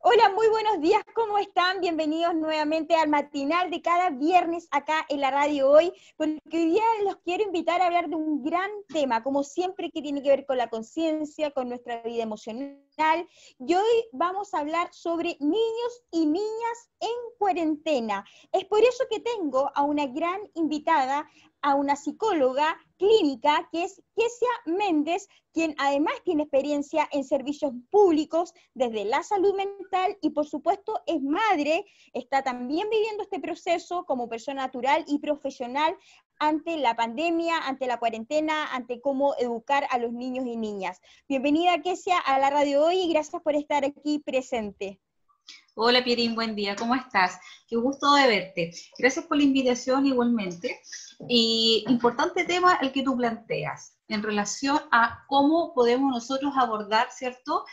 Hola, 0.00 0.30
muy 0.34 0.48
buenos 0.48 0.80
días, 0.80 1.02
¿cómo 1.14 1.38
están? 1.38 1.80
Bienvenidos 1.80 2.34
nuevamente 2.34 2.94
al 2.94 3.08
matinal 3.08 3.70
de 3.70 3.80
cada 3.80 4.10
viernes 4.10 4.68
acá 4.70 5.06
en 5.08 5.20
la 5.20 5.30
radio 5.30 5.70
hoy, 5.70 5.92
porque 6.16 6.40
hoy 6.52 6.66
día 6.66 6.82
los 7.04 7.16
quiero 7.24 7.42
invitar 7.42 7.80
a 7.80 7.86
hablar 7.86 8.08
de 8.08 8.16
un 8.16 8.42
gran 8.44 8.70
tema, 8.88 9.22
como 9.22 9.42
siempre 9.42 9.90
que 9.90 10.02
tiene 10.02 10.22
que 10.22 10.28
ver 10.28 10.46
con 10.46 10.58
la 10.58 10.68
conciencia, 10.68 11.50
con 11.50 11.70
nuestra 11.70 12.02
vida 12.02 12.22
emocional. 12.22 12.85
Y 13.58 13.74
hoy 13.74 14.04
vamos 14.12 14.54
a 14.54 14.60
hablar 14.60 14.88
sobre 14.90 15.36
niños 15.38 16.02
y 16.10 16.24
niñas 16.24 16.90
en 17.00 17.08
cuarentena. 17.38 18.24
Es 18.52 18.64
por 18.64 18.80
eso 18.80 19.04
que 19.10 19.20
tengo 19.20 19.70
a 19.74 19.82
una 19.82 20.06
gran 20.06 20.40
invitada, 20.54 21.28
a 21.60 21.74
una 21.74 21.94
psicóloga 21.94 22.78
clínica 22.96 23.68
que 23.70 23.84
es 23.84 24.02
Kesia 24.14 24.48
Méndez, 24.64 25.28
quien 25.52 25.74
además 25.78 26.14
tiene 26.24 26.44
experiencia 26.44 27.06
en 27.12 27.24
servicios 27.24 27.72
públicos 27.90 28.54
desde 28.72 29.04
la 29.04 29.22
salud 29.22 29.54
mental 29.54 30.16
y 30.22 30.30
por 30.30 30.46
supuesto 30.46 30.98
es 31.06 31.20
madre, 31.22 31.84
está 32.14 32.42
también 32.42 32.88
viviendo 32.88 33.22
este 33.22 33.40
proceso 33.40 34.04
como 34.06 34.28
persona 34.28 34.62
natural 34.62 35.04
y 35.06 35.18
profesional 35.18 35.94
ante 36.38 36.76
la 36.76 36.94
pandemia, 36.94 37.58
ante 37.66 37.86
la 37.86 37.98
cuarentena, 37.98 38.74
ante 38.74 39.00
cómo 39.00 39.34
educar 39.38 39.86
a 39.90 39.98
los 39.98 40.12
niños 40.12 40.46
y 40.46 40.56
niñas. 40.56 41.00
Bienvenida 41.28 41.80
Kesia 41.82 42.18
a 42.18 42.38
la 42.38 42.50
radio 42.50 42.84
hoy 42.84 43.00
y 43.00 43.12
gracias 43.12 43.42
por 43.42 43.54
estar 43.54 43.84
aquí 43.84 44.18
presente. 44.18 45.00
Hola 45.74 46.02
Pierín, 46.02 46.34
buen 46.34 46.56
día, 46.56 46.74
¿cómo 46.74 46.94
estás? 46.94 47.38
Qué 47.68 47.76
gusto 47.76 48.14
de 48.14 48.26
verte. 48.26 48.72
Gracias 48.98 49.26
por 49.26 49.36
la 49.36 49.44
invitación 49.44 50.06
igualmente. 50.06 50.80
Y 51.28 51.84
importante 51.88 52.44
tema 52.44 52.78
el 52.80 52.92
que 52.92 53.02
tú 53.02 53.16
planteas 53.16 53.96
en 54.08 54.22
relación 54.22 54.78
a 54.90 55.24
cómo 55.28 55.74
podemos 55.74 56.10
nosotros 56.10 56.52
abordar, 56.56 57.08
¿cierto? 57.10 57.64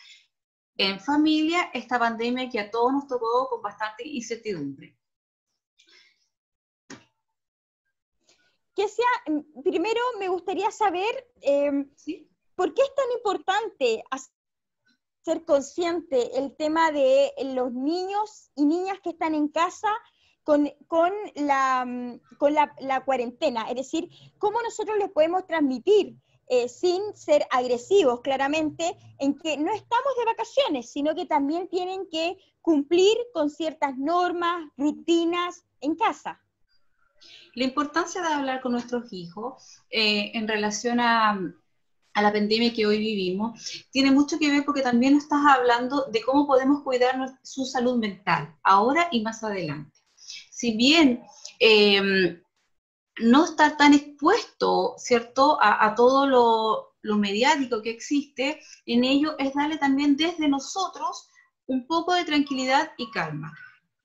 En 0.77 0.99
familia 0.99 1.69
esta 1.73 1.97
pandemia 1.99 2.49
que 2.49 2.59
a 2.59 2.71
todos 2.71 2.91
nos 2.91 3.07
tocó 3.07 3.47
con 3.49 3.61
bastante 3.61 4.07
incertidumbre. 4.07 4.97
Que 8.75 8.87
sea, 8.87 9.05
primero 9.63 10.01
me 10.19 10.27
gustaría 10.27 10.71
saber 10.71 11.31
em, 11.41 11.91
por 12.55 12.73
qué 12.73 12.81
es 12.81 12.95
tan 12.95 13.11
importante 13.15 14.03
ser 15.23 15.45
consciente 15.45 16.37
el 16.37 16.55
tema 16.55 16.91
de 16.91 17.31
los 17.53 17.71
niños 17.73 18.51
y 18.55 18.65
niñas 18.65 18.99
que 19.01 19.11
están 19.11 19.35
en 19.35 19.47
casa 19.47 19.89
con, 20.43 20.69
la, 21.35 22.19
con 22.37 22.53
la, 22.53 23.05
cuarentena, 23.05 23.69
es 23.69 23.75
decir, 23.75 24.09
cómo 24.37 24.61
nosotros 24.61 24.97
les 24.97 25.09
podemos 25.09 25.47
transmitir 25.47 26.17
eh, 26.47 26.67
sin 26.67 27.01
ser 27.15 27.47
agresivos, 27.49 28.19
claramente, 28.19 28.97
en 29.19 29.37
que 29.37 29.55
no 29.57 29.73
estamos 29.73 30.15
de 30.17 30.25
vacaciones, 30.25 30.91
sino 30.91 31.15
que 31.15 31.25
también 31.25 31.69
tienen 31.69 32.07
que 32.09 32.37
cumplir 32.61 33.17
con 33.33 33.49
ciertas 33.49 33.97
normas, 33.97 34.69
rutinas 34.75 35.63
en 35.79 35.95
casa. 35.95 36.42
La 37.53 37.63
importancia 37.65 38.21
de 38.21 38.33
hablar 38.33 38.61
con 38.61 38.71
nuestros 38.71 39.11
hijos 39.13 39.79
eh, 39.89 40.31
en 40.33 40.47
relación 40.47 40.99
a, 40.99 41.39
a 42.13 42.21
la 42.21 42.31
pandemia 42.31 42.73
que 42.73 42.85
hoy 42.85 42.99
vivimos, 42.99 43.87
tiene 43.91 44.11
mucho 44.11 44.37
que 44.37 44.51
ver 44.51 44.63
porque 44.65 44.81
también 44.81 45.15
estás 45.15 45.41
hablando 45.45 46.05
de 46.11 46.21
cómo 46.21 46.45
podemos 46.45 46.83
cuidar 46.83 47.15
su 47.41 47.65
salud 47.65 47.97
mental, 47.97 48.55
ahora 48.63 49.07
y 49.11 49.21
más 49.21 49.43
adelante. 49.43 49.97
Si 50.15 50.75
bien 50.77 51.23
em, 51.59 52.41
no 53.19 53.45
está 53.45 53.75
tan 53.77 53.93
expuesto, 53.93 54.95
¿cierto?, 54.97 55.57
a, 55.59 55.93
todo 55.95 56.27
lo, 56.27 56.95
lo, 57.01 57.17
mediático 57.17 57.81
que 57.81 57.91
existe, 57.91 58.59
en 58.85 59.03
ello 59.03 59.35
es 59.39 59.53
darle 59.53 59.77
también 59.77 60.15
desde 60.15 60.47
nosotros 60.47 61.29
un 61.65 61.87
poco 61.87 62.13
de 62.13 62.25
tranquilidad 62.25 62.91
y 62.97 63.09
calma, 63.11 63.53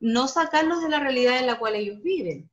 no 0.00 0.28
sacarlos 0.28 0.82
de 0.82 0.88
la 0.88 1.00
realidad 1.00 1.38
en 1.38 1.46
la 1.46 1.58
cual 1.58 1.74
ellos 1.74 2.00
viven. 2.02 2.50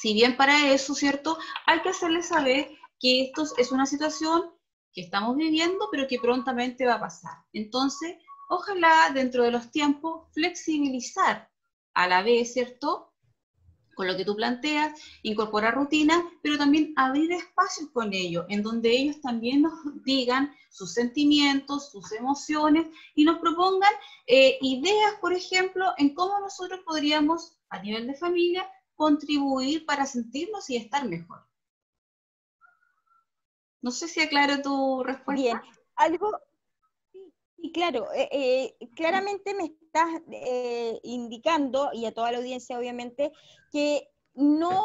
Si 0.00 0.14
bien 0.14 0.36
para 0.36 0.72
eso, 0.72 0.94
¿cierto?, 0.94 1.38
hay 1.66 1.80
que 1.82 1.88
hacerles 1.88 2.28
saber 2.28 2.68
que 3.00 3.22
esto 3.22 3.44
es 3.56 3.72
una 3.72 3.86
situación 3.86 4.50
que 4.92 5.02
estamos 5.02 5.36
viviendo, 5.36 5.88
pero 5.90 6.06
que 6.06 6.18
prontamente 6.18 6.86
va 6.86 6.94
a 6.94 7.00
pasar. 7.00 7.32
Entonces, 7.52 8.16
ojalá 8.48 9.10
dentro 9.12 9.42
de 9.42 9.50
los 9.50 9.70
tiempos 9.70 10.28
flexibilizar 10.32 11.50
a 11.94 12.06
la 12.06 12.22
vez, 12.22 12.52
¿cierto? 12.52 13.12
Con 13.94 14.06
lo 14.06 14.16
que 14.16 14.24
tú 14.24 14.36
planteas, 14.36 14.92
incorporar 15.22 15.74
rutinas, 15.74 16.22
pero 16.42 16.56
también 16.56 16.92
abrir 16.96 17.32
espacios 17.32 17.90
con 17.90 18.12
ellos, 18.12 18.46
en 18.48 18.62
donde 18.62 18.90
ellos 18.90 19.20
también 19.20 19.62
nos 19.62 19.72
digan 20.04 20.54
sus 20.70 20.94
sentimientos, 20.94 21.90
sus 21.90 22.12
emociones 22.12 22.86
y 23.16 23.24
nos 23.24 23.38
propongan 23.40 23.92
eh, 24.28 24.58
ideas, 24.60 25.14
por 25.20 25.32
ejemplo, 25.32 25.86
en 25.96 26.14
cómo 26.14 26.38
nosotros 26.38 26.80
podríamos, 26.84 27.58
a 27.70 27.82
nivel 27.82 28.06
de 28.06 28.14
familia, 28.14 28.70
contribuir 28.98 29.86
para 29.86 30.04
sentirnos 30.06 30.68
y 30.68 30.76
estar 30.76 31.08
mejor. 31.08 31.46
No 33.80 33.92
sé 33.92 34.08
si 34.08 34.20
aclaro 34.20 34.60
tu 34.60 35.04
respuesta. 35.04 35.40
Bien, 35.40 35.60
algo, 35.94 36.36
sí, 37.56 37.70
claro, 37.72 38.12
eh, 38.12 38.28
eh, 38.32 38.88
claramente 38.96 39.54
me 39.54 39.66
estás 39.66 40.08
eh, 40.32 40.98
indicando, 41.04 41.90
y 41.92 42.06
a 42.06 42.12
toda 42.12 42.32
la 42.32 42.38
audiencia 42.38 42.76
obviamente, 42.76 43.32
que 43.70 44.08
no 44.34 44.84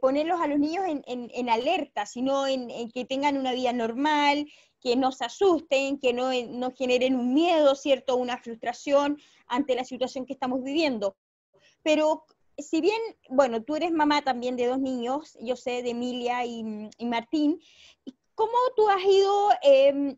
ponerlos 0.00 0.40
a 0.40 0.46
los 0.46 0.58
niños 0.58 0.84
en, 0.86 1.48
alerta, 1.48 2.04
sino 2.04 2.46
en, 2.46 2.90
que 2.90 3.04
tengan 3.04 3.38
una 3.38 3.52
vida 3.52 3.72
normal, 3.72 4.46
que 4.80 4.94
no 4.94 5.10
se 5.10 5.24
asusten, 5.24 5.98
que 5.98 6.12
no, 6.12 6.30
no 6.48 6.72
generen 6.72 7.16
un 7.16 7.32
miedo, 7.32 7.74
¿cierto? 7.74 8.16
Una 8.16 8.38
frustración 8.38 9.18
ante 9.46 9.74
la 9.74 9.84
situación 9.84 10.26
que 10.26 10.34
estamos 10.34 10.62
viviendo. 10.62 11.16
Pero 11.82 12.26
si 12.58 12.80
bien, 12.80 13.00
bueno, 13.30 13.62
tú 13.62 13.76
eres 13.76 13.92
mamá 13.92 14.22
también 14.22 14.56
de 14.56 14.66
dos 14.66 14.78
niños, 14.78 15.36
yo 15.40 15.56
sé, 15.56 15.82
de 15.82 15.90
Emilia 15.90 16.44
y, 16.44 16.64
Martín, 17.04 17.60
¿cómo 18.34 18.56
tú 18.76 18.88
has 18.88 19.04
ido 19.04 19.50
em, 19.62 20.16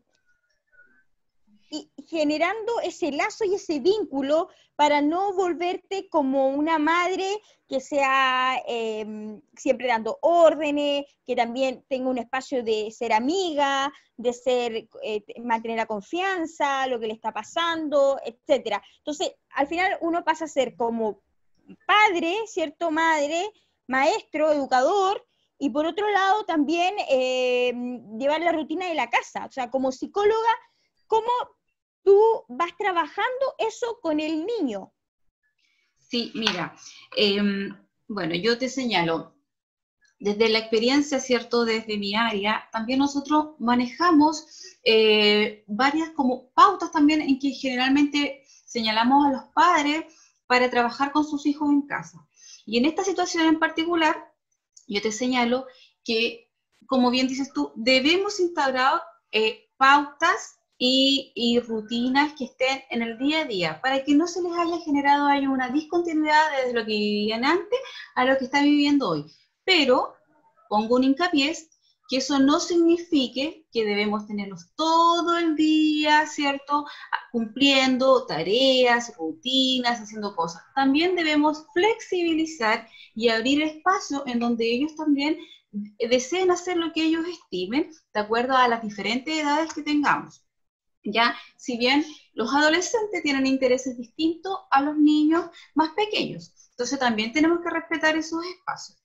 generando 2.07 2.79
ese 2.83 3.11
lazo 3.11 3.45
y 3.45 3.55
ese 3.55 3.79
vínculo 3.79 4.49
para 4.75 5.01
no 5.01 5.33
volverte 5.33 6.09
como 6.09 6.49
una 6.49 6.79
madre 6.79 7.39
que 7.69 7.79
sea 7.79 8.61
em, 8.67 9.41
siempre 9.55 9.87
dando 9.87 10.17
órdenes, 10.21 11.05
que 11.25 11.35
también 11.35 11.85
tenga 11.87 12.09
un 12.09 12.17
espacio 12.17 12.63
de 12.63 12.91
ser 12.91 13.13
amiga, 13.13 13.93
de 14.17 14.33
ser, 14.33 14.87
eh, 15.03 15.23
mantener 15.41 15.77
la 15.77 15.85
confianza, 15.85 16.87
lo 16.87 16.99
que 16.99 17.07
le 17.07 17.13
está 17.13 17.31
pasando, 17.31 18.19
etcétera. 18.25 18.83
Entonces, 18.97 19.33
al 19.51 19.67
final 19.67 19.97
uno 20.01 20.23
pasa 20.23 20.45
a 20.45 20.49
ser 20.49 20.75
como 20.75 21.21
padre, 21.85 22.35
¿cierto? 22.47 22.91
Madre, 22.91 23.51
maestro, 23.87 24.51
educador, 24.51 25.25
y 25.63 25.69
por 25.69 25.85
otro 25.85 26.09
lado 26.09 26.43
también 26.45 26.95
eh, 27.07 27.71
llevar 28.17 28.41
la 28.41 28.51
rutina 28.51 28.87
de 28.87 28.95
la 28.95 29.11
casa. 29.11 29.45
O 29.45 29.51
sea, 29.51 29.69
como 29.69 29.91
psicóloga, 29.91 30.53
¿cómo 31.05 31.29
tú 32.03 32.19
vas 32.49 32.71
trabajando 32.79 33.55
eso 33.59 33.99
con 34.01 34.19
el 34.19 34.43
niño? 34.43 34.91
Sí, 35.99 36.31
mira, 36.33 36.75
em, 37.15 37.77
bueno, 38.07 38.33
yo 38.33 38.57
te 38.57 38.69
señalo, 38.69 39.35
desde 40.19 40.49
la 40.49 40.59
experiencia, 40.59 41.19
¿cierto? 41.19 41.63
Desde 41.63 41.97
mi 41.97 42.15
área, 42.15 42.67
también 42.71 42.97
nosotros 42.97 43.55
manejamos 43.59 44.77
eh, 44.83 45.63
varias 45.67 46.09
como 46.11 46.49
pautas 46.53 46.91
también 46.91 47.21
en 47.21 47.37
que 47.37 47.51
generalmente 47.51 48.43
señalamos 48.65 49.27
a 49.27 49.31
los 49.31 49.43
padres 49.53 50.05
para 50.51 50.69
trabajar 50.69 51.13
con 51.13 51.23
sus 51.23 51.45
hijos 51.45 51.69
en 51.69 51.83
casa. 51.83 52.27
Y 52.65 52.77
en 52.77 52.83
esta 52.83 53.05
situación 53.05 53.45
en 53.45 53.57
particular, 53.57 54.33
yo 54.85 55.01
te 55.01 55.13
señalo 55.13 55.65
que, 56.03 56.51
como 56.87 57.09
bien 57.09 57.29
dices 57.29 57.53
tú, 57.53 57.71
debemos 57.77 58.37
instaurar 58.41 59.01
eh, 59.31 59.69
pautas 59.77 60.59
y, 60.77 61.57
rutinas 61.65 62.33
que 62.33 62.43
estén 62.43 62.81
en 62.89 63.01
el 63.01 63.17
día 63.17 63.39
a 63.39 63.45
día, 63.45 63.81
para 63.81 64.03
que 64.03 64.13
no 64.13 64.27
se 64.27 64.41
les 64.41 64.51
haya 64.51 64.77
generado 64.83 65.25
ahí 65.27 65.47
una 65.47 65.69
discontinuidad 65.69 66.43
desde 66.57 66.73
lo 66.77 66.81
que 66.81 66.97
vivían 66.97 67.45
antes 67.45 67.79
a 68.15 68.25
lo 68.25 68.37
que 68.37 68.43
están 68.43 68.65
viviendo 68.65 69.07
hoy. 69.07 69.31
Pero 69.63 70.15
pongo 70.67 70.95
un 70.97 71.05
hincapié 71.05 71.55
que 72.11 72.17
eso 72.17 72.39
no 72.39 72.59
signifique 72.59 73.65
que 73.71 73.85
debemos 73.85 74.27
tenerlos 74.27 74.67
todo 74.75 75.37
el 75.37 75.55
día, 75.55 76.27
¿cierto? 76.27 76.85
Cumpliendo 77.31 78.25
tareas, 78.25 79.13
rutinas, 79.17 80.01
haciendo 80.01 80.35
cosas. 80.35 80.61
También 80.75 81.15
debemos 81.15 81.65
flexibilizar 81.73 82.85
y 83.15 83.29
abrir 83.29 83.61
espacio 83.61 84.23
en 84.27 84.39
donde 84.39 84.65
ellos 84.65 84.93
también 84.97 85.37
deseen 86.09 86.51
hacer 86.51 86.75
lo 86.75 86.91
que 86.91 87.05
ellos 87.05 87.25
estimen, 87.25 87.89
de 88.13 88.19
acuerdo 88.19 88.57
a 88.57 88.67
las 88.67 88.81
diferentes 88.81 89.33
edades 89.33 89.73
que 89.73 89.81
tengamos. 89.81 90.43
Ya, 91.05 91.33
si 91.55 91.77
bien 91.77 92.03
los 92.33 92.53
adolescentes 92.53 93.23
tienen 93.23 93.47
intereses 93.47 93.97
distintos 93.97 94.57
a 94.69 94.81
los 94.81 94.97
niños 94.97 95.45
más 95.75 95.91
pequeños, 95.91 96.51
entonces 96.71 96.99
también 96.99 97.31
tenemos 97.31 97.61
que 97.63 97.69
respetar 97.69 98.17
esos 98.17 98.43
espacios. 98.43 99.00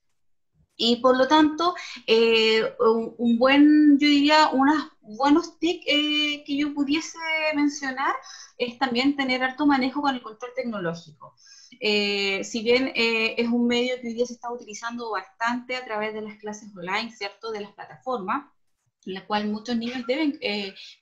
Y 0.77 0.97
por 0.97 1.17
lo 1.17 1.27
tanto, 1.27 1.75
eh, 2.07 2.63
un, 3.19 3.39
buen, 3.39 3.99
yo 3.99 4.09
diría, 4.09 4.49
unos 4.53 4.89
buenos 5.01 5.59
tips 5.59 5.85
eh, 5.87 6.45
que 6.45 6.57
yo 6.57 6.75
pudiese 6.75 7.19
mencionar 7.55 8.15
es 8.59 8.79
también 8.79 9.17
tener 9.17 9.43
harto 9.43 9.67
manejo 9.67 10.03
con 10.03 10.15
el 10.15 10.23
control 10.23 10.53
tecnológico. 10.55 11.35
Eh, 11.81 12.45
si 12.45 12.63
bien 12.63 12.93
es 12.95 13.49
un 13.49 13.67
medio 13.67 14.01
que 14.01 14.09
hoy 14.09 14.15
día 14.15 14.27
se 14.27 14.35
está 14.35 14.53
utilizando 14.53 15.11
bastante 15.11 15.77
a 15.77 15.85
través 15.85 16.15
de 16.15 16.23
las 16.23 16.37
clases 16.39 16.71
online, 16.77 17.11
¿cierto? 17.11 17.51
De 17.51 17.61
las 17.61 17.73
plataformas, 17.73 18.47
en 19.07 19.15
la 19.15 19.27
cual 19.27 19.49
muchos 19.49 19.77
niños 19.77 20.07
deben 20.07 20.39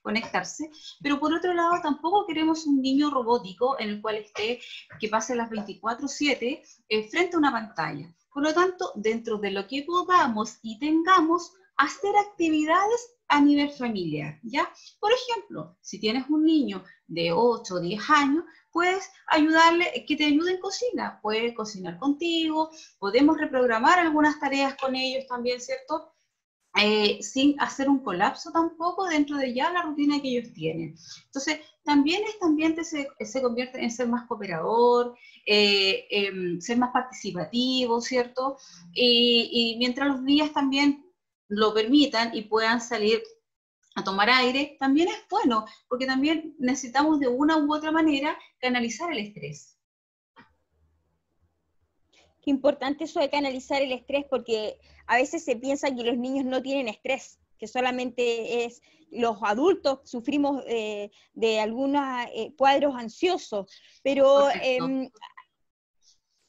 conectarse, 0.01 0.69
pero 1.01 1.19
por 1.19 1.33
otro 1.33 1.53
lado 1.53 1.81
tampoco 1.81 2.25
queremos 2.25 2.65
un 2.65 2.81
niño 2.81 3.09
robótico 3.09 3.79
en 3.79 3.89
el 3.89 4.01
cual 4.01 4.17
esté, 4.17 4.59
que 4.99 5.09
pase 5.09 5.35
las 5.35 5.49
24/7 5.49 6.61
frente 7.09 7.35
a 7.35 7.39
una 7.39 7.51
pantalla. 7.51 8.13
Por 8.35 8.43
lo 8.43 8.53
tanto, 8.53 8.91
dentro 8.95 9.37
de 9.37 9.49
lo 9.49 9.65
que 9.65 9.83
podamos 9.83 10.59
y 10.61 10.77
tengamos, 10.77 11.53
hacer 11.77 12.13
actividades 12.17 13.15
a 13.29 13.39
nivel 13.39 13.71
familiar, 13.71 14.39
¿ya? 14.43 14.69
Por 14.99 15.13
ejemplo, 15.13 15.77
si 15.79 16.01
tienes 16.01 16.29
un 16.29 16.43
niño 16.43 16.83
de 17.07 17.31
8 17.31 17.75
o 17.75 17.79
10 17.79 18.09
años, 18.09 18.43
puedes 18.73 19.09
ayudarle, 19.27 20.03
que 20.05 20.17
te 20.17 20.25
ayude 20.25 20.51
en 20.51 20.59
cocina, 20.59 21.17
puede 21.21 21.53
cocinar 21.53 21.97
contigo, 21.97 22.71
podemos 22.99 23.37
reprogramar 23.37 23.99
algunas 23.99 24.37
tareas 24.37 24.75
con 24.75 24.97
ellos 24.97 25.25
también, 25.27 25.61
¿cierto? 25.61 26.11
Eh, 26.75 27.23
sin 27.23 27.57
hacer 27.61 27.87
un 27.87 28.03
colapso 28.03 28.51
tampoco 28.51 29.05
dentro 29.07 29.37
de 29.37 29.53
ya 29.53 29.71
la 29.71 29.83
rutina 29.83 30.21
que 30.21 30.27
ellos 30.27 30.53
tienen. 30.53 30.93
Entonces, 31.27 31.61
también 31.85 32.23
este 32.25 32.43
ambiente 32.43 32.83
se, 32.83 33.07
se 33.19 33.41
convierte 33.41 33.81
en 33.81 33.91
ser 33.91 34.07
más 34.07 34.27
cooperador, 34.27 35.15
eh, 35.45 36.07
em, 36.09 36.59
ser 36.59 36.77
más 36.77 36.91
participativo, 36.91 38.01
¿cierto? 38.01 38.57
Y, 38.91 39.49
y, 39.51 39.77
mientras 39.77 40.07
los 40.09 40.25
días 40.25 40.51
también 40.51 41.05
lo 41.47 41.73
permitan 41.73 42.35
y 42.35 42.41
puedan 42.41 42.81
salir 42.81 43.21
a 43.95 44.03
tomar 44.03 44.29
aire, 44.29 44.75
también 44.79 45.09
es 45.09 45.23
bueno, 45.29 45.65
porque 45.87 46.07
también 46.07 46.55
necesitamos 46.57 47.19
de 47.19 47.27
una 47.27 47.57
u 47.57 47.73
otra 47.73 47.91
manera 47.91 48.37
canalizar 48.59 49.11
el 49.11 49.19
estrés. 49.19 49.77
Qué 52.41 52.49
importante 52.49 53.03
eso 53.03 53.19
de 53.19 53.29
canalizar 53.29 53.81
el 53.81 53.91
estrés, 53.91 54.25
porque 54.29 54.79
a 55.05 55.17
veces 55.17 55.45
se 55.45 55.55
piensa 55.55 55.95
que 55.95 56.03
los 56.03 56.17
niños 56.17 56.45
no 56.45 56.61
tienen 56.63 56.87
estrés, 56.87 57.39
que 57.57 57.67
solamente 57.67 58.65
es 58.65 58.81
los 59.11 59.37
adultos 59.41 59.99
sufrimos 60.03 60.63
eh, 60.67 61.11
de 61.33 61.59
algunos 61.59 62.03
eh, 62.33 62.53
cuadros 62.57 62.95
ansiosos, 62.95 63.71
pero 64.03 64.49
em, 64.61 65.09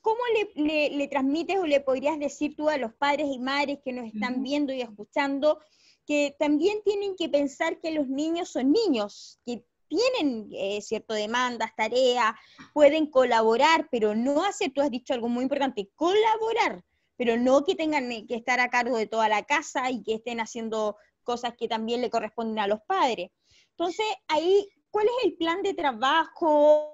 ¿cómo 0.01 0.21
le, 0.55 1.09
transmites 1.09 1.59
o 1.59 1.67
le 1.67 1.81
podrías 1.81 2.19
decir 2.19 2.57
tú 2.57 2.69
a 2.69 2.77
los 2.77 2.95
padres 2.95 3.27
y 3.31 3.39
madres 3.39 3.79
que 3.85 3.93
nos 3.93 4.07
están 4.07 4.43
viendo 4.43 4.73
y 4.73 4.81
escuchando 4.81 5.61
que 6.07 6.37
también 6.39 6.79
tienen 6.85 7.17
que 7.17 7.29
pensar 7.29 7.81
que 7.81 7.91
los 7.91 8.09
niños 8.09 8.51
son 8.51 8.73
niños, 8.73 9.41
que 9.45 9.65
tienen 9.89 10.49
eh, 10.53 10.81
cierto 10.81 11.15
demandas, 11.15 11.75
tareas, 11.77 12.35
pueden 12.73 13.07
colaborar, 13.11 13.89
pero 13.91 14.15
no 14.15 14.45
hacer, 14.45 14.73
tú 14.73 14.81
has 14.81 14.91
dicho 14.91 15.15
algo 15.15 15.29
muy 15.29 15.43
importante, 15.43 15.91
colaborar, 15.95 16.85
pero 17.17 17.37
no 17.37 17.65
que 17.65 17.75
tengan 17.75 18.09
que 18.27 18.35
estar 18.35 18.61
a 18.61 18.69
cargo 18.69 18.97
de 18.97 19.07
toda 19.07 19.29
la 19.29 19.45
casa 19.45 19.91
y 19.91 20.03
que 20.03 20.15
estén 20.15 20.41
haciendo 20.41 20.97
cosas 21.23 21.55
que 21.59 21.69
también 21.69 22.01
le 22.01 22.11
corresponden 22.11 22.59
a 22.59 22.67
los 22.67 22.81
padres. 22.83 23.31
Entonces, 23.71 24.07
ahí, 24.29 24.69
¿cuál 24.91 25.07
es 25.07 25.25
el 25.25 25.37
plan 25.37 25.63
de 25.63 25.75
trabajo 25.75 26.93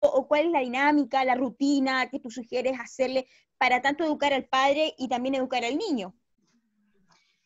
o 0.00 0.26
cuál 0.26 0.46
es 0.46 0.50
la 0.50 0.60
dinámica, 0.60 1.24
la 1.24 1.36
rutina 1.36 2.08
que 2.10 2.18
tú 2.18 2.30
sugieres 2.30 2.78
hacerle 2.78 3.28
para 3.56 3.80
tanto 3.80 4.04
educar 4.04 4.32
al 4.32 4.46
padre 4.46 4.94
y 4.98 5.08
también 5.08 5.36
educar 5.36 5.64
al 5.64 5.78
niño? 5.78 6.14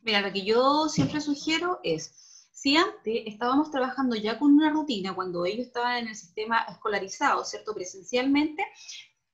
Mira, 0.01 0.21
lo 0.21 0.33
que 0.33 0.43
yo 0.43 0.89
siempre 0.89 1.21
sugiero 1.21 1.81
es 1.83 2.49
si 2.53 2.77
antes 2.77 3.23
estábamos 3.27 3.71
trabajando 3.71 4.17
ya 4.17 4.39
con 4.39 4.53
una 4.53 4.71
rutina, 4.71 5.15
cuando 5.15 5.45
ellos 5.45 5.67
estaban 5.67 5.99
en 5.99 6.09
el 6.09 6.17
sistema 6.17 6.65
escolarizado, 6.71 7.45
¿cierto? 7.45 7.75
Presencialmente, 7.75 8.65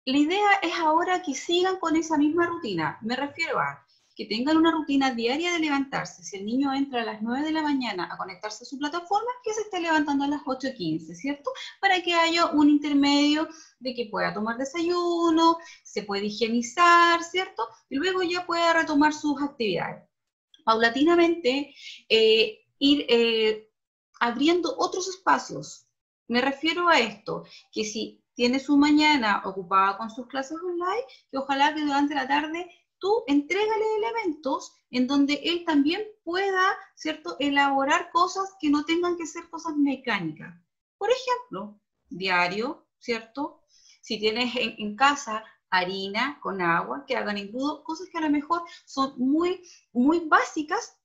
la 0.04 0.18
idea 0.18 0.50
es 0.62 0.74
ahora 0.74 1.22
que 1.22 1.34
sigan 1.34 1.78
con 1.78 1.96
esa 1.96 2.18
misma 2.18 2.46
rutina. 2.46 2.98
Me 3.02 3.16
refiero 3.16 3.60
a 3.60 3.86
que 4.14 4.26
tengan 4.26 4.56
una 4.56 4.72
rutina 4.72 5.12
diaria 5.12 5.52
de 5.52 5.58
levantarse. 5.58 6.22
Si 6.22 6.36
el 6.36 6.44
niño 6.44 6.72
entra 6.74 7.02
a 7.02 7.04
las 7.04 7.22
9 7.22 7.46
de 7.46 7.52
la 7.52 7.62
mañana 7.62 8.08
a 8.10 8.16
conectarse 8.16 8.64
a 8.64 8.66
su 8.66 8.78
plataforma, 8.78 9.30
que 9.42 9.54
se 9.54 9.62
esté 9.62 9.80
levantando 9.80 10.24
a 10.24 10.28
las 10.28 10.42
8.15, 10.42 11.14
¿cierto? 11.14 11.50
Para 11.80 12.02
que 12.02 12.14
haya 12.14 12.46
un 12.46 12.68
intermedio 12.68 13.48
de 13.78 13.94
que 13.94 14.08
pueda 14.10 14.34
tomar 14.34 14.58
desayuno, 14.58 15.58
se 15.82 16.02
puede 16.02 16.26
higienizar, 16.26 17.22
¿cierto? 17.22 17.66
Y 17.88 17.96
luego 17.96 18.22
ya 18.22 18.44
pueda 18.44 18.72
retomar 18.72 19.12
sus 19.14 19.40
actividades. 19.40 20.02
Paulatinamente, 20.64 21.74
eh, 22.08 22.60
ir 22.78 23.06
eh, 23.08 23.70
abriendo 24.20 24.74
otros 24.76 25.08
espacios. 25.08 25.86
Me 26.28 26.40
refiero 26.40 26.88
a 26.88 26.98
esto, 26.98 27.44
que 27.72 27.84
si 27.84 28.21
tiene 28.34 28.58
su 28.58 28.76
mañana 28.76 29.42
ocupada 29.44 29.96
con 29.98 30.10
sus 30.10 30.26
clases 30.26 30.58
online, 30.62 31.04
que 31.30 31.38
ojalá 31.38 31.74
que 31.74 31.82
durante 31.82 32.14
la 32.14 32.26
tarde 32.26 32.68
tú 32.98 33.24
entrégale 33.26 33.84
elementos 33.96 34.72
en 34.90 35.06
donde 35.06 35.40
él 35.42 35.64
también 35.64 36.02
pueda, 36.22 36.76
¿cierto?, 36.94 37.36
elaborar 37.40 38.10
cosas 38.12 38.54
que 38.60 38.70
no 38.70 38.84
tengan 38.84 39.16
que 39.16 39.26
ser 39.26 39.48
cosas 39.50 39.74
mecánicas. 39.76 40.54
Por 40.98 41.10
ejemplo, 41.10 41.80
diario, 42.08 42.86
¿cierto? 42.98 43.64
Si 44.00 44.18
tienes 44.18 44.54
en, 44.56 44.74
en 44.78 44.96
casa 44.96 45.42
harina 45.72 46.38
con 46.40 46.60
agua, 46.60 47.04
que 47.06 47.16
hagan 47.16 47.38
engrudo, 47.38 47.82
cosas 47.82 48.08
que 48.10 48.18
a 48.18 48.20
lo 48.20 48.30
mejor 48.30 48.62
son 48.84 49.14
muy, 49.16 49.62
muy 49.92 50.20
básicas, 50.20 50.96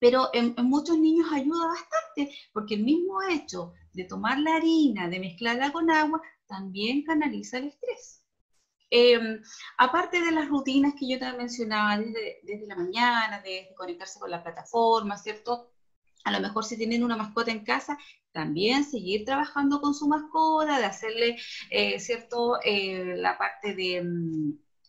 pero 0.00 0.30
en, 0.32 0.54
muchos 0.58 0.96
niños 0.96 1.30
ayuda 1.32 1.66
bastante, 1.66 2.34
porque 2.52 2.74
el 2.74 2.84
mismo 2.84 3.22
hecho 3.22 3.72
de 3.92 4.04
tomar 4.04 4.38
la 4.38 4.56
harina, 4.56 5.08
de 5.08 5.20
mezclarla 5.20 5.72
con 5.72 5.90
agua, 5.90 6.22
también 6.48 7.04
canaliza 7.04 7.58
el 7.58 7.68
estrés. 7.68 8.22
Em, 8.90 9.42
aparte 9.76 10.20
de 10.22 10.32
las 10.32 10.48
rutinas 10.48 10.94
que 10.98 11.08
yo 11.08 11.18
te 11.18 11.30
mencionaba 11.34 11.98
desde, 11.98 12.40
desde 12.42 12.66
la 12.66 12.76
mañana, 12.76 13.40
de, 13.42 13.68
conectarse 13.76 14.18
con 14.18 14.30
la 14.30 14.42
plataforma, 14.42 15.18
¿cierto? 15.18 15.70
A 16.24 16.32
lo 16.32 16.40
mejor 16.40 16.64
si 16.64 16.76
tienen 16.76 17.04
una 17.04 17.16
mascota 17.16 17.50
en 17.50 17.64
casa, 17.64 17.98
también 18.32 18.84
seguir 18.84 19.24
trabajando 19.24 19.80
con 19.80 19.94
su 19.94 20.08
mascota, 20.08 20.78
de 20.78 20.84
hacerle, 20.86 21.36
eh, 21.70 22.00
¿cierto? 22.00 22.58
Eh, 22.64 23.14
la 23.16 23.36
parte 23.38 23.74
de... 23.74 24.04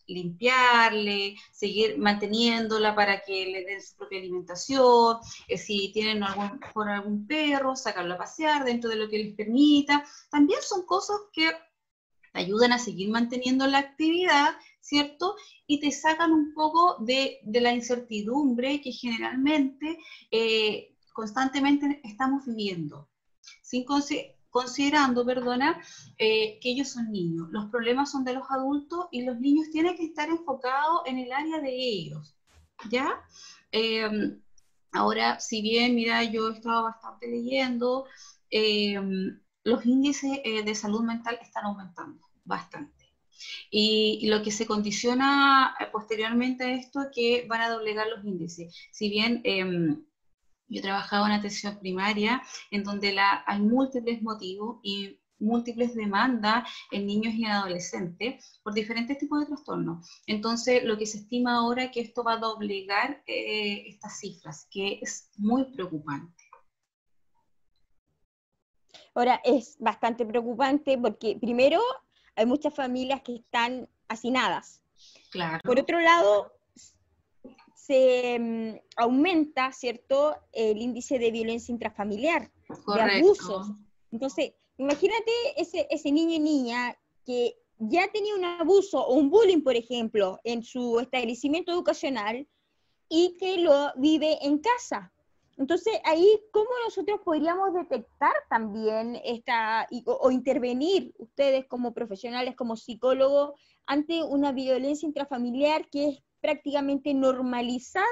Limpiarle, 0.06 1.36
seguir 1.52 1.98
manteniéndola 1.98 2.94
para 2.94 3.22
que 3.22 3.46
le 3.46 3.64
den 3.64 3.82
su 3.82 3.96
propia 3.96 4.18
alimentación, 4.18 5.18
eh, 5.48 5.58
si 5.58 5.92
tienen 5.92 6.22
algún, 6.22 6.60
por 6.74 6.88
algún 6.88 7.26
perro, 7.26 7.76
sacarlo 7.76 8.14
a 8.14 8.18
pasear 8.18 8.64
dentro 8.64 8.90
de 8.90 8.96
lo 8.96 9.08
que 9.08 9.18
les 9.18 9.34
permita. 9.34 10.04
También 10.30 10.60
son 10.62 10.84
cosas 10.84 11.18
que 11.32 11.50
te 12.32 12.38
ayudan 12.40 12.72
a 12.72 12.78
seguir 12.78 13.10
manteniendo 13.10 13.66
la 13.66 13.78
actividad, 13.78 14.54
¿cierto? 14.80 15.34
Y 15.66 15.80
te 15.80 15.90
sacan 15.90 16.32
un 16.32 16.54
poco 16.54 16.96
de, 17.00 17.40
la 17.44 17.72
incertidumbre 17.72 18.80
que 18.80 18.92
generalmente 18.92 19.98
eh, 20.30 20.94
constantemente 21.12 22.00
estamos 22.04 22.46
viviendo. 22.46 23.08
Sin, 23.62 23.84
considerando, 24.50 25.24
perdona, 25.24 25.80
eh, 26.18 26.58
que 26.60 26.70
ellos 26.70 26.88
son 26.88 27.10
niños. 27.10 27.48
Los 27.50 27.70
problemas 27.70 28.10
son 28.10 28.24
de 28.24 28.34
los 28.34 28.50
adultos 28.50 29.06
y 29.10 29.22
los 29.22 29.38
niños 29.40 29.70
tienen 29.70 29.96
que 29.96 30.04
estar 30.04 30.28
enfocados 30.28 31.02
en 31.06 31.18
el 31.18 31.32
área 31.32 31.60
de 31.60 31.72
ellos, 31.72 32.36
¿ya? 32.90 33.22
Em, 33.72 34.40
ahora, 34.92 35.38
si 35.40 35.62
bien, 35.62 35.94
mira, 35.94 36.24
yo 36.24 36.48
he 36.48 36.54
estado 36.54 36.82
bastante 36.84 37.28
leyendo, 37.28 38.06
em, 38.50 39.40
los 39.64 39.86
índices 39.86 40.40
eh, 40.44 40.62
de 40.64 40.74
salud 40.74 41.02
mental 41.02 41.38
están 41.40 41.64
aumentando 41.66 42.26
bastante. 42.44 43.00
Y, 43.70 44.28
lo 44.28 44.42
que 44.42 44.50
se 44.50 44.66
condiciona 44.66 45.74
eh, 45.80 45.86
posteriormente 45.92 46.64
a 46.64 46.74
esto 46.74 47.02
es 47.02 47.08
que 47.14 47.46
van 47.48 47.62
a 47.62 47.70
doblegar 47.70 48.06
los 48.08 48.24
índices. 48.24 48.74
Si 48.92 49.08
bien 49.08 49.40
em, 49.44 50.04
yo 50.70 50.80
trabajaba 50.82 51.26
en 51.26 51.32
atención 51.32 51.78
primaria, 51.78 52.42
en 52.70 52.84
donde 52.84 53.12
la, 53.12 53.42
hay 53.46 53.60
múltiples 53.60 54.22
motivos 54.22 54.78
y 54.82 55.20
múltiples 55.40 55.94
demandas 55.94 56.68
en 56.90 57.06
niños 57.06 57.34
y 57.34 57.44
en 57.44 57.50
adolescentes 57.50 58.60
por 58.62 58.74
diferentes 58.74 59.18
tipos 59.18 59.40
de 59.40 59.46
trastornos. 59.46 60.06
Entonces, 60.26 60.84
lo 60.84 60.96
que 60.96 61.06
se 61.06 61.18
estima 61.18 61.56
ahora 61.56 61.84
es 61.84 61.90
que 61.90 62.00
esto 62.00 62.22
va 62.22 62.34
a 62.34 62.38
doblegar 62.38 63.22
eh, 63.26 63.88
estas 63.88 64.20
cifras, 64.20 64.68
que 64.70 65.00
es 65.02 65.30
muy 65.36 65.64
preocupante. 65.72 66.44
Ahora, 69.14 69.40
es 69.44 69.76
bastante 69.80 70.24
preocupante 70.24 70.96
porque 70.96 71.36
primero 71.40 71.80
hay 72.36 72.46
muchas 72.46 72.74
familias 72.74 73.22
que 73.22 73.36
están 73.36 73.88
hacinadas. 74.08 74.82
Claro. 75.30 75.60
Por 75.64 75.80
otro 75.80 76.00
lado, 76.00 76.52
se 77.86 78.38
mm, 78.38 78.78
aumenta, 78.96 79.72
¿cierto?, 79.72 80.36
el 80.52 80.78
índice 80.78 81.18
de 81.18 81.30
violencia 81.30 81.72
intrafamiliar, 81.72 82.50
de 82.68 83.00
abusos. 83.00 83.72
Entonces, 84.12 84.52
imagínate 84.76 85.32
ese, 85.56 85.86
ese 85.90 86.12
niño 86.12 86.34
y 86.34 86.40
niña 86.40 86.96
que 87.24 87.56
ya 87.78 88.10
tenía 88.12 88.34
un 88.34 88.44
abuso 88.44 89.00
o 89.00 89.14
un 89.14 89.30
bullying, 89.30 89.62
por 89.62 89.76
ejemplo, 89.76 90.38
en 90.44 90.62
su 90.62 91.00
establecimiento 91.00 91.72
educacional 91.72 92.46
y 93.08 93.36
que 93.38 93.58
lo 93.58 93.92
vive 93.96 94.38
en 94.42 94.58
casa. 94.58 95.12
Entonces, 95.56 95.94
ahí, 96.04 96.26
¿cómo 96.52 96.70
nosotros 96.84 97.20
podríamos 97.24 97.72
detectar 97.74 98.32
también 98.48 99.20
esta, 99.24 99.86
o, 100.06 100.30
intervenir 100.30 101.14
ustedes 101.18 101.66
como 101.66 101.92
profesionales, 101.92 102.56
como 102.56 102.76
psicólogos, 102.76 103.52
ante 103.86 104.22
una 104.22 104.52
violencia 104.52 105.06
intrafamiliar 105.06 105.88
que 105.90 106.08
es 106.08 106.22
prácticamente 106.40 107.14
normalizada 107.14 108.06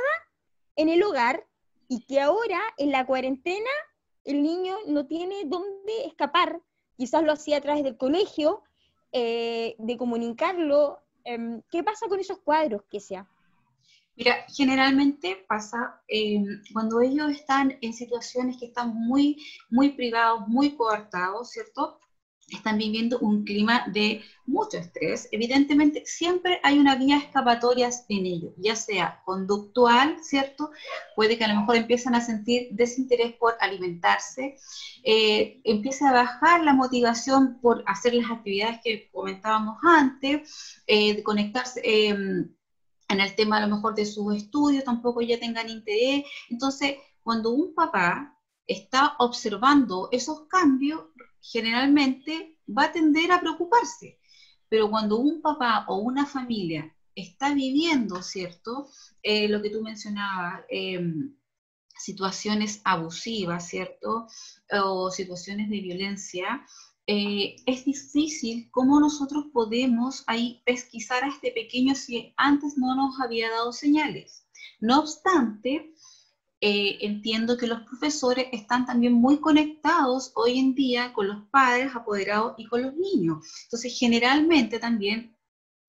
en 0.77 0.89
el 0.89 1.03
hogar 1.03 1.47
y 1.89 2.05
que 2.05 2.21
ahora 2.21 2.61
en 2.77 2.93
la 2.93 3.07
cuarentena 3.07 3.71
el 4.25 4.43
niño 4.43 4.77
no 4.87 5.07
tiene 5.07 5.45
dónde 5.47 6.07
escapar? 6.07 6.61
Quizás 6.97 7.23
lo 7.23 7.33
hacía 7.33 7.59
a 7.59 7.61
través 7.61 7.85
del 7.85 7.97
colegio, 7.97 8.63
eh, 9.13 9.75
de 9.79 9.97
comunicarlo. 9.97 11.01
Em, 11.25 11.63
¿Qué 11.71 11.83
pasa 11.83 12.09
con 12.09 12.21
esos 12.21 12.39
cuadros 12.41 12.83
que 12.91 13.01
sea? 13.01 13.27
Mira, 14.17 14.45
generalmente 14.49 15.45
pasa 15.49 16.03
em, 16.09 16.45
cuando 16.73 17.01
ellos 17.01 17.31
están 17.31 17.79
en 17.81 17.93
situaciones 17.93 18.57
que 18.59 18.67
están 18.67 18.93
muy, 18.93 19.37
muy 19.71 19.91
privados, 19.91 20.49
muy 20.49 20.77
coartados, 20.77 21.51
¿cierto? 21.51 22.01
Están 22.51 22.79
viviendo 22.79 23.19
un 23.19 23.45
clima 23.45 23.85
de 23.93 24.23
mucho 24.47 24.79
estrés. 24.79 25.29
Evidentemente, 25.33 26.03
siempre 26.07 26.61
hay 26.63 26.79
una 26.79 26.97
vía 26.97 27.19
escapatoria 27.19 27.91
en 28.09 28.27
ello, 28.27 28.55
ya 28.57 28.75
sea 28.75 29.21
conductual, 29.25 30.17
¿cierto? 30.23 30.71
Puede 31.15 31.37
que 31.37 31.45
a 31.45 31.49
lo 31.49 31.61
mejor 31.61 31.77
empiezan 31.77 32.15
a 32.15 32.21
sentir 32.21 32.69
desinterés 32.71 33.35
por 33.35 33.55
alimentarse, 33.61 34.57
eh, 35.05 35.61
empieza 35.65 36.09
a 36.09 36.13
bajar 36.13 36.65
la 36.65 36.73
motivación 36.73 37.59
por 37.61 37.85
hacer 37.87 38.15
las 38.15 38.31
actividades 38.31 38.81
que 38.83 39.11
comentábamos 39.13 39.77
antes, 39.83 40.83
eh, 40.87 41.17
de 41.17 41.23
conectarse. 41.23 41.83
Em, 41.85 42.49
en 43.11 43.21
el 43.21 43.35
tema 43.35 43.57
a 43.57 43.67
lo 43.67 43.75
mejor 43.75 43.95
de 43.95 44.05
sus 44.05 44.35
estudios, 44.37 44.85
tampoco 44.85 45.23
ya 45.23 45.39
tengan 45.39 45.69
interés. 45.69 46.25
Entonces, 46.51 46.97
cuando 47.23 47.51
un 47.51 47.75
papá 47.75 48.39
está 48.67 49.17
observando 49.19 50.09
esos 50.13 50.47
cambios, 50.49 51.05
generalmente 51.41 52.59
va 52.67 52.85
a 52.85 52.93
tender 52.93 53.33
a 53.33 53.41
preocuparse. 53.41 54.19
Pero 54.69 54.91
cuando 54.91 55.19
un 55.19 55.41
papá 55.41 55.85
o 55.89 55.99
una 55.99 56.27
familia 56.27 56.95
está 57.15 57.55
viviendo, 57.55 58.23
¿cierto? 58.23 58.89
Eh, 59.23 59.49
lo 59.49 59.61
que 59.63 59.71
tú 59.71 59.83
mencionabas, 59.83 60.63
em, 60.69 61.35
situaciones 61.99 62.81
abusivas, 62.85 63.69
¿cierto? 63.69 64.27
O 64.73 65.11
situaciones 65.11 65.69
de 65.71 65.81
violencia, 65.81 66.65
eh, 67.11 67.57
es 67.65 67.87
difícil 67.87 68.69
cómo 68.71 69.01
nosotros 69.01 69.47
podemos 69.51 70.25
ahí 70.27 70.63
pesquisar 70.67 71.25
a 71.25 71.29
este 71.29 71.51
pequeño 71.53 71.95
si 71.95 72.35
antes 72.37 72.77
no 72.77 72.95
nos 72.95 73.19
había 73.19 73.51
dado 73.51 73.73
señales. 73.73 74.47
No 74.81 75.01
obstante, 75.01 75.95
eh, 76.61 76.99
entiendo 77.03 77.57
que 77.57 77.67
los 77.67 77.83
profesores 77.83 78.47
están 78.53 78.87
también 78.87 79.13
muy 79.13 79.39
conectados 79.41 80.33
hoy 80.35 80.59
en 80.59 80.75
día 80.75 81.13
con 81.13 81.29
los 81.29 81.49
padres 81.51 81.95
apoderados 81.95 82.55
y 82.59 82.67
con 82.67 82.83
los 82.83 82.95
niños. 82.95 83.45
Entonces, 83.65 83.97
generalmente 83.99 84.79
también 84.79 85.37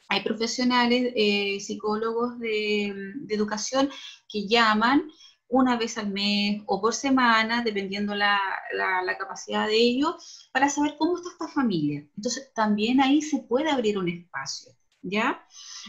hay 0.10 0.22
profesionales, 0.24 1.14
eh, 1.16 1.60
psicólogos 1.60 2.40
de, 2.40 2.94
de 3.16 3.36
educación 3.36 3.90
que 4.28 4.48
llaman 4.48 5.10
una 5.50 5.78
vez 5.78 5.98
al 5.98 6.12
mes 6.12 6.62
o 6.68 6.80
por 6.80 6.94
semana, 6.94 7.64
dependiendo 7.64 8.14
la, 8.16 8.40
la, 8.72 9.18
capacidad 9.18 9.68
de 9.68 9.76
ellos, 9.76 10.50
para 10.54 10.70
saber 10.70 10.96
cómo 10.98 11.18
está 11.18 11.30
esta 11.30 11.48
familia. 11.48 12.08
Entonces, 12.16 12.54
también 12.54 13.02
ahí 13.02 13.22
se 13.22 13.40
puede 13.40 13.70
abrir 13.70 13.98
un 13.98 14.08
espacio, 14.08 14.72
¿ya? 15.02 15.44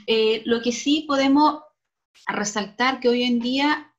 Eh, 0.06 0.42
lo 0.46 0.62
que 0.62 0.72
sí 0.72 1.04
podemos 1.06 1.60
resaltar 2.26 3.00
que 3.00 3.10
hoy 3.10 3.22
en 3.24 3.38
día, 3.38 3.89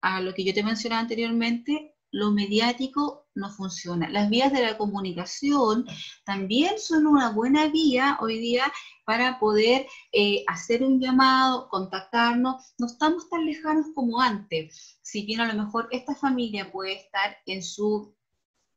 a 0.00 0.20
lo 0.20 0.34
que 0.34 0.44
yo 0.44 0.54
te 0.54 0.62
mencionaba 0.62 1.02
anteriormente, 1.02 1.94
lo 2.10 2.30
mediático 2.30 3.26
no 3.34 3.50
funciona. 3.50 4.08
Las 4.08 4.30
vías 4.30 4.52
de 4.52 4.62
la 4.62 4.78
comunicación 4.78 5.86
también 6.24 6.78
son 6.78 7.06
una 7.06 7.30
buena 7.30 7.68
vía 7.68 8.18
hoy 8.20 8.38
día 8.38 8.72
para 9.04 9.38
poder 9.38 9.86
eh, 10.12 10.42
hacer 10.46 10.82
un 10.82 11.00
llamado, 11.00 11.68
contactarnos. 11.68 12.74
No 12.78 12.86
estamos 12.86 13.28
tan 13.28 13.44
lejanos 13.44 13.86
como 13.94 14.20
antes. 14.20 14.98
Si 15.02 15.26
bien 15.26 15.40
a 15.40 15.52
lo 15.52 15.62
mejor 15.62 15.88
esta 15.90 16.14
familia 16.14 16.72
puede 16.72 16.94
estar 16.94 17.36
en 17.46 17.62
su 17.62 18.14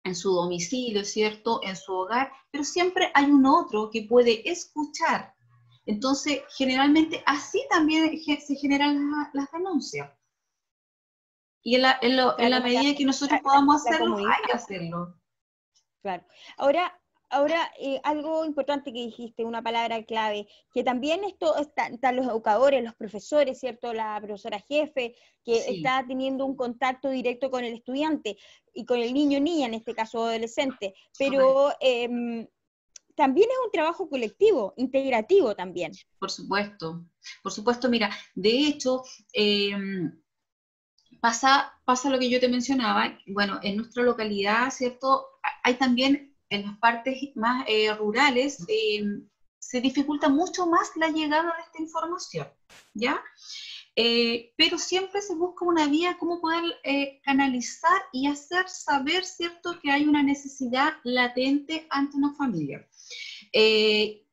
en 0.04 0.16
su 0.16 0.32
domicilio, 0.34 1.06
¿cierto? 1.06 1.60
En 1.64 1.76
su 1.76 1.94
hogar, 1.94 2.32
pero 2.50 2.64
siempre 2.64 3.12
hay 3.14 3.26
un 3.26 3.46
otro 3.46 3.92
que 3.92 4.08
puede 4.10 4.50
escuchar. 4.50 5.36
Entonces, 5.86 6.42
generalmente 6.58 7.22
así 7.28 7.64
también 7.70 8.20
se 8.20 8.56
generan 8.56 9.12
las 9.34 9.52
denuncias. 9.52 10.10
Y 11.64 11.76
en 11.76 11.84
la, 11.84 12.00
en 12.02 12.50
la 12.50 12.60
medida 12.60 12.96
que 12.96 13.06
nosotros 13.06 13.40
podamos 13.42 13.86
hacerlo, 13.86 14.18
hay 14.18 14.44
que 14.48 14.54
hacerlo. 14.54 15.16
Claro. 16.02 16.24
Ahora, 16.58 17.00
ahora 17.32 17.72
eh, 17.80 18.00
algo 18.04 18.46
importante 18.46 18.92
que 18.92 19.06
dijiste, 19.06 19.46
una 19.46 19.62
palabra 19.62 20.04
clave, 20.04 20.48
que 20.74 20.84
también 20.84 21.24
esto 21.24 21.56
están 21.58 22.16
los 22.16 22.28
educadores, 22.28 22.84
los 22.84 22.96
profesores, 22.96 23.60
¿cierto? 23.60 23.94
La 23.94 24.20
profesora 24.22 24.60
jefe, 24.60 25.16
que 25.44 25.58
está 25.70 26.04
teniendo 26.08 26.46
un 26.46 26.56
contacto 26.56 27.10
directo 27.10 27.50
con 27.50 27.64
el 27.64 27.74
estudiante 27.74 28.38
y 28.74 28.86
con 28.86 29.00
el 29.00 29.14
niño 29.14 29.40
niña, 29.40 29.68
en 29.68 29.74
este 29.74 29.96
caso 29.96 30.26
adolescente. 30.26 30.94
Pero 31.18 31.74
em, 31.80 32.48
también 33.16 33.50
es 33.50 33.58
un 33.66 33.72
trabajo 33.72 34.10
colectivo, 34.10 34.74
integrativo 34.78 35.56
también. 35.56 35.94
Por 36.20 36.32
supuesto, 36.32 37.06
por 37.42 37.52
supuesto, 37.52 37.90
mira, 37.90 38.10
de 38.36 38.50
hecho, 38.50 39.04
eh, 39.34 39.72
pasa, 41.22 41.72
pasa 41.86 42.10
lo 42.10 42.20
que 42.20 42.30
yo 42.30 42.40
te 42.40 42.50
mencionaba, 42.50 43.16
bueno, 43.28 43.60
en 43.62 43.78
nuestra 43.78 44.04
localidad, 44.04 44.70
¿cierto? 44.72 45.24
Hay 45.64 45.76
también 45.76 46.36
en 46.50 46.64
las 46.64 46.78
partes 46.80 47.16
más 47.36 47.64
eh, 47.68 47.94
rurales, 47.94 48.58
eh, 48.68 49.02
se 49.58 49.80
dificulta 49.80 50.28
mucho 50.28 50.66
más 50.66 50.92
la 50.96 51.08
llegada 51.10 51.44
de 51.56 51.64
esta 51.64 51.82
información, 51.82 52.48
¿ya? 52.94 53.22
Eh, 53.96 54.52
pero 54.58 54.78
siempre 54.78 55.22
se 55.22 55.36
busca 55.36 55.66
una 55.66 55.88
vía 55.88 56.18
cómo 56.18 56.42
poder 56.42 56.64
canalizar 57.24 58.02
y 58.12 58.28
hacer 58.28 58.68
saber, 58.68 59.24
¿cierto?, 59.24 59.80
que 59.82 59.92
hay 59.92 60.06
una 60.06 60.24
necesidad 60.24 60.94
latente 61.04 61.86
ante 61.90 62.18
una 62.18 62.34
familia. 62.34 62.86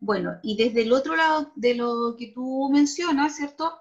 bueno, 0.00 0.38
y 0.42 0.56
desde 0.56 0.82
el 0.82 0.92
otro 0.92 1.16
lado 1.16 1.52
de 1.56 1.74
lo 1.74 2.16
que 2.16 2.28
tú 2.28 2.70
mencionas, 2.72 3.36
¿cierto? 3.36 3.72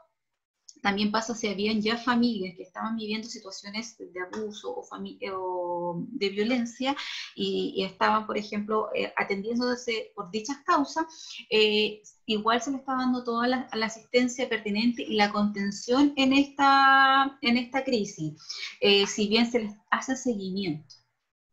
También 0.88 1.12
pasa 1.12 1.36
si 1.36 1.50
habían 1.50 1.82
ya 1.82 1.98
familias 1.98 2.56
que 2.56 2.64
estaban 2.64 2.96
viviendo 2.96 3.28
situaciones 3.28 3.98
de 3.98 4.22
abuso 4.22 4.74
o, 4.74 6.06
de 6.12 6.30
violencia 6.30 6.96
y, 7.36 7.84
estaban, 7.84 8.26
por 8.26 8.38
ejemplo, 8.38 8.88
eh, 8.96 9.12
atendiéndose 9.18 10.14
por 10.16 10.32
dichas 10.32 10.60
causas, 10.66 11.06
eh, 11.50 12.02
igual 12.26 12.62
se 12.62 12.72
le 12.72 12.78
está 12.78 12.96
dando 12.96 13.26
toda 13.26 13.50
la, 13.50 13.68
asistencia 13.84 14.48
pertinente 14.48 15.04
y 15.04 15.16
la 15.16 15.30
contención 15.30 16.14
en 16.16 16.32
esta, 16.32 17.38
en 17.42 17.58
esta 17.58 17.84
crisis, 17.84 18.36
eh, 18.80 19.06
si 19.08 19.28
bien 19.28 19.52
se 19.52 19.64
les 19.64 19.74
hace 19.92 20.16
seguimiento. 20.16 20.96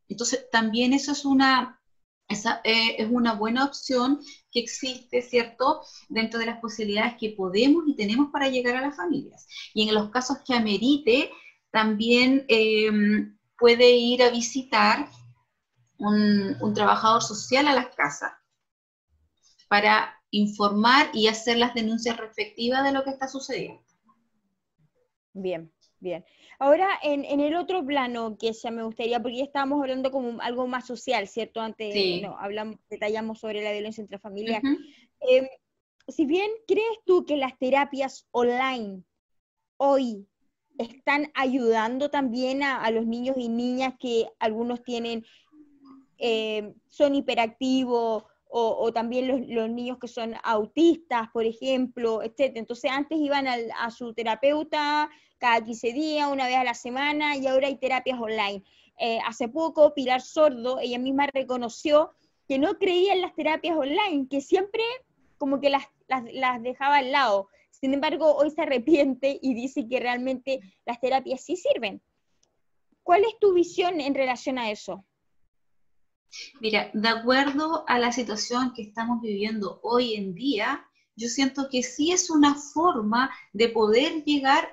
Entonces, 0.08 0.48
también 0.52 0.92
eso 0.92 1.10
es 1.10 1.24
una, 1.24 1.80
esa 2.28 2.60
eh, 2.64 2.96
es 2.98 3.08
una 3.10 3.34
buena 3.34 3.64
opción 3.64 4.20
que 4.50 4.60
existe, 4.60 5.22
¿cierto?, 5.22 5.82
dentro 6.08 6.40
de 6.40 6.46
las 6.46 6.60
posibilidades 6.60 7.14
que 7.18 7.34
podemos 7.36 7.84
y 7.86 7.96
tenemos 7.96 8.30
para 8.30 8.48
llegar 8.48 8.76
a 8.76 8.80
las 8.80 8.96
familias. 8.96 9.46
Y 9.74 9.88
en 9.88 9.94
los 9.94 10.10
casos 10.10 10.38
que 10.46 10.54
amerite, 10.54 11.30
también 11.70 12.44
em, 12.48 13.36
puede 13.58 13.90
ir 13.90 14.22
a 14.22 14.30
visitar 14.30 15.08
un, 15.98 16.56
un 16.60 16.74
trabajador 16.74 17.22
social 17.22 17.68
a 17.68 17.74
las 17.74 17.94
casas 17.94 18.32
para 19.68 20.14
informar 20.30 21.10
y 21.12 21.28
hacer 21.28 21.58
las 21.58 21.74
denuncias 21.74 22.16
respectivas 22.16 22.84
de 22.84 22.92
lo 22.92 23.04
que 23.04 23.10
está 23.10 23.28
sucediendo. 23.28 23.82
Bien, 25.32 25.73
bien. 26.04 26.24
Ahora, 26.60 26.88
en, 27.02 27.24
el 27.40 27.56
otro 27.56 27.84
plano 27.84 28.36
que 28.38 28.52
ya 28.52 28.70
me 28.70 28.84
gustaría, 28.84 29.20
porque 29.20 29.38
ya 29.38 29.44
estábamos 29.44 29.80
hablando 29.80 30.12
como 30.12 30.40
algo 30.40 30.68
más 30.68 30.86
social, 30.86 31.26
¿cierto? 31.26 31.60
Antes 31.60 32.22
no, 32.22 32.38
hablamos, 32.38 32.76
detallamos 32.88 33.40
sobre 33.40 33.62
la 33.62 33.72
violencia 33.72 34.02
intrafamiliar. 34.02 34.62
Em, 35.20 35.48
si 36.06 36.26
bien 36.26 36.50
crees 36.68 36.98
tú 37.04 37.24
que 37.24 37.36
las 37.36 37.58
terapias 37.58 38.28
online 38.30 39.02
hoy 39.78 40.28
están 40.78 41.30
ayudando 41.34 42.10
también 42.10 42.62
a, 42.62 42.88
los 42.90 43.06
niños 43.06 43.36
y 43.38 43.48
niñas 43.48 43.94
que 43.98 44.28
algunos 44.38 44.82
tienen, 44.82 45.24
em, 46.18 46.74
son 46.88 47.14
hiperactivos, 47.14 48.24
o, 48.56 48.92
también 48.92 49.26
los, 49.52 49.68
niños 49.68 49.98
que 49.98 50.06
son 50.06 50.34
autistas, 50.44 51.28
por 51.32 51.44
ejemplo, 51.44 52.22
etc. 52.22 52.52
Entonces 52.54 52.88
antes 52.88 53.18
iban 53.18 53.46
a 53.48 53.90
su 53.90 54.14
terapeuta 54.14 55.10
cada 55.38 55.60
15 55.60 55.92
días, 55.92 56.30
una 56.30 56.46
vez 56.46 56.56
a 56.56 56.64
la 56.64 56.74
semana, 56.74 57.36
y 57.36 57.48
ahora 57.48 57.66
hay 57.66 57.76
terapias 57.76 58.20
online. 58.20 58.62
Eh, 59.00 59.18
hace 59.26 59.48
poco, 59.48 59.92
Pilar 59.92 60.20
Sordo, 60.20 60.78
ella 60.78 61.00
misma 61.00 61.26
reconoció 61.26 62.12
que 62.46 62.60
no 62.60 62.78
creía 62.78 63.14
en 63.14 63.22
las 63.22 63.34
terapias 63.34 63.76
online, 63.76 64.28
que 64.30 64.40
siempre 64.40 64.84
como 65.36 65.60
que 65.60 65.70
las, 65.70 65.84
las, 66.06 66.62
dejaba 66.62 66.98
al 66.98 67.10
lado. 67.10 67.48
Sin 67.72 67.92
embargo, 67.92 68.36
hoy 68.36 68.50
se 68.52 68.62
arrepiente 68.62 69.36
y 69.42 69.54
dice 69.54 69.88
que 69.88 69.98
realmente 69.98 70.60
las 70.86 71.00
terapias 71.00 71.40
sí 71.40 71.56
sirven. 71.56 72.00
¿Cuál 73.02 73.24
es 73.24 73.36
tu 73.40 73.52
visión 73.52 74.00
en 74.00 74.14
relación 74.14 74.58
a 74.58 74.70
eso? 74.70 75.04
Mira, 76.60 76.90
de 76.92 77.08
acuerdo 77.08 77.84
a 77.86 77.98
la 77.98 78.12
situación 78.12 78.72
que 78.74 78.82
estamos 78.82 79.20
viviendo 79.20 79.78
hoy 79.82 80.14
en 80.14 80.34
día, 80.34 80.82
yo 81.16 81.28
siento 81.28 81.68
que 81.70 81.82
sí 81.82 82.12
es 82.12 82.30
una 82.30 82.54
forma 82.54 83.30
de 83.52 83.68
poder 83.68 84.22
llegar 84.24 84.68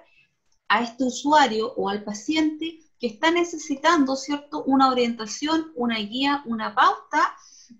a 0.67 0.81
este 0.81 1.03
usuario 1.03 1.73
o 1.75 1.89
al 1.89 2.03
paciente 2.03 2.77
que 2.99 3.07
está 3.07 3.31
necesitando, 3.31 4.15
¿cierto?, 4.15 4.63
una 4.63 4.89
orientación, 4.89 5.71
una 5.75 5.97
guía, 5.97 6.41
una 6.45 6.73
pauta 6.73 7.33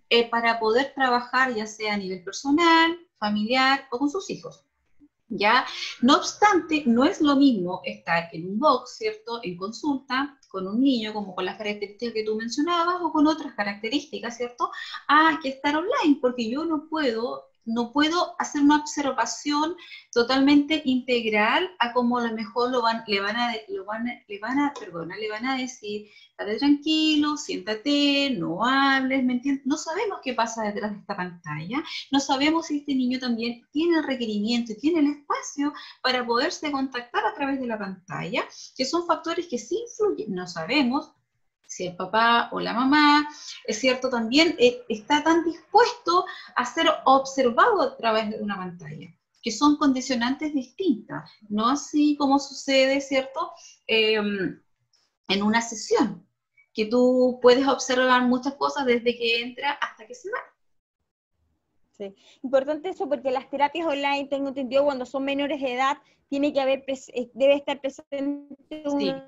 eh, 0.10 0.30
para 0.30 0.60
poder 0.60 0.92
trabajar 0.94 1.54
ya 1.54 1.66
sea 1.68 1.94
a 1.94 1.98
nivel 1.98 2.24
personal, 2.24 3.00
familiar 3.18 3.86
o 3.92 4.00
con 4.00 4.10
sus 4.10 4.30
hijos. 4.30 4.64
¿Ya? 5.34 5.66
No 6.02 6.18
obstante, 6.18 6.84
no 6.86 7.06
es 7.06 7.22
lo 7.22 7.38
mismo 7.38 7.80
estar 7.86 8.28
en 8.34 8.50
un 8.50 8.60
box, 8.60 8.98
¿cierto?, 8.98 9.40
en 9.44 9.56
consulta 9.56 10.38
con 10.50 10.68
un 10.68 10.82
niño, 10.82 11.14
como 11.14 11.34
con 11.34 11.46
las 11.46 11.58
características 11.58 12.14
que 12.14 12.26
tú 12.26 12.36
mencionabas, 12.36 12.98
o 13.02 13.14
con 13.14 13.26
otras 13.28 13.54
características, 13.56 14.36
¿cierto?, 14.36 14.70
a 15.08 15.40
que 15.42 15.50
estar 15.50 15.74
online, 15.78 16.20
porque 16.22 16.50
yo 16.50 16.66
no 16.66 16.88
puedo 16.90 17.46
no 17.66 17.92
puedo 17.92 18.36
hacer 18.40 18.62
una 18.62 18.78
observación 18.78 19.76
totalmente 20.12 20.82
integral 20.86 21.70
a 21.80 21.94
cómo 21.94 22.18
a 22.18 22.28
lo 22.28 22.34
mejor 22.34 22.72
lo 22.72 22.82
van, 22.82 23.04
le 23.08 23.20
van 23.22 23.36
a, 23.36 23.54
lo 23.70 23.86
van, 23.86 24.06
le 24.28 24.40
van 24.40 24.60
a, 24.60 24.74
perdona, 24.74 25.16
le 25.18 25.30
van 25.30 25.46
a 25.46 25.58
decir, 25.58 26.08
estate 26.32 26.58
tranquilo, 26.58 27.38
siéntate, 27.38 28.36
no 28.38 28.66
hables, 28.66 29.24
¿me 29.24 29.34
entiendes? 29.34 29.66
No 29.66 29.78
sabemos 29.78 30.20
qué 30.24 30.34
pasa 30.34 30.64
detrás 30.64 30.92
de 30.92 31.00
esta 31.00 31.16
pantalla, 31.16 31.84
no 32.12 32.20
sabemos 32.20 32.68
si 32.68 32.80
este 32.80 32.96
niño 32.96 33.20
también 33.20 33.62
tiene 33.72 34.00
el 34.00 34.04
requerimiento 34.04 34.72
y 34.72 34.78
tiene 34.78 35.00
el 35.00 35.12
espacio 35.18 35.74
para 36.02 36.26
poderse 36.26 36.72
contactar 36.72 37.26
a 37.26 37.34
través 37.34 37.60
de 37.60 37.68
la 37.68 37.78
pantalla, 37.78 38.44
que 38.76 38.86
son 38.86 39.06
factores 39.06 39.48
que 39.48 39.58
sí 39.58 39.78
influyen, 39.78 40.34
no 40.34 40.48
sabemos, 40.48 41.12
si 41.72 41.88
el 41.88 41.96
papá 41.96 42.50
o 42.52 42.60
la 42.60 42.74
mamá, 42.74 43.26
es 43.66 43.80
cierto, 43.80 44.10
también 44.10 44.58
eh, 44.60 44.84
está 44.90 45.24
tan 45.24 45.46
dispuesto 45.46 46.26
a 46.58 46.66
ser 46.66 46.88
observado 47.06 47.82
a 47.82 47.96
través 47.96 48.30
de 48.30 48.42
una 48.42 48.58
pantalla, 48.58 49.08
que 49.42 49.52
son 49.52 49.78
condicionantes 49.78 50.54
distintas, 50.54 51.32
no 51.48 51.70
así 51.70 52.18
como 52.18 52.40
sucede, 52.40 53.00
¿cierto?, 53.00 53.54
em, 53.88 54.62
en 55.30 55.44
una 55.44 55.62
sesión, 55.62 56.28
que 56.74 56.88
tú 56.88 57.40
puedes 57.42 57.66
observar 57.66 58.24
muchas 58.24 58.56
cosas 58.56 58.86
desde 58.86 59.18
que 59.18 59.42
entra 59.42 59.72
hasta 59.72 60.06
que 60.06 60.14
se 60.14 60.30
va. 60.30 60.40
Sí. 61.92 62.14
Importante 62.44 62.90
eso 62.90 63.08
porque 63.08 63.32
las 63.32 63.50
terapias 63.50 63.88
online, 63.88 64.28
tengo 64.28 64.50
entendido, 64.50 64.84
cuando 64.84 65.06
son 65.06 65.24
menores 65.24 65.62
de 65.62 65.74
edad, 65.74 66.00
tiene 66.28 66.52
que 66.52 66.60
haber, 66.60 66.84
eh, 66.88 67.32
debe 67.34 67.56
estar 67.56 67.80
presente 67.80 68.84
un... 68.86 69.24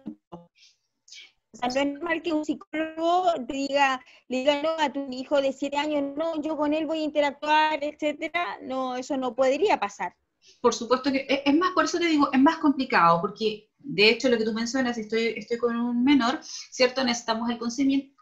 O 1.53 1.57
sea, 1.57 1.69
no 1.69 1.79
es 1.81 1.93
normal 1.99 2.21
que 2.23 2.33
un 2.33 2.43
psicólogo 2.43 3.31
diga, 3.47 4.03
le 4.27 4.37
diga 4.39 4.61
no 4.63 4.71
a 4.79 4.91
tu 4.91 5.07
hijo 5.11 5.39
de 5.39 5.53
siete 5.53 5.77
años, 5.77 6.03
no, 6.17 6.41
yo 6.41 6.57
con 6.57 6.73
él 6.73 6.87
voy 6.87 6.99
a 6.99 7.03
interactuar, 7.03 7.83
etcétera. 7.83 8.57
No, 8.63 8.95
eso 8.95 9.17
no 9.17 9.35
podría 9.35 9.79
pasar. 9.79 10.15
Por 10.61 10.73
supuesto 10.73 11.11
que 11.11 11.25
es 11.45 11.55
más, 11.55 11.71
por 11.71 11.85
eso 11.85 11.99
te 11.99 12.07
digo, 12.07 12.29
es 12.33 12.39
más 12.39 12.57
complicado, 12.57 13.21
porque 13.21 13.69
de 13.77 14.09
hecho 14.09 14.29
lo 14.29 14.37
que 14.37 14.45
tú 14.45 14.53
mencionas, 14.53 14.97
estoy, 14.97 15.35
estoy 15.37 15.57
con 15.57 15.75
un 15.75 16.03
menor, 16.03 16.39
¿cierto? 16.41 17.03
Necesitamos 17.03 17.49
el 17.51 17.59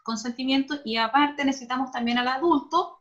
consentimiento 0.02 0.80
y 0.84 0.96
aparte 0.96 1.44
necesitamos 1.44 1.90
también 1.90 2.18
al 2.18 2.28
adulto 2.28 3.00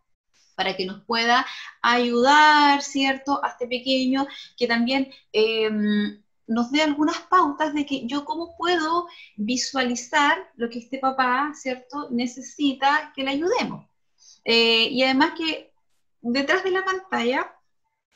para 0.55 0.77
que 0.77 0.85
nos 0.85 1.03
pueda 1.03 1.45
ayudar, 1.81 2.81
¿cierto? 2.81 3.43
A 3.43 3.49
este 3.49 3.67
pequeño 3.67 4.27
que 4.57 4.67
también 4.67 5.11
eh, 5.33 5.69
nos 6.51 6.69
dé 6.71 6.81
algunas 6.81 7.17
pautas 7.21 7.73
de 7.73 7.85
que 7.85 8.05
yo 8.05 8.25
cómo 8.25 8.55
puedo 8.57 9.07
visualizar 9.37 10.37
lo 10.55 10.69
que 10.69 10.79
este 10.79 10.99
papá, 10.99 11.53
¿cierto?, 11.55 12.09
necesita 12.11 13.13
que 13.15 13.23
le 13.23 13.31
ayudemos. 13.31 13.85
Eh, 14.43 14.89
y 14.89 15.03
además 15.03 15.33
que 15.37 15.73
detrás 16.21 16.63
de 16.63 16.71
la 16.71 16.83
pantalla, 16.83 17.55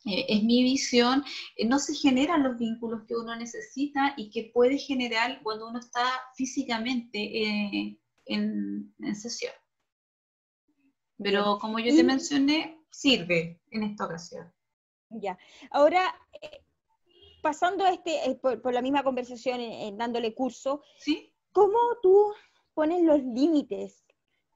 eh, 0.06 0.26
es 0.28 0.44
mi 0.44 0.64
visión, 0.64 1.24
eh, 1.56 1.66
no 1.66 1.80
se 1.80 1.96
generan 1.96 2.44
los 2.44 2.58
vínculos 2.58 3.04
que 3.08 3.16
uno 3.16 3.36
necesita 3.36 4.14
y 4.18 4.30
que 4.30 4.52
puede 4.54 4.78
generar 4.78 5.42
cuando 5.42 5.70
uno 5.70 5.80
está 5.80 6.06
físicamente 6.36 7.18
en, 7.44 8.94
en, 9.00 9.16
sesión. 9.16 9.54
Pero 11.18 11.58
como 11.60 11.80
yo 11.80 11.96
te 11.96 12.04
mencioné, 12.04 12.82
sirve 12.90 13.62
en 13.72 13.84
esta 13.84 14.06
ocasión. 14.06 14.52
Ya. 15.10 15.38
Ahora, 15.72 16.14
pasando 17.46 17.86
este, 17.86 18.28
eh, 18.28 18.36
por, 18.42 18.74
la 18.74 18.82
misma 18.82 19.04
conversación, 19.04 19.62
en, 19.62 20.00
dándole 20.00 20.34
curso, 20.34 20.82
¿Sí? 20.98 21.32
¿cómo 21.52 21.78
tú 22.02 22.34
pones 22.74 23.04
los 23.04 23.22
límites 23.22 24.04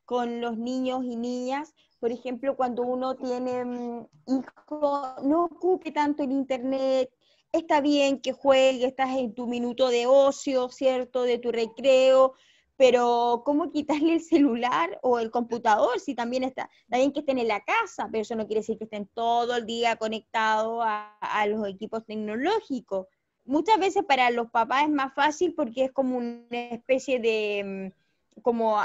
con 0.06 0.42
los 0.42 0.58
niños 0.58 1.04
y 1.04 1.16
niñas? 1.16 1.76
Por 2.00 2.12
ejemplo, 2.12 2.56
cuando 2.56 2.82
uno 2.82 3.16
tiene 3.16 3.64
mm, 3.64 4.08
hijo, 4.26 5.04
no 5.22 5.44
ocupe 5.44 5.92
tanto 5.92 6.24
el 6.24 6.32
internet, 6.32 7.14
está 7.52 7.80
bien 7.80 8.22
que 8.22 8.34
juegue, 8.34 8.88
estás 8.88 9.16
en 9.16 9.36
tu 9.36 9.46
minuto 9.46 9.90
de 9.90 10.08
ocio, 10.08 10.70
¿cierto? 10.70 11.22
De 11.22 11.38
tu 11.38 11.52
recreo, 11.52 12.34
pero 12.80 13.42
¿cómo 13.44 13.74
quitarle 13.74 14.14
el 14.14 14.22
celular 14.22 15.00
o 15.02 15.20
el 15.20 15.32
computador 15.32 16.00
si 16.00 16.16
también 16.16 16.46
está, 16.46 16.70
bien 16.88 17.12
que 17.12 17.20
estén 17.20 17.38
en 17.38 17.50
la 17.50 17.60
casa, 17.60 18.08
pero 18.10 18.22
eso 18.22 18.38
no 18.38 18.48
quiere 18.48 18.62
decir 18.62 18.78
que 18.78 18.86
estén 18.86 19.06
todo 19.08 19.58
el 19.58 19.66
día 19.66 19.98
conectados 19.98 20.82
a, 20.86 21.46
los 21.48 21.68
equipos 21.68 22.06
tecnológicos. 22.06 23.08
Muchas 23.44 23.80
veces 23.80 24.06
para 24.06 24.32
los 24.32 24.50
papás 24.50 24.84
es 24.84 24.92
más 24.92 25.14
fácil 25.14 25.54
porque 25.56 25.84
es 25.84 25.92
como 25.92 26.20
una 26.20 26.46
especie 26.72 27.20
de 27.20 27.92
mm, 28.38 28.42
como 28.42 28.78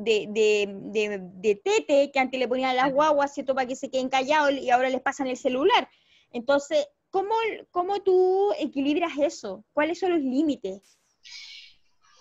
de, 0.00 0.26
de, 0.28 1.60
tete 1.64 2.10
que 2.10 2.18
antes 2.18 2.38
le 2.38 2.48
ponían 2.48 2.76
las 2.76 2.92
guaguas, 2.92 3.32
¿cierto? 3.32 3.54
Para 3.54 3.66
que 3.66 3.76
se 3.76 3.88
queden 3.88 4.10
callados 4.10 4.52
y 4.52 4.68
ahora 4.68 4.90
les 4.90 5.00
pasan 5.00 5.28
el 5.28 5.38
celular. 5.38 5.88
Entonces, 6.32 6.86
¿cómo, 7.08 7.34
cómo 7.70 8.02
tú 8.02 8.52
equilibras 8.58 9.12
eso? 9.18 9.64
¿Cuáles 9.72 10.00
son 10.00 10.10
los 10.10 10.20
límites? 10.20 10.98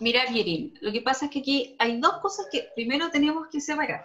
Mira, 0.01 0.25
Yerin, 0.25 0.73
lo 0.81 0.91
que 0.91 1.01
pasa 1.01 1.25
es 1.25 1.31
que 1.31 1.39
aquí 1.41 1.75
hay 1.77 2.01
dos 2.01 2.13
cosas 2.23 2.47
que 2.51 2.69
primero 2.73 3.11
tenemos 3.11 3.47
que 3.51 3.61
separar. 3.61 4.03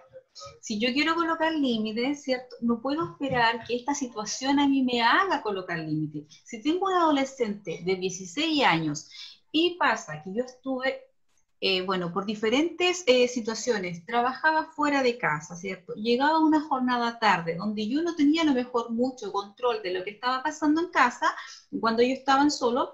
Si 0.60 0.78
yo 0.78 0.92
quiero 0.92 1.14
colocar 1.14 1.50
límites, 1.54 2.22
¿cierto? 2.22 2.54
No 2.60 2.82
puedo 2.82 3.12
esperar 3.12 3.64
que 3.64 3.76
esta 3.76 3.94
situación 3.94 4.60
a 4.60 4.68
mí 4.68 4.82
me 4.82 5.00
haga 5.00 5.40
colocar 5.40 5.78
límites. 5.78 6.42
Si 6.44 6.60
tengo 6.60 6.84
un 6.84 6.92
adolescente 6.92 7.80
de 7.82 7.96
16 7.96 8.62
años 8.62 9.08
y 9.50 9.78
pasa 9.78 10.22
que 10.22 10.34
yo 10.34 10.44
estuve, 10.44 11.00
eh, 11.62 11.80
bueno, 11.80 12.12
por 12.12 12.26
diferentes 12.26 13.02
eh, 13.06 13.26
situaciones, 13.26 14.04
trabajaba 14.04 14.66
fuera 14.72 15.02
de 15.02 15.16
casa, 15.16 15.56
¿cierto? 15.56 15.94
Llegaba 15.94 16.40
una 16.40 16.60
jornada 16.60 17.18
tarde 17.18 17.56
donde 17.56 17.88
yo 17.88 18.02
no 18.02 18.14
tenía 18.14 18.42
a 18.42 18.44
lo 18.44 18.52
mejor 18.52 18.90
mucho 18.90 19.32
control 19.32 19.80
de 19.82 19.94
lo 19.94 20.04
que 20.04 20.10
estaba 20.10 20.42
pasando 20.42 20.82
en 20.82 20.90
casa, 20.90 21.34
cuando 21.80 22.02
ellos 22.02 22.18
estaban 22.18 22.50
solos, 22.50 22.90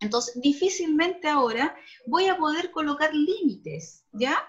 entonces, 0.00 0.40
difícilmente 0.40 1.28
ahora 1.28 1.76
voy 2.06 2.26
a 2.26 2.36
poder 2.36 2.70
colocar 2.70 3.14
límites, 3.14 4.04
¿ya? 4.12 4.42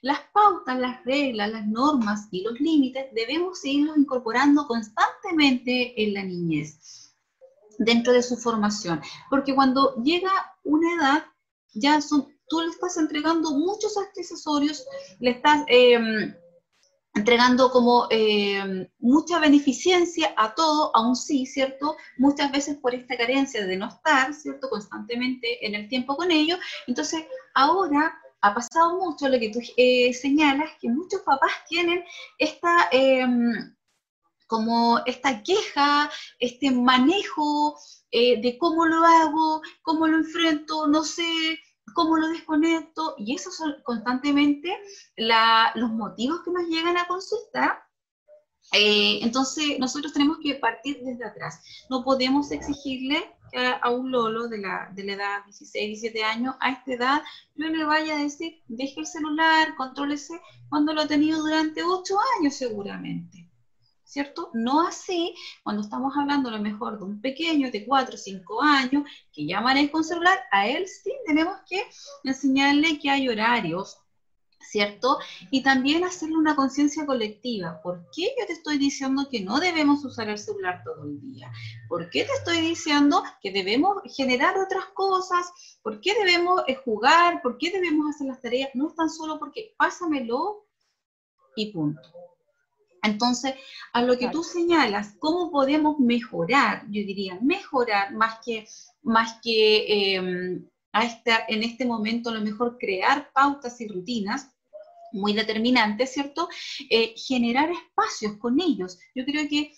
Las 0.00 0.20
pautas, 0.32 0.78
las 0.78 1.04
reglas, 1.04 1.50
las 1.50 1.66
normas 1.66 2.28
y 2.30 2.42
los 2.42 2.58
límites 2.58 3.06
debemos 3.12 3.60
seguirlos 3.60 3.98
incorporando 3.98 4.66
constantemente 4.66 6.02
en 6.02 6.14
la 6.14 6.24
niñez, 6.24 7.14
dentro 7.78 8.12
de 8.12 8.22
su 8.22 8.36
formación, 8.36 9.00
porque 9.28 9.54
cuando 9.54 9.94
llega 10.02 10.30
una 10.64 10.94
edad, 10.94 11.24
ya 11.74 12.00
tú 12.48 12.60
le 12.60 12.70
estás 12.70 12.96
entregando 12.96 13.50
muchos 13.52 13.96
accesorios, 13.98 14.86
le 15.20 15.30
estás... 15.30 15.64
Em, 15.68 16.34
entregando 17.14 17.70
como 17.70 18.08
eh, 18.10 18.88
mucha 18.98 19.38
beneficencia 19.38 20.34
a 20.36 20.54
todo, 20.54 20.94
aún 20.94 21.14
sí, 21.14 21.46
¿cierto? 21.46 21.96
Muchas 22.18 22.50
veces 22.50 22.76
por 22.78 22.94
esta 22.94 23.16
carencia 23.16 23.64
de 23.64 23.76
no 23.76 23.88
estar, 23.88 24.34
¿cierto? 24.34 24.68
Constantemente 24.68 25.64
en 25.64 25.76
el 25.76 25.88
tiempo 25.88 26.16
con 26.16 26.30
ellos. 26.32 26.58
Entonces, 26.88 27.24
ahora 27.54 28.20
ha 28.40 28.54
pasado 28.54 28.98
mucho 28.98 29.28
lo 29.28 29.38
que 29.38 29.50
tú 29.50 29.60
eh, 29.76 30.12
señalas, 30.12 30.70
que 30.80 30.90
muchos 30.90 31.22
papás 31.22 31.52
tienen 31.68 32.04
esta, 32.38 32.88
em, 32.90 33.74
como 34.48 35.00
esta 35.06 35.42
queja, 35.42 36.10
este 36.40 36.70
manejo 36.72 37.78
eh, 38.10 38.40
de 38.42 38.58
cómo 38.58 38.86
lo 38.86 39.04
hago, 39.04 39.62
cómo 39.82 40.06
lo 40.08 40.18
enfrento, 40.18 40.86
no 40.88 41.04
sé, 41.04 41.58
cómo 41.92 42.16
lo 42.16 42.28
desconecto, 42.28 43.14
y 43.18 43.34
esos 43.34 43.56
son 43.56 43.74
constantemente 43.82 44.76
los 45.16 45.90
motivos 45.90 46.40
que 46.44 46.50
nos 46.50 46.66
llegan 46.68 46.96
a 46.96 47.06
consultar. 47.06 47.82
Eh, 48.72 49.18
entonces, 49.22 49.78
nosotros 49.78 50.12
tenemos 50.12 50.38
que 50.42 50.54
partir 50.54 50.98
desde 51.02 51.24
atrás. 51.24 51.60
No 51.90 52.02
podemos 52.02 52.50
exigirle 52.50 53.30
a, 53.82 53.90
un 53.90 54.10
Lolo 54.10 54.48
de 54.48 54.58
la, 54.58 54.90
de 54.94 55.04
la 55.04 55.12
edad 55.12 55.44
16, 55.44 56.00
17 56.00 56.24
años, 56.24 56.56
a 56.60 56.70
esta 56.70 56.92
edad, 56.92 57.22
yo 57.54 57.66
le 57.68 57.84
vaya 57.84 58.16
a 58.16 58.22
decir, 58.22 58.62
deje 58.66 59.00
el 59.00 59.06
celular, 59.06 59.74
contrólese, 59.76 60.40
cuando 60.68 60.92
lo 60.92 61.02
ha 61.02 61.06
tenido 61.06 61.40
durante 61.40 61.82
8 61.84 62.16
años 62.40 62.54
seguramente. 62.54 63.43
¿Cierto? 64.14 64.50
No 64.54 64.86
así 64.86 65.34
cuando 65.64 65.82
estamos 65.82 66.16
hablando 66.16 66.48
a 66.48 66.52
lo 66.52 66.60
mejor 66.60 66.98
de 66.98 67.04
un 67.04 67.20
pequeño 67.20 67.72
de 67.72 67.84
4 67.84 68.14
o 68.14 68.16
5 68.16 68.62
años 68.62 69.02
que 69.32 69.44
ya 69.44 69.60
maneja 69.60 69.96
un 69.96 70.04
celular, 70.04 70.38
a 70.52 70.68
él 70.68 70.86
sí 70.86 71.10
tenemos 71.26 71.56
que 71.68 71.82
enseñarle 72.22 73.00
que 73.00 73.10
hay 73.10 73.28
horarios, 73.28 73.98
¿cierto? 74.60 75.18
Y 75.50 75.64
también 75.64 76.04
hacerle 76.04 76.36
una 76.36 76.54
conciencia 76.54 77.04
colectiva. 77.04 77.82
¿Por 77.82 78.08
qué 78.14 78.32
yo 78.38 78.46
te 78.46 78.52
estoy 78.52 78.78
diciendo 78.78 79.26
que 79.28 79.40
no 79.40 79.58
debemos 79.58 80.04
usar 80.04 80.28
el 80.28 80.38
celular 80.38 80.82
todo 80.84 81.02
el 81.02 81.20
día? 81.20 81.50
¿Por 81.88 82.08
qué 82.10 82.22
te 82.22 82.32
estoy 82.34 82.60
diciendo 82.60 83.24
que 83.42 83.50
debemos 83.50 83.96
generar 84.14 84.56
otras 84.56 84.84
cosas? 84.94 85.80
¿Por 85.82 86.00
qué 86.00 86.14
debemos 86.14 86.62
eh, 86.68 86.76
jugar? 86.76 87.42
¿Por 87.42 87.58
qué 87.58 87.72
debemos 87.72 88.14
hacer 88.14 88.28
las 88.28 88.40
tareas? 88.40 88.70
No 88.74 88.90
es 88.90 88.94
tan 88.94 89.10
solo 89.10 89.40
porque 89.40 89.74
pásamelo 89.76 90.68
y 91.56 91.72
punto. 91.72 92.33
Entonces, 93.04 93.54
a 93.92 94.02
lo 94.02 94.18
que 94.18 94.28
tú 94.28 94.42
señalas, 94.42 95.14
¿cómo 95.18 95.50
podemos 95.50 95.98
mejorar? 96.00 96.84
Yo 96.86 97.02
diría, 97.04 97.38
mejorar 97.42 98.14
más 98.14 98.38
que, 98.44 98.66
más 99.02 99.38
que 99.42 100.14
em, 100.14 100.68
a 100.92 101.04
en 101.48 101.62
este 101.62 101.84
momento 101.84 102.30
a 102.30 102.34
lo 102.34 102.40
mejor 102.40 102.78
crear 102.78 103.30
pautas 103.32 103.80
y 103.80 103.88
rutinas, 103.88 104.50
muy 105.12 105.32
determinante, 105.32 106.06
¿cierto? 106.06 106.48
Eh, 106.90 107.14
generar 107.16 107.70
espacios 107.70 108.36
con 108.38 108.60
ellos. 108.60 108.98
Yo 109.14 109.24
creo 109.24 109.48
que 109.48 109.72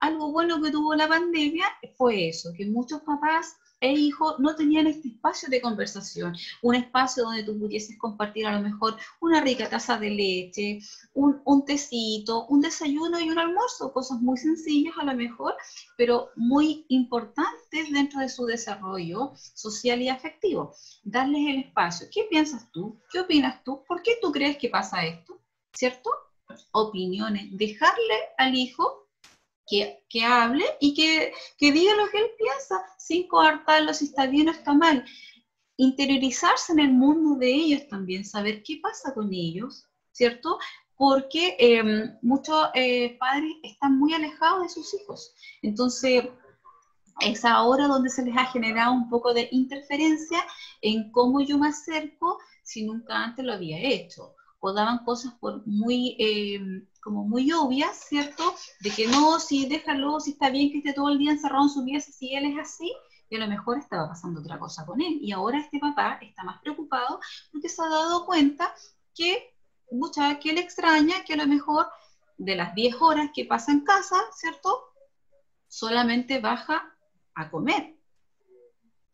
algo 0.00 0.30
bueno 0.32 0.62
que 0.62 0.70
tuvo 0.70 0.94
la 0.94 1.08
pandemia 1.08 1.66
fue 1.96 2.28
eso, 2.28 2.52
que 2.56 2.66
muchos 2.66 3.00
papás 3.02 3.56
e 3.80 3.92
hijos 3.92 4.38
no 4.38 4.54
tenían 4.54 4.86
este 4.86 5.08
espacio 5.08 5.48
de 5.48 5.60
conversación, 5.60 6.34
un 6.62 6.74
espacio 6.74 7.24
donde 7.24 7.44
tú 7.44 7.58
pudieses 7.58 7.98
compartir 7.98 8.46
a 8.46 8.52
lo 8.52 8.62
mejor 8.62 8.96
una 9.20 9.40
rica 9.40 9.68
taza 9.68 9.98
de 9.98 10.10
leche, 10.10 10.80
un, 11.14 11.40
un, 11.44 11.64
tecito, 11.64 12.46
un 12.46 12.60
desayuno 12.60 13.20
y 13.20 13.28
un 13.28 13.38
almuerzo, 13.38 13.92
cosas 13.92 14.20
muy 14.20 14.38
sencillas 14.38 14.94
a 14.98 15.04
lo 15.04 15.14
mejor, 15.14 15.54
pero 15.96 16.30
muy 16.36 16.86
importantes 16.88 17.90
dentro 17.90 18.20
de 18.20 18.28
su 18.28 18.46
desarrollo 18.46 19.32
social 19.36 20.00
y 20.00 20.08
afectivo. 20.08 20.74
Darles 21.04 21.46
el 21.48 21.60
espacio. 21.60 22.06
¿Qué 22.10 22.26
piensas 22.30 22.70
tú? 22.72 22.98
¿Qué 23.10 23.20
opinas 23.20 23.62
tú? 23.62 23.82
¿Por 23.86 24.02
qué 24.02 24.18
tú 24.22 24.32
crees 24.32 24.56
que 24.56 24.70
pasa 24.70 25.04
esto? 25.04 25.38
¿Cierto? 25.72 26.10
Opiniones. 26.72 27.48
Dejarle 27.50 28.14
al 28.38 28.54
hijo 28.54 29.05
que, 29.66 30.24
hable 30.24 30.64
y 30.80 30.94
que, 30.94 31.32
diga 31.58 31.94
lo 31.96 32.08
que 32.10 32.18
él 32.18 32.30
piensa, 32.38 32.84
sin 32.98 33.28
coartarlo 33.28 33.92
si 33.92 34.06
está 34.06 34.26
bien 34.26 34.48
o 34.48 34.52
está 34.52 34.72
mal. 34.72 35.04
Interiorizarse 35.76 36.72
en 36.72 36.80
el 36.80 36.92
mundo 36.92 37.38
de 37.38 37.52
ellos 37.52 37.88
también, 37.88 38.24
saber 38.24 38.62
qué 38.62 38.78
pasa 38.82 39.12
con 39.12 39.32
ellos, 39.32 39.86
¿cierto? 40.12 40.58
Porque 40.96 41.56
em, 41.58 42.16
muchos 42.22 42.68
eh, 42.74 43.16
padres 43.18 43.52
están 43.62 43.98
muy 43.98 44.14
alejados 44.14 44.62
de 44.62 44.68
sus 44.70 44.94
hijos. 44.94 45.34
Entonces, 45.62 46.24
es 47.20 47.44
ahora 47.44 47.88
donde 47.88 48.10
se 48.10 48.24
les 48.24 48.36
ha 48.36 48.46
generado 48.46 48.92
un 48.92 49.08
poco 49.08 49.34
de 49.34 49.48
interferencia 49.50 50.44
en 50.80 51.10
cómo 51.12 51.40
yo 51.40 51.58
me 51.58 51.68
acerco 51.68 52.38
si 52.62 52.84
nunca 52.84 53.24
antes 53.24 53.44
lo 53.44 53.52
había 53.52 53.78
hecho. 53.78 54.35
Daban 54.72 55.04
cosas 55.04 55.34
por 55.34 55.66
muy 55.66 56.16
em, 56.18 56.86
como 57.00 57.24
muy 57.24 57.52
obvias, 57.52 58.06
¿cierto? 58.08 58.54
De 58.80 58.90
que 58.90 59.06
no, 59.06 59.38
si 59.38 59.66
déjalo, 59.66 60.18
si 60.20 60.32
está 60.32 60.50
bien 60.50 60.70
que 60.70 60.78
esté 60.78 60.92
todo 60.92 61.08
el 61.08 61.18
día 61.18 61.32
encerrado 61.32 61.64
en 61.64 61.70
su 61.70 61.84
pieza, 61.84 62.10
si 62.12 62.34
él 62.34 62.46
es 62.46 62.58
así, 62.58 62.92
y 63.28 63.36
a 63.36 63.38
lo 63.40 63.48
mejor 63.48 63.78
estaba 63.78 64.08
pasando 64.08 64.40
otra 64.40 64.58
cosa 64.58 64.84
con 64.86 65.00
él. 65.00 65.18
Y 65.20 65.32
ahora 65.32 65.58
este 65.58 65.78
papá 65.78 66.18
está 66.20 66.44
más 66.44 66.60
preocupado 66.60 67.20
porque 67.52 67.68
se 67.68 67.82
ha 67.82 67.88
dado 67.88 68.26
cuenta 68.26 68.74
que 69.14 69.54
mucha 69.90 70.38
que 70.38 70.50
él 70.50 70.58
extraña 70.58 71.24
que 71.24 71.34
a 71.34 71.36
lo 71.36 71.46
mejor 71.46 71.86
de 72.38 72.56
las 72.56 72.74
10 72.74 72.96
horas 73.00 73.30
que 73.34 73.44
pasa 73.44 73.72
en 73.72 73.80
casa, 73.80 74.16
¿cierto? 74.32 74.92
Solamente 75.68 76.40
baja 76.40 76.96
a 77.34 77.50
comer. 77.50 77.95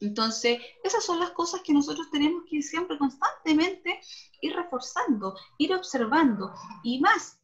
Entonces, 0.02 0.58
esas 0.82 1.04
son 1.04 1.20
las 1.20 1.30
cosas 1.30 1.62
que 1.62 1.72
nosotros 1.72 2.10
tenemos 2.10 2.42
que 2.50 2.60
siempre 2.60 2.98
constantemente 2.98 4.00
ir 4.40 4.54
reforzando, 4.54 5.36
ir 5.58 5.72
observando. 5.72 6.52
Y 6.82 7.00
más, 7.00 7.40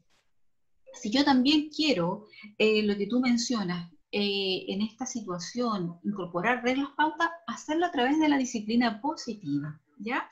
si 0.94 1.10
yo 1.10 1.24
también 1.24 1.70
quiero 1.70 2.26
eh, 2.58 2.82
lo 2.82 2.96
que 2.96 3.06
tú 3.06 3.20
mencionas, 3.20 3.90
eh, 4.10 4.64
en 4.68 4.82
esta 4.82 5.04
situación, 5.04 6.00
incorporar 6.02 6.64
reglas 6.64 6.88
pautas, 6.96 7.28
hacerlo 7.46 7.86
a 7.86 7.90
través 7.90 8.18
de 8.18 8.28
la 8.28 8.38
disciplina 8.38 9.00
positiva, 9.02 9.80
¿ya? 9.98 10.28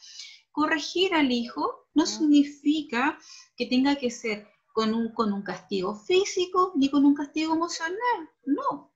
Corregir 0.50 1.14
al 1.14 1.30
hijo 1.30 1.86
no 1.94 2.06
significa 2.06 3.18
que 3.54 3.66
tenga 3.66 3.96
que 3.96 4.10
ser 4.10 4.48
con 4.72 4.94
un, 4.94 5.12
con 5.12 5.32
un 5.32 5.42
castigo 5.42 5.94
físico 5.94 6.72
ni 6.74 6.90
con 6.90 7.04
un 7.04 7.14
castigo 7.14 7.54
emocional, 7.54 8.30
no. 8.46 8.95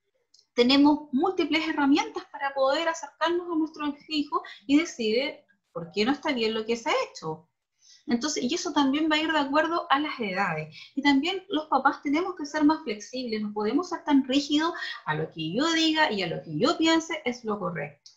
Tenemos 0.61 1.09
múltiples 1.13 1.67
herramientas 1.67 2.23
para 2.31 2.53
poder 2.53 2.87
acercarnos 2.87 3.47
a 3.51 3.57
nuestro 3.57 3.97
hijo 4.09 4.43
y 4.67 4.77
decir, 4.77 5.37
¿por 5.73 5.91
qué 5.91 6.05
no 6.05 6.13
está 6.13 6.35
bien 6.35 6.53
lo 6.53 6.67
que 6.67 6.77
se 6.77 6.91
ha 6.91 6.93
hecho? 7.09 7.49
Entonces, 8.07 8.43
y 8.43 8.55
eso 8.55 8.71
también 8.75 9.09
va 9.11 9.17
a 9.17 9.21
ir 9.21 9.33
de 9.33 9.39
acuerdo 9.39 9.87
a 9.89 9.99
las 9.99 10.21
edades. 10.21 10.77
Y 10.95 11.01
también 11.01 11.47
los 11.49 11.65
papás 11.69 12.03
tenemos 12.03 12.35
que 12.37 12.45
ser 12.45 12.65
más 12.65 12.83
flexibles, 12.83 13.41
no 13.41 13.55
podemos 13.55 13.89
ser 13.89 14.05
tan 14.05 14.23
rígidos 14.29 14.75
a 15.07 15.15
lo 15.15 15.31
que 15.31 15.51
yo 15.55 15.73
diga 15.73 16.13
y 16.13 16.21
a 16.25 16.27
lo 16.27 16.43
que 16.43 16.59
yo 16.59 16.77
piense 16.77 17.23
es 17.25 17.43
lo 17.43 17.59
correcto. 17.59 18.11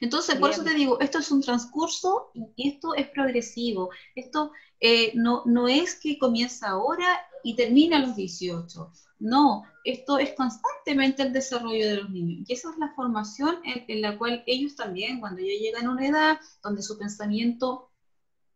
Entonces, 0.00 0.36
por 0.36 0.50
eso 0.50 0.64
te 0.64 0.74
digo, 0.74 1.00
esto 1.00 1.18
es 1.18 1.30
un 1.30 1.42
transcurso 1.42 2.30
y 2.56 2.68
esto 2.68 2.94
es 2.94 3.08
progresivo. 3.08 3.90
Esto 4.14 4.52
eh, 4.80 5.12
no, 5.14 5.42
no 5.46 5.68
es 5.68 5.94
que 5.94 6.18
comienza 6.18 6.68
ahora 6.68 7.06
y 7.42 7.56
termina 7.56 7.96
a 7.96 8.00
los 8.00 8.16
18. 8.16 8.92
No, 9.20 9.64
esto 9.84 10.18
es 10.18 10.32
constantemente 10.34 11.22
el 11.22 11.32
desarrollo 11.32 11.86
de 11.86 11.96
los 11.96 12.10
niños. 12.10 12.48
Y 12.48 12.52
esa 12.52 12.70
es 12.70 12.78
la 12.78 12.92
formación 12.94 13.58
en, 13.64 13.84
en 13.88 14.02
la 14.02 14.18
cual 14.18 14.42
ellos 14.46 14.76
también, 14.76 15.20
cuando 15.20 15.40
ya 15.40 15.52
llegan 15.58 15.86
a 15.86 15.90
una 15.90 16.06
edad 16.06 16.40
donde 16.62 16.82
su 16.82 16.98
pensamiento 16.98 17.90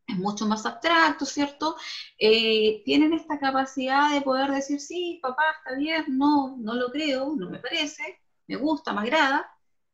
es 0.09 0.17
mucho 0.17 0.47
más 0.47 0.65
abstracto, 0.65 1.27
¿cierto? 1.27 1.77
Eh, 2.19 2.83
tienen 2.85 3.13
esta 3.13 3.39
capacidad 3.39 4.13
de 4.13 4.23
poder 4.23 4.51
decir, 4.51 4.81
sí, 4.81 5.21
papá, 5.23 5.43
está 5.59 5.79
bien, 5.79 6.05
no, 6.09 6.57
no 6.59 6.75
lo 6.75 6.91
creo, 6.91 7.35
no 7.37 7.49
me 7.51 7.59
parece, 7.59 8.19
me 8.47 8.57
gusta, 8.57 8.93
me 8.93 9.03
agrada, 9.03 9.47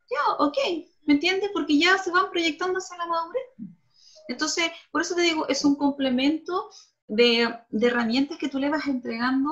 ya, 0.09 0.35
ok, 0.38 0.57
¿me 1.07 1.14
entiendes? 1.14 1.51
Porque 1.53 1.79
ya 1.79 1.99
se 1.99 2.11
van 2.11 2.31
proyectando 2.31 2.79
hacia 2.79 2.97
la 2.97 3.07
madurez. 3.07 3.43
Entonces, 4.29 4.71
por 4.90 5.03
eso 5.03 5.14
te 5.14 5.23
digo, 5.23 5.47
es 5.49 5.64
un 5.64 5.77
complemento 5.77 6.71
de, 7.07 7.55
de 7.69 7.87
herramientas 7.87 8.38
que 8.38 8.49
tú 8.49 8.59
le 8.59 8.71
vas 8.71 8.87
entregando 8.87 9.51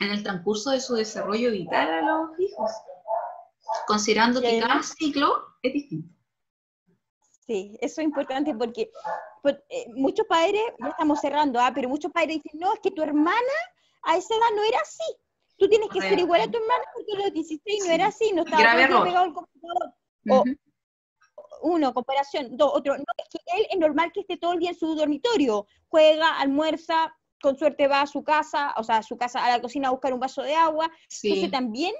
en 0.00 0.10
el 0.10 0.22
transcurso 0.22 0.70
de 0.70 0.80
su 0.80 0.94
desarrollo 0.94 1.50
vital 1.50 1.88
a 1.88 2.02
los 2.02 2.38
hijos, 2.38 2.70
considerando 3.86 4.40
que 4.40 4.60
cada 4.60 4.82
ciclo 4.82 5.44
es 5.62 5.72
distinto. 5.72 6.14
Sí, 7.46 7.76
eso 7.80 8.00
es 8.00 8.06
importante 8.06 8.54
porque 8.54 8.90
eh, 9.68 9.86
muchos 9.94 10.26
padres, 10.26 10.62
ya 10.78 10.88
estamos 10.88 11.20
cerrando, 11.20 11.60
¿ah? 11.60 11.72
pero 11.74 11.88
muchos 11.88 12.10
padres 12.10 12.42
dicen, 12.42 12.58
no, 12.58 12.72
es 12.72 12.80
que 12.80 12.90
tu 12.90 13.02
hermana 13.02 13.36
a 14.02 14.16
esa 14.16 14.34
edad 14.34 14.56
no 14.56 14.62
era 14.62 14.78
así. 14.80 15.16
Tú 15.56 15.68
tienes 15.68 15.88
que 15.90 16.00
ser 16.00 16.18
igual 16.18 16.40
a 16.40 16.50
tu 16.50 16.56
hermana 16.56 16.84
porque 16.94 17.12
a 17.12 17.24
los 17.26 17.32
16 17.32 17.86
no 17.86 17.92
era 17.92 18.06
así, 18.06 18.32
no 18.32 18.42
estaba 18.42 18.74
pegado 19.04 19.18
al 19.18 19.34
computador. 19.34 19.94
O, 20.30 20.44
uno, 21.62 21.94
comparación. 21.94 22.56
Dos, 22.56 22.72
otro, 22.74 22.96
no, 22.96 23.04
es 23.18 23.28
que 23.30 23.38
él 23.56 23.66
es 23.70 23.78
normal 23.78 24.12
que 24.12 24.20
esté 24.20 24.36
todo 24.36 24.52
el 24.52 24.58
día 24.58 24.70
en 24.70 24.78
su 24.78 24.94
dormitorio, 24.94 25.66
juega, 25.88 26.38
almuerza, 26.38 27.14
con 27.40 27.58
suerte 27.58 27.88
va 27.88 28.02
a 28.02 28.06
su 28.06 28.22
casa, 28.24 28.74
o 28.76 28.84
sea, 28.84 28.98
a 28.98 29.02
su 29.02 29.16
casa, 29.16 29.44
a 29.44 29.50
la 29.50 29.60
cocina 29.60 29.88
a 29.88 29.92
buscar 29.92 30.12
un 30.12 30.20
vaso 30.20 30.42
de 30.42 30.54
agua. 30.54 30.90
Entonces 31.22 31.50
también 31.50 31.94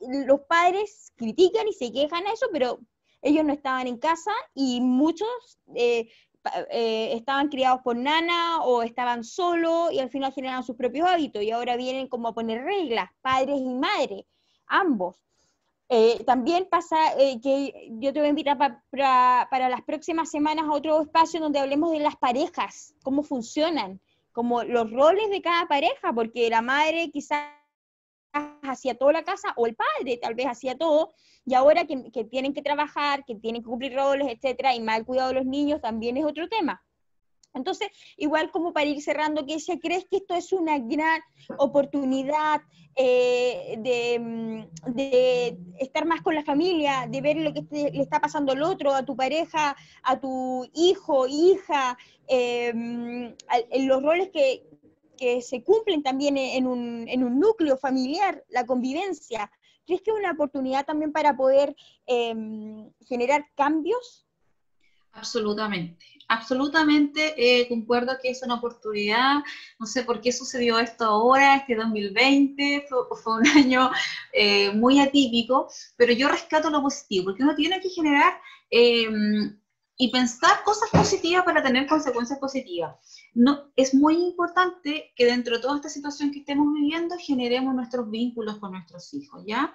los 0.00 0.40
padres 0.48 1.12
critican 1.16 1.68
y 1.68 1.72
se 1.72 1.92
quejan 1.92 2.26
a 2.26 2.32
eso, 2.32 2.46
pero 2.52 2.78
ellos 3.22 3.44
no 3.44 3.52
estaban 3.52 3.86
en 3.86 3.98
casa 3.98 4.30
y 4.54 4.80
muchos 4.80 5.28
eh, 5.74 6.08
eh, 6.70 7.12
estaban 7.14 7.48
criados 7.48 7.80
por 7.82 7.96
nana 7.96 8.62
o 8.62 8.82
estaban 8.82 9.24
solos 9.24 9.92
y 9.92 9.98
al 9.98 10.10
final 10.10 10.32
generaron 10.32 10.64
sus 10.64 10.76
propios 10.76 11.08
hábitos 11.08 11.42
y 11.42 11.50
ahora 11.50 11.76
vienen 11.76 12.08
como 12.08 12.28
a 12.28 12.34
poner 12.34 12.62
reglas, 12.62 13.10
padres 13.20 13.60
y 13.60 13.74
madres, 13.74 14.24
ambos. 14.66 15.16
Eh, 15.88 16.24
también 16.24 16.66
pasa 16.68 16.96
que 17.42 17.88
yo 18.00 18.12
te 18.12 18.18
voy 18.18 18.26
a 18.26 18.30
invitar 18.30 18.58
para 18.58 19.68
las 19.68 19.82
próximas 19.82 20.30
semanas 20.30 20.66
a 20.66 20.72
otro 20.72 21.00
espacio 21.00 21.40
donde 21.40 21.60
hablemos 21.60 21.92
de 21.92 22.00
las 22.00 22.16
parejas, 22.16 22.94
cómo 23.04 23.22
funcionan, 23.22 24.00
como 24.32 24.64
los 24.64 24.90
roles 24.90 25.30
de 25.30 25.40
cada 25.40 25.66
pareja, 25.66 26.12
porque 26.12 26.50
la 26.50 26.60
madre 26.60 27.10
quizás 27.10 27.56
hacía 28.62 28.94
toda 28.94 29.12
la 29.12 29.24
casa 29.24 29.52
o 29.56 29.66
el 29.66 29.76
padre 29.76 30.18
tal 30.18 30.34
vez 30.34 30.46
hacía 30.46 30.76
todo 30.76 31.14
y 31.44 31.54
ahora 31.54 31.86
que, 31.86 32.24
tienen 32.24 32.52
que 32.52 32.62
trabajar, 32.62 33.24
que 33.24 33.36
tienen 33.36 33.62
que 33.62 33.68
cumplir 33.68 33.94
roles, 33.94 34.28
etcétera, 34.28 34.74
y 34.74 34.80
mal 34.80 35.04
cuidado 35.04 35.28
de 35.28 35.34
los 35.36 35.46
niños 35.46 35.80
también 35.80 36.16
es 36.16 36.24
otro 36.24 36.48
tema. 36.48 36.82
Entonces, 37.56 37.88
igual 38.16 38.50
como 38.50 38.72
para 38.72 38.86
ir 38.86 39.02
cerrando, 39.02 39.46
que 39.46 39.56
¿crees 39.80 40.04
que 40.04 40.18
esto 40.18 40.34
es 40.34 40.52
una 40.52 40.78
gran 40.78 41.22
oportunidad 41.58 42.60
eh, 42.94 44.18
mm, 44.18 44.92
de, 44.92 45.58
estar 45.78 46.06
más 46.06 46.20
con 46.20 46.34
la 46.34 46.44
familia, 46.44 47.06
de 47.08 47.20
ver 47.20 47.38
lo 47.38 47.52
que 47.52 47.64
le 47.70 48.02
está 48.02 48.20
pasando 48.20 48.52
al 48.52 48.62
otro, 48.62 48.94
a 48.94 49.04
tu 49.04 49.16
pareja, 49.16 49.74
a 50.02 50.20
tu 50.20 50.68
hijo, 50.74 51.26
hija, 51.26 51.96
eh, 52.28 52.72
mm, 52.74 53.86
los 53.86 54.02
roles 54.02 54.30
que, 54.30 54.64
se 55.40 55.64
cumplen 55.64 56.02
también 56.02 56.36
en 56.36 56.66
un, 56.66 57.08
en 57.08 57.24
un, 57.24 57.40
núcleo 57.40 57.78
familiar, 57.78 58.44
la 58.50 58.66
convivencia? 58.66 59.50
¿Crees 59.86 60.02
que 60.02 60.10
es 60.10 60.16
una 60.18 60.32
oportunidad 60.32 60.84
también 60.84 61.10
para 61.10 61.34
poder 61.34 61.74
eh, 62.06 62.34
mm, 62.34 62.90
generar 63.06 63.46
cambios? 63.54 64.25
Absolutamente, 65.16 66.04
absolutamente 66.28 67.34
eh, 67.38 67.66
concuerdo 67.68 68.18
que 68.20 68.28
es 68.28 68.42
una 68.42 68.56
oportunidad, 68.56 69.36
no 69.78 69.86
sé 69.86 70.04
por 70.04 70.20
qué 70.20 70.30
sucedió 70.30 70.78
esto 70.78 71.06
ahora, 71.06 71.56
este 71.56 71.74
2020, 71.74 72.86
fue, 72.88 73.38
un 73.38 73.46
año 73.56 73.90
eh, 74.34 74.72
muy 74.72 75.00
atípico, 75.00 75.68
pero 75.96 76.12
yo 76.12 76.28
rescato 76.28 76.68
lo 76.68 76.82
positivo, 76.82 77.26
porque 77.26 77.44
uno 77.44 77.54
tiene 77.54 77.80
que 77.80 77.88
generar 77.88 78.38
em, 78.68 79.58
y 79.96 80.10
pensar 80.10 80.62
cosas 80.64 80.90
positivas 80.90 81.44
para 81.44 81.62
tener 81.62 81.86
consecuencias 81.86 82.38
positivas. 82.38 82.96
No, 83.32 83.72
es 83.74 83.94
muy 83.94 84.16
importante 84.16 85.14
que 85.16 85.24
dentro 85.24 85.56
de 85.56 85.62
toda 85.62 85.76
esta 85.76 85.88
situación 85.88 86.30
que 86.30 86.40
estemos 86.40 86.66
viviendo 86.74 87.16
generemos 87.18 87.74
nuestros 87.74 88.10
vínculos 88.10 88.58
con 88.58 88.72
nuestros 88.72 89.14
hijos, 89.14 89.42
¿ya? 89.46 89.74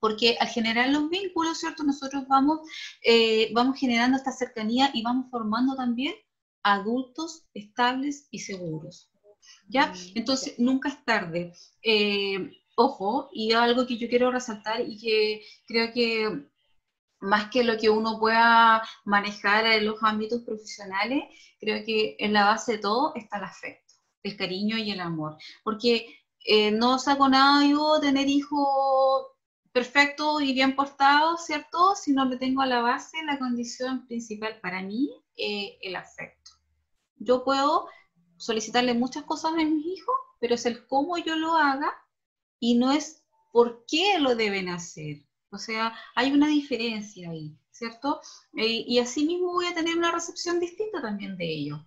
Porque 0.00 0.36
al 0.40 0.48
generar 0.48 0.88
los 0.90 1.08
vínculos, 1.08 1.58
¿cierto? 1.58 1.84
Nosotros 1.84 2.26
vamos, 2.28 2.60
eh, 3.02 3.50
vamos 3.52 3.78
generando 3.78 4.16
esta 4.16 4.32
cercanía 4.32 4.90
y 4.94 5.02
vamos 5.02 5.26
formando 5.30 5.74
también 5.74 6.14
adultos 6.62 7.44
estables 7.54 8.28
y 8.30 8.40
seguros. 8.40 9.10
¿Ya? 9.68 9.86
Mm, 9.86 9.94
Entonces, 10.16 10.58
nunca 10.58 10.88
es 10.88 11.04
tarde. 11.04 11.52
Eh, 11.82 12.50
ojo, 12.76 13.28
y 13.32 13.52
algo 13.52 13.86
que 13.86 13.96
yo 13.96 14.08
quiero 14.08 14.30
resaltar 14.30 14.80
y 14.80 14.98
que 14.98 15.42
creo 15.66 15.92
que 15.92 16.46
más 17.20 17.50
que 17.50 17.64
lo 17.64 17.76
que 17.76 17.90
uno 17.90 18.18
pueda 18.18 18.82
manejar 19.04 19.66
en 19.66 19.86
los 19.86 20.02
ámbitos 20.02 20.42
profesionales, 20.42 21.24
creo 21.58 21.84
que 21.84 22.16
en 22.18 22.32
la 22.32 22.46
base 22.46 22.72
de 22.72 22.78
todo 22.78 23.12
está 23.14 23.38
el 23.38 23.44
afecto, 23.44 23.94
el 24.22 24.36
cariño 24.36 24.76
y 24.78 24.90
el 24.90 25.00
amor. 25.00 25.36
Porque 25.64 26.06
eh, 26.44 26.70
no 26.70 26.98
saco 26.98 27.28
nada 27.28 27.66
yo 27.66 27.98
tener 28.00 28.28
hijos 28.28 29.26
perfecto 29.76 30.40
y 30.40 30.54
bien 30.54 30.74
portado, 30.74 31.36
¿cierto? 31.36 31.94
Si 31.96 32.10
no 32.10 32.24
le 32.24 32.38
tengo 32.38 32.62
a 32.62 32.66
la 32.66 32.80
base, 32.80 33.22
la 33.26 33.38
condición 33.38 34.06
principal 34.06 34.58
para 34.62 34.80
mí, 34.80 35.10
eh, 35.36 35.76
el 35.82 35.96
afecto. 35.96 36.52
Yo 37.16 37.44
puedo 37.44 37.86
solicitarle 38.38 38.94
muchas 38.94 39.24
cosas 39.24 39.52
a 39.52 39.56
mis 39.56 39.84
hijos, 39.84 40.16
pero 40.40 40.54
es 40.54 40.64
el 40.64 40.86
cómo 40.86 41.18
yo 41.18 41.36
lo 41.36 41.56
haga 41.56 41.92
y 42.58 42.78
no 42.78 42.90
es 42.90 43.22
por 43.52 43.84
qué 43.86 44.18
lo 44.18 44.34
deben 44.34 44.70
hacer. 44.70 45.26
O 45.50 45.58
sea, 45.58 45.94
hay 46.14 46.32
una 46.32 46.48
diferencia 46.48 47.28
ahí, 47.28 47.54
¿cierto? 47.70 48.22
Eh, 48.56 48.82
y 48.86 48.98
así 48.98 49.26
mismo 49.26 49.52
voy 49.52 49.66
a 49.66 49.74
tener 49.74 49.94
una 49.98 50.10
recepción 50.10 50.58
distinta 50.58 51.02
también 51.02 51.36
de 51.36 51.52
ello. 51.52 51.86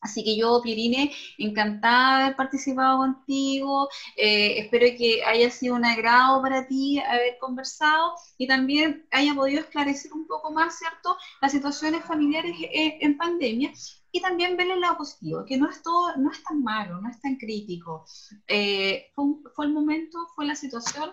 Así 0.00 0.22
que 0.24 0.36
yo, 0.36 0.60
Pierine, 0.62 1.12
encantada 1.38 2.18
de 2.18 2.24
haber 2.24 2.36
participado 2.36 2.98
contigo. 2.98 3.88
Eh, 4.16 4.60
espero 4.60 4.86
que 4.96 5.24
haya 5.24 5.50
sido 5.50 5.74
un 5.74 5.84
agrado 5.84 6.40
para 6.40 6.66
ti 6.66 7.00
haber 7.00 7.36
conversado 7.38 8.14
y 8.36 8.46
también 8.46 9.06
haya 9.10 9.34
podido 9.34 9.60
esclarecer 9.60 10.12
un 10.12 10.26
poco 10.26 10.52
más, 10.52 10.78
¿cierto?, 10.78 11.16
las 11.40 11.52
situaciones 11.52 12.04
familiares 12.04 12.54
eh, 12.60 12.98
en 13.00 13.16
pandemia 13.16 13.72
y 14.12 14.20
también 14.20 14.56
ver 14.56 14.70
el 14.70 14.80
lado 14.80 14.98
positivo, 14.98 15.44
que 15.44 15.58
no 15.58 15.68
es 15.68 15.82
todo, 15.82 16.16
no 16.16 16.30
es 16.30 16.42
tan 16.42 16.62
malo, 16.62 17.00
no 17.00 17.10
es 17.10 17.20
tan 17.20 17.36
crítico. 17.36 18.04
Eh, 18.46 19.10
fue, 19.14 19.24
fue, 19.54 19.66
el 19.66 19.72
momento, 19.72 20.18
fue 20.34 20.46
la 20.46 20.54
situación 20.54 21.10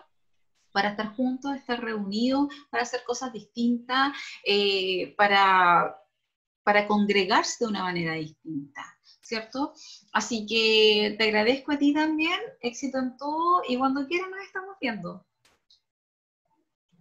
para 0.71 0.89
estar 0.89 1.15
juntos, 1.15 1.55
estar 1.55 1.81
reunidos, 1.81 2.49
para 2.69 2.83
hacer 2.83 3.01
cosas 3.05 3.31
distintas, 3.31 4.11
para 5.17 5.95
para 6.65 6.87
congregarse 6.87 7.63
de 7.63 7.69
una 7.69 7.83
manera 7.83 8.15
distinta, 8.15 8.81
¿cierto? 9.21 9.73
Así 10.11 10.47
que 10.47 11.15
te 11.15 11.25
agradezco 11.25 11.71
a 11.71 11.77
ti 11.77 11.93
también, 11.93 12.39
éxito 12.59 12.97
en 12.97 13.15
todo 13.17 13.61
y 13.69 13.77
cuando 13.77 14.07
quieras 14.07 14.29
nos 14.31 14.43
estamos 14.43 14.75
viendo. 14.81 15.23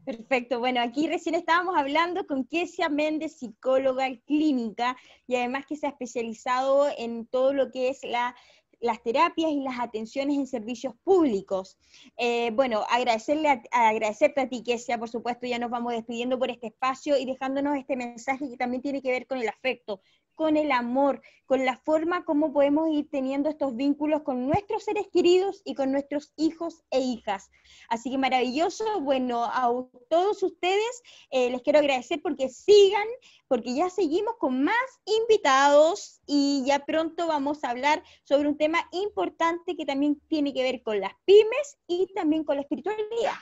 Perfecto, 0.05 0.59
bueno, 0.59 0.83
aquí 0.83 1.09
recién 1.09 1.35
estábamos 1.35 1.79
hablando 1.79 2.27
con 2.27 2.44
Kesia 2.44 2.90
Méndez, 2.90 3.38
psicóloga 3.38 4.07
clínica, 4.27 4.98
y 5.27 5.37
además 5.37 5.64
que 5.64 5.77
se 5.77 5.87
ha 5.87 5.90
especializado 5.90 6.88
en 6.98 7.27
todo 7.27 7.55
lo 7.55 7.70
que 7.70 7.88
es 7.88 8.00
la 8.03 8.37
las 8.85 9.03
terapias 9.03 9.51
y 9.51 9.61
las 9.61 9.81
atenciones 9.81 10.37
en 10.37 10.47
servicios 10.47 10.94
públicos. 11.05 11.79
Eh, 12.18 12.51
bueno, 12.53 12.85
agradecerle 12.90 13.49
a, 13.49 13.62
agradecerte 13.73 14.42
a 14.42 14.49
ti, 14.49 14.62
Kesia, 14.62 14.99
por 14.99 15.09
supuesto, 15.09 15.47
ya 15.47 15.59
nos 15.59 15.70
vamos 15.70 15.94
despidiendo 15.94 16.38
por 16.38 16.51
este 16.51 16.66
espacio 16.66 17.16
y 17.16 17.25
dejándonos 17.25 17.79
este 17.79 17.97
mensaje 17.97 18.49
que 18.49 18.59
también 18.59 18.83
tiene 18.83 19.01
que 19.01 19.11
ver 19.11 19.27
con 19.27 19.38
el 19.38 19.49
afecto, 19.49 20.03
con 20.35 20.57
el 20.57 20.73
amor, 20.73 21.20
con 21.47 21.64
la 21.64 21.77
forma 21.77 22.25
como 22.25 22.53
podemos 22.53 22.90
ir 22.90 23.09
teniendo 23.11 23.49
estos 23.49 23.77
vínculos 23.77 24.23
con 24.23 24.47
nuestros 24.47 24.85
seres 24.85 25.07
queridos 25.12 25.62
y 25.64 25.75
con 25.75 25.92
nuestros 25.92 26.33
hijos 26.37 26.83
e 26.90 27.01
hijas. 27.01 27.51
Así 27.88 28.11
que 28.11 28.18
maravilloso. 28.18 29.01
Bueno, 29.01 29.44
a 29.44 29.70
todos 30.09 30.42
ustedes 30.42 31.03
eh, 31.31 31.51
les 31.51 31.62
quiero 31.62 31.79
agradecer 31.79 32.20
porque 32.23 32.49
sigan, 32.49 33.07
porque 33.49 33.75
ya 33.75 33.90
seguimos 33.90 34.35
con 34.38 34.64
más 34.64 34.75
invitados 35.05 36.20
y 36.27 36.62
ya 36.66 36.85
pronto 36.85 37.27
vamos 37.27 37.64
a 37.64 37.70
hablar 37.70 38.03
sobre 38.25 38.49
un 38.49 38.57
tema 38.57 38.79
importante 38.92 39.77
que 39.77 39.87
también 39.87 40.20
tiene 40.29 40.53
que 40.53 40.62
ver 40.62 40.83
con 40.83 41.01
las 41.01 41.12
pymes 41.25 41.79
y 41.87 42.07
también 42.14 42.44
con 42.44 42.57
la 42.57 42.62
espiritualidad. 42.62 43.35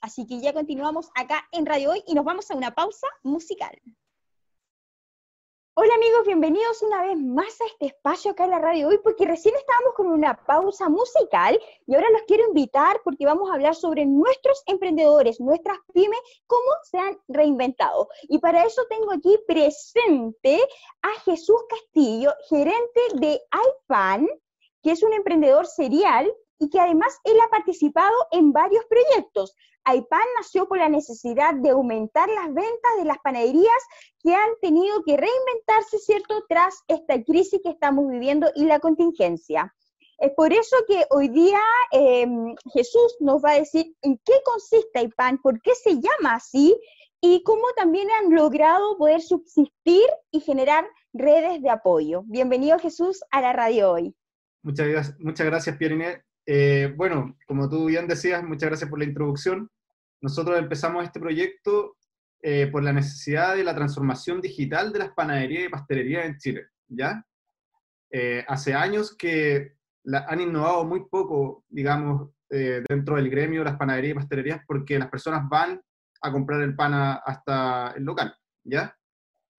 Así 0.00 0.26
que 0.26 0.40
ya 0.40 0.54
continuamos 0.54 1.10
acá 1.14 1.46
en 1.52 1.66
Radio 1.66 1.90
Hoy 1.90 2.02
y 2.06 2.14
nos 2.14 2.24
vamos 2.24 2.50
a 2.50 2.56
una 2.56 2.74
pausa 2.74 3.06
musical. 3.22 3.78
Hola 5.82 5.94
amigos, 5.94 6.26
bienvenidos 6.26 6.82
una 6.82 7.02
vez 7.04 7.16
más 7.16 7.58
a 7.58 7.64
este 7.64 7.86
espacio 7.86 8.32
acá 8.32 8.44
en 8.44 8.50
la 8.50 8.58
radio 8.58 8.88
hoy, 8.88 8.98
porque 9.02 9.24
recién 9.24 9.54
estábamos 9.56 9.94
con 9.94 10.08
una 10.08 10.34
pausa 10.44 10.90
musical 10.90 11.58
y 11.86 11.94
ahora 11.94 12.10
los 12.10 12.20
quiero 12.26 12.46
invitar 12.48 13.00
porque 13.02 13.24
vamos 13.24 13.50
a 13.50 13.54
hablar 13.54 13.74
sobre 13.74 14.04
nuestros 14.04 14.62
emprendedores, 14.66 15.40
nuestras 15.40 15.78
pymes, 15.94 16.20
cómo 16.46 16.70
se 16.82 16.98
han 16.98 17.18
reinventado. 17.28 18.10
Y 18.24 18.40
para 18.40 18.62
eso 18.66 18.82
tengo 18.90 19.10
aquí 19.10 19.38
presente 19.46 20.60
a 21.00 21.20
Jesús 21.24 21.62
Castillo, 21.70 22.34
gerente 22.50 23.00
de 23.14 23.40
iPan, 23.86 24.28
que 24.82 24.90
es 24.90 25.02
un 25.02 25.14
emprendedor 25.14 25.66
serial 25.66 26.30
y 26.60 26.68
que 26.68 26.78
además 26.78 27.18
él 27.24 27.36
ha 27.40 27.48
participado 27.48 28.14
en 28.30 28.52
varios 28.52 28.84
proyectos. 28.84 29.54
AIPAN 29.84 30.20
nació 30.36 30.68
por 30.68 30.78
la 30.78 30.90
necesidad 30.90 31.54
de 31.54 31.70
aumentar 31.70 32.28
las 32.28 32.46
ventas 32.48 32.92
de 32.98 33.06
las 33.06 33.18
panaderías 33.18 33.82
que 34.22 34.34
han 34.34 34.50
tenido 34.60 35.02
que 35.04 35.16
reinventarse, 35.16 35.98
¿cierto?, 35.98 36.44
tras 36.48 36.84
esta 36.86 37.22
crisis 37.24 37.60
que 37.64 37.70
estamos 37.70 38.06
viviendo 38.08 38.50
y 38.54 38.66
la 38.66 38.78
contingencia. 38.78 39.74
Es 40.18 40.32
por 40.36 40.52
eso 40.52 40.76
que 40.86 41.06
hoy 41.08 41.28
día 41.28 41.60
em, 41.92 42.54
Jesús 42.74 43.16
nos 43.20 43.42
va 43.42 43.52
a 43.52 43.60
decir 43.60 43.96
en 44.02 44.20
qué 44.22 44.34
consiste 44.44 44.98
AIPAN, 44.98 45.38
por 45.38 45.62
qué 45.62 45.74
se 45.74 45.94
llama 45.94 46.34
así 46.34 46.78
y 47.22 47.42
cómo 47.42 47.62
también 47.74 48.08
han 48.10 48.34
logrado 48.34 48.98
poder 48.98 49.22
subsistir 49.22 50.06
y 50.30 50.40
generar 50.40 50.86
redes 51.14 51.62
de 51.62 51.70
apoyo. 51.70 52.22
Bienvenido 52.26 52.78
Jesús 52.78 53.22
a 53.30 53.40
la 53.40 53.54
radio 53.54 53.92
hoy. 53.92 54.14
Muchas 54.62 54.88
gracias, 54.88 55.20
muchas 55.20 55.46
gracias 55.46 55.76
Pierine. 55.78 56.22
Eh, 56.52 56.92
bueno, 56.96 57.36
como 57.46 57.68
tú 57.68 57.84
bien 57.84 58.08
decías, 58.08 58.42
muchas 58.42 58.70
gracias 58.70 58.90
por 58.90 58.98
la 58.98 59.04
introducción. 59.04 59.70
Nosotros 60.20 60.58
empezamos 60.58 61.04
este 61.04 61.20
proyecto 61.20 61.96
eh, 62.42 62.66
por 62.66 62.82
la 62.82 62.92
necesidad 62.92 63.54
de 63.54 63.62
la 63.62 63.72
transformación 63.72 64.40
digital 64.40 64.92
de 64.92 64.98
las 64.98 65.10
panaderías 65.10 65.66
y 65.66 65.68
pastelerías 65.68 66.26
en 66.26 66.38
Chile, 66.38 66.66
¿ya? 66.88 67.24
Eh, 68.10 68.44
hace 68.48 68.74
años 68.74 69.16
que 69.16 69.76
han 70.12 70.40
innovado 70.40 70.84
muy 70.84 71.04
poco, 71.08 71.64
digamos, 71.68 72.30
dentro 72.48 73.14
del 73.14 73.30
gremio 73.30 73.60
de 73.60 73.66
las 73.66 73.78
panaderías 73.78 74.10
y 74.10 74.18
pastelerías 74.18 74.60
porque 74.66 74.98
las 74.98 75.08
personas 75.08 75.48
van 75.48 75.80
a 76.20 76.32
comprar 76.32 76.62
el 76.62 76.74
pan 76.74 77.20
hasta 77.24 77.92
el 77.96 78.02
local, 78.02 78.34
¿ya? 78.64 78.98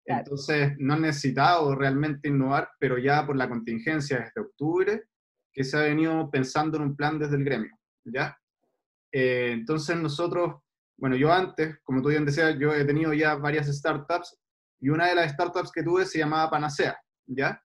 Entonces, 0.04 0.74
no 0.76 0.92
han 0.92 1.00
necesitado 1.00 1.74
realmente 1.74 2.28
innovar, 2.28 2.68
pero 2.78 2.98
ya 2.98 3.24
por 3.24 3.36
la 3.36 3.48
contingencia 3.48 4.18
desde 4.18 4.42
octubre, 4.42 5.04
que 5.52 5.64
se 5.64 5.76
ha 5.76 5.82
venido 5.82 6.30
pensando 6.30 6.76
en 6.76 6.84
un 6.84 6.96
plan 6.96 7.18
desde 7.18 7.36
el 7.36 7.44
gremio, 7.44 7.76
¿ya? 8.04 8.36
Eh, 9.12 9.50
entonces 9.52 9.96
nosotros, 9.96 10.62
bueno, 10.96 11.16
yo 11.16 11.32
antes, 11.32 11.78
como 11.82 12.00
tú 12.00 12.08
bien 12.08 12.24
decías, 12.24 12.56
yo 12.58 12.74
he 12.74 12.84
tenido 12.84 13.12
ya 13.12 13.34
varias 13.34 13.66
startups 13.66 14.38
y 14.80 14.88
una 14.88 15.08
de 15.08 15.14
las 15.14 15.32
startups 15.32 15.70
que 15.70 15.82
tuve 15.82 16.06
se 16.06 16.18
llamaba 16.18 16.50
Panacea, 16.50 16.98
¿ya? 17.26 17.62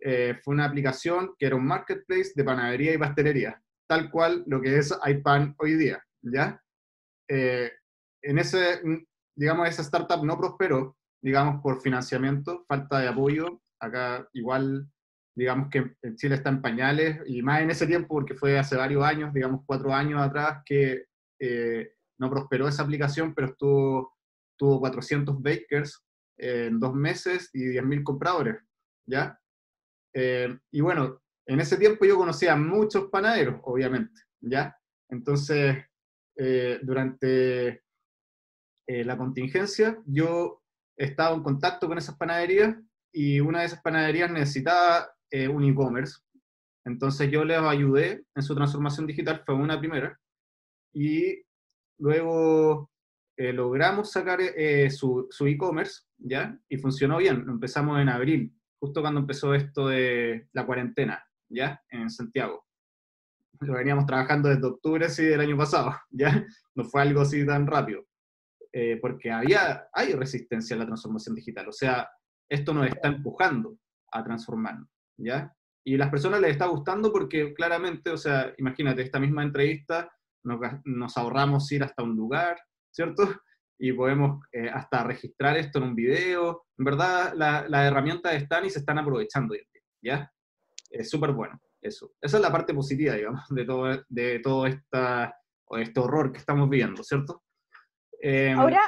Eh, 0.00 0.38
fue 0.42 0.54
una 0.54 0.66
aplicación 0.66 1.34
que 1.38 1.46
era 1.46 1.56
un 1.56 1.66
marketplace 1.66 2.32
de 2.34 2.44
panadería 2.44 2.92
y 2.92 2.98
pastelería, 2.98 3.62
tal 3.88 4.10
cual 4.10 4.44
lo 4.46 4.60
que 4.60 4.78
es 4.78 4.92
iPan 5.06 5.54
hoy 5.58 5.74
día, 5.74 6.04
¿ya? 6.22 6.60
Eh, 7.28 7.70
en 8.22 8.38
ese, 8.38 8.80
digamos, 9.34 9.68
esa 9.68 9.82
startup 9.82 10.24
no 10.24 10.36
prosperó, 10.36 10.96
digamos, 11.22 11.62
por 11.62 11.80
financiamiento, 11.80 12.64
falta 12.68 12.98
de 12.98 13.08
apoyo 13.08 13.60
acá 13.80 14.28
igual, 14.32 14.88
digamos 15.34 15.68
que 15.70 15.96
Chile 16.16 16.36
está 16.36 16.50
en 16.50 16.62
pañales, 16.62 17.20
y 17.26 17.42
más 17.42 17.62
en 17.62 17.70
ese 17.70 17.86
tiempo, 17.86 18.08
porque 18.14 18.34
fue 18.34 18.58
hace 18.58 18.76
varios 18.76 19.04
años, 19.04 19.32
digamos 19.32 19.62
cuatro 19.66 19.92
años 19.94 20.20
atrás, 20.20 20.62
que 20.64 21.06
eh, 21.40 21.94
no 22.18 22.30
prosperó 22.30 22.68
esa 22.68 22.82
aplicación, 22.82 23.34
pero 23.34 23.48
estuvo, 23.48 24.16
tuvo 24.58 24.80
400 24.80 25.42
bakers 25.42 26.04
en 26.38 26.80
dos 26.80 26.94
meses 26.94 27.50
y 27.52 27.64
10.000 27.66 28.02
compradores, 28.02 28.56
¿ya? 29.06 29.38
Eh, 30.14 30.58
y 30.70 30.80
bueno, 30.80 31.22
en 31.46 31.60
ese 31.60 31.76
tiempo 31.76 32.04
yo 32.04 32.16
conocía 32.16 32.52
a 32.52 32.56
muchos 32.56 33.08
panaderos, 33.10 33.60
obviamente, 33.64 34.20
¿ya? 34.40 34.76
Entonces, 35.08 35.84
eh, 36.36 36.78
durante 36.82 37.82
eh, 38.86 39.04
la 39.04 39.16
contingencia, 39.16 39.98
yo 40.06 40.62
estaba 40.96 41.34
en 41.34 41.42
contacto 41.42 41.88
con 41.88 41.98
esas 41.98 42.16
panaderías 42.16 42.76
y 43.12 43.40
una 43.40 43.60
de 43.60 43.66
esas 43.66 43.82
panaderías 43.82 44.30
necesitaba 44.30 45.10
eh, 45.32 45.48
un 45.48 45.64
e-commerce. 45.64 46.20
Entonces 46.84 47.30
yo 47.30 47.44
les 47.44 47.58
ayudé 47.58 48.24
en 48.34 48.42
su 48.42 48.54
transformación 48.54 49.06
digital, 49.06 49.42
fue 49.44 49.54
una 49.54 49.78
primera, 49.78 50.18
y 50.94 51.42
luego 51.98 52.90
logramos 53.36 54.12
sacar 54.12 54.38
su, 54.90 55.26
su 55.30 55.46
e-commerce, 55.48 56.02
¿ya? 56.18 56.56
Y 56.68 56.76
funcionó 56.76 57.18
bien, 57.18 57.44
lo 57.44 57.52
empezamos 57.52 58.00
en 58.00 58.08
abril, 58.08 58.54
justo 58.82 59.00
cuando 59.00 59.20
empezó 59.20 59.54
esto 59.54 59.88
de 59.88 60.48
la 60.52 60.66
cuarentena, 60.66 61.24
¿ya? 61.48 61.80
En 61.88 62.10
Santiago. 62.10 62.66
Lo 63.60 63.74
veníamos 63.74 64.06
trabajando 64.06 64.48
desde 64.48 64.66
octubre 64.66 65.08
sí, 65.08 65.24
del 65.24 65.40
año 65.40 65.56
pasado, 65.56 65.94
¿ya? 66.10 66.44
No 66.74 66.84
fue 66.84 67.02
algo 67.02 67.20
así 67.20 67.46
tan 67.46 67.66
rápido. 67.66 68.04
Eh, 68.72 68.98
porque 69.00 69.30
había, 69.30 69.88
hay 69.92 70.14
resistencia 70.14 70.74
a 70.74 70.78
la 70.78 70.86
transformación 70.86 71.36
digital, 71.36 71.68
o 71.68 71.72
sea, 71.72 72.08
esto 72.48 72.72
nos 72.72 72.86
está 72.86 73.08
empujando 73.08 73.76
a 74.10 74.24
transformarnos, 74.24 74.88
¿ya? 75.22 75.54
Y 75.84 75.96
las 75.96 76.10
personas 76.10 76.40
les 76.40 76.52
está 76.52 76.66
gustando 76.66 77.12
porque 77.12 77.54
claramente, 77.54 78.10
o 78.10 78.16
sea, 78.16 78.52
imagínate, 78.58 79.02
esta 79.02 79.18
misma 79.18 79.42
entrevista 79.42 80.10
nos, 80.44 80.60
nos 80.84 81.16
ahorramos 81.16 81.70
ir 81.72 81.82
hasta 81.82 82.02
un 82.02 82.16
lugar, 82.16 82.56
¿cierto? 82.90 83.22
Y 83.78 83.92
podemos 83.94 84.46
eh, 84.52 84.70
hasta 84.72 85.02
registrar 85.02 85.56
esto 85.56 85.78
en 85.80 85.86
un 85.86 85.96
video. 85.96 86.66
En 86.78 86.84
verdad, 86.84 87.32
las 87.34 87.68
la 87.68 87.84
herramientas 87.84 88.32
están 88.34 88.64
y 88.64 88.70
se 88.70 88.78
están 88.78 88.98
aprovechando, 88.98 89.56
¿ya? 90.00 90.30
Es 90.88 91.10
súper 91.10 91.32
bueno, 91.32 91.60
eso. 91.80 92.12
Esa 92.20 92.36
es 92.36 92.42
la 92.44 92.52
parte 92.52 92.74
positiva, 92.74 93.14
digamos, 93.14 93.42
de 93.48 93.64
todo, 93.64 94.04
de 94.08 94.38
todo 94.38 94.66
esta, 94.66 95.36
este 95.70 95.98
horror 95.98 96.30
que 96.30 96.38
estamos 96.38 96.70
viviendo, 96.70 97.02
¿cierto? 97.02 97.42
Em, 98.20 98.56
Ahora, 98.56 98.80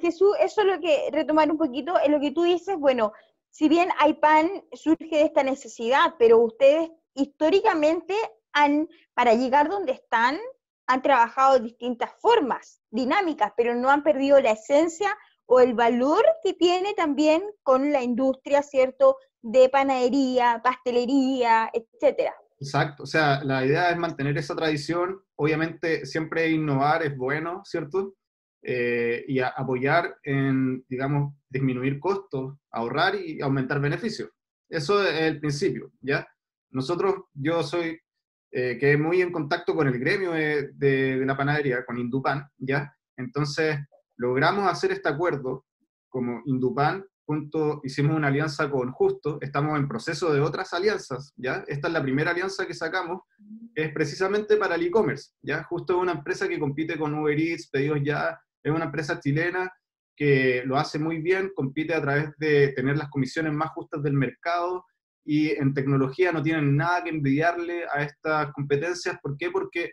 Jesús, 0.00 0.34
eso 0.40 0.62
es 0.62 0.66
lo 0.66 0.80
que, 0.80 1.10
retomar 1.12 1.48
un 1.48 1.58
poquito, 1.58 1.98
es 2.00 2.10
lo 2.10 2.18
que 2.18 2.32
tú 2.32 2.42
dices, 2.42 2.76
bueno, 2.76 3.12
si 3.52 3.68
bien 3.68 3.90
IPAN 4.04 4.64
surge 4.72 5.14
de 5.16 5.22
esta 5.24 5.42
necesidad, 5.42 6.14
pero 6.18 6.38
ustedes 6.38 6.90
históricamente 7.14 8.14
han, 8.52 8.88
para 9.14 9.34
llegar 9.34 9.68
donde 9.68 9.92
están, 9.92 10.38
han 10.86 11.02
trabajado 11.02 11.58
distintas 11.58 12.10
formas, 12.18 12.80
dinámicas, 12.90 13.52
pero 13.54 13.74
no 13.74 13.90
han 13.90 14.02
perdido 14.02 14.40
la 14.40 14.52
esencia 14.52 15.16
o 15.44 15.60
el 15.60 15.74
valor 15.74 16.24
que 16.42 16.54
tiene 16.54 16.94
también 16.94 17.42
con 17.62 17.92
la 17.92 18.02
industria, 18.02 18.62
¿cierto?, 18.62 19.18
de 19.42 19.68
panadería, 19.68 20.62
pastelería, 20.64 21.70
etcétera. 21.74 22.34
Exacto, 22.58 23.02
o 23.02 23.06
sea, 23.06 23.42
la 23.44 23.66
idea 23.66 23.90
es 23.90 23.98
mantener 23.98 24.38
esa 24.38 24.56
tradición, 24.56 25.20
obviamente 25.36 26.06
siempre 26.06 26.48
innovar 26.48 27.02
es 27.02 27.14
bueno, 27.16 27.60
¿cierto? 27.64 28.14
Eh, 28.64 29.24
y 29.26 29.40
apoyar 29.40 30.18
en, 30.22 30.84
digamos, 30.88 31.34
disminuir 31.48 31.98
costos, 31.98 32.56
ahorrar 32.70 33.16
y 33.16 33.40
aumentar 33.40 33.80
beneficios. 33.80 34.30
Eso 34.68 35.04
es 35.04 35.20
el 35.22 35.40
principio, 35.40 35.90
¿ya? 36.00 36.26
Nosotros, 36.70 37.24
yo 37.34 37.64
soy, 37.64 37.98
eh, 38.52 38.78
que 38.78 38.96
muy 38.96 39.20
en 39.20 39.32
contacto 39.32 39.74
con 39.74 39.88
el 39.88 39.98
gremio 39.98 40.30
de, 40.30 40.70
de, 40.74 41.26
la 41.26 41.36
panadería, 41.36 41.84
con 41.84 41.98
Indupan, 41.98 42.48
¿ya? 42.56 42.94
Entonces, 43.16 43.78
logramos 44.16 44.70
hacer 44.70 44.92
este 44.92 45.08
acuerdo 45.08 45.66
como 46.08 46.40
Indupan, 46.46 47.04
junto, 47.26 47.80
hicimos 47.82 48.16
una 48.16 48.28
alianza 48.28 48.70
con 48.70 48.92
Justo, 48.92 49.38
estamos 49.40 49.76
en 49.76 49.88
proceso 49.88 50.32
de 50.32 50.40
otras 50.40 50.72
alianzas, 50.72 51.32
¿ya? 51.36 51.64
Esta 51.66 51.88
es 51.88 51.94
la 51.94 52.02
primera 52.02 52.30
alianza 52.30 52.64
que 52.64 52.74
sacamos, 52.74 53.22
es 53.74 53.92
precisamente 53.92 54.56
para 54.56 54.76
el 54.76 54.86
e-commerce, 54.86 55.32
¿ya? 55.42 55.64
Justo 55.64 55.94
es 55.94 56.02
una 56.02 56.12
empresa 56.12 56.46
que 56.46 56.60
compite 56.60 56.96
con 56.96 57.12
Uber 57.12 57.38
Eats, 57.38 57.68
Pedidos 57.68 57.98
Ya, 58.04 58.38
es 58.62 58.72
una 58.72 58.86
empresa 58.86 59.20
chilena 59.20 59.70
que 60.16 60.62
lo 60.66 60.76
hace 60.76 60.98
muy 60.98 61.18
bien, 61.18 61.52
compite 61.54 61.94
a 61.94 62.02
través 62.02 62.30
de 62.38 62.68
tener 62.74 62.96
las 62.96 63.08
comisiones 63.10 63.52
más 63.52 63.70
justas 63.70 64.02
del 64.02 64.12
mercado 64.12 64.84
y 65.24 65.50
en 65.50 65.72
tecnología 65.74 66.32
no 66.32 66.42
tienen 66.42 66.76
nada 66.76 67.04
que 67.04 67.10
envidiarle 67.10 67.84
a 67.92 68.02
estas 68.02 68.52
competencias. 68.52 69.18
¿Por 69.22 69.36
qué? 69.36 69.50
Porque 69.50 69.90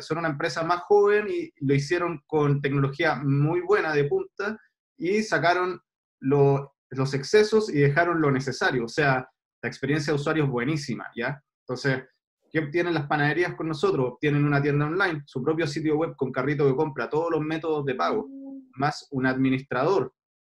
son 0.00 0.18
una 0.18 0.28
empresa 0.28 0.62
más 0.64 0.80
joven 0.82 1.26
y 1.28 1.50
lo 1.64 1.74
hicieron 1.74 2.22
con 2.26 2.60
tecnología 2.60 3.16
muy 3.16 3.60
buena 3.60 3.92
de 3.92 4.04
punta 4.04 4.58
y 4.96 5.22
sacaron 5.22 5.80
los 6.20 7.14
excesos 7.14 7.72
y 7.72 7.80
dejaron 7.80 8.20
lo 8.20 8.30
necesario. 8.30 8.84
O 8.84 8.88
sea, 8.88 9.28
la 9.62 9.68
experiencia 9.68 10.12
de 10.12 10.18
usuario 10.18 10.44
es 10.44 10.50
buenísima, 10.50 11.06
¿ya? 11.16 11.42
Entonces, 11.66 12.02
¿Qué 12.50 12.60
obtienen 12.60 12.94
las 12.94 13.06
panaderías 13.06 13.54
con 13.54 13.68
nosotros? 13.68 14.12
Obtienen 14.12 14.44
una 14.44 14.62
tienda 14.62 14.86
online, 14.86 15.22
su 15.26 15.42
propio 15.42 15.66
sitio 15.66 15.96
web 15.96 16.16
con 16.16 16.32
carrito 16.32 16.66
que 16.66 16.76
compra 16.76 17.10
todos 17.10 17.30
los 17.30 17.40
métodos 17.40 17.84
de 17.84 17.94
pago, 17.94 18.28
más 18.72 19.06
un 19.10 19.26
administrador 19.26 20.14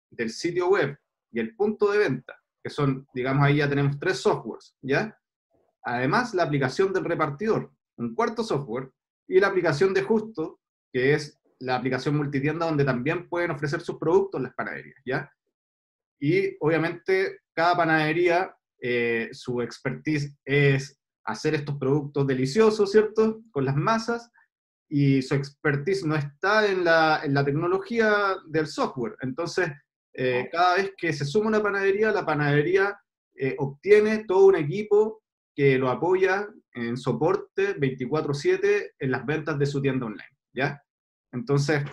del 0.09 0.29
sitio 0.29 0.69
web 0.69 0.97
y 1.31 1.39
el 1.39 1.55
punto 1.55 1.91
de 1.91 1.99
venta, 1.99 2.35
que 2.63 2.69
son, 2.69 3.07
digamos, 3.13 3.43
ahí 3.43 3.57
ya 3.57 3.69
tenemos 3.69 3.99
tres 3.99 4.17
softwares, 4.17 4.75
¿ya? 4.81 5.17
Además, 5.83 6.33
la 6.33 6.43
aplicación 6.43 6.93
del 6.93 7.05
repartidor, 7.05 7.71
un 7.97 8.13
cuarto 8.13 8.43
software, 8.43 8.91
y 9.27 9.39
la 9.39 9.47
aplicación 9.47 9.93
de 9.93 10.01
Justo, 10.01 10.59
que 10.91 11.13
es 11.13 11.39
la 11.59 11.75
aplicación 11.75 12.17
multitienda 12.17 12.65
donde 12.65 12.83
también 12.83 13.29
pueden 13.29 13.51
ofrecer 13.51 13.81
sus 13.81 13.97
productos 13.97 14.41
las 14.41 14.53
panaderías, 14.53 14.99
¿ya? 15.05 15.31
Y 16.19 16.55
obviamente 16.59 17.41
cada 17.53 17.77
panadería, 17.77 18.55
eh, 18.81 19.29
su 19.31 19.61
expertise 19.61 20.35
es 20.45 20.98
hacer 21.31 21.55
estos 21.55 21.77
productos 21.77 22.25
deliciosos, 22.27 22.91
¿cierto? 22.91 23.41
Con 23.51 23.65
las 23.65 23.75
masas, 23.75 24.31
y 24.89 25.21
su 25.21 25.35
expertise 25.35 26.03
no 26.03 26.15
está 26.15 26.67
en 26.67 26.83
la, 26.83 27.21
en 27.23 27.33
la 27.33 27.45
tecnología 27.45 28.37
del 28.47 28.65
software. 28.65 29.15
Entonces, 29.21 29.69
eh, 30.13 30.49
cada 30.51 30.77
vez 30.77 30.93
que 30.97 31.13
se 31.13 31.25
suma 31.25 31.47
una 31.47 31.61
panadería, 31.61 32.11
la 32.11 32.25
panadería 32.25 32.99
eh, 33.35 33.55
obtiene 33.59 34.25
todo 34.25 34.47
un 34.47 34.55
equipo 34.55 35.21
que 35.55 35.77
lo 35.77 35.89
apoya 35.89 36.47
en 36.73 36.97
soporte 36.97 37.75
24/7 37.79 38.93
en 38.97 39.11
las 39.11 39.25
ventas 39.25 39.59
de 39.59 39.65
su 39.65 39.81
tienda 39.81 40.07
online, 40.07 40.37
¿ya? 40.53 40.81
Entonces, 41.31 41.83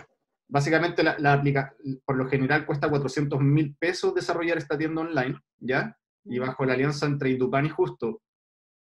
básicamente 0.49 1.03
la, 1.03 1.17
la 1.19 1.33
aplica, 1.33 1.75
por 2.05 2.15
lo 2.15 2.27
general 2.27 2.65
cuesta 2.65 2.89
400 2.89 3.39
mil 3.41 3.75
pesos 3.75 4.15
desarrollar 4.15 4.57
esta 4.57 4.77
tienda 4.77 5.01
online, 5.01 5.39
¿ya? 5.59 5.95
Y 6.25 6.39
bajo 6.39 6.65
la 6.65 6.73
alianza 6.73 7.05
entre 7.05 7.29
Indupan 7.29 7.67
y 7.67 7.69
Justo, 7.69 8.21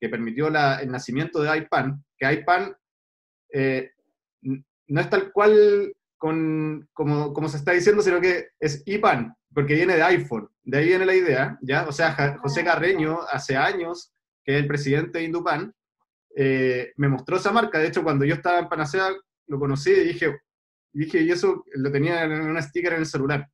que 0.01 0.09
permitió 0.09 0.49
el 0.49 0.91
nacimiento 0.91 1.41
de 1.41 1.59
iPan, 1.59 2.05
que 2.19 2.33
iPan 2.33 2.77
eh, 3.53 3.91
no 4.89 5.01
es 5.01 5.11
tal 5.11 5.33
cual 5.33 5.93
con, 6.17 6.89
como, 6.93 7.33
como, 7.33 7.49
se 7.49 7.57
está 7.57 7.73
diciendo, 7.73 8.03
sino 8.03 8.21
que 8.21 8.49
es 8.59 8.83
IPAN, 8.87 9.35
porque 9.53 9.75
viene 9.75 9.97
de 9.97 10.03
iPhone. 10.03 10.49
De 10.63 10.79
ahí 10.79 10.87
viene 10.89 11.07
la 11.07 11.15
idea, 11.15 11.59
¿ya? 11.63 11.87
O 11.87 11.93
sea, 11.93 12.39
José 12.39 12.65
Carreño, 12.65 13.21
hace 13.31 13.57
años, 13.57 14.13
que 14.45 14.57
es 14.57 14.63
el 14.63 14.69
presidente 14.69 15.19
de 15.19 15.25
Indupan, 15.25 15.73
eh, 16.35 16.93
me 16.97 17.09
mostró 17.09 17.37
esa 17.37 17.53
marca. 17.53 17.79
De 17.79 17.89
hecho, 17.89 18.03
cuando 18.03 18.25
yo 18.25 18.35
estaba 18.35 18.59
en 18.59 18.69
Panacea, 18.69 19.09
lo 19.47 19.59
conocí 19.59 19.91
y 19.91 20.09
dije, 20.09 20.39
dije, 20.93 21.21
y 21.23 21.31
eso 21.31 21.65
lo 21.75 21.91
tenía 21.91 22.25
en 22.25 22.33
una 22.33 22.63
sticker 22.63 22.95
en 22.95 23.01
el 23.01 23.07
celular. 23.07 23.49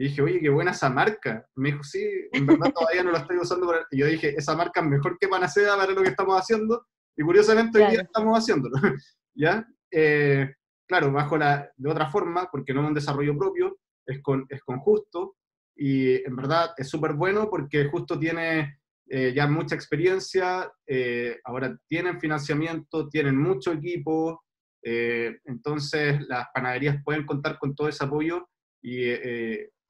Y 0.00 0.04
dije, 0.04 0.22
oye, 0.22 0.40
qué 0.40 0.48
buena 0.48 0.70
esa 0.70 0.88
marca. 0.88 1.46
Me 1.56 1.72
dijo, 1.72 1.84
sí, 1.84 2.02
en 2.32 2.46
verdad 2.46 2.72
todavía 2.74 3.02
no 3.02 3.12
la 3.12 3.18
estoy 3.18 3.36
usando. 3.36 3.70
Y 3.90 3.98
yo 3.98 4.06
dije, 4.06 4.34
esa 4.34 4.56
marca 4.56 4.80
es 4.80 4.86
mejor 4.86 5.18
que 5.18 5.28
Panacea 5.28 5.76
para 5.76 5.92
lo 5.92 6.02
que 6.02 6.08
estamos 6.08 6.40
haciendo. 6.40 6.86
Y 7.14 7.22
curiosamente 7.22 7.84
hoy 7.84 7.90
día 7.90 8.00
estamos 8.00 8.38
haciéndolo. 8.38 8.76
¿Ya? 9.34 9.68
Eh, 9.90 10.54
claro, 10.88 11.12
bajo 11.12 11.36
la, 11.36 11.70
de 11.76 11.90
otra 11.90 12.08
forma, 12.08 12.48
porque 12.50 12.72
no 12.72 12.80
es 12.80 12.88
un 12.88 12.94
desarrollo 12.94 13.36
propio, 13.36 13.78
es 14.06 14.22
con, 14.22 14.46
es 14.48 14.62
con 14.62 14.78
Justo. 14.78 15.36
Y 15.76 16.14
en 16.26 16.34
verdad 16.34 16.70
es 16.78 16.88
súper 16.88 17.12
bueno 17.12 17.50
porque 17.50 17.84
Justo 17.84 18.18
tiene 18.18 18.78
eh, 19.06 19.34
ya 19.36 19.46
mucha 19.48 19.74
experiencia, 19.74 20.72
eh, 20.86 21.38
ahora 21.44 21.76
tienen 21.86 22.18
financiamiento, 22.18 23.06
tienen 23.10 23.36
mucho 23.36 23.70
equipo. 23.70 24.42
entonces 24.82 26.26
las 26.26 26.46
panaderías 26.54 27.04
pueden 27.04 27.26
contar 27.26 27.58
con 27.58 27.74
todo 27.74 27.86
ese 27.88 28.02
apoyo 28.02 28.48
y 28.80 29.10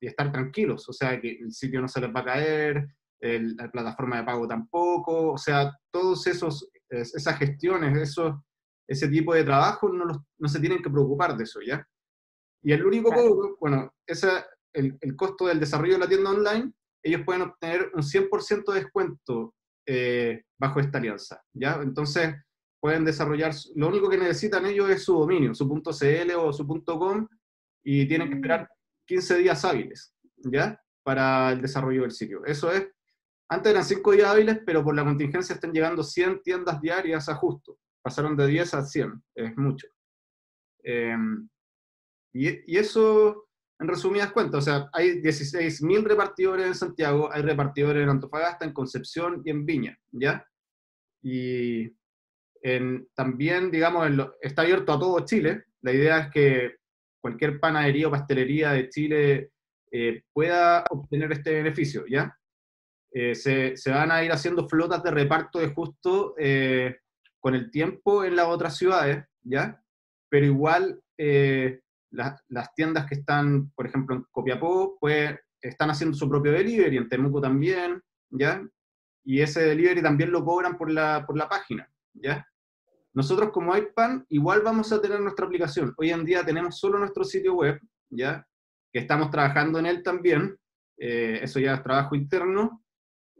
y 0.00 0.06
estar 0.06 0.32
tranquilos, 0.32 0.88
o 0.88 0.92
sea, 0.92 1.20
que 1.20 1.38
el 1.40 1.52
sitio 1.52 1.80
no 1.80 1.88
se 1.88 2.00
les 2.00 2.14
va 2.14 2.20
a 2.20 2.24
caer, 2.24 2.88
la 3.20 3.70
plataforma 3.70 4.16
de 4.16 4.24
pago 4.24 4.48
tampoco, 4.48 5.32
o 5.32 5.38
sea, 5.38 5.70
todos 5.92 6.26
esos, 6.26 6.70
esas 6.88 7.38
gestiones, 7.38 7.96
esos, 7.98 8.34
ese 8.88 9.08
tipo 9.08 9.34
de 9.34 9.44
trabajo 9.44 9.90
no, 9.90 10.06
los, 10.06 10.18
no 10.38 10.48
se 10.48 10.58
tienen 10.58 10.82
que 10.82 10.88
preocupar 10.88 11.36
de 11.36 11.44
eso, 11.44 11.60
¿ya? 11.60 11.86
Y 12.62 12.72
el 12.72 12.84
único 12.84 13.10
bueno, 13.60 13.92
esa, 14.06 14.46
el, 14.72 14.96
el, 15.00 15.16
costo 15.16 15.46
del 15.46 15.60
desarrollo 15.60 15.94
de 15.94 15.98
la 15.98 16.08
tienda 16.08 16.30
online 16.30 16.72
ellos 17.02 17.22
pueden 17.24 17.42
obtener 17.42 17.90
un 17.94 18.02
100% 18.02 18.72
de 18.72 18.80
descuento 18.80 19.54
eh, 19.86 20.42
bajo 20.58 20.80
esta 20.80 20.98
alianza, 20.98 21.42
¿ya? 21.54 21.80
Entonces, 21.82 22.34
pueden 22.80 23.04
desarrollar, 23.04 23.52
lo 23.74 23.88
único 23.88 24.08
que 24.08 24.18
necesitan 24.18 24.66
ellos 24.66 24.88
es 24.90 25.04
su 25.04 25.14
dominio, 25.14 25.54
su 25.54 25.66
.cl 25.68 26.34
o 26.36 26.52
su 26.52 26.66
.com, 26.66 27.26
y 27.84 28.06
tienen 28.06 28.28
que 28.28 28.34
esperar 28.34 28.68
15 29.10 29.38
días 29.38 29.64
hábiles, 29.64 30.14
¿ya? 30.36 30.80
Para 31.02 31.50
el 31.50 31.60
desarrollo 31.60 32.02
del 32.02 32.12
sitio. 32.12 32.44
Eso 32.44 32.70
es, 32.70 32.88
antes 33.48 33.72
eran 33.72 33.84
5 33.84 34.12
días 34.12 34.28
hábiles, 34.28 34.60
pero 34.64 34.84
por 34.84 34.94
la 34.94 35.04
contingencia 35.04 35.54
están 35.54 35.72
llegando 35.72 36.04
100 36.04 36.42
tiendas 36.42 36.80
diarias 36.80 37.28
a 37.28 37.34
justo. 37.34 37.76
Pasaron 38.02 38.36
de 38.36 38.46
10 38.46 38.74
a 38.74 38.84
100, 38.84 39.22
es 39.34 39.56
mucho. 39.56 39.88
Em, 40.84 41.48
y, 42.32 42.76
eso, 42.76 43.48
en 43.80 43.88
resumidas 43.88 44.30
cuentas, 44.30 44.58
o 44.58 44.64
sea, 44.64 44.88
hay 44.92 45.20
16.000 45.20 46.04
repartidores 46.04 46.68
en 46.68 46.74
Santiago, 46.76 47.32
hay 47.32 47.42
repartidores 47.42 48.04
en 48.04 48.10
Antofagasta, 48.10 48.64
en 48.64 48.72
Concepción 48.72 49.42
y 49.44 49.50
en 49.50 49.66
Viña, 49.66 49.98
¿ya? 50.12 50.46
Y 51.20 51.92
también, 53.16 53.72
digamos, 53.72 54.08
está 54.40 54.62
abierto 54.62 54.92
a 54.92 55.00
todo 55.00 55.24
Chile. 55.24 55.64
La 55.80 55.92
idea 55.92 56.18
es 56.20 56.30
que 56.30 56.79
cualquier 57.20 57.60
panadería 57.60 58.08
o 58.08 58.10
pastelería 58.10 58.72
de 58.72 58.88
Chile 58.88 59.50
eh, 59.92 60.22
pueda 60.32 60.84
obtener 60.90 61.32
este 61.32 61.54
beneficio, 61.54 62.04
¿ya? 62.08 62.36
Eh, 63.12 63.34
se, 63.34 63.74
van 63.90 64.12
a 64.12 64.22
ir 64.22 64.30
haciendo 64.30 64.68
flotas 64.68 65.02
de 65.02 65.10
reparto 65.10 65.58
de 65.58 65.68
justo 65.68 66.34
eh, 66.38 66.98
con 67.40 67.54
el 67.54 67.70
tiempo 67.70 68.24
en 68.24 68.36
las 68.36 68.46
otras 68.46 68.76
ciudades, 68.76 69.24
¿ya? 69.42 69.82
Pero 70.28 70.46
igual 70.46 71.02
las 71.18 72.74
tiendas 72.74 73.06
que 73.06 73.16
están, 73.16 73.70
por 73.72 73.86
ejemplo, 73.86 74.16
en 74.16 74.24
Copiapó, 74.30 74.96
pues 74.98 75.36
están 75.60 75.90
haciendo 75.90 76.16
su 76.16 76.28
propio 76.28 76.52
delivery, 76.52 76.96
en 76.96 77.08
Temuco 77.08 77.40
también, 77.40 78.00
¿ya? 78.30 78.62
Y 79.24 79.40
ese 79.40 79.60
delivery 79.62 80.02
también 80.02 80.30
lo 80.30 80.44
cobran 80.44 80.78
por 80.78 80.90
la, 80.90 81.24
por 81.26 81.36
la 81.36 81.48
página, 81.48 81.90
¿ya? 82.14 82.46
Nosotros 83.12 83.50
como 83.50 83.76
iPan 83.76 84.24
igual 84.28 84.62
vamos 84.62 84.92
a 84.92 85.00
tener 85.00 85.20
nuestra 85.20 85.46
aplicación. 85.46 85.94
Hoy 85.96 86.10
en 86.10 86.24
día 86.24 86.44
tenemos 86.44 86.78
solo 86.78 86.98
nuestro 86.98 87.24
sitio 87.24 87.54
web, 87.54 87.80
¿ya? 88.08 88.46
Que 88.92 89.00
estamos 89.00 89.30
trabajando 89.30 89.78
en 89.78 89.86
él 89.86 90.02
también. 90.02 90.56
Eh, 90.96 91.40
eso 91.42 91.58
ya 91.58 91.74
es 91.74 91.82
trabajo 91.82 92.14
interno. 92.14 92.84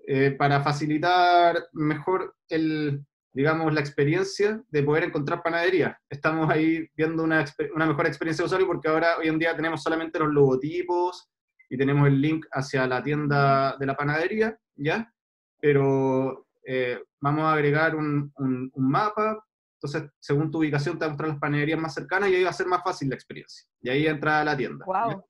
Eh, 0.07 0.33
para 0.33 0.63
facilitar 0.63 1.69
mejor 1.73 2.35
el, 2.49 3.05
digamos, 3.33 3.73
la 3.73 3.81
experiencia 3.81 4.61
de 4.69 4.83
poder 4.83 5.05
encontrar 5.05 5.43
panadería. 5.43 5.97
Estamos 6.09 6.51
ahí 6.51 6.89
viendo 6.97 7.23
una, 7.23 7.45
una 7.75 7.87
mejor 7.87 8.07
experiencia 8.07 8.43
de 8.43 8.47
usuario 8.47 8.67
porque 8.67 8.89
ahora 8.89 9.19
hoy 9.19 9.29
en 9.29 9.39
día 9.39 9.55
tenemos 9.55 9.83
solamente 9.83 10.19
los 10.19 10.33
logotipos 10.33 11.29
y 11.69 11.77
tenemos 11.77 12.09
el 12.09 12.21
link 12.21 12.47
hacia 12.51 12.87
la 12.87 13.03
tienda 13.03 13.77
de 13.79 13.87
la 13.87 13.97
panadería, 13.97 14.59
¿ya? 14.75 15.13
Pero 15.61 16.47
eh, 16.67 17.01
vamos 17.21 17.45
a 17.45 17.53
agregar 17.53 17.95
un, 17.95 18.33
un, 18.37 18.71
un, 18.75 18.91
mapa 18.91 19.45
entonces, 19.83 20.11
según 20.21 20.51
tu 20.51 20.59
ubicación, 20.59 20.99
te 20.99 21.01
va 21.01 21.07
a 21.07 21.09
mostrar 21.09 21.31
las 21.31 21.39
panaderías 21.39 21.81
más 21.81 21.95
cercanas 21.95 22.29
y 22.29 22.35
ahí 22.35 22.45
va 22.45 22.51
a 22.51 22.53
ser 22.53 22.67
más 22.67 22.83
fácil 22.85 23.09
la 23.09 23.15
experiencia. 23.15 23.67
Y 23.81 23.89
ahí 23.89 24.07
entra 24.07 24.43
a 24.43 24.45
la 24.45 24.55
tienda. 24.55 24.85
Wow. 24.85 25.25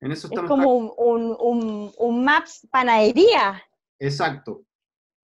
En 0.00 0.10
eso 0.10 0.26
estamos 0.26 0.50
es 0.50 0.56
como 0.56 0.74
un, 0.74 1.36
un, 1.38 1.92
un, 1.96 2.24
Maps 2.24 2.66
panadería. 2.72 3.62
Exacto. 4.00 4.64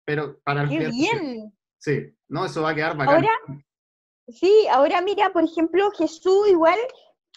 Pero 0.05 0.39
para 0.45 0.63
el 0.63 0.69
¡Qué 0.69 0.87
bien! 0.87 1.53
Sí, 1.79 2.17
no, 2.29 2.45
eso 2.45 2.63
va 2.63 2.71
a 2.71 2.75
quedar 2.77 2.97
bacán. 2.97 3.17
Ahora, 3.17 3.33
sí, 4.29 4.69
ahora 4.71 5.01
mira, 5.01 5.33
por 5.33 5.43
ejemplo, 5.43 5.91
Jesús 5.91 6.49
igual, 6.49 6.79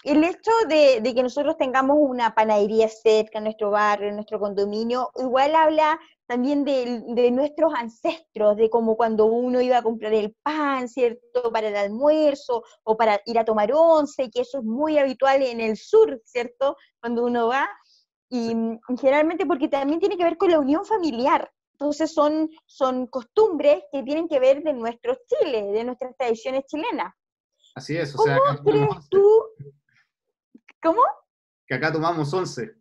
el 0.04 0.24
hecho 0.24 0.52
de, 0.68 1.02
de, 1.02 1.16
que 1.16 1.24
nosotros 1.24 1.58
tengamos 1.58 1.98
una 2.00 2.36
panadería 2.36 2.90
cerca 2.90 3.38
en 3.38 3.46
nuestro 3.46 3.72
barrio, 3.72 4.10
en 4.10 4.16
nuestro 4.16 4.40
condominio, 4.40 5.12
igual 5.16 5.56
habla 5.56 6.00
también 6.28 6.64
de, 6.64 7.32
nuestros 7.32 7.74
ancestros, 7.76 8.56
de 8.58 8.70
cómo 8.70 8.96
cuando 8.96 9.26
uno 9.26 9.62
iba 9.62 9.78
a 9.78 9.84
comprar 9.84 10.14
el 10.14 10.36
pan, 10.42 10.88
¿cierto? 10.88 11.52
Para 11.52 11.68
el 11.68 11.76
almuerzo 11.76 12.64
o 12.84 12.98
para 12.98 13.22
ir 13.26 13.38
a 13.38 13.46
tomar 13.46 13.72
once, 13.74 14.32
que 14.32 14.42
eso 14.42 14.60
es 14.60 14.64
muy 14.64 14.98
habitual 14.98 15.42
en 15.42 15.60
el 15.60 15.78
sur, 15.78 16.22
¿cierto? 16.26 16.78
Cuando 17.00 17.26
uno 17.26 17.48
va. 17.48 17.70
Y, 18.30 18.56
generalmente 19.00 19.46
porque 19.46 19.68
también 19.68 20.00
tiene 20.00 20.18
que 20.18 20.24
ver 20.24 20.38
con 20.38 20.50
la 20.50 20.60
unión 20.60 20.86
familiar. 20.86 21.52
Entonces 21.74 22.14
son, 22.14 22.50
son 22.66 23.08
costumbres 23.08 23.84
que 23.92 24.02
tienen 24.04 24.28
que 24.28 24.40
ver 24.40 24.64
de 24.64 24.74
nuestro 24.74 25.16
Chile, 25.28 25.72
de 25.72 25.84
nuestras 25.84 26.16
tradiciones 26.18 26.66
chilenas. 26.66 27.14
Así 27.76 27.98
es, 27.98 28.16
o 28.16 28.24
sea, 28.24 28.38
¿Cómo 28.38 28.64
crees 28.64 29.10
tú? 29.10 29.44
¿Cómo? 30.84 31.02
Que 31.66 31.76
acá 31.76 31.92
tomamos 31.92 32.34
once. 32.34 32.76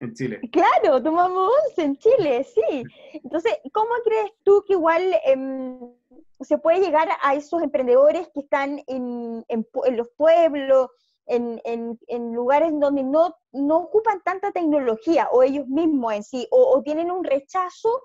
En 0.00 0.14
Chile. 0.14 0.40
Claro, 0.52 1.02
tomamos 1.02 1.50
once 1.66 1.82
en 1.82 1.96
Chile, 1.96 2.44
sí. 2.44 2.84
Entonces, 3.14 3.58
¿cómo 3.72 3.90
crees 4.04 4.30
tú 4.44 4.62
que 4.64 4.74
igual 4.74 5.02
em, 5.24 5.92
se 6.40 6.58
puede 6.58 6.80
llegar 6.80 7.08
a 7.20 7.34
esos 7.34 7.62
emprendedores 7.62 8.28
que 8.32 8.40
están 8.40 8.80
en, 8.86 9.44
los 9.90 10.08
pueblos, 10.16 10.90
en, 11.26 12.32
lugares 12.32 12.72
donde 12.78 13.02
no, 13.02 13.34
no 13.52 13.76
ocupan 13.78 14.22
tanta 14.22 14.52
tecnología, 14.52 15.28
o 15.32 15.42
ellos 15.42 15.66
mismos 15.66 16.12
en 16.14 16.22
sí, 16.22 16.46
o, 16.50 16.80
tienen 16.84 17.10
un 17.10 17.24
rechazo 17.24 18.00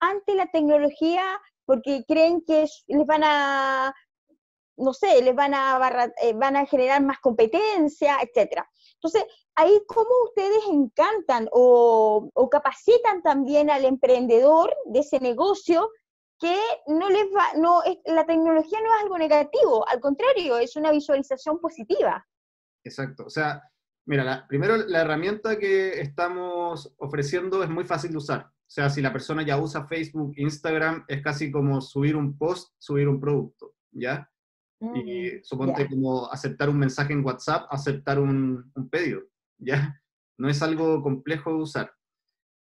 ante 0.00 0.34
la 0.34 0.46
tecnología 0.46 1.40
porque 1.66 2.04
creen 2.06 2.42
que 2.46 2.66
les 2.86 3.06
van 3.06 3.22
a, 3.22 3.94
no 4.76 4.92
sé, 4.92 5.22
les 5.22 5.34
van 5.34 5.54
a, 5.54 6.10
eh, 6.22 6.32
van 6.34 6.56
a 6.56 6.66
generar 6.66 7.02
más 7.02 7.20
competencia, 7.20 8.16
etcétera. 8.22 8.68
Entonces, 9.04 9.30
ahí 9.54 9.82
cómo 9.86 10.08
ustedes 10.24 10.64
encantan 10.70 11.46
o, 11.52 12.30
capacitan 12.50 13.22
también 13.22 13.68
al 13.68 13.84
emprendedor 13.84 14.74
de 14.86 15.00
ese 15.00 15.20
negocio 15.20 15.90
que 16.40 16.56
no 16.86 17.10
les 17.10 17.26
va, 17.26 17.52
no, 17.58 17.82
la 18.06 18.24
tecnología 18.24 18.80
no 18.80 18.86
es 18.86 19.02
algo 19.02 19.18
negativo, 19.18 19.86
al 19.88 20.00
contrario, 20.00 20.56
es 20.56 20.76
una 20.76 20.90
visualización 20.90 21.60
positiva. 21.60 22.26
Exacto, 22.82 23.24
o 23.26 23.30
sea, 23.30 23.62
mira, 24.06 24.46
primero 24.48 24.78
la 24.78 25.02
herramienta 25.02 25.58
que 25.58 26.00
estamos 26.00 26.94
ofreciendo 26.96 27.62
es 27.62 27.68
muy 27.68 27.84
fácil 27.84 28.12
de 28.12 28.18
usar. 28.18 28.46
O 28.46 28.70
sea, 28.74 28.88
si 28.88 29.02
la 29.02 29.12
persona 29.12 29.44
ya 29.44 29.58
usa 29.58 29.86
Facebook, 29.86 30.32
Instagram, 30.36 31.04
es 31.08 31.22
casi 31.22 31.50
como 31.50 31.82
subir 31.82 32.16
un 32.16 32.38
post, 32.38 32.72
subir 32.78 33.06
un 33.06 33.20
producto, 33.20 33.74
¿ya? 33.92 34.30
Y 34.80 35.30
mm, 35.36 35.42
suponte 35.42 35.88
como 35.88 36.30
aceptar 36.30 36.68
un 36.68 36.78
mensaje 36.78 37.12
en 37.12 37.24
WhatsApp, 37.24 37.66
aceptar 37.70 38.18
un, 38.18 38.72
pedido, 38.90 39.22
¿ya? 39.58 40.00
No 40.38 40.48
es 40.48 40.62
algo 40.62 41.02
complejo 41.02 41.50
de 41.50 41.56
usar. 41.56 41.92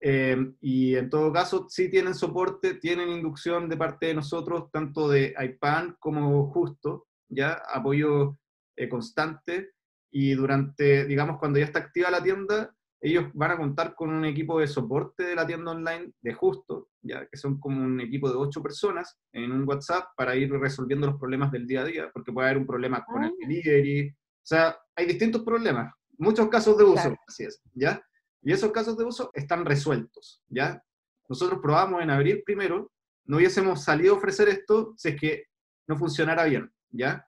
Eh, 0.04 0.36
y 0.60 0.96
en 0.96 1.08
todo 1.08 1.32
caso, 1.32 1.66
sí 1.68 1.88
tienen 1.88 2.14
soporte, 2.14 2.74
tienen 2.74 3.08
inducción 3.08 3.68
de 3.68 3.76
parte 3.76 4.06
de 4.06 4.14
nosotros, 4.14 4.70
tanto 4.72 5.08
de 5.08 5.32
IPAN 5.38 5.96
como 6.00 6.50
Justo, 6.50 7.06
¿ya? 7.28 7.62
Apoyo 7.72 8.36
eh, 8.76 8.88
constante. 8.88 9.70
Y 10.10 10.34
durante, 10.34 11.06
digamos, 11.06 11.38
cuando 11.38 11.58
ya 11.58 11.66
está 11.66 11.78
activa 11.78 12.10
la 12.10 12.22
tienda, 12.22 12.74
ellos 13.02 13.26
van 13.34 13.50
a 13.50 13.56
contar 13.56 13.96
con 13.96 14.10
un 14.10 14.24
equipo 14.24 14.60
de 14.60 14.68
soporte 14.68 15.24
de 15.24 15.34
la 15.34 15.44
tienda 15.44 15.72
online 15.72 16.12
de 16.20 16.34
justo, 16.34 16.90
ya 17.02 17.26
que 17.26 17.36
son 17.36 17.58
como 17.58 17.82
un 17.82 18.00
equipo 18.00 18.30
de 18.30 18.36
ocho 18.36 18.62
personas 18.62 19.18
en 19.32 19.50
un 19.50 19.68
WhatsApp 19.68 20.10
para 20.16 20.36
ir 20.36 20.52
resolviendo 20.52 21.08
los 21.08 21.18
problemas 21.18 21.50
del 21.50 21.66
día 21.66 21.80
a 21.80 21.84
día, 21.84 22.10
porque 22.12 22.32
puede 22.32 22.46
haber 22.46 22.58
un 22.58 22.66
problema 22.66 23.04
con 23.04 23.24
el 23.24 23.30
ah. 23.30 23.34
delivery, 23.40 24.08
o 24.08 24.44
sea, 24.44 24.78
hay 24.94 25.06
distintos 25.06 25.42
problemas, 25.42 25.92
muchos 26.16 26.48
casos 26.48 26.78
de 26.78 26.84
uso, 26.84 27.16
así 27.26 27.42
es, 27.42 27.60
¿ya? 27.74 28.00
Y 28.40 28.52
esos 28.52 28.70
casos 28.70 28.96
de 28.96 29.04
uso 29.04 29.30
están 29.34 29.64
resueltos, 29.64 30.40
¿ya? 30.48 30.80
Nosotros 31.28 31.58
probamos 31.60 32.02
en 32.02 32.10
abril 32.10 32.44
primero, 32.46 32.92
no 33.24 33.38
hubiésemos 33.38 33.82
salido 33.82 34.14
a 34.14 34.18
ofrecer 34.18 34.48
esto 34.48 34.94
si 34.96 35.08
es 35.08 35.20
que 35.20 35.44
no 35.88 35.96
funcionara 35.96 36.44
bien, 36.44 36.72
¿ya? 36.90 37.26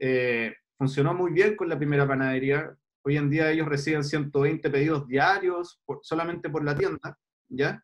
Eh, 0.00 0.52
funcionó 0.76 1.14
muy 1.14 1.32
bien 1.32 1.54
con 1.54 1.68
la 1.68 1.78
primera 1.78 2.08
panadería, 2.08 2.76
Hoy 3.06 3.16
en 3.16 3.30
día 3.30 3.52
ellos 3.52 3.68
reciben 3.68 4.02
120 4.02 4.68
pedidos 4.68 5.06
diarios 5.06 5.80
solamente 6.02 6.50
por 6.50 6.64
la 6.64 6.74
tienda, 6.74 7.16
¿ya? 7.46 7.80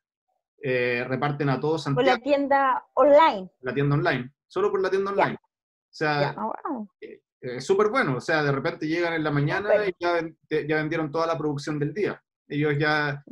Eh, 0.60 1.04
reparten 1.06 1.48
a 1.48 1.60
todos 1.60 1.84
Por 1.84 2.02
la 2.02 2.18
tienda 2.18 2.84
online. 2.94 3.48
La 3.60 3.72
tienda 3.72 3.94
online, 3.94 4.34
solo 4.48 4.72
por 4.72 4.82
la 4.82 4.90
tienda 4.90 5.12
online. 5.12 5.34
O 5.34 5.94
sea, 5.94 6.34
ah, 6.36 6.84
eh, 7.00 7.20
es 7.40 7.64
súper 7.64 7.88
bueno. 7.88 8.16
O 8.16 8.20
sea, 8.20 8.42
de 8.42 8.50
repente 8.50 8.88
llegan 8.88 9.12
en 9.12 9.22
la 9.22 9.30
mañana 9.30 9.86
y 9.86 9.94
ya, 9.96 10.28
ya, 10.48 10.76
vendieron 10.76 11.12
toda 11.12 11.28
la 11.28 11.38
producción 11.38 11.78
del 11.78 11.94
día. 11.94 12.20
Ellos 12.48 12.76
ya 12.76 13.22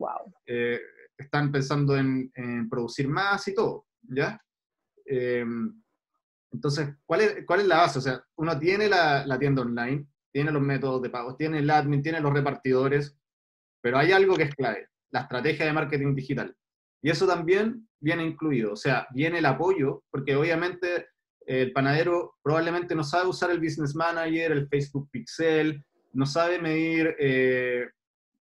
eh, 0.46 0.80
están 1.18 1.50
pensando 1.50 1.96
en, 1.96 2.30
producir 2.70 3.08
más 3.08 3.48
y 3.48 3.54
todo, 3.54 3.86
¿ya? 4.02 4.40
entonces, 6.52 6.94
¿cuál 7.04 7.22
es, 7.22 7.44
¿cuál 7.44 7.60
es 7.60 7.66
la 7.66 7.78
base? 7.78 7.98
O 7.98 8.02
sea, 8.02 8.24
uno 8.36 8.56
tiene 8.60 8.88
la, 8.88 9.26
la 9.26 9.40
tienda 9.40 9.62
online, 9.62 10.06
tiene 10.32 10.52
los 10.52 10.62
métodos 10.62 11.02
de 11.02 11.10
pago, 11.10 11.36
tiene 11.36 11.58
el 11.58 11.70
admin, 11.70 12.02
tiene 12.02 12.20
los 12.20 12.32
repartidores, 12.32 13.16
pero 13.82 13.98
hay 13.98 14.12
algo 14.12 14.36
que 14.36 14.44
es 14.44 14.54
clave, 14.54 14.88
la 15.10 15.20
estrategia 15.20 15.66
de 15.66 15.72
marketing 15.72 16.14
digital. 16.14 16.54
Y 17.02 17.10
eso 17.10 17.26
también 17.26 17.88
viene 18.00 18.24
incluido, 18.24 18.72
o 18.72 18.76
sea, 18.76 19.06
viene 19.12 19.38
el 19.38 19.46
apoyo, 19.46 20.04
porque 20.10 20.36
obviamente 20.36 21.08
el 21.46 21.72
panadero 21.72 22.36
probablemente 22.42 22.94
no 22.94 23.02
sabe 23.02 23.28
usar 23.28 23.50
el 23.50 23.60
Business 23.60 23.94
Manager, 23.94 24.52
el 24.52 24.68
Facebook 24.68 25.08
Pixel, 25.10 25.84
no 26.12 26.26
sabe 26.26 26.60
medir 26.60 27.16
eh, 27.18 27.88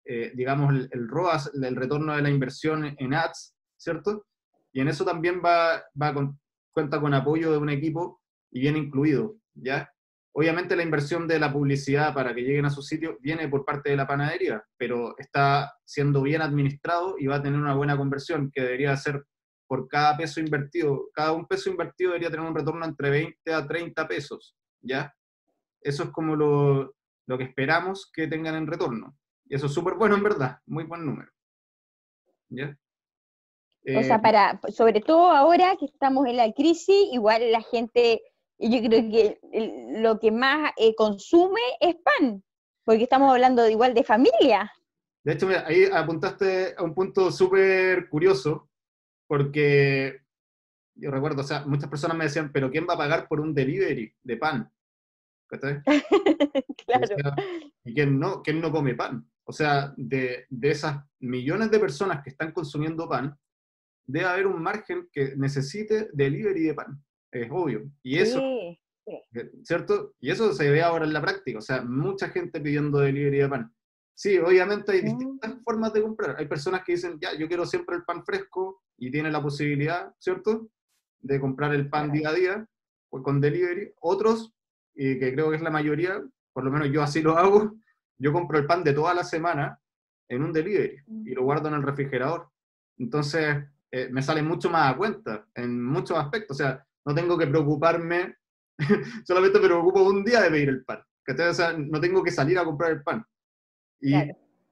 eh, 0.07 0.33
digamos, 0.35 0.75
el, 0.91 1.09
ROAS, 1.09 1.51
el 1.55 1.77
retorno 1.77 2.15
de 2.15 2.21
la 2.21 2.29
inversión 2.29 2.95
en 2.99 3.15
ads, 3.15 3.55
¿cierto? 3.79 4.27
Y 4.73 4.81
en 4.81 4.89
eso 4.89 5.05
también 5.05 5.41
va, 5.43 5.83
va 6.01 6.13
con, 6.13 6.39
cuenta 6.73 7.01
con 7.01 7.15
apoyo 7.15 7.51
de 7.51 7.59
un 7.59 7.71
equipo 7.71 8.21
y 8.51 8.61
viene 8.61 8.81
incluido, 8.81 9.37
¿ya? 9.55 9.91
Obviamente 10.37 10.75
la 10.75 10.83
inversión 10.83 11.29
de 11.29 11.39
la 11.39 11.53
publicidad 11.53 12.13
para 12.13 12.35
que 12.35 12.43
lleguen 12.43 12.67
a 12.67 12.71
su 12.71 12.83
sitio 12.83 13.17
viene 13.21 13.47
por 13.49 13.65
parte 13.65 13.91
de 13.91 13.97
la 13.97 14.07
panadería, 14.07 14.65
pero 14.77 15.17
está 15.17 15.79
siendo 15.85 16.23
bien 16.23 16.43
administrado 16.43 17.15
y 17.19 17.29
va 17.29 17.37
a 17.37 17.43
tener 17.43 17.61
una 17.61 17.77
buena 17.77 17.97
conversión 17.97 18.51
que 18.51 18.63
debería 18.63 18.97
ser 18.97 19.25
por 19.69 19.87
cada 19.87 20.17
peso 20.17 20.41
invertido. 20.41 21.09
Cada 21.15 21.33
un 21.33 21.47
peso 21.47 21.71
invertido 21.71 22.11
debería 22.11 22.31
tener 22.31 22.45
un 22.45 22.55
retorno 22.55 22.85
entre 22.85 23.11
20 23.11 23.55
a 23.55 23.65
30 23.65 24.09
pesos, 24.09 24.57
¿ya? 24.81 25.15
Eso 25.81 26.03
es 26.03 26.11
como 26.11 26.35
lo, 26.35 26.97
lo 27.27 27.39
que 27.39 27.45
esperamos 27.45 28.11
que 28.13 28.27
tengan 28.27 28.57
en 28.57 28.67
retorno. 28.67 29.17
Y 29.45 29.55
eso 29.55 29.67
es 29.67 29.73
súper 29.73 29.95
bueno 29.95 30.17
en 30.17 30.25
verdad, 30.25 30.59
muy 30.67 30.83
buen 30.83 31.07
número. 31.07 31.31
¿Ya? 32.49 32.77
o 33.87 34.03
sea, 34.03 34.17
eh, 34.17 34.21
para, 34.21 34.61
sobre 34.73 35.01
todo 35.01 35.31
ahora 35.31 35.77
que 35.79 35.85
estamos 35.85 36.27
en 36.27 36.39
la 36.39 36.53
crisis, 36.53 37.09
igual 37.13 37.53
la 37.53 37.63
gente 37.63 38.23
yo 38.59 38.83
creo 38.83 39.11
que 39.11 39.39
lo 40.01 40.19
que 40.19 40.31
más 40.31 40.73
eh, 40.77 40.95
consume 40.95 41.61
es 41.81 41.97
pan, 41.97 42.43
porque 42.85 43.05
estamos 43.05 43.31
hablando 43.31 43.63
de, 43.63 43.73
igual 43.73 43.95
de 43.95 44.05
familia. 44.05 44.73
De 45.25 45.33
hecho, 45.33 45.49
ahí 45.65 45.85
apuntaste 45.93 46.75
a 46.77 46.83
un 46.83 46.95
punto 46.95 47.33
súper 47.33 48.09
curioso, 48.09 48.69
porque 49.27 50.21
yo 50.95 51.11
recuerdo, 51.11 51.41
o 51.41 51.45
sea, 51.45 51.65
muchas 51.67 51.89
personas 51.89 52.17
me 52.17 52.25
decían, 52.25 52.53
pero 52.53 52.71
¿quién 52.71 52.87
va 52.89 52.95
a 52.95 52.99
pagar 52.99 53.27
por 53.27 53.41
un 53.41 53.55
delivery 53.55 54.15
de 54.23 54.37
pan? 54.37 54.71
claro. 56.87 57.17
¿Y 57.85 57.95
quién 57.95 58.19
no, 58.19 58.43
quién 58.43 58.61
no 58.61 58.73
come 58.73 58.95
pan? 58.95 59.29
O 59.45 59.53
sea, 59.53 59.95
de, 59.97 60.47
de 60.49 60.71
esas 60.71 61.05
millones 61.21 61.71
de 61.71 61.79
personas 61.79 62.23
que 62.23 62.31
están 62.31 62.53
consumiendo 62.53 63.09
pan, 63.09 63.39
debe 64.07 64.27
haber 64.27 64.47
un 64.47 64.63
margen 64.63 65.09
que 65.13 65.35
necesite 65.37 66.09
delivery 66.13 66.63
de 66.65 66.75
pan 66.75 67.05
es 67.43 67.51
obvio. 67.51 67.91
Y 68.03 68.19
eso, 68.19 68.41
eh, 68.41 68.79
¿cierto? 69.63 70.15
Y 70.21 70.31
eso 70.31 70.53
se 70.53 70.71
ve 70.71 70.83
ahora 70.83 71.05
en 71.05 71.13
la 71.13 71.23
práctica, 71.23 71.59
o 71.59 71.63
sea, 71.63 71.83
mucha 71.83 72.29
gente 72.29 72.61
pidiendo 72.61 72.99
delivery 72.99 73.39
de 73.39 73.49
pan. 73.49 73.75
Sí, 74.17 74.39
obviamente 74.39 74.93
hay 74.93 75.01
distintas 75.01 75.57
mm. 75.57 75.63
formas 75.65 75.93
de 75.93 76.03
comprar. 76.03 76.37
Hay 76.39 76.47
personas 76.47 76.85
que 76.85 76.93
dicen, 76.93 77.19
ya, 77.21 77.37
yo 77.37 77.49
quiero 77.49 77.67
siempre 77.67 77.97
el 77.97 78.05
pan 78.05 78.25
fresco 78.25 78.83
y 78.97 79.11
tiene 79.11 79.31
la 79.31 79.43
posibilidad, 79.43 80.15
¿cierto? 80.19 80.69
De 81.21 81.41
comprar 81.41 81.75
el 81.75 81.89
pan 81.89 82.13
día 82.13 82.29
a 82.29 82.33
día 82.33 82.67
pues, 83.11 83.25
con 83.25 83.41
delivery. 83.41 83.93
Otros, 84.01 84.55
y 84.95 85.19
que 85.19 85.33
creo 85.35 85.51
que 85.51 85.57
es 85.57 85.63
la 85.63 85.71
mayoría, 85.71 86.23
por 86.53 86.65
lo 86.65 86.71
menos 86.71 86.91
yo 86.93 87.03
así 87.03 87.23
lo 87.23 87.37
hago, 87.37 87.75
yo 88.19 88.33
compro 88.33 88.59
el 88.59 88.67
pan 88.67 88.85
de 88.85 88.93
toda 88.93 89.13
la 89.15 89.25
semana 89.25 89.81
en 90.29 90.45
un 90.45 90.53
delivery 90.53 91.03
y 91.27 91.35
lo 91.35 91.43
guardo 91.43 91.69
en 91.69 91.75
el 91.75 91.83
refrigerador. 91.83 92.49
Entonces, 92.99 93.57
eh, 93.91 94.09
me 94.11 94.23
sale 94.23 94.43
mucho 94.43 94.71
más 94.71 94.93
a 94.93 94.97
cuenta 94.97 95.47
en 95.55 95.83
muchos 95.83 96.17
aspectos. 96.17 96.57
O 96.57 96.59
sea, 96.59 96.87
no 97.05 97.15
tengo 97.15 97.37
que 97.39 97.47
preocuparme, 97.47 98.37
solamente 99.25 99.61
me 99.61 99.67
preocupo 99.67 100.03
un 100.03 100.25
día 100.25 100.41
de 100.43 100.51
pedir 100.51 100.69
el 100.69 100.85
pan. 100.85 101.03
O 101.27 101.55
sea, 101.55 101.73
no 101.73 102.01
tengo 102.01 102.23
que 102.23 102.31
salir 102.31 102.59
a 102.59 102.65
comprar 102.65 102.93
el 102.93 103.03
pan. 103.03 103.25
Y, 104.01 104.15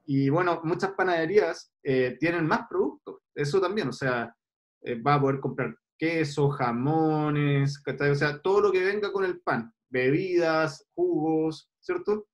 y 0.04 0.28
bueno, 0.28 0.60
muchas 0.64 0.92
panaderías 0.92 1.72
eh, 1.82 2.16
tienen 2.18 2.46
más 2.46 2.66
productos, 2.68 3.20
eso 3.34 3.60
también, 3.60 3.88
o 3.88 3.92
sea, 3.92 4.34
eh, 4.82 5.00
va 5.00 5.14
a 5.14 5.20
poder 5.20 5.40
comprar 5.40 5.76
queso, 5.96 6.50
jamones, 6.50 7.80
o 7.86 8.14
sea, 8.14 8.42
todo 8.42 8.60
lo 8.60 8.72
que 8.72 8.84
venga 8.84 9.12
con 9.12 9.24
el 9.24 9.40
pan, 9.40 9.72
bebidas, 9.88 10.86
jugos, 10.94 11.70
¿cierto? 11.78 12.26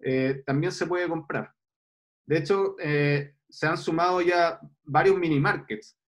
Eh, 0.00 0.42
también 0.46 0.72
se 0.72 0.86
puede 0.86 1.08
comprar. 1.08 1.52
De 2.26 2.38
hecho, 2.38 2.76
se 2.78 3.66
han 3.66 3.76
sumado 3.76 4.22
ya 4.22 4.58
varios 4.82 5.18
mini 5.18 5.38
markets 5.38 5.98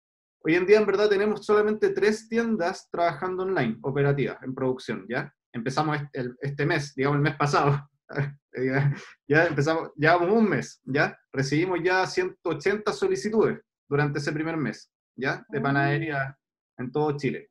Hoy 0.47 0.55
en 0.55 0.65
día, 0.65 0.79
en 0.79 0.85
verdad, 0.85 1.09
tenemos 1.09 1.45
solamente 1.45 1.89
tres 1.89 2.29
tiendas 2.29 2.89
trabajando 2.89 3.43
online, 3.43 3.79
operativas, 3.81 4.41
en 4.43 4.55
producción, 4.55 5.05
¿ya? 5.09 5.29
Empezamos 5.51 5.97
este, 6.13 6.65
mes, 6.65 6.95
digamos 6.95 7.17
el 7.17 7.23
mes 7.23 7.35
pasado, 7.35 7.89
ya 9.27 9.45
empezamos, 9.45 9.91
llevamos 9.97 10.31
un 10.31 10.47
mes, 10.47 10.79
¿ya? 10.85 11.19
Recibimos 11.33 11.79
ya 11.83 12.07
180 12.07 12.93
solicitudes 12.93 13.59
durante 13.89 14.19
ese 14.19 14.31
primer 14.31 14.55
mes, 14.55 14.89
¿ya? 15.17 15.45
De 15.49 15.59
panadería 15.59 16.37
en 16.77 16.93
todo 16.93 17.17
Chile. 17.17 17.49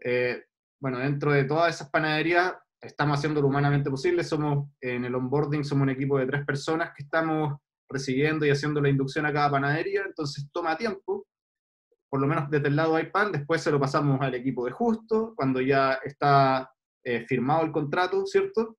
Eh, 0.00 0.44
bueno, 0.80 1.00
dentro 1.00 1.32
de 1.32 1.42
todas 1.42 1.74
esas 1.74 1.90
panaderías 1.90 2.54
estamos 2.80 3.18
haciendo 3.18 3.40
lo 3.42 3.48
humanamente 3.48 3.90
posible, 3.90 4.22
somos 4.22 4.68
en 4.80 5.04
el 5.04 5.14
onboarding, 5.16 5.64
somos 5.64 5.82
un 5.82 5.90
equipo 5.90 6.20
de 6.20 6.26
tres 6.26 6.46
personas 6.46 6.92
que 6.96 7.02
estamos 7.02 7.58
recibiendo 7.88 8.46
y 8.46 8.50
haciendo 8.50 8.80
la 8.80 8.90
inducción 8.90 9.26
a 9.26 9.32
cada 9.32 9.50
panadería, 9.50 10.04
entonces 10.06 10.48
toma 10.52 10.78
tiempo, 10.78 11.26
por 12.12 12.20
lo 12.20 12.26
menos 12.26 12.50
desde 12.50 12.68
el 12.68 12.76
lado 12.76 12.96
de 12.96 13.04
IPAN, 13.04 13.32
después 13.32 13.62
se 13.62 13.70
lo 13.70 13.80
pasamos 13.80 14.20
al 14.20 14.34
equipo 14.34 14.66
de 14.66 14.70
justo, 14.70 15.32
cuando 15.34 15.62
ya 15.62 15.94
está 16.04 16.70
eh, 17.02 17.24
firmado 17.26 17.64
el 17.64 17.72
contrato, 17.72 18.26
¿cierto? 18.26 18.76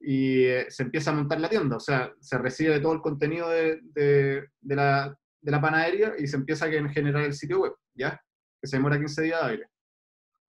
Y 0.00 0.46
eh, 0.46 0.66
se 0.70 0.82
empieza 0.82 1.12
a 1.12 1.14
montar 1.14 1.38
la 1.38 1.48
tienda, 1.48 1.76
o 1.76 1.80
sea, 1.80 2.12
se 2.18 2.36
recibe 2.36 2.80
todo 2.80 2.94
el 2.94 3.00
contenido 3.00 3.48
de, 3.48 3.78
de, 3.92 4.48
la, 4.74 5.16
de 5.40 5.52
la, 5.52 5.60
panadería 5.60 6.14
y 6.18 6.26
se 6.26 6.34
empieza 6.34 6.66
a 6.66 6.88
generar 6.88 7.22
el 7.22 7.34
sitio 7.34 7.60
web, 7.60 7.74
¿ya? 7.94 8.20
Que 8.60 8.66
se 8.66 8.76
demora 8.76 8.98
15 8.98 9.22
días 9.22 9.40
de 9.40 9.50
aire. 9.52 9.68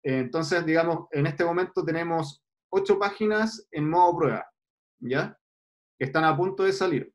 entonces, 0.01 0.65
digamos, 0.65 1.09
en 1.11 1.27
este 1.27 1.43
momento 1.43 1.83
tenemos 1.83 2.41
ocho 2.69 2.97
páginas 2.97 3.67
en 3.71 3.89
modo 3.89 4.15
prueba, 4.15 4.49
¿ya? 4.99 5.37
Que 5.99 6.05
están 6.05 6.23
a 6.23 6.37
punto 6.37 6.63
de 6.63 6.71
salir. 6.71 7.11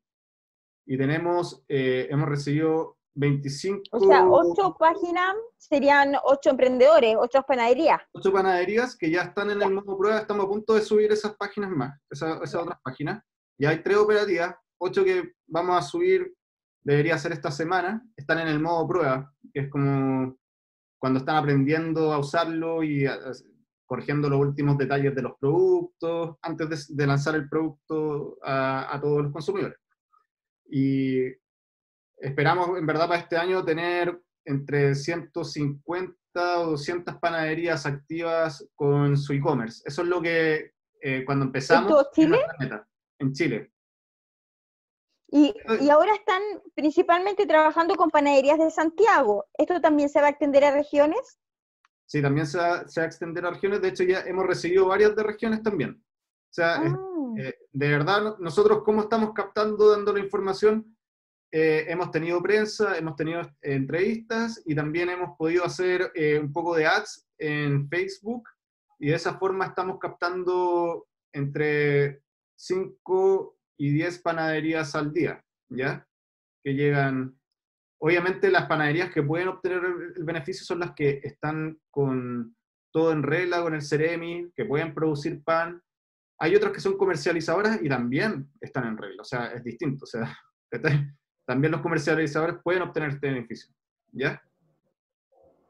Y 0.85 0.95
tenemos, 0.95 1.65
eh, 1.67 2.07
hemos 2.11 2.29
recibido 2.29 2.99
25... 3.15 3.81
O 3.91 3.99
sea, 3.99 4.27
ocho 4.27 4.75
páginas 4.79 5.35
serían 5.57 6.15
ocho 6.23 6.51
emprendedores, 6.51 7.15
ocho 7.19 7.43
panaderías. 7.43 7.99
Ocho 8.13 8.31
panaderías 8.31 8.95
que 8.95 9.11
ya 9.11 9.23
están 9.23 9.51
en 9.51 9.61
el 9.61 9.73
modo 9.73 9.97
prueba, 9.97 10.19
estamos 10.19 10.45
a 10.45 10.49
punto 10.49 10.73
de 10.73 10.81
subir 10.81 11.11
esas 11.11 11.35
páginas 11.35 11.69
más, 11.71 11.99
esas, 12.09 12.55
otras 12.55 12.79
páginas. 12.83 13.23
Y 13.57 13.65
hay 13.65 13.83
tres 13.83 13.97
operativas, 13.97 14.55
ocho 14.79 15.03
que 15.03 15.33
vamos 15.47 15.77
a 15.77 15.81
subir, 15.81 16.33
debería 16.83 17.17
ser 17.17 17.33
esta 17.33 17.51
semana, 17.51 18.03
están 18.15 18.39
en 18.39 18.47
el 18.47 18.59
modo 18.59 18.87
prueba, 18.87 19.33
que 19.53 19.61
es 19.61 19.69
como 19.69 20.35
cuando 20.97 21.19
están 21.19 21.35
aprendiendo 21.35 22.13
a 22.13 22.19
usarlo 22.19 22.83
y 22.83 23.05
corrigiendo 23.85 24.29
los 24.29 24.39
últimos 24.39 24.77
detalles 24.77 25.13
de 25.13 25.21
los 25.21 25.33
productos 25.39 26.37
antes 26.41 26.95
de, 26.95 27.07
lanzar 27.07 27.35
el 27.35 27.49
producto 27.49 28.37
a, 28.41 28.95
a 28.95 29.01
todos 29.01 29.23
los 29.23 29.33
consumidores. 29.33 29.77
Y 30.69 31.40
esperamos 32.21 32.77
en 32.77 32.85
verdad 32.85 33.07
para 33.07 33.19
este 33.19 33.37
año 33.37 33.63
tener 33.63 34.21
entre 34.45 34.95
150 34.95 36.59
o 36.59 36.71
200 36.71 37.15
panaderías 37.17 37.85
activas 37.85 38.67
con 38.75 39.17
su 39.17 39.33
e-commerce. 39.33 39.83
Eso 39.85 40.01
es 40.01 40.07
lo 40.07 40.21
que 40.21 40.73
eh, 41.01 41.23
cuando 41.25 41.45
empezamos... 41.45 41.91
¿En 41.91 42.11
Chile? 42.13 42.39
En 43.19 43.33
Chile. 43.33 43.71
Y, 45.33 45.53
y, 45.79 45.89
ahora 45.89 46.13
están 46.13 46.41
principalmente 46.75 47.45
trabajando 47.45 47.95
con 47.95 48.09
panaderías 48.09 48.59
de 48.59 48.69
Santiago. 48.69 49.45
¿Esto 49.53 49.79
también 49.79 50.09
se 50.09 50.19
va 50.19 50.27
a 50.27 50.31
extender 50.31 50.65
a 50.65 50.71
regiones? 50.71 51.39
Sí, 52.05 52.21
también 52.21 52.45
se 52.45 52.57
va, 52.57 52.85
se 52.85 52.99
va 52.99 53.05
a 53.05 53.07
extender 53.07 53.45
a 53.45 53.51
regiones. 53.51 53.81
De 53.81 53.87
hecho, 53.87 54.03
ya 54.03 54.19
hemos 54.21 54.45
recibido 54.45 54.87
varias 54.87 55.15
de 55.15 55.23
regiones 55.23 55.63
también. 55.63 56.03
O 56.51 56.53
sea, 56.53 56.81
ah. 56.81 57.33
eh, 57.37 57.55
de 57.71 57.89
verdad, 57.89 58.37
nosotros 58.39 58.81
cómo 58.83 59.03
estamos 59.03 59.31
captando, 59.33 59.91
dando 59.91 60.11
la 60.11 60.19
información, 60.19 60.97
eh, 61.53 61.85
hemos 61.89 62.11
tenido 62.11 62.41
prensa, 62.41 62.97
hemos 62.97 63.17
tenido 63.17 63.41
entrevistas 63.61 64.61
y 64.65 64.73
también 64.73 65.09
hemos 65.09 65.37
podido 65.37 65.65
hacer 65.65 66.09
eh, 66.15 66.39
un 66.39 66.53
poco 66.53 66.75
de 66.75 66.85
ads 66.85 67.27
en 67.37 67.89
Facebook 67.89 68.47
y 68.97 69.07
de 69.07 69.15
esa 69.15 69.37
forma 69.37 69.65
estamos 69.65 69.99
captando 69.99 71.07
entre 71.33 72.21
5 72.57 73.57
y 73.77 73.91
10 73.91 74.19
panaderías 74.19 74.95
al 74.95 75.11
día, 75.11 75.43
¿ya? 75.69 76.07
Que 76.63 76.73
llegan... 76.73 77.37
Obviamente 78.03 78.49
las 78.49 78.65
panaderías 78.65 79.11
que 79.11 79.21
pueden 79.21 79.49
obtener 79.49 79.83
el 80.15 80.23
beneficio 80.23 80.65
son 80.65 80.79
las 80.79 80.93
que 80.95 81.19
están 81.23 81.79
con 81.91 82.55
todo 82.91 83.11
en 83.11 83.23
regla 83.23 83.61
con 83.61 83.75
el 83.75 83.81
Ceremi, 83.81 84.51
que 84.55 84.65
pueden 84.65 84.93
producir 84.93 85.43
pan. 85.43 85.81
Hay 86.39 86.55
otras 86.55 86.71
que 86.71 86.79
son 86.79 86.97
comercializadoras 86.97 87.79
y 87.81 87.89
también 87.89 88.51
están 88.59 88.87
en 88.87 88.97
regla, 88.97 89.21
o 89.21 89.25
sea, 89.25 89.53
es 89.53 89.63
distinto, 89.63 90.05
o 90.05 90.07
sea, 90.07 90.35
también 91.51 91.73
los 91.73 91.81
comercializadores 91.81 92.55
pueden 92.63 92.81
obtener 92.81 93.09
este 93.09 93.27
beneficio. 93.27 93.75
¿Ya? 94.13 94.41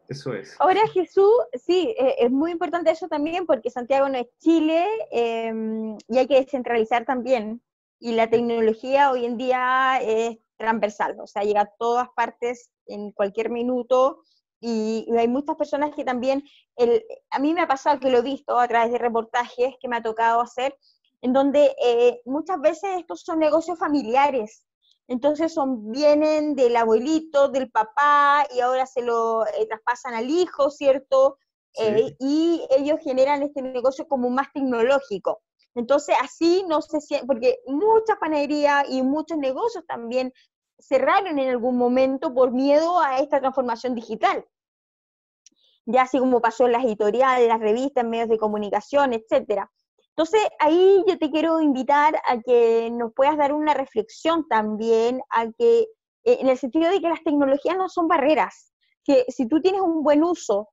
Eso 0.07 0.31
es. 0.35 0.55
Ahora 0.59 0.81
Jesús, 0.93 1.33
sí, 1.55 1.95
eh, 1.97 2.17
es 2.19 2.29
muy 2.29 2.51
importante 2.51 2.91
eso 2.91 3.07
también 3.07 3.47
porque 3.47 3.71
Santiago 3.71 4.07
no 4.07 4.19
es 4.19 4.27
Chile 4.37 4.85
em, 5.09 5.97
y 6.07 6.17
hay 6.19 6.27
que 6.27 6.39
descentralizar 6.39 7.03
también. 7.05 7.63
Y 7.99 8.11
la 8.11 8.29
tecnología 8.29 9.09
hoy 9.09 9.25
en 9.25 9.37
día 9.37 9.99
es 10.03 10.37
transversal, 10.55 11.17
o 11.19 11.25
sea, 11.25 11.41
llega 11.41 11.61
a 11.61 11.73
todas 11.79 12.09
partes 12.15 12.69
en 12.85 13.11
cualquier 13.11 13.49
minuto 13.49 14.21
y, 14.59 15.07
hay 15.17 15.27
muchas 15.27 15.55
personas 15.55 15.95
que 15.95 16.03
también, 16.03 16.43
el, 16.75 17.03
a 17.31 17.39
mí 17.39 17.55
me 17.55 17.61
ha 17.61 17.67
pasado 17.67 17.99
que 17.99 18.11
lo 18.11 18.19
he 18.19 18.21
visto 18.21 18.59
a 18.59 18.67
través 18.67 18.91
de 18.91 18.99
reportajes 18.99 19.73
que 19.81 19.87
me 19.87 19.95
ha 19.95 20.03
tocado 20.03 20.41
hacer, 20.41 20.77
en 21.21 21.33
donde 21.33 21.75
eh, 21.83 22.21
muchas 22.25 22.61
veces 22.61 22.99
estos 22.99 23.21
son 23.21 23.39
negocios 23.39 23.79
familiares 23.79 24.67
entonces 25.11 25.53
son, 25.53 25.91
vienen 25.91 26.55
del 26.55 26.73
abuelito, 26.77 27.49
del 27.49 27.69
papá, 27.69 28.47
y 28.55 28.61
ahora 28.61 28.85
se 28.85 29.01
lo 29.01 29.45
eh, 29.45 29.67
traspasan 29.67 30.13
al 30.13 30.29
hijo, 30.29 30.69
¿cierto? 30.69 31.37
Eh, 31.77 32.15
y 32.17 32.65
ellos 32.69 32.97
generan 33.03 33.43
este 33.43 33.61
negocio 33.61 34.07
como 34.07 34.29
más 34.29 34.47
tecnológico. 34.53 35.41
Entonces, 35.75 36.15
así 36.21 36.63
no 36.65 36.81
se 36.81 37.01
siente, 37.01 37.27
porque 37.27 37.59
muchas 37.67 38.17
panaderías 38.21 38.85
y 38.87 39.03
muchos 39.03 39.37
negocios 39.37 39.83
también 39.85 40.31
cerraron 40.79 41.37
en 41.39 41.49
algún 41.49 41.77
momento 41.77 42.33
por 42.33 42.51
miedo 42.51 43.01
a 43.01 43.19
esta 43.19 43.41
transformación 43.41 43.95
digital. 43.95 44.45
Ya 45.85 46.03
así 46.03 46.19
como 46.19 46.39
pasó 46.39 46.67
en 46.67 46.71
las 46.71 46.85
editoriales, 46.85 47.49
las 47.49 47.59
revistas, 47.59 48.05
medios 48.05 48.29
de 48.29 48.37
comunicación, 48.37 49.11
etcétera. 49.11 49.69
Entonces, 50.15 50.41
ahí 50.59 51.03
yo 51.07 51.17
te 51.17 51.31
quiero 51.31 51.61
invitar 51.61 52.15
a 52.27 52.39
que 52.41 52.89
nos 52.91 53.13
puedas 53.13 53.37
dar 53.37 53.53
una 53.53 53.73
reflexión 53.73 54.47
también, 54.47 55.21
a 55.29 55.49
que, 55.51 55.79
eh, 56.23 56.37
en 56.41 56.49
el 56.49 56.57
sentido 56.57 56.89
de 56.89 56.99
que 56.99 57.09
las 57.09 57.23
tecnologías 57.23 57.77
no 57.77 57.87
son 57.87 58.07
barreras, 58.07 58.73
que 59.03 59.25
si 59.29 59.47
tú 59.47 59.61
tienes 59.61 59.81
un 59.81 60.03
buen 60.03 60.23
uso, 60.23 60.69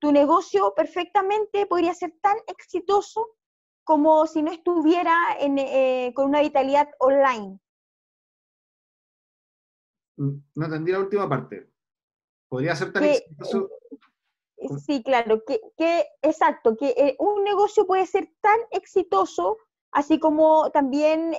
tu 0.00 0.12
negocio 0.12 0.72
perfectamente 0.74 1.66
podría 1.66 1.94
ser 1.94 2.14
tan 2.20 2.36
exitoso 2.46 3.36
como 3.84 4.26
si 4.26 4.42
no 4.42 4.50
estuviera 4.50 5.14
eh, 5.38 6.12
con 6.14 6.26
una 6.26 6.40
vitalidad 6.40 6.88
online. 6.98 7.60
Mm, 10.16 10.36
no 10.54 10.64
entendí 10.64 10.92
la 10.92 11.00
última 11.00 11.28
parte. 11.28 11.70
Podría 12.48 12.74
ser 12.74 12.92
tan 12.92 13.04
exitoso. 13.04 13.68
Eh, 14.56 14.68
sí, 14.84 15.02
claro, 15.02 15.42
que, 15.44 16.06
exacto, 16.22 16.76
que 16.76 16.88
eh, 16.96 17.16
un 17.18 17.44
negocio 17.44 17.86
puede 17.86 18.06
ser 18.06 18.28
tan 18.40 18.58
exitoso, 18.70 19.58
así 19.92 20.18
como 20.18 20.70
también 20.70 21.34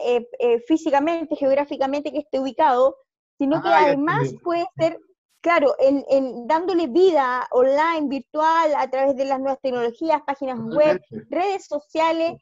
físicamente, 0.66 1.36
geográficamente 1.36 2.12
que 2.12 2.20
esté 2.20 2.40
ubicado, 2.40 2.96
sino 3.38 3.62
que 3.62 3.68
ah, 3.68 3.84
además 3.84 4.34
puede 4.44 4.66
ser, 4.78 4.98
claro, 5.42 5.76
en, 5.80 6.48
dándole 6.48 6.88
vida 6.88 7.48
online, 7.52 8.08
virtual, 8.08 8.74
a 8.76 8.90
través 8.90 9.18
de 9.18 9.26
las 9.26 9.40
nuevas 9.40 9.60
tecnologías, 9.62 10.22
páginas 10.26 10.58
web, 10.60 11.02
redes 11.30 11.66
sociales, 11.66 12.38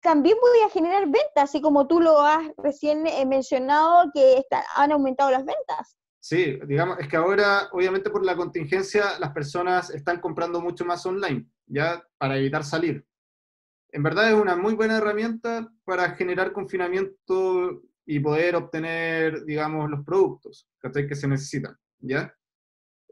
también 0.00 0.36
podría 0.40 0.68
generar 0.68 1.04
ventas, 1.04 1.44
así 1.44 1.60
como 1.60 1.86
tú 1.86 2.00
lo 2.00 2.20
has 2.20 2.46
recién 2.58 3.06
eh, 3.06 3.24
mencionado, 3.24 4.10
que 4.12 4.44
han 4.76 4.92
aumentado 4.92 5.30
las 5.30 5.44
ventas. 5.44 5.96
Sí, 6.20 6.60
digamos, 6.66 6.98
es 6.98 7.08
que 7.08 7.16
ahora, 7.16 7.68
obviamente 7.72 8.10
por 8.10 8.24
la 8.24 8.36
contingencia, 8.36 9.18
las 9.18 9.32
personas 9.32 9.90
están 9.90 10.20
comprando 10.20 10.60
mucho 10.60 10.84
más 10.84 11.04
online, 11.06 11.46
ya 11.66 12.02
para 12.18 12.36
evitar 12.36 12.62
salir. 12.62 13.04
En 13.92 14.02
verdad 14.02 14.28
es 14.28 14.34
una 14.34 14.54
muy 14.54 14.74
buena 14.74 14.98
herramienta 14.98 15.72
para 15.84 16.10
generar 16.10 16.52
confinamiento 16.52 17.82
y 18.04 18.20
poder 18.20 18.54
obtener, 18.56 19.44
digamos, 19.44 19.90
los 19.90 20.04
productos 20.04 20.68
que 20.92 21.14
se 21.14 21.26
necesitan, 21.26 21.76
¿ya? 22.00 22.32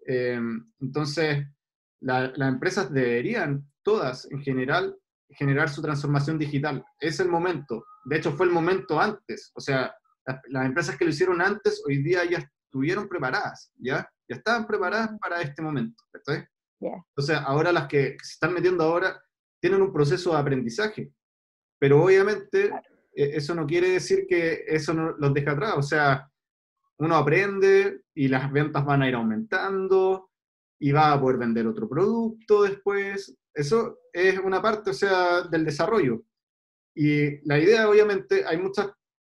Em, 0.07 0.71
entonces, 0.81 1.47
las 2.01 2.39
empresas 2.39 2.93
deberían, 2.93 3.67
todas 3.83 4.31
en 4.31 4.41
general, 4.41 4.97
generar 5.31 5.69
su 5.69 5.83
transformación 5.83 6.39
digital. 6.39 6.85
Es 7.01 7.21
el 7.21 7.29
momento. 7.29 7.85
De 8.05 8.17
hecho, 8.17 8.33
fue 8.33 8.47
el 8.47 8.53
momento 8.53 9.01
antes. 9.01 9.51
O 9.55 9.61
sea, 9.61 9.95
las, 10.25 10.67
empresas 10.67 10.97
que 10.97 11.05
lo 11.05 11.11
hicieron 11.11 11.41
antes, 11.41 11.83
hoy 11.87 12.03
día 12.03 12.25
ya 12.25 12.51
estuvieron 12.69 13.09
preparadas, 13.09 13.73
¿ya? 13.77 14.09
Ya 14.29 14.37
estaban 14.37 14.67
preparadas 14.67 15.19
para 15.19 15.41
este 15.41 15.63
momento. 15.63 16.05
Entonces, 16.13 17.37
ahora 17.45 17.73
las 17.73 17.89
que 17.89 18.17
se 18.23 18.33
están 18.35 18.53
metiendo 18.53 18.85
ahora 18.85 19.21
tienen 19.61 19.83
un 19.83 19.93
proceso 19.93 20.33
de 20.33 20.39
aprendizaje. 20.39 21.11
Pero 21.81 22.05
obviamente 22.05 22.71
e, 23.15 23.37
eso 23.37 23.55
no 23.55 23.67
quiere 23.67 23.91
decir 23.91 24.27
que 24.29 24.65
eso 24.67 24.93
no 24.93 25.17
los 25.17 25.33
deja 25.33 25.53
atrás. 25.53 25.75
O 25.77 25.83
sea, 25.83 26.31
uno 26.99 27.17
aprende 27.17 28.03
y 28.15 28.29
las 28.29 28.53
ventas 28.53 28.85
van 28.85 29.03
a 29.03 29.09
ir 29.09 29.15
aumentando 29.15 30.31
y 30.79 30.93
va 30.93 31.13
a 31.13 31.21
poder 31.21 31.39
vender 31.39 31.67
otro 31.67 31.89
producto 31.89 32.63
después. 32.63 33.35
Eso 33.55 33.99
es 34.13 34.39
una 34.39 34.61
parte, 34.61 34.91
o 34.91 34.95
sea, 34.95 35.43
del 35.43 35.65
desarrollo. 35.65 36.23
Y 36.95 37.47
la 37.49 37.59
idea, 37.59 37.89
obviamente, 37.89 38.45
hay 38.45 38.59
muchas 38.59 38.91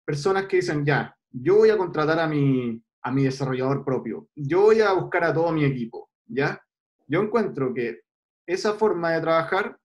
personas 0.06 0.48
que 0.48 0.58
dicen, 0.58 0.86
ya, 0.86 1.16
yo 1.30 1.58
voy 1.58 1.70
a 1.70 1.78
contratar 1.78 2.20
a 2.20 2.28
mi, 2.28 2.84
a 3.04 3.12
mi 3.12 3.24
desarrollador 3.24 3.84
propio, 3.84 4.28
yo 4.36 4.62
voy 4.62 4.82
a 4.82 4.94
buscar 4.94 5.24
a 5.24 5.34
todo 5.34 5.52
mi 5.52 5.66
equipo, 5.66 6.10
¿ya? 6.26 6.62
Yo 7.08 7.22
encuentro 7.22 7.74
que 7.74 8.02
esa 8.46 8.74
forma 8.74 9.12
de 9.12 9.22
trabajar 9.22 9.78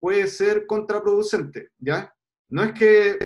puede 0.00 0.26
ser 0.26 0.66
contraproducente, 0.66 1.70
¿ya? 1.78 2.14
No 2.50 2.62
es 2.62 2.72
que 2.72 3.18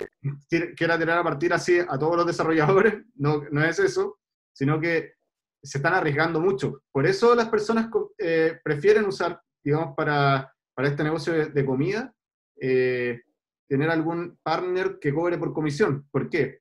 quiera 0.77 0.99
tirar 0.99 1.19
a 1.19 1.25
partir 1.25 1.53
así 1.53 1.79
a 1.79 1.99
todos 1.99 2.17
los 2.17 2.27
desarrolladores, 2.27 2.95
no, 3.15 3.45
no 3.51 3.65
es 3.65 3.79
eso, 3.79 4.19
sino 4.53 4.81
que 4.81 5.15
se 5.63 5.79
están 5.79 5.95
arriesgando 5.95 6.41
mucho. 6.41 6.83
Por 6.91 7.07
eso 7.07 7.35
las 7.35 7.49
personas 7.49 7.89
eh, 8.19 8.59
prefieren 8.65 9.05
usar, 9.05 9.41
digamos, 9.63 9.95
para, 9.97 10.53
para 10.75 10.89
este 10.89 11.05
negocio 11.05 11.51
de, 11.51 11.65
comida, 11.65 12.13
eh, 12.61 13.21
tener 13.69 13.91
algún 13.91 14.39
partner 14.43 14.99
que 15.01 15.15
cobre 15.15 15.39
por 15.39 15.53
comisión. 15.53 16.07
¿Por 16.11 16.29
qué? 16.29 16.61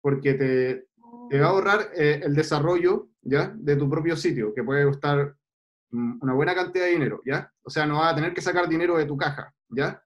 Porque 0.00 0.34
te, 0.34 0.87
te 1.28 1.40
va 1.40 1.46
a 1.46 1.50
ahorrar 1.50 1.90
eh, 1.94 2.20
el 2.24 2.34
desarrollo 2.34 3.08
¿ya? 3.22 3.52
de 3.54 3.76
tu 3.76 3.88
propio 3.88 4.16
sitio, 4.16 4.54
que 4.54 4.64
puede 4.64 4.84
costar 4.84 5.36
mm, 5.90 6.18
una 6.22 6.34
buena 6.34 6.54
cantidad 6.54 6.84
de 6.84 6.92
dinero, 6.92 7.20
¿ya? 7.24 7.50
O 7.62 7.70
sea, 7.70 7.86
no 7.86 7.98
vas 7.98 8.12
a 8.12 8.16
tener 8.16 8.34
que 8.34 8.40
sacar 8.40 8.68
dinero 8.68 8.96
de 8.96 9.06
tu 9.06 9.16
caja, 9.16 9.52
¿ya? 9.68 10.02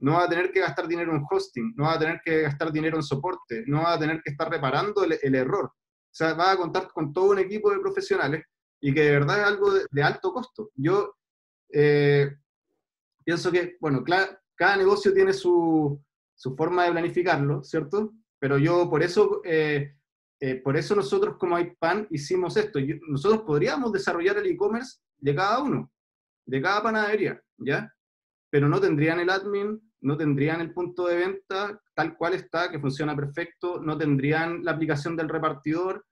No 0.00 0.14
vas 0.14 0.26
a 0.26 0.28
tener 0.28 0.52
que 0.52 0.60
gastar 0.60 0.86
dinero 0.88 1.14
en 1.14 1.24
hosting, 1.28 1.74
no 1.76 1.84
vas 1.84 1.96
a 1.96 2.00
tener 2.00 2.20
que 2.24 2.42
gastar 2.42 2.72
dinero 2.72 2.96
en 2.96 3.02
soporte, 3.02 3.64
no 3.66 3.82
vas 3.82 3.96
a 3.96 4.00
tener 4.00 4.20
que 4.22 4.32
estar 4.32 4.50
reparando 4.50 5.04
el, 5.04 5.34
error, 5.34 5.66
o 5.66 6.14
sea, 6.16 6.34
va 6.34 6.52
a 6.52 6.56
contar 6.56 6.88
con 6.88 7.12
todo 7.12 7.30
un 7.30 7.38
equipo 7.38 7.70
de 7.70 7.80
profesionales 7.80 8.44
y 8.80 8.92
que 8.92 9.02
de 9.02 9.12
verdad 9.12 9.40
es 9.40 9.44
algo 9.46 9.72
de, 9.72 10.02
alto 10.02 10.32
costo. 10.32 10.70
Yo 10.74 11.14
eh, 11.72 12.30
pienso 13.24 13.50
que, 13.50 13.76
bueno, 13.80 14.04
cada 14.04 14.76
negocio 14.76 15.12
tiene 15.12 15.32
su, 15.32 16.00
forma 16.56 16.84
de 16.84 16.92
planificarlo, 16.92 17.62
¿cierto? 17.62 18.12
Pero 18.38 18.58
yo 18.58 18.90
por 18.90 19.02
eso, 19.02 19.40
eh, 19.44 19.94
eh, 20.40 20.56
por 20.56 20.76
eso 20.76 20.94
nosotros 20.94 21.36
como 21.38 21.58
IPAN 21.58 22.06
hicimos 22.10 22.56
esto. 22.56 22.78
nosotros 23.08 23.42
podríamos 23.42 23.92
desarrollar 23.92 24.38
el 24.38 24.46
e-commerce 24.46 24.98
de 25.18 25.34
cada 25.34 25.62
uno, 25.62 25.90
de 26.46 26.60
cada 26.60 26.82
panadería, 26.82 27.40
¿ya? 27.58 27.92
Pero 28.50 28.68
no 28.68 28.80
tendrían 28.80 29.20
el 29.20 29.30
admin, 29.30 29.80
no 30.00 30.16
tendrían 30.16 30.60
el 30.60 30.72
punto 30.72 31.06
de 31.06 31.16
venta 31.16 31.80
tal 31.94 32.16
cual 32.16 32.34
está, 32.34 32.70
que 32.70 32.78
funciona 32.78 33.16
perfecto, 33.16 33.80
no 33.80 33.96
tendrían 33.96 34.64
la 34.64 34.72
aplicación 34.72 35.16
del 35.16 35.28
repartidor. 35.28 36.04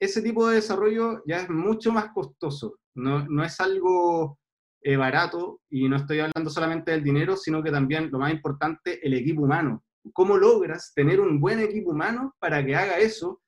Ese 0.00 0.22
tipo 0.22 0.48
de 0.48 0.56
desarrollo 0.56 1.22
ya 1.26 1.42
es 1.42 1.50
mucho 1.50 1.92
más 1.92 2.10
costoso, 2.12 2.78
no, 2.94 3.26
no 3.28 3.44
es 3.44 3.60
algo 3.60 4.38
eh, 4.80 4.96
barato 4.96 5.60
y 5.68 5.88
no 5.88 5.96
estoy 5.96 6.20
hablando 6.20 6.50
solamente 6.50 6.92
del 6.92 7.02
dinero, 7.02 7.36
sino 7.36 7.62
que 7.62 7.72
también, 7.72 8.10
lo 8.10 8.18
más 8.18 8.32
importante, 8.32 9.04
el 9.04 9.12
equipo 9.14 9.42
humano. 9.42 9.84
¿Cómo 10.12 10.36
logras 10.36 10.92
tener 10.94 11.20
un 11.20 11.40
buen 11.40 11.58
equipo 11.58 11.90
humano 11.90 12.34
para 12.38 12.64
que 12.64 12.76
haga 12.76 12.98
eso 12.98 13.42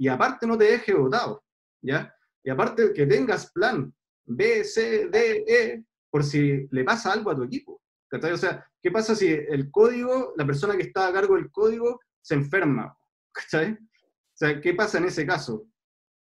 y 0.00 0.08
aparte 0.08 0.46
no 0.46 0.56
te 0.56 0.64
deje 0.64 0.94
votado? 0.94 1.44
¿Ya? 1.82 2.12
Y 2.42 2.48
aparte 2.48 2.94
que 2.94 3.06
tengas 3.06 3.52
plan 3.52 3.94
B, 4.24 4.64
C, 4.64 5.08
D, 5.08 5.44
E, 5.46 5.84
por 6.10 6.24
si 6.24 6.66
le 6.70 6.84
pasa 6.84 7.12
algo 7.12 7.30
a 7.30 7.36
tu 7.36 7.42
equipo. 7.42 7.82
O 8.10 8.36
sea, 8.38 8.66
¿qué 8.82 8.90
pasa 8.90 9.14
si 9.14 9.28
el 9.28 9.70
código, 9.70 10.32
la 10.36 10.46
persona 10.46 10.74
que 10.74 10.84
está 10.84 11.06
a 11.06 11.12
cargo 11.12 11.36
del 11.36 11.50
código, 11.50 12.00
se 12.22 12.34
enferma? 12.34 12.96
¿Cachai? 13.30 13.72
O 13.72 14.36
sea, 14.36 14.58
¿qué 14.58 14.72
pasa 14.72 14.96
en 14.96 15.04
ese 15.04 15.26
caso? 15.26 15.66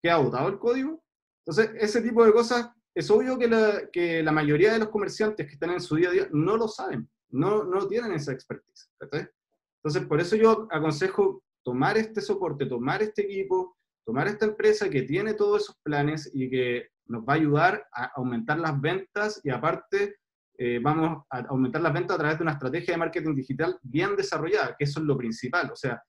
¿Queda 0.04 0.18
votado 0.18 0.50
el 0.50 0.60
código? 0.60 1.02
Entonces, 1.46 1.72
ese 1.80 2.02
tipo 2.02 2.26
de 2.26 2.34
cosas, 2.34 2.70
es 2.94 3.10
obvio 3.10 3.40
que 3.40 3.48
la, 3.48 3.90
que 3.94 4.22
la 4.22 4.34
mayoría 4.34 4.74
de 4.74 4.80
los 4.80 4.90
comerciantes 4.90 5.48
que 5.48 5.54
están 5.54 5.72
en 5.72 5.80
su 5.80 5.96
día 5.96 6.10
a 6.10 6.12
día 6.12 6.28
no 6.34 6.58
lo 6.58 6.68
saben, 6.68 7.10
no, 7.30 7.64
no 7.64 7.88
tienen 7.88 8.12
esa 8.12 8.34
expertise. 8.34 8.92
Entonces, 9.00 10.06
por 10.06 10.20
eso 10.20 10.36
yo 10.36 10.68
aconsejo 10.70 11.42
tomar 11.70 11.99
este 11.99 12.20
soporte, 12.20 12.65
tomar 12.65 13.03
este 13.03 13.22
equipo, 13.22 13.78
tomar 14.03 14.28
esta 14.28 14.47
empresa 14.47 14.89
que 14.89 15.03
tiene 15.03 15.36
todos 15.36 15.61
esos 15.61 15.78
planes 15.84 16.28
y 16.34 16.49
que 16.49 16.88
nos 17.05 17.22
va 17.22 17.34
a 17.34 17.36
ayudar 17.36 17.88
a 17.93 18.05
aumentar 18.15 18.57
las 18.57 18.82
ventas 18.82 19.39
y 19.43 19.51
aparte 19.51 20.15
eh, 20.57 20.80
vamos 20.82 21.26
a 21.30 21.41
aumentar 21.41 21.80
las 21.84 21.93
ventas 21.93 22.15
a 22.15 22.17
través 22.17 22.39
de 22.39 22.41
una 22.41 22.53
estrategia 22.53 22.95
de 22.95 22.97
marketing 22.97 23.36
digital 23.36 23.78
bien 23.84 24.15
desarrollada, 24.15 24.76
que 24.76 24.86
eso 24.86 24.99
es 24.99 25.05
lo 25.05 25.15
principal. 25.15 25.70
O 25.72 25.76
sea, 25.76 26.01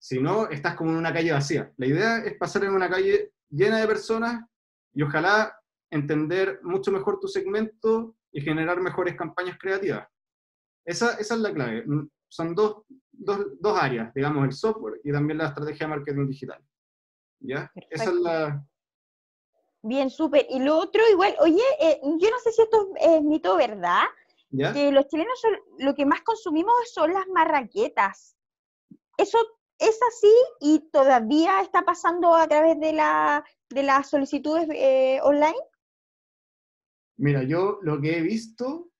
si 0.00 0.20
no, 0.20 0.48
estás 0.50 0.76
como 0.76 0.92
en 0.92 0.98
una 0.98 1.12
calle 1.12 1.32
vacía. 1.32 1.72
La 1.78 1.86
idea 1.86 2.18
es 2.18 2.38
pasar 2.38 2.62
en 2.62 2.74
una 2.74 2.88
calle 2.88 3.32
llena 3.50 3.78
de 3.78 3.88
personas 3.88 4.44
y 4.94 5.02
ojalá 5.02 5.52
entender 5.90 6.60
mucho 6.62 6.92
mejor 6.92 7.18
tu 7.18 7.26
segmento 7.26 8.14
y 8.30 8.40
generar 8.40 8.80
mejores 8.80 9.16
campañas 9.16 9.58
creativas. 9.58 10.06
Esa, 10.86 11.14
es 11.14 11.28
la 11.32 11.52
clave. 11.52 11.82
Mm, 11.84 12.08
son 12.28 12.54
dos, 12.54 12.84
dos, 13.24 13.38
dos, 13.60 13.78
áreas, 13.78 14.12
digamos, 14.14 14.44
el 14.44 14.52
software 14.52 15.00
y 15.04 15.12
también 15.12 15.38
la 15.38 15.48
estrategia 15.48 15.86
de 15.86 15.94
marketing 15.94 16.28
digital. 16.28 16.64
¿Ya? 17.40 17.70
Esa 17.90 18.04
es 18.04 18.14
la, 18.14 18.66
Bien, 19.82 20.10
súper. 20.10 20.46
Y 20.48 20.60
lo 20.60 20.78
otro, 20.78 21.02
igual, 21.10 21.34
oye, 21.40 21.62
eh, 21.80 22.00
yo 22.02 22.30
no 22.30 22.38
sé 22.38 22.52
si 22.52 22.62
esto 22.62 22.90
es 23.00 23.22
mito 23.22 23.56
verdad, 23.56 24.04
que 24.72 24.92
los 24.92 25.08
chilenos 25.08 25.40
lo 25.78 25.94
que 25.94 26.06
más 26.06 26.20
consumimos 26.22 26.74
son 26.92 27.12
las 27.12 27.26
marraquetas. 27.26 28.36
¿Eso 29.16 29.38
¿Es 29.82 29.98
así 30.08 30.32
y 30.60 30.78
todavía 30.92 31.60
está 31.60 31.82
pasando 31.82 32.36
a 32.36 32.46
través 32.46 32.78
de, 32.78 32.92
la, 32.92 33.44
de 33.68 33.82
las 33.82 34.08
solicitudes 34.08 34.68
eh, 34.72 35.18
online? 35.24 35.58
Mira, 37.16 37.42
yo 37.42 37.80
lo 37.82 38.00
que 38.00 38.18
he 38.18 38.22
visto 38.22 38.92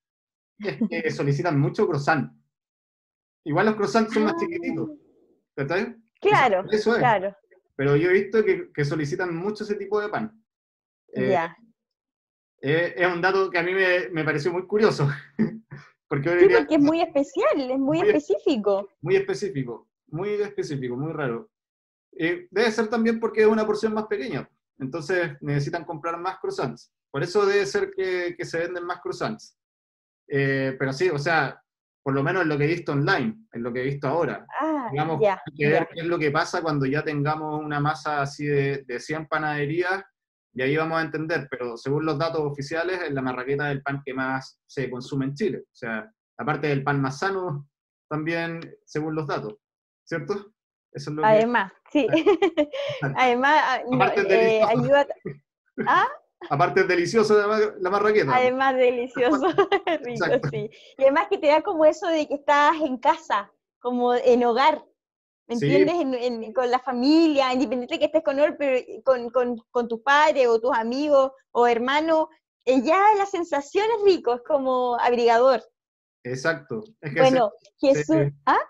es 0.59 0.79
que 0.91 1.11
solicitan 1.13 1.61
mucho 1.61 1.87
croissant. 1.87 2.33
Igual 3.45 3.67
los 3.67 3.77
croissants 3.77 4.13
son 4.13 4.25
más 4.25 4.37
chiquititos. 4.37 4.91
¿Verdad? 5.57 5.97
Claro, 6.21 6.65
eso 6.71 6.93
es. 6.93 6.99
claro. 6.99 7.37
Pero 7.77 7.97
yo 7.97 8.11
he 8.11 8.13
visto 8.13 8.45
que, 8.45 8.85
solicitan 8.85 9.35
mucho 9.35 9.65
ese 9.65 9.75
tipo 9.75 10.01
de 10.01 10.09
pan. 10.09 10.41
Eh, 11.15 11.31
ya. 11.31 11.57
es 12.61 13.07
un 13.07 13.21
dato 13.21 13.51
que 13.51 13.59
a 13.59 13.63
mí 13.63 13.73
me, 13.73 14.25
pareció 14.25 14.53
muy 14.53 14.67
curioso. 14.67 15.09
porque, 16.09 16.39
sí, 16.39 16.49
porque 16.55 16.75
es 16.75 16.81
muy 16.81 17.01
especial, 17.01 17.71
es 17.71 17.79
muy, 17.79 18.01
específico. 18.01 18.89
Muy 19.01 19.17
específico, 19.17 19.89
muy 20.09 20.31
específico, 20.31 20.97
muy 20.97 21.13
raro. 21.13 21.51
debe 22.13 22.71
ser 22.71 22.89
también 22.89 23.19
porque 23.19 23.43
es 23.43 23.47
una 23.47 23.67
porción 23.67 23.95
más 23.95 24.07
pequeña. 24.07 24.49
Entonces 24.79 25.33
necesitan 25.41 25.85
comprar 25.85 26.19
más 26.19 26.39
croissants. 26.41 26.93
Por 27.11 27.23
eso 27.23 27.47
debe 27.47 27.67
ser 27.67 27.93
que, 27.93 28.37
se 28.45 28.59
venden 28.59 28.85
más 28.85 29.01
croissants. 29.01 29.57
Eh, 30.29 30.75
pero 30.79 30.93
sí, 30.93 31.09
o 31.11 31.19
sea, 31.19 31.62
por 32.03 32.15
lo 32.15 32.23
menos 32.23 32.43
en 32.43 32.49
lo 32.49 32.59
que 32.59 32.65
he 32.65 32.69
visto 32.69 32.93
online, 32.93 33.47
en 33.53 33.63
lo 33.63 33.73
que 33.73 33.81
he 33.81 33.85
visto 33.85 34.09
ahora. 34.09 34.45
Ah, 34.61 34.89
Digamos, 34.91 35.21
hay 35.23 35.55
que 35.57 35.69
ver 35.69 35.89
qué 35.93 36.01
es 36.01 36.07
lo 36.07 36.19
que 36.19 36.31
pasa 36.31 36.61
cuando 36.63 36.87
ya 36.87 37.05
tengamos 37.05 37.63
una 37.63 37.81
masa 37.81 38.23
así 38.23 38.45
de, 38.45 38.85
de 38.87 38.99
100 38.99 39.29
panaderías, 39.29 40.03
y 40.55 40.63
ahí 40.63 40.77
vamos 40.77 40.99
a 40.99 41.03
entender, 41.03 41.49
pero 41.51 41.77
según 41.77 42.05
los 42.05 42.19
datos 42.19 42.41
oficiales, 42.43 43.01
es 43.03 43.13
la 43.13 43.23
marraqueta 43.23 43.69
del 43.69 43.83
pan 43.83 44.03
que 44.05 44.13
más 44.13 44.61
se 44.67 44.91
consume 44.91 45.27
en 45.27 45.35
Chile. 45.35 45.59
O 45.63 45.75
sea, 45.75 46.13
aparte 46.37 46.67
del 46.67 46.83
pan 46.85 47.01
más 47.01 47.19
sano, 47.19 47.69
también 48.09 48.61
según 48.85 49.15
los 49.15 49.27
datos, 49.27 49.55
¿cierto? 50.05 50.53
Eso 50.93 51.11
es 51.11 51.17
lo 51.17 51.25
Además, 51.25 51.73
sí. 51.91 52.07
Además, 53.17 53.63
ah, 53.65 54.15
eh, 54.29 54.63
ayuda... 54.63 55.07
¿Ah? 55.87 56.07
Aparte 56.51 56.81
es 56.81 56.89
delicioso 56.89 57.35
la, 57.79 57.91
marraqueta. 57.91 58.35
Además 58.35 58.77
delicioso, 58.77 59.47
rico, 60.03 60.49
sí. 60.51 60.71
Y 60.99 61.03
además 61.03 61.27
que 61.31 61.39
te 61.39 61.49
da 61.49 61.63
como 61.63 61.85
eso 61.85 62.07
de 62.09 62.27
que 62.27 62.35
estás 62.35 62.77
en 62.81 62.99
casa, 62.99 63.53
como 63.81 64.15
en 64.15 64.45
hogar, 64.45 64.85
¿me 65.49 65.55
entiendes? 65.55 66.55
con 66.55 66.71
la 66.71 66.79
familia, 66.79 67.53
independiente 67.53 67.95
de 67.95 67.99
que 67.99 68.07
estés 68.07 68.23
con 68.23 68.39
él, 68.39 68.57
pero 68.59 68.85
con, 69.05 69.31
con, 69.31 69.57
con 69.71 69.89
tus 69.89 70.01
padres 70.01 70.47
o 70.49 70.61
tus 70.61 70.77
amigos 70.77 71.33
o 71.53 71.67
hermanos, 71.67 72.29
eh, 72.65 72.83
ya 72.83 73.03
la 73.17 73.27
sensación 73.27 73.87
es 73.99 74.05
rico, 74.05 74.35
es 74.35 74.43
como 74.43 74.97
abrigador. 75.01 75.63
Exacto. 76.25 76.85
bueno, 77.17 77.53
Jesús, 77.81 78.29
¿ah? 78.47 78.61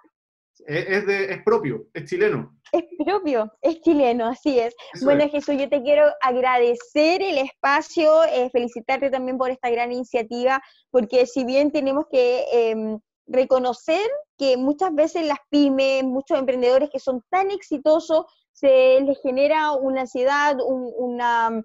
Es, 0.66 1.06
de, 1.06 1.32
es 1.32 1.42
propio, 1.42 1.86
es 1.92 2.04
chileno. 2.08 2.56
Es 2.72 2.84
propio, 3.04 3.52
es 3.60 3.82
chileno, 3.82 4.28
así 4.28 4.58
es. 4.58 4.74
bueno, 5.02 5.28
Jesús, 5.28 5.56
yo 5.58 5.68
te 5.68 5.82
quiero 5.82 6.04
agradecer 6.22 7.20
el 7.22 7.36
espacio, 7.36 8.24
eh, 8.24 8.48
felicitarte 8.50 9.10
también 9.10 9.36
por 9.36 9.50
esta 9.50 9.68
gran 9.68 9.92
iniciativa, 9.92 10.62
porque 10.90 11.26
si 11.26 11.44
bien 11.44 11.70
tenemos 11.70 12.06
que 12.10 12.46
em, 12.50 12.98
reconocer 13.26 14.00
que 14.38 14.56
muchas 14.56 14.94
veces 14.94 15.26
las 15.26 15.38
pymes, 15.50 16.02
muchos 16.04 16.38
emprendedores 16.38 16.88
que 16.88 16.98
son 16.98 17.22
tan 17.28 17.50
exitosos, 17.50 18.24
se 18.52 19.02
les 19.02 19.20
genera 19.20 19.72
una 19.72 20.02
ansiedad, 20.02 20.56
una, 20.64 21.62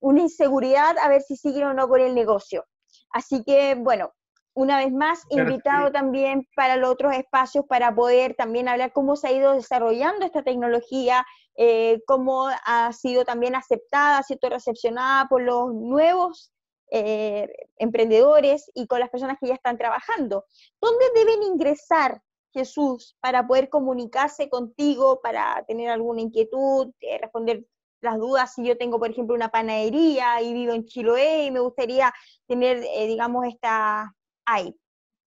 una 0.00 0.20
inseguridad 0.20 0.96
a 0.98 1.08
ver 1.08 1.22
si 1.22 1.36
siguen 1.36 1.64
o 1.64 1.74
no 1.74 1.88
con 1.88 2.00
el 2.00 2.14
negocio. 2.14 2.64
Así 3.10 3.42
que, 3.42 3.74
bueno, 3.74 4.12
una 4.54 4.78
vez 4.78 4.92
más, 4.92 5.24
invitado 5.30 5.92
también 5.92 6.46
para 6.56 6.76
los 6.76 6.90
otros 6.90 7.14
espacios 7.14 7.64
para 7.66 7.94
poder 7.94 8.34
también 8.34 8.68
hablar 8.68 8.92
cómo 8.92 9.16
se 9.16 9.28
ha 9.28 9.32
ido 9.32 9.52
desarrollando 9.52 10.26
esta 10.26 10.42
tecnología, 10.42 11.24
eh, 11.56 12.02
cómo 12.06 12.48
ha 12.64 12.92
sido 12.92 13.24
también 13.24 13.54
aceptada, 13.54 14.22
sido 14.22 14.48
recepcionada 14.48 15.26
por 15.28 15.42
los 15.42 15.72
nuevos 15.74 16.52
eh, 16.90 17.48
emprendedores 17.76 18.70
y 18.74 18.86
con 18.86 18.98
las 18.98 19.10
personas 19.10 19.38
que 19.40 19.48
ya 19.48 19.54
están 19.54 19.78
trabajando. 19.78 20.44
¿Dónde 20.80 21.04
deben 21.14 21.42
ingresar, 21.44 22.20
Jesús, 22.52 23.16
para 23.20 23.46
poder 23.46 23.68
comunicarse 23.68 24.48
contigo, 24.48 25.20
para 25.22 25.64
tener 25.68 25.90
alguna 25.90 26.22
inquietud, 26.22 26.92
eh, 27.00 27.18
responder 27.18 27.64
las 28.00 28.18
dudas 28.18 28.54
si 28.54 28.64
yo 28.64 28.76
tengo, 28.76 28.98
por 28.98 29.10
ejemplo, 29.10 29.36
una 29.36 29.50
panadería 29.50 30.40
y 30.42 30.52
vivo 30.54 30.72
en 30.72 30.86
Chiloé 30.86 31.44
y 31.44 31.50
me 31.50 31.60
gustaría 31.60 32.12
tener, 32.48 32.80
digamos, 32.80 33.46
esta 33.46 34.14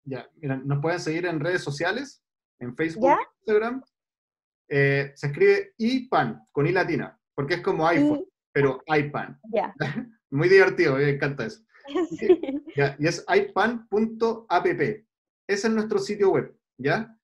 ya, 0.05 0.29
mira, 0.37 0.57
nos 0.57 0.81
pueden 0.81 1.01
seguir 1.01 1.27
en 1.27 1.41
redes 1.41 1.63
sociales, 1.63 2.23
en 2.59 2.75
Facebook, 2.77 3.17
Instagram. 3.41 3.83
Eh, 4.69 5.13
se 5.15 5.27
escribe 5.27 5.75
iPan, 5.79 6.47
con 6.51 6.67
i 6.67 6.73
latina, 6.73 7.19
porque 7.35 7.55
es 7.55 7.61
como 7.61 7.87
iPhone, 7.87 8.25
pero 8.53 8.83
iPan. 8.87 9.39
Ya. 9.53 9.75
Muy 10.31 10.49
divertido, 10.49 10.97
me 10.97 11.11
encanta 11.11 11.47
eso. 11.47 11.63
y 12.99 13.07
es 13.07 13.25
ipan.app. 13.29 14.67
Ese 14.67 15.05
es 15.47 15.71
nuestro 15.71 15.99
sitio 15.99 16.31
web, 16.31 16.57
¿ya? 16.79 17.17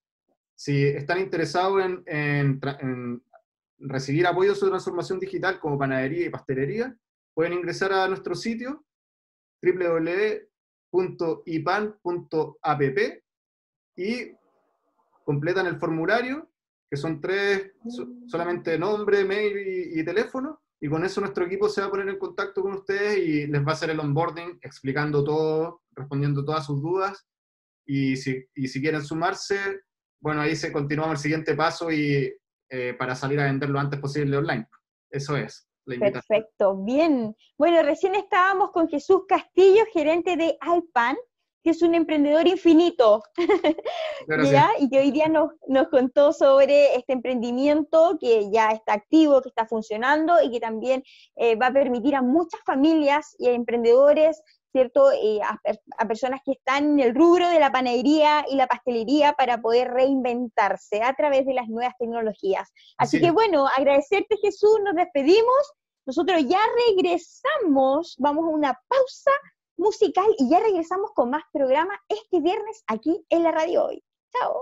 Si 0.56 0.84
están 0.84 1.18
interesados 1.20 1.84
en, 1.84 2.02
en 2.06 3.22
recibir 3.78 4.26
apoyo 4.26 4.54
sobre 4.54 4.72
transformación 4.72 5.20
digital 5.20 5.58
como 5.60 5.78
panadería 5.78 6.26
y 6.26 6.30
pastelería, 6.30 6.94
pueden 7.32 7.54
ingresar 7.54 7.92
a 7.92 8.08
nuestro 8.08 8.34
sitio 8.34 8.84
www 9.62 10.48
.ipan.app 10.90 12.82
y 13.96 14.32
completan 15.24 15.66
el 15.66 15.78
formulario, 15.78 16.50
que 16.90 16.96
son 16.96 17.20
tres, 17.20 17.72
solamente 18.26 18.78
nombre, 18.78 19.24
mail 19.24 19.92
y, 19.94 20.04
teléfono, 20.04 20.62
y 20.80 20.88
con 20.88 21.04
eso 21.04 21.20
nuestro 21.20 21.44
equipo 21.44 21.68
se 21.68 21.80
va 21.80 21.88
a 21.88 21.90
poner 21.90 22.08
en 22.08 22.18
contacto 22.18 22.62
con 22.62 22.72
ustedes 22.72 23.18
y 23.18 23.46
les 23.46 23.62
va 23.62 23.72
a 23.72 23.74
hacer 23.74 23.90
el 23.90 24.00
onboarding 24.00 24.58
explicando 24.62 25.22
todo, 25.22 25.82
respondiendo 25.92 26.44
todas 26.44 26.64
sus 26.64 26.80
dudas, 26.80 27.26
y 27.84 28.16
si, 28.16 28.42
y 28.54 28.68
si 28.68 28.80
quieren 28.80 29.02
sumarse, 29.02 29.82
bueno, 30.20 30.40
ahí 30.40 30.56
se 30.56 30.72
continúa 30.72 31.10
el 31.10 31.18
siguiente 31.18 31.54
paso 31.54 31.90
y 31.90 32.34
eh, 32.70 32.94
para 32.98 33.14
salir 33.14 33.40
a 33.40 33.44
vender 33.44 33.70
lo 33.70 33.80
antes 33.80 34.00
posible 34.00 34.36
online. 34.36 34.66
Eso 35.10 35.36
es. 35.36 35.67
Perfecto, 35.96 36.76
bien. 36.76 37.34
Bueno, 37.56 37.82
recién 37.82 38.14
estábamos 38.14 38.70
con 38.72 38.88
Jesús 38.88 39.22
Castillo, 39.26 39.84
gerente 39.92 40.36
de 40.36 40.58
iPan, 40.76 41.16
que 41.62 41.70
es 41.70 41.82
un 41.82 41.94
emprendedor 41.94 42.46
infinito, 42.46 43.22
y 44.78 44.88
que 44.88 44.98
hoy 44.98 45.10
día 45.10 45.28
nos, 45.28 45.50
contó 45.90 46.32
sobre 46.32 46.94
este 46.96 47.12
emprendimiento 47.12 48.16
que 48.20 48.50
ya 48.50 48.70
está 48.70 48.94
activo, 48.94 49.42
que 49.42 49.48
está 49.48 49.66
funcionando 49.66 50.34
y 50.42 50.50
que 50.50 50.60
también 50.60 51.02
eh, 51.36 51.56
va 51.56 51.68
a 51.68 51.72
permitir 51.72 52.14
a 52.14 52.22
muchas 52.22 52.60
familias 52.64 53.34
y 53.38 53.48
a 53.48 53.52
emprendedores 53.52 54.42
¿cierto? 54.78 55.10
Eh, 55.10 55.40
a, 55.42 56.06
personas 56.06 56.40
que 56.44 56.52
están 56.52 56.92
en 56.92 57.00
el 57.00 57.14
rubro 57.14 57.48
de 57.48 57.58
la 57.58 57.72
panadería 57.72 58.44
y 58.48 58.54
la 58.54 58.68
pastelería 58.68 59.32
para 59.32 59.60
poder 59.60 59.90
reinventarse 59.90 61.02
a 61.02 61.14
través 61.14 61.46
de 61.46 61.54
las 61.54 61.68
nuevas 61.68 61.94
tecnologías. 61.98 62.72
Así, 62.96 63.20
que 63.20 63.32
bueno, 63.32 63.66
agradecerte 63.66 64.36
Jesús, 64.40 64.78
nos 64.84 64.94
despedimos. 64.94 65.72
Nosotros 66.06 66.44
ya 66.46 66.60
regresamos, 66.86 68.14
vamos 68.18 68.44
a 68.44 68.48
una 68.48 68.80
pausa 68.86 69.32
musical 69.76 70.26
y 70.38 70.48
ya 70.48 70.60
regresamos 70.60 71.10
con 71.12 71.30
más 71.30 71.42
programa 71.52 71.98
este 72.08 72.40
viernes 72.40 72.84
aquí 72.86 73.20
en 73.30 73.42
la 73.42 73.50
radio 73.50 73.86
hoy. 73.86 74.04
Chao. 74.32 74.60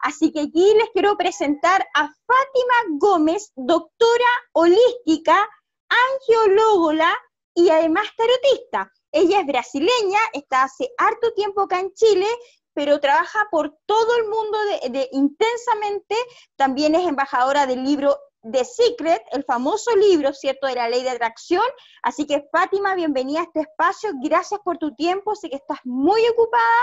Así 0.00 0.32
que 0.32 0.40
aquí 0.40 0.74
les 0.74 0.90
quiero 0.92 1.16
presentar 1.16 1.86
a 1.94 2.08
Fátima 2.08 2.98
Gómez, 2.98 3.52
doctora 3.54 4.32
holística, 4.52 5.48
angiológola 5.88 7.16
y 7.54 7.70
además 7.70 8.06
tarotista. 8.16 8.92
Ella 9.16 9.38
es 9.42 9.46
brasileña, 9.46 10.18
está 10.32 10.64
hace 10.64 10.90
harto 10.98 11.32
tiempo 11.34 11.60
acá 11.60 11.78
en 11.78 11.94
Chile, 11.94 12.26
pero 12.72 12.98
trabaja 12.98 13.46
por 13.48 13.78
todo 13.86 14.16
el 14.16 14.24
mundo 14.24 14.58
de, 14.90 15.08
intensamente. 15.12 16.16
También 16.56 16.96
es 16.96 17.06
embajadora 17.06 17.64
del 17.64 17.84
libro 17.84 18.18
The 18.42 18.64
Secret, 18.64 19.22
el 19.30 19.44
famoso 19.44 19.94
libro, 19.94 20.32
¿cierto?, 20.32 20.66
de 20.66 20.74
la 20.74 20.88
ley 20.88 21.04
de 21.04 21.10
atracción. 21.10 21.62
Así 22.02 22.26
que 22.26 22.48
Fátima, 22.50 22.96
bienvenida 22.96 23.38
a 23.38 23.44
este 23.44 23.60
espacio. 23.60 24.10
Gracias 24.20 24.58
por 24.64 24.78
tu 24.78 24.92
tiempo. 24.96 25.36
Sé 25.36 25.48
que 25.48 25.56
estás 25.56 25.78
muy 25.84 26.20
ocupada 26.26 26.82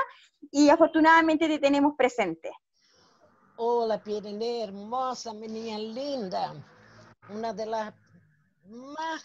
y 0.51 0.69
afortunadamente 0.69 1.49
te 1.49 1.59
tenemos 1.59 1.95
presente. 1.97 2.49
Hola, 3.57 4.01
Pirine, 4.01 4.63
hermosa, 4.63 5.33
mi 5.33 5.49
niña 5.49 5.77
linda. 5.77 6.53
Una 7.29 7.51
de 7.51 7.65
las 7.65 7.93
más 8.69 9.21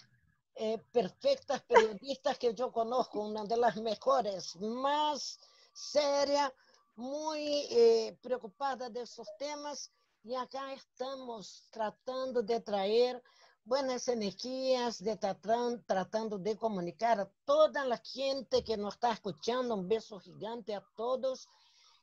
eh, 0.59 0.78
perfectas 0.90 1.61
periodistas 1.62 2.38
que 2.38 2.54
yo 2.54 2.72
conozco, 2.72 3.20
una 3.20 3.44
de 3.44 3.59
las 3.59 3.76
mejores, 3.76 4.57
más 4.57 5.38
seria, 5.74 6.50
muy 6.94 7.66
eh, 7.70 8.16
preocupada 8.22 8.88
de 8.88 9.02
esos 9.02 9.28
temas. 9.38 9.92
Y 10.24 10.34
acá 10.34 10.72
estamos 10.72 11.68
tratando 11.70 12.42
de 12.42 12.61
traer 12.61 13.22
buenas 13.64 14.09
energías, 14.09 15.02
tratando 15.86 16.38
de 16.38 16.57
comunicar 16.57 17.20
a 17.20 17.30
toda 17.44 17.84
la 17.84 17.98
gente 17.98 18.64
que 18.64 18.78
nos 18.78 18.94
está 18.94 19.12
escuchando. 19.12 19.74
Un 19.74 19.86
beso 19.86 20.18
gigante 20.20 20.74
a 20.74 20.82
todos. 20.96 21.46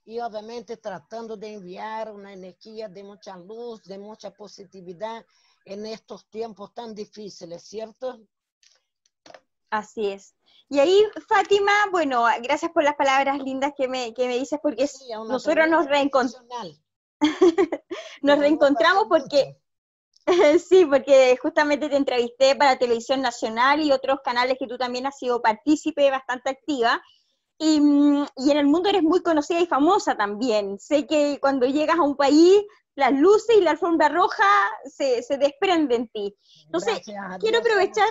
y 0.06 0.20
obviamente 0.20 0.78
tratando 0.78 1.38
de 1.38 1.54
enviar 1.54 2.12
una 2.12 2.34
energía 2.34 2.88
de 2.90 3.04
mucha 3.04 3.38
luz, 3.38 3.82
de 3.84 3.98
mucha 3.98 4.32
positividad 4.32 5.26
en 5.66 5.86
estos 5.86 6.30
tiempos 6.30 6.74
tan 6.74 6.94
difíciles, 6.94 7.64
¿cierto? 7.64 8.20
Así 9.74 10.08
es. 10.08 10.36
Y 10.70 10.78
ahí, 10.80 11.04
Fátima, 11.28 11.72
bueno, 11.92 12.26
gracias 12.44 12.72
por 12.72 12.84
las 12.84 12.96
palabras 12.96 13.40
lindas 13.40 13.74
que 13.76 13.88
me, 13.88 14.14
que 14.14 14.28
me 14.28 14.38
dices, 14.38 14.60
porque 14.62 14.88
nosotros 15.28 15.68
nos 15.68 15.88
reencontramos. 15.90 16.80
nos 18.22 18.38
reencontramos 18.38 19.06
porque, 19.10 19.58
sí, 20.70 20.86
porque 20.86 21.38
justamente 21.42 21.90
te 21.90 21.96
entrevisté 21.96 22.56
para 22.56 22.78
Televisión 22.78 23.24
Nacional 23.24 23.82
y 23.82 23.92
otros 23.92 24.20
canales 24.24 24.58
que 24.60 24.68
tú 24.68 24.78
también 24.78 25.08
has 25.08 25.18
sido 25.18 25.42
partícipe 25.42 26.12
bastante 26.12 26.52
activa. 26.52 27.02
Y, 27.58 27.78
y, 28.38 28.52
en 28.52 28.58
el 28.58 28.68
mundo 28.68 28.90
eres 28.90 29.02
muy 29.02 29.24
conocida 29.24 29.60
y 29.60 29.66
famosa 29.66 30.16
también. 30.16 30.78
Sé 30.78 31.08
que 31.08 31.40
cuando 31.42 31.66
llegas 31.66 31.98
a 31.98 32.04
un 32.04 32.16
país, 32.16 32.62
las 32.94 33.12
luces 33.12 33.58
y 33.58 33.62
la 33.62 33.72
alfombra 33.72 34.10
roja 34.10 34.46
se, 34.86 35.24
se 35.24 35.38
desprenden 35.38 35.88
de 36.04 36.10
ti. 36.14 36.38
Entonces, 36.66 37.02
quiero 37.40 37.58
aprovechar... 37.58 38.08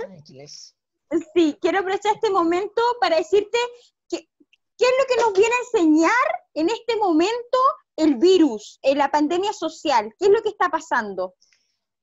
Sí, 1.35 1.59
quiero 1.61 1.81
aprovechar 1.81 2.15
este 2.15 2.31
momento 2.31 2.81
para 3.01 3.17
decirte 3.17 3.59
que, 4.09 4.29
qué 4.79 4.85
es 4.85 4.93
lo 4.99 5.07
que 5.07 5.21
nos 5.23 5.33
viene 5.33 5.55
a 5.55 5.79
enseñar 5.79 6.13
en 6.55 6.69
este 6.71 6.97
momento 6.97 7.59
el 7.97 8.17
virus, 8.17 8.79
en 8.83 8.99
la 8.99 9.11
pandemia 9.11 9.53
social. 9.53 10.15
¿Qué 10.19 10.27
es 10.27 10.31
lo 10.31 10.43
que 10.43 10.51
está 10.51 10.69
pasando? 10.71 11.35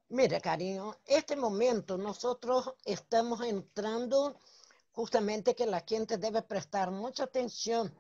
Mira, 0.10 0.39
cariño, 0.39 0.95
este 1.05 1.36
momento 1.36 1.97
nosotros 1.97 2.74
estamos 2.86 3.43
entrando 3.43 4.36
justamente 4.91 5.55
que 5.55 5.66
la 5.66 5.82
gente 5.82 6.18
debe 6.18 6.41
prestar 6.41 6.91
mucha 6.91 7.24
atención. 7.24 7.93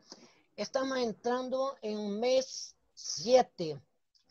Estamos 0.55 0.97
entrando 0.97 1.77
en 1.81 1.97
un 1.97 2.19
mes 2.19 2.75
7, 2.93 3.79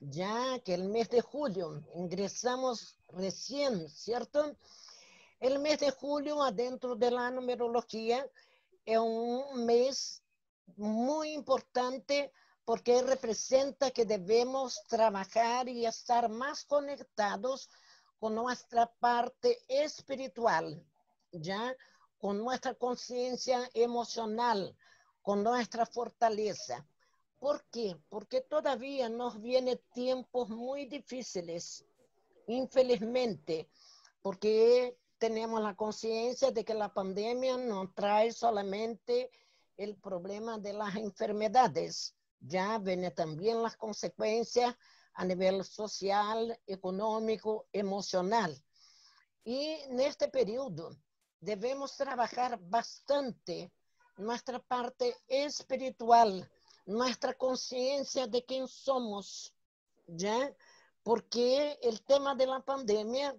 ya 0.01 0.59
que 0.61 0.75
el 0.75 0.85
mes 0.85 1.09
de 1.09 1.23
julio 1.23 1.83
ingresamos 1.95 2.97
recién, 3.09 3.89
¿cierto? 3.89 4.57
El 5.41 5.61
mes 5.61 5.79
de 5.79 5.93
julio, 5.93 6.43
adentro 6.43 6.97
de 6.97 7.13
la 7.13 7.31
numerología, 7.31 8.29
es 8.85 8.99
un 8.99 9.65
mes 9.65 10.23
muy 10.77 11.33
importante 11.33 12.33
porque 12.65 13.01
representa 13.03 13.93
que 13.93 14.05
debemos 14.05 14.83
trabajar 14.89 15.69
y 15.69 15.87
estar 15.87 16.29
más 16.29 16.65
conectados 16.65 17.71
con 18.19 18.35
nuestra 18.35 18.87
parte 18.99 19.59
espiritual, 19.69 20.85
¿ya? 21.31 21.75
Con 22.19 22.39
nuestra 22.39 22.75
conciencia 22.75 23.71
emocional, 23.75 24.77
con 25.23 25.45
nuestra 25.45 25.87
fortaleza. 25.87 26.85
¿Por 27.39 27.65
qué? 27.71 27.97
Porque 28.09 28.41
todavía 28.41 29.09
nos 29.09 29.41
vienen 29.41 29.81
tiempos 29.95 30.49
muy 30.49 30.87
difíciles, 30.87 31.85
infelizmente, 32.49 33.69
porque 34.21 34.99
tenemos 35.19 35.61
la 35.63 35.75
conciencia 35.75 36.51
de 36.51 36.65
que 36.65 36.75
la 36.75 36.93
pandemia 36.93 37.57
no 37.57 37.93
trae 37.93 38.33
solamente 38.33 39.31
el 39.77 39.97
problema 39.97 40.59
de 40.59 40.73
las 40.73 40.97
enfermedades, 40.97 42.15
ya 42.41 42.79
vienen 42.79 43.15
también 43.15 43.63
las 43.63 43.77
consecuencias 43.77 44.75
a 45.15 45.25
nivel 45.25 45.65
social, 45.65 46.59
económico, 46.67 47.67
emocional. 47.73 48.57
Y 49.45 49.59
en 49.89 50.01
este 50.01 50.29
periodo 50.29 50.97
debemos 51.41 51.97
trabajar 51.97 52.59
bastante 52.61 53.73
nuestra 54.17 54.59
parte 54.61 55.17
espiritual, 55.27 56.49
nuestra 56.87 57.35
conciencia 57.35 58.27
de 58.27 58.45
quién 58.45 58.69
somos, 58.69 59.55
¿ya? 60.07 60.53
Porque 61.03 61.79
el 61.83 62.03
tema 62.03 62.35
de 62.35 62.47
la 62.47 62.61
pandemia 62.61 63.37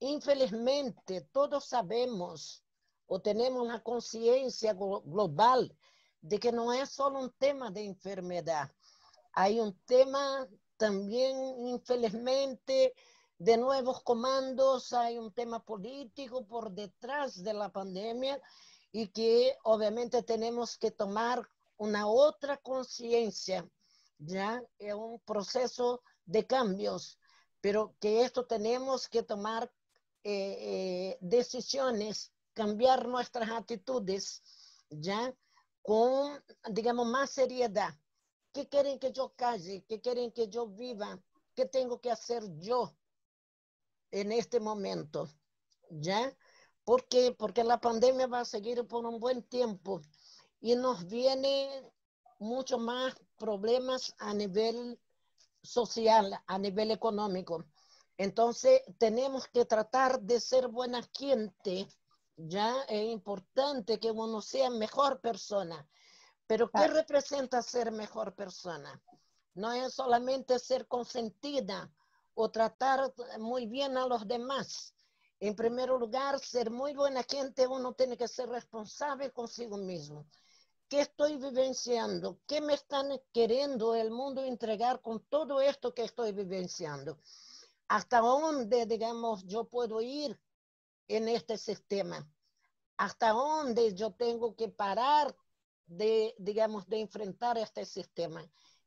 Infelizmente, 0.00 1.22
todos 1.32 1.64
sabemos 1.64 2.62
o 3.06 3.20
tenemos 3.20 3.66
la 3.66 3.82
conciencia 3.82 4.74
global 4.74 5.76
de 6.20 6.38
que 6.38 6.52
no 6.52 6.72
es 6.72 6.90
solo 6.90 7.20
un 7.20 7.32
tema 7.32 7.70
de 7.70 7.84
enfermedad. 7.84 8.70
Hay 9.32 9.58
un 9.58 9.76
tema 9.86 10.48
también, 10.76 11.36
infelizmente, 11.66 12.94
de 13.38 13.56
nuevos 13.56 14.02
comandos, 14.02 14.92
hay 14.92 15.18
un 15.18 15.32
tema 15.32 15.64
político 15.64 16.46
por 16.46 16.72
detrás 16.72 17.42
de 17.42 17.54
la 17.54 17.70
pandemia 17.70 18.40
y 18.92 19.08
que 19.08 19.56
obviamente 19.64 20.22
tenemos 20.22 20.76
que 20.76 20.90
tomar 20.90 21.48
una 21.76 22.08
otra 22.08 22.56
conciencia, 22.56 23.68
ya 24.18 24.62
es 24.78 24.94
un 24.94 25.20
proceso 25.20 26.02
de 26.24 26.46
cambios, 26.46 27.18
pero 27.60 27.94
que 28.00 28.22
esto 28.22 28.46
tenemos 28.46 29.08
que 29.08 29.22
tomar 29.22 29.70
eh, 30.24 30.56
eh, 30.60 31.18
decisiones, 31.20 32.32
cambiar 32.52 33.06
nuestras 33.06 33.50
actitudes, 33.50 34.42
¿ya? 34.90 35.34
Con, 35.82 36.42
digamos, 36.70 37.06
más 37.06 37.30
seriedad. 37.30 37.94
¿Qué 38.52 38.68
quieren 38.68 38.98
que 38.98 39.12
yo 39.12 39.32
calle? 39.36 39.84
¿Qué 39.88 40.00
quieren 40.00 40.32
que 40.32 40.48
yo 40.48 40.66
viva? 40.66 41.20
¿Qué 41.54 41.66
tengo 41.66 42.00
que 42.00 42.10
hacer 42.10 42.42
yo 42.58 42.94
en 44.10 44.32
este 44.32 44.60
momento? 44.60 45.28
¿Ya? 45.90 46.36
¿Por 46.84 47.06
qué? 47.08 47.32
Porque 47.32 47.64
la 47.64 47.80
pandemia 47.80 48.26
va 48.26 48.40
a 48.40 48.44
seguir 48.44 48.86
por 48.86 49.04
un 49.06 49.20
buen 49.20 49.42
tiempo 49.42 50.00
y 50.60 50.74
nos 50.74 51.06
viene 51.06 51.82
mucho 52.38 52.78
más 52.78 53.14
problemas 53.36 54.14
a 54.18 54.34
nivel 54.34 54.98
social, 55.62 56.40
a 56.46 56.58
nivel 56.58 56.90
económico. 56.90 57.64
Entonces, 58.18 58.82
tenemos 58.98 59.46
que 59.46 59.64
tratar 59.64 60.20
de 60.20 60.40
ser 60.40 60.66
buena 60.66 61.02
gente, 61.16 61.86
ya 62.36 62.82
es 62.88 63.04
importante 63.12 64.00
que 64.00 64.10
uno 64.10 64.42
sea 64.42 64.70
mejor 64.70 65.20
persona. 65.20 65.88
Pero, 66.48 66.68
¿qué 66.68 66.88
representa 66.88 67.62
ser 67.62 67.92
mejor 67.92 68.34
persona? 68.34 69.00
No 69.54 69.72
es 69.72 69.94
solamente 69.94 70.58
ser 70.58 70.88
consentida 70.88 71.92
o 72.34 72.50
tratar 72.50 73.14
muy 73.38 73.66
bien 73.66 73.96
a 73.96 74.06
los 74.06 74.26
demás. 74.26 74.94
En 75.38 75.54
primer 75.54 75.88
lugar, 75.88 76.40
ser 76.40 76.72
muy 76.72 76.94
buena 76.94 77.22
gente, 77.22 77.68
uno 77.68 77.92
tiene 77.92 78.16
que 78.16 78.26
ser 78.26 78.48
responsable 78.48 79.30
consigo 79.30 79.76
mismo. 79.76 80.26
¿Qué 80.88 81.02
estoy 81.02 81.36
vivenciando? 81.36 82.40
¿Qué 82.48 82.60
me 82.60 82.74
están 82.74 83.20
queriendo 83.32 83.94
el 83.94 84.10
mundo 84.10 84.42
entregar 84.42 85.00
con 85.02 85.20
todo 85.20 85.60
esto 85.60 85.94
que 85.94 86.02
estoy 86.02 86.32
vivenciando? 86.32 87.18
Hasta 87.88 88.20
dónde, 88.20 88.86
digamos, 88.86 89.44
yo 89.46 89.64
puedo 89.64 90.00
ir 90.00 90.38
en 91.08 91.28
este 91.28 91.56
sistema, 91.56 92.30
hasta 92.98 93.30
dónde 93.30 93.94
yo 93.94 94.12
tengo 94.12 94.54
que 94.54 94.68
parar 94.68 95.34
de, 95.86 96.34
digamos, 96.38 96.86
de 96.86 97.00
enfrentar 97.00 97.56
este 97.56 97.86
sistema, 97.86 98.44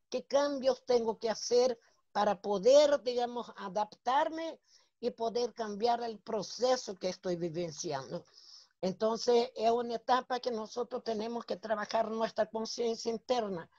qué 0.10 0.24
cambios 0.24 0.86
tengo 0.86 1.18
que 1.18 1.30
hacer 1.30 1.80
para 2.12 2.42
poder, 2.42 3.02
digamos, 3.02 3.52
adaptarme 3.58 4.60
y 5.00 5.10
poder 5.10 5.54
cambiar 5.54 6.04
el 6.04 6.20
proceso 6.20 6.98
que 7.00 7.10
estoy 7.10 7.36
vivenciando. 7.38 8.24
Entonces, 8.82 9.52
es 9.56 9.72
una 9.72 9.96
etapa 9.96 10.40
que 10.40 10.52
nosotros 10.52 11.04
tenemos 11.04 11.46
que 11.46 11.56
trabajar 11.56 12.12
nuestra 12.12 12.46
conciencia 12.46 13.12
interna 13.12 13.70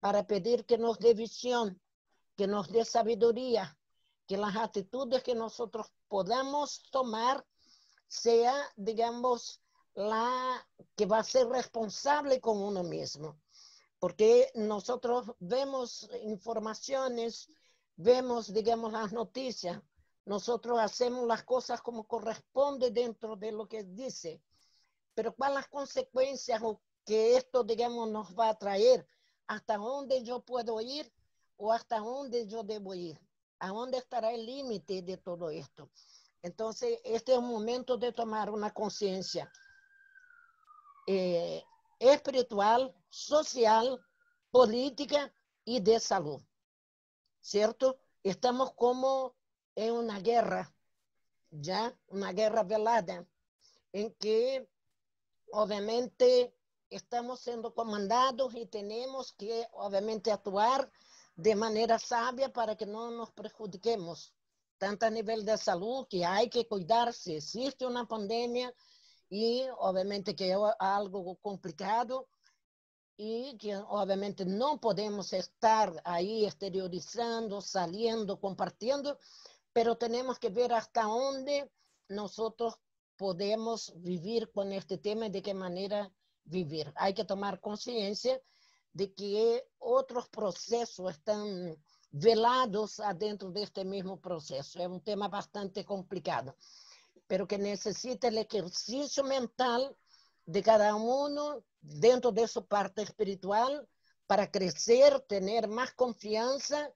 para 0.00 0.26
pedir 0.26 0.64
que 0.64 0.78
nos 0.78 0.98
dé 0.98 1.14
visión, 1.14 1.80
que 2.36 2.46
nos 2.46 2.70
dé 2.72 2.84
sabiduría, 2.84 3.76
que 4.26 4.36
las 4.36 4.56
actitudes 4.56 5.22
que 5.22 5.34
nosotros 5.34 5.92
podamos 6.08 6.82
tomar 6.90 7.44
sea, 8.06 8.54
digamos, 8.76 9.60
la 9.94 10.66
que 10.96 11.06
va 11.06 11.18
a 11.18 11.24
ser 11.24 11.48
responsable 11.48 12.40
con 12.40 12.60
uno 12.62 12.82
mismo. 12.82 13.38
Porque 13.98 14.50
nosotros 14.54 15.32
vemos 15.38 16.08
informaciones, 16.22 17.48
vemos, 17.96 18.52
digamos, 18.52 18.92
las 18.92 19.12
noticias, 19.12 19.80
nosotros 20.24 20.78
hacemos 20.78 21.26
las 21.26 21.44
cosas 21.44 21.82
como 21.82 22.06
corresponde 22.06 22.90
dentro 22.90 23.36
de 23.36 23.52
lo 23.52 23.68
que 23.68 23.84
dice. 23.84 24.42
Pero 25.14 25.34
¿cuáles 25.34 25.56
las 25.56 25.68
consecuencias 25.68 26.62
que 27.04 27.36
esto, 27.36 27.62
digamos, 27.62 28.08
nos 28.10 28.34
va 28.34 28.48
a 28.48 28.58
traer? 28.58 29.06
¿Hasta 29.46 29.76
dónde 29.76 30.22
yo 30.22 30.40
puedo 30.40 30.80
ir 30.80 31.12
o 31.56 31.72
hasta 31.72 31.98
dónde 31.98 32.46
yo 32.46 32.62
debo 32.62 32.94
ir? 32.94 33.20
¿A 33.58 33.68
dónde 33.68 33.98
estará 33.98 34.32
el 34.32 34.44
límite 34.44 35.02
de 35.02 35.16
todo 35.16 35.50
esto? 35.50 35.90
Entonces, 36.42 37.00
este 37.04 37.32
es 37.32 37.38
un 37.38 37.48
momento 37.48 37.96
de 37.96 38.12
tomar 38.12 38.50
una 38.50 38.72
conciencia 38.72 39.50
eh, 41.06 41.62
espiritual, 41.98 42.94
social, 43.08 43.98
política 44.50 45.32
y 45.64 45.80
de 45.80 45.98
salud. 46.00 46.40
¿Cierto? 47.40 47.98
Estamos 48.22 48.72
como 48.74 49.34
en 49.74 49.92
una 49.92 50.20
guerra, 50.20 50.74
ya, 51.50 51.96
una 52.08 52.32
guerra 52.32 52.62
velada, 52.62 53.26
en 53.92 54.14
que 54.14 54.68
obviamente 55.52 56.54
estamos 56.90 57.40
siendo 57.40 57.74
comandados 57.74 58.54
y 58.54 58.66
tenemos 58.66 59.32
que, 59.32 59.66
obviamente, 59.72 60.30
actuar 60.30 60.90
de 61.36 61.54
manera 61.54 61.98
sabia 61.98 62.52
para 62.52 62.76
que 62.76 62.86
no 62.86 63.10
nos 63.10 63.30
perjudiquemos, 63.32 64.32
tanto 64.78 65.06
a 65.06 65.10
nivel 65.10 65.44
de 65.44 65.56
salud, 65.58 66.06
que 66.08 66.24
hay 66.24 66.48
que 66.48 66.66
cuidarse, 66.66 67.36
existe 67.36 67.86
una 67.86 68.06
pandemia 68.06 68.72
y 69.28 69.64
obviamente 69.78 70.36
que 70.36 70.52
es 70.52 70.58
algo 70.78 71.36
complicado 71.36 72.28
y 73.16 73.56
que 73.58 73.76
obviamente 73.76 74.44
no 74.44 74.80
podemos 74.80 75.32
estar 75.32 76.00
ahí 76.04 76.44
exteriorizando, 76.44 77.60
saliendo, 77.60 78.40
compartiendo, 78.40 79.18
pero 79.72 79.96
tenemos 79.96 80.38
que 80.38 80.50
ver 80.50 80.72
hasta 80.72 81.04
dónde 81.04 81.70
nosotros 82.08 82.74
podemos 83.16 83.92
vivir 83.96 84.50
con 84.52 84.72
este 84.72 84.98
tema 84.98 85.26
y 85.26 85.30
de 85.30 85.42
qué 85.42 85.54
manera 85.54 86.12
vivir. 86.44 86.92
Hay 86.96 87.14
que 87.14 87.24
tomar 87.24 87.60
conciencia 87.60 88.40
de 88.94 89.12
que 89.12 89.68
otros 89.78 90.28
procesos 90.28 91.10
están 91.10 91.76
velados 92.10 93.00
adentro 93.00 93.50
de 93.50 93.64
este 93.64 93.84
mismo 93.84 94.20
proceso. 94.20 94.78
Es 94.78 94.86
un 94.86 95.02
tema 95.02 95.28
bastante 95.28 95.84
complicado, 95.84 96.56
pero 97.26 97.46
que 97.46 97.58
necesita 97.58 98.28
el 98.28 98.38
ejercicio 98.38 99.24
mental 99.24 99.96
de 100.46 100.62
cada 100.62 100.94
uno 100.94 101.64
dentro 101.80 102.30
de 102.30 102.46
su 102.46 102.66
parte 102.66 103.02
espiritual 103.02 103.86
para 104.26 104.50
crecer, 104.50 105.20
tener 105.22 105.68
más 105.68 105.92
confianza 105.92 106.90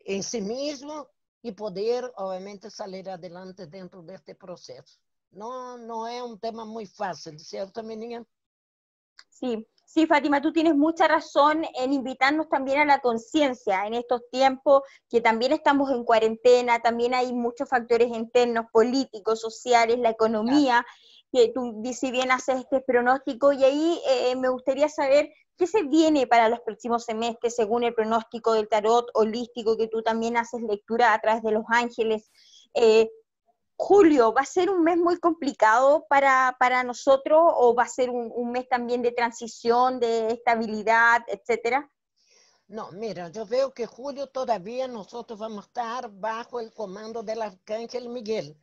en 0.00 0.22
sí 0.22 0.42
mismo 0.42 1.08
y 1.42 1.52
poder, 1.52 2.12
obviamente, 2.16 2.70
salir 2.70 3.08
adelante 3.08 3.66
dentro 3.66 4.02
de 4.02 4.14
este 4.14 4.34
proceso. 4.34 5.00
No, 5.30 5.78
no 5.78 6.06
es 6.06 6.20
un 6.20 6.38
tema 6.38 6.66
muy 6.66 6.84
fácil, 6.84 7.38
¿cierto, 7.40 7.82
mi 7.82 7.96
niña? 7.96 8.26
Sí, 9.30 9.66
sí, 9.92 10.06
Fátima, 10.06 10.40
tú 10.40 10.52
tienes 10.52 10.76
mucha 10.76 11.08
razón 11.08 11.64
en 11.74 11.92
invitarnos 11.92 12.48
también 12.48 12.78
a 12.78 12.84
la 12.84 13.00
conciencia 13.00 13.86
en 13.86 13.94
estos 13.94 14.22
tiempos 14.30 14.82
que 15.08 15.20
también 15.20 15.52
estamos 15.52 15.90
en 15.90 16.04
cuarentena, 16.04 16.78
también 16.78 17.12
hay 17.12 17.32
muchos 17.32 17.68
factores 17.68 18.08
internos, 18.08 18.66
políticos, 18.72 19.40
sociales, 19.40 19.98
la 19.98 20.10
economía, 20.10 20.86
que 21.32 21.50
tú, 21.52 21.82
si 21.92 22.12
bien 22.12 22.30
haces 22.30 22.60
este 22.60 22.80
pronóstico, 22.80 23.52
y 23.52 23.64
ahí 23.64 24.00
eh, 24.08 24.36
me 24.36 24.48
gustaría 24.48 24.88
saber 24.88 25.30
qué 25.56 25.66
se 25.66 25.82
viene 25.82 26.28
para 26.28 26.48
los 26.48 26.60
próximos 26.60 27.04
semestres 27.04 27.56
según 27.56 27.82
el 27.82 27.94
pronóstico 27.94 28.52
del 28.52 28.68
tarot 28.68 29.10
holístico, 29.14 29.76
que 29.76 29.88
tú 29.88 30.02
también 30.02 30.36
haces 30.36 30.62
lectura 30.62 31.14
a 31.14 31.20
través 31.20 31.42
de 31.42 31.50
los 31.50 31.64
ángeles. 31.68 32.30
Eh, 32.74 33.10
Julio, 33.82 34.34
¿va 34.34 34.42
a 34.42 34.44
ser 34.44 34.68
un 34.68 34.84
mes 34.84 34.98
muy 34.98 35.18
complicado 35.18 36.06
para, 36.06 36.54
para 36.60 36.84
nosotros 36.84 37.40
o 37.42 37.74
va 37.74 37.84
a 37.84 37.88
ser 37.88 38.10
un, 38.10 38.30
un, 38.34 38.52
mes 38.52 38.68
también 38.68 39.00
de 39.00 39.10
transición, 39.10 39.98
de 39.98 40.32
estabilidad, 40.32 41.22
etcétera? 41.26 41.90
No, 42.68 42.92
mira, 42.92 43.30
yo 43.30 43.46
veo 43.46 43.72
que 43.72 43.86
julio 43.86 44.26
todavía 44.26 44.86
nosotros 44.86 45.38
vamos 45.38 45.64
a 45.64 45.68
estar 45.68 46.10
bajo 46.10 46.60
el 46.60 46.74
comando 46.74 47.22
del 47.22 47.40
arcángel 47.40 48.10
Miguel, 48.10 48.54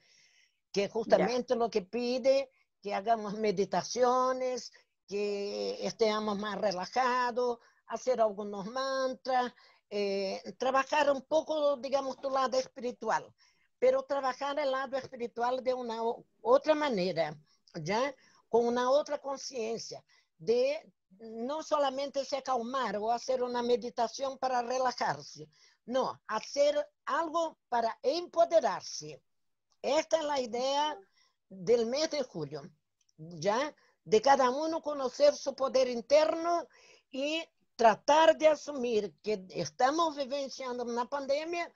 que 0.72 0.88
justamente 0.88 1.56
ya. 1.56 1.56
lo 1.56 1.72
que 1.72 1.82
pide 1.82 2.52
que 2.80 2.94
hagamos 2.94 3.34
meditaciones, 3.40 4.72
que 5.08 5.84
estemos 5.86 6.38
más 6.38 6.62
relajados, 6.62 7.58
hacer 7.88 8.22
algunos 8.22 8.68
mantras, 8.68 9.52
eh, 9.90 10.44
trabajar 10.60 11.10
un 11.10 11.24
poco, 11.24 11.76
digamos, 11.78 12.22
tu 12.22 12.30
lado 12.30 12.60
espiritual 12.60 13.34
pero 13.80 14.04
trabajar 14.04 14.58
el 14.60 14.72
lado 14.72 14.98
espiritual 14.98 15.64
de 15.64 15.74
una 15.74 16.02
otra 16.42 16.76
manera, 16.76 17.38
¿ya? 17.76 18.14
Con 18.50 18.66
una 18.66 18.90
otra 18.90 19.20
conciencia, 19.20 20.04
de 20.38 20.82
no 21.20 21.64
solamente 21.64 22.24
se 22.26 22.38
acalmar 22.38 22.98
o 22.98 23.12
hacer 23.12 23.44
una 23.44 23.62
meditación 23.62 24.38
para 24.38 24.62
relajarse, 24.62 25.48
no, 25.86 26.20
hacer 26.28 26.88
algo 27.06 27.58
para 27.70 27.98
empoderarse. 28.04 29.22
Esta 29.82 30.18
es 30.18 30.24
la 30.24 30.40
idea 30.40 31.00
del 31.50 31.86
mes 31.86 32.12
de 32.12 32.24
julio, 32.24 32.62
¿ya? 33.18 33.74
De 34.04 34.22
cada 34.22 34.50
uno 34.50 34.82
conocer 34.82 35.36
su 35.36 35.56
poder 35.56 35.88
interno 35.88 36.68
y 37.12 37.44
tratar 37.76 38.38
de 38.38 38.48
asumir 38.48 39.14
que 39.22 39.46
estamos 39.50 40.16
vivenciando 40.16 40.84
una 40.84 41.08
pandemia 41.08 41.72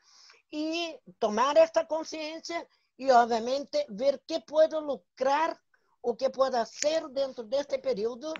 y 0.51 0.99
tomar 1.17 1.57
esta 1.57 1.87
conciencia 1.87 2.67
y 2.97 3.09
obviamente 3.09 3.85
ver 3.89 4.21
qué 4.27 4.41
puedo 4.41 4.81
lucrar 4.81 5.57
o 6.01 6.15
qué 6.17 6.29
puedo 6.29 6.57
hacer 6.57 7.07
dentro 7.09 7.45
de 7.45 7.59
este 7.59 7.79
periodo 7.79 8.33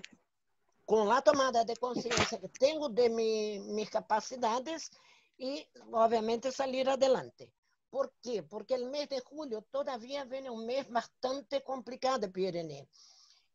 con 0.84 1.08
la 1.08 1.22
tomada 1.22 1.64
de 1.64 1.76
conciencia 1.76 2.38
que 2.38 2.48
tengo 2.48 2.88
de 2.90 3.08
mi, 3.08 3.60
mis 3.60 3.88
capacidades 3.88 4.90
y 5.38 5.66
obviamente 5.90 6.52
salir 6.52 6.88
adelante. 6.88 7.50
¿Por 7.88 8.12
qué? 8.22 8.42
Porque 8.42 8.74
el 8.74 8.90
mes 8.90 9.08
de 9.08 9.20
julio 9.20 9.66
todavía 9.70 10.24
viene 10.24 10.50
un 10.50 10.66
mes 10.66 10.88
bastante 10.90 11.62
complicado, 11.62 12.30
Pirene. 12.30 12.88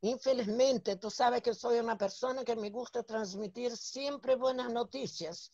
Infelizmente, 0.01 0.95
tú 0.95 1.09
sabes 1.09 1.41
que 1.41 1.53
soy 1.53 1.79
una 1.79 1.97
persona 1.97 2.43
que 2.43 2.55
me 2.55 2.69
gusta 2.69 3.03
transmitir 3.03 3.75
siempre 3.75 4.35
buenas 4.35 4.71
noticias, 4.71 5.51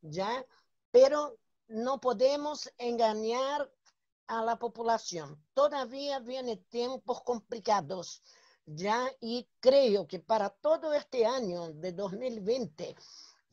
¿ya? 0.00 0.44
Pero 0.90 1.38
no 1.68 2.00
podemos 2.00 2.70
engañar 2.78 3.70
a 4.26 4.42
la 4.44 4.58
población. 4.58 5.42
Todavía 5.54 6.18
vienen 6.18 6.62
tiempos 6.64 7.22
complicados, 7.22 8.22
ya, 8.66 9.10
y 9.20 9.46
creo 9.60 10.06
que 10.06 10.18
para 10.18 10.48
todo 10.48 10.94
este 10.94 11.26
año 11.26 11.70
de 11.74 11.92
2020 11.92 12.94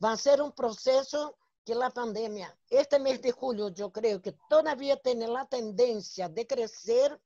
va 0.02 0.12
a 0.12 0.16
ser 0.16 0.40
un 0.40 0.52
proceso 0.52 1.36
que 1.64 1.74
la 1.74 1.90
pandemia, 1.90 2.56
este 2.70 2.98
mes 2.98 3.22
de 3.22 3.30
julio, 3.30 3.68
yo 3.68 3.92
creo 3.92 4.20
que 4.20 4.32
todavía 4.48 4.96
tiene 4.96 5.28
la 5.28 5.46
tendencia 5.46 6.28
de 6.28 6.46
crecer, 6.46 7.20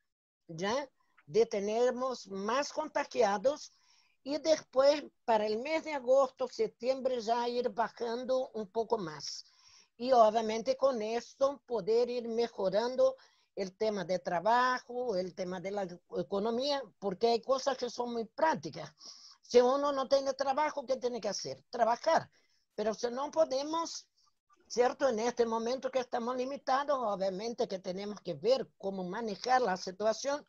ya, 0.49 0.89
de 1.26 1.47
tenernos 1.47 2.28
más 2.28 2.72
contagiados 2.72 3.72
y 4.22 4.39
después 4.39 5.05
para 5.24 5.47
el 5.47 5.59
mes 5.59 5.84
de 5.84 5.95
agosto, 5.95 6.49
septiembre 6.49 7.20
ya 7.20 7.49
ir 7.49 7.70
bajando 7.70 8.51
un 8.51 8.66
poco 8.68 8.99
más 8.99 9.45
y 9.99 10.12
obviamente 10.12 10.76
con 10.76 11.01
esto 11.01 11.62
poder 11.66 12.11
ir 12.11 12.28
mejorando 12.28 13.16
el 13.55 13.74
tema 13.76 14.05
de 14.05 14.18
trabajo, 14.18 15.16
el 15.16 15.34
tema 15.34 15.61
de 15.61 15.70
la 15.70 15.88
economía, 16.18 16.82
porque 16.99 17.28
hay 17.28 17.40
cosas 17.40 17.78
que 17.78 17.88
son 17.88 18.12
muy 18.12 18.26
prácticas. 18.26 18.92
Si 19.40 19.61
uno 19.61 19.92
no 19.92 20.09
tiene 20.09 20.34
trabajo, 20.34 20.84
¿qué 20.84 20.97
tiene 20.97 21.20
que 21.20 21.28
hacer? 21.28 21.62
Trabajar. 21.70 22.28
Pero 22.74 22.92
si 22.92 23.11
no 23.11 23.30
podemos, 23.30 24.07
¿cierto? 24.66 25.09
En 25.09 25.20
este 25.20 25.47
momento 25.47 25.90
que 25.90 26.01
estamos 26.01 26.36
limitados, 26.36 26.99
obviamente 27.01 27.66
que 27.66 27.78
tenemos 27.78 28.20
que 28.20 28.34
ver 28.34 28.68
cómo 28.76 29.05
manejar 29.05 29.62
la 29.62 29.78
situación, 29.78 30.47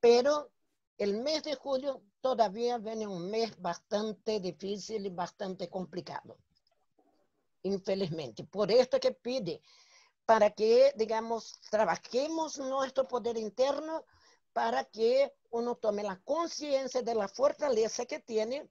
pero 0.00 0.50
el 0.98 1.22
mes 1.22 1.44
de 1.44 1.54
julio 1.54 2.02
todavía 2.20 2.76
viene 2.76 3.06
un 3.06 3.30
mes 3.30 3.58
bastante 3.58 4.40
difícil 4.40 5.06
y 5.06 5.10
bastante 5.10 5.70
complicado 5.70 6.36
infelizmente. 7.66 8.44
Por 8.44 8.70
esto 8.70 8.98
que 8.98 9.12
pide, 9.12 9.60
para 10.24 10.50
que, 10.50 10.92
digamos, 10.96 11.60
trabajemos 11.70 12.58
nuestro 12.58 13.06
poder 13.06 13.36
interno 13.36 14.04
para 14.52 14.84
que 14.84 15.32
uno 15.50 15.76
tome 15.76 16.02
la 16.02 16.18
conciencia 16.24 17.02
de 17.02 17.14
la 17.14 17.28
fortaleza 17.28 18.06
que 18.06 18.20
tiene, 18.20 18.68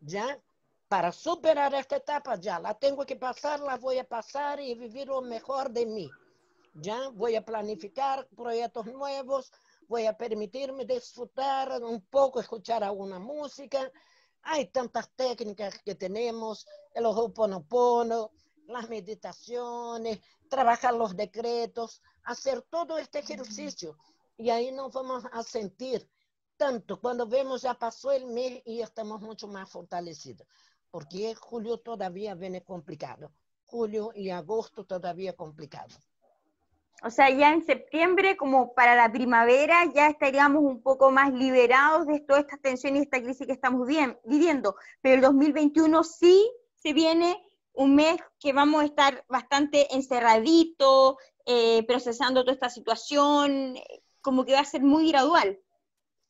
ya, 0.00 0.40
para 0.88 1.12
superar 1.12 1.74
esta 1.74 1.96
etapa, 1.96 2.36
ya, 2.36 2.58
la 2.58 2.74
tengo 2.74 3.04
que 3.04 3.16
pasar, 3.16 3.60
la 3.60 3.76
voy 3.76 3.98
a 3.98 4.08
pasar 4.08 4.60
y 4.60 4.74
vivir 4.74 5.08
lo 5.08 5.20
mejor 5.20 5.70
de 5.70 5.86
mí. 5.86 6.10
Ya, 6.74 7.08
voy 7.08 7.36
a 7.36 7.44
planificar 7.44 8.26
proyectos 8.28 8.86
nuevos, 8.86 9.52
voy 9.88 10.06
a 10.06 10.16
permitirme 10.16 10.84
disfrutar 10.84 11.82
un 11.82 12.00
poco, 12.06 12.40
escuchar 12.40 12.82
alguna 12.84 13.18
música, 13.18 13.90
hay 14.46 14.66
tantas 14.66 15.10
técnicas 15.16 15.78
que 15.84 15.96
tenemos, 15.96 16.66
el 16.94 17.04
ho'oponopono, 17.04 18.30
las 18.68 18.88
meditaciones, 18.88 20.20
trabajar 20.48 20.94
los 20.94 21.16
decretos, 21.16 22.00
hacer 22.22 22.62
todo 22.62 22.96
este 22.98 23.18
ejercicio. 23.18 23.98
Y 24.36 24.50
ahí 24.50 24.70
nos 24.70 24.92
vamos 24.92 25.24
a 25.32 25.42
sentir 25.42 26.08
tanto 26.56 27.00
cuando 27.00 27.26
vemos 27.26 27.62
ya 27.62 27.74
pasó 27.74 28.12
el 28.12 28.26
mes 28.26 28.62
y 28.64 28.80
estamos 28.80 29.20
mucho 29.20 29.48
más 29.48 29.68
fortalecidos. 29.68 30.46
Porque 30.90 31.34
julio 31.34 31.78
todavía 31.78 32.34
viene 32.34 32.62
complicado. 32.62 33.32
Julio 33.64 34.12
y 34.14 34.30
agosto 34.30 34.84
todavía 34.84 35.34
complicado. 35.34 35.94
O 37.02 37.10
sea, 37.10 37.30
ya 37.30 37.52
en 37.52 37.64
septiembre, 37.64 38.36
como 38.36 38.74
para 38.74 38.96
la 38.96 39.12
primavera, 39.12 39.84
ya 39.94 40.08
estaríamos 40.08 40.62
un 40.62 40.82
poco 40.82 41.10
más 41.10 41.32
liberados 41.32 42.06
de 42.06 42.20
toda 42.20 42.40
esta 42.40 42.56
tensión 42.56 42.96
y 42.96 43.00
esta 43.00 43.22
crisis 43.22 43.46
que 43.46 43.52
estamos 43.52 43.86
viviendo. 44.24 44.76
Pero 45.02 45.16
el 45.16 45.20
2021 45.20 46.04
sí 46.04 46.50
se 46.74 46.92
viene 46.92 47.36
un 47.74 47.94
mes 47.94 48.16
que 48.40 48.52
vamos 48.52 48.82
a 48.82 48.86
estar 48.86 49.24
bastante 49.28 49.94
encerraditos, 49.94 51.16
eh, 51.44 51.84
procesando 51.86 52.42
toda 52.42 52.54
esta 52.54 52.70
situación, 52.70 53.76
como 54.22 54.44
que 54.44 54.54
va 54.54 54.60
a 54.60 54.64
ser 54.64 54.82
muy 54.82 55.10
gradual. 55.10 55.60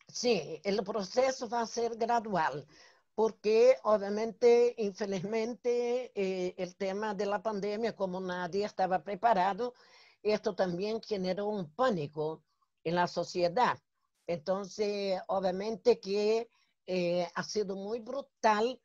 Sí, 0.09 0.61
el 0.65 0.83
proceso 0.83 1.49
va 1.49 1.61
a 1.61 1.67
ser 1.67 1.97
gradual, 1.97 2.67
porque 3.15 3.77
obviamente, 3.85 4.75
infelizmente, 4.79 6.13
eh, 6.15 6.55
el 6.59 6.77
tema 6.77 7.15
de 7.15 7.27
la 7.27 7.43
pandemia, 7.43 7.95
como 7.95 8.21
nadie 8.21 8.65
estaba 8.65 9.03
preparado, 9.03 9.75
esto 10.23 10.55
también 10.55 11.01
generó 11.03 11.47
un 11.47 11.71
pánico 11.75 12.43
en 12.85 12.95
la 12.95 13.07
sociedad. 13.07 13.79
Entonces, 14.27 15.21
obviamente 15.29 16.01
que 16.01 16.49
eh, 16.87 17.29
ha 17.35 17.43
sido 17.43 17.77
muy 17.77 18.01
brutal 18.01 18.81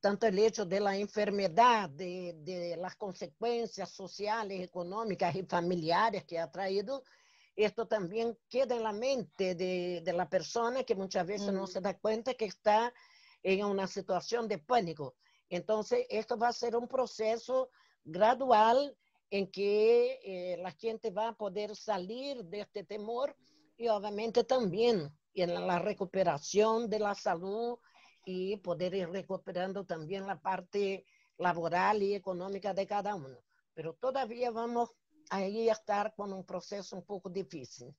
tanto 0.00 0.26
el 0.26 0.38
hecho 0.38 0.64
de 0.64 0.80
la 0.80 0.96
enfermedad, 0.96 1.90
de, 1.90 2.34
de, 2.38 2.76
las 2.76 2.96
consecuencias 2.96 3.90
sociales, 3.90 4.62
económicas 4.62 5.34
y 5.34 5.42
familiares 5.42 6.24
que 6.24 6.38
ha 6.38 6.50
traído, 6.50 7.02
esto 7.56 7.88
también 7.88 8.38
queda 8.48 8.76
en 8.76 8.84
la 8.84 8.92
mente 8.92 9.56
de, 9.56 10.00
de 10.04 10.12
la 10.12 10.28
persona 10.28 10.84
que 10.84 10.94
muchas 10.94 11.26
veces 11.26 11.52
mm. 11.52 11.56
no 11.56 11.66
se 11.66 11.80
da 11.80 11.98
cuenta 11.98 12.34
que 12.34 12.44
está 12.44 12.92
en 13.42 13.64
una 13.64 13.86
situación 13.86 14.46
de 14.46 14.58
pánico. 14.58 15.16
Entonces, 15.48 16.06
esto 16.08 16.38
va 16.38 16.48
a 16.48 16.52
ser 16.52 16.76
un 16.76 16.86
proceso 16.86 17.70
gradual 18.04 18.96
en 19.30 19.50
que 19.50 20.20
eh, 20.24 20.56
la 20.58 20.72
gente 20.72 21.10
va 21.10 21.28
a 21.28 21.36
poder 21.36 21.76
salir 21.76 22.44
de 22.44 22.60
este 22.60 22.84
temor 22.84 23.36
y 23.76 23.88
obviamente 23.88 24.44
también 24.44 25.12
en 25.34 25.66
la 25.66 25.78
recuperación 25.78 26.88
de 26.88 26.98
la 26.98 27.14
salud 27.14 27.78
y 28.24 28.56
poder 28.56 28.94
ir 28.94 29.08
recuperando 29.10 29.84
también 29.84 30.26
la 30.26 30.40
parte 30.40 31.04
laboral 31.36 32.02
y 32.02 32.14
económica 32.14 32.74
de 32.74 32.86
cada 32.86 33.14
uno. 33.14 33.38
Pero 33.74 33.94
todavía 33.94 34.50
vamos 34.50 34.90
a 35.30 35.44
estar 35.44 36.14
con 36.14 36.32
un 36.32 36.44
proceso 36.44 36.96
un 36.96 37.04
poco 37.04 37.28
difícil. 37.30 37.94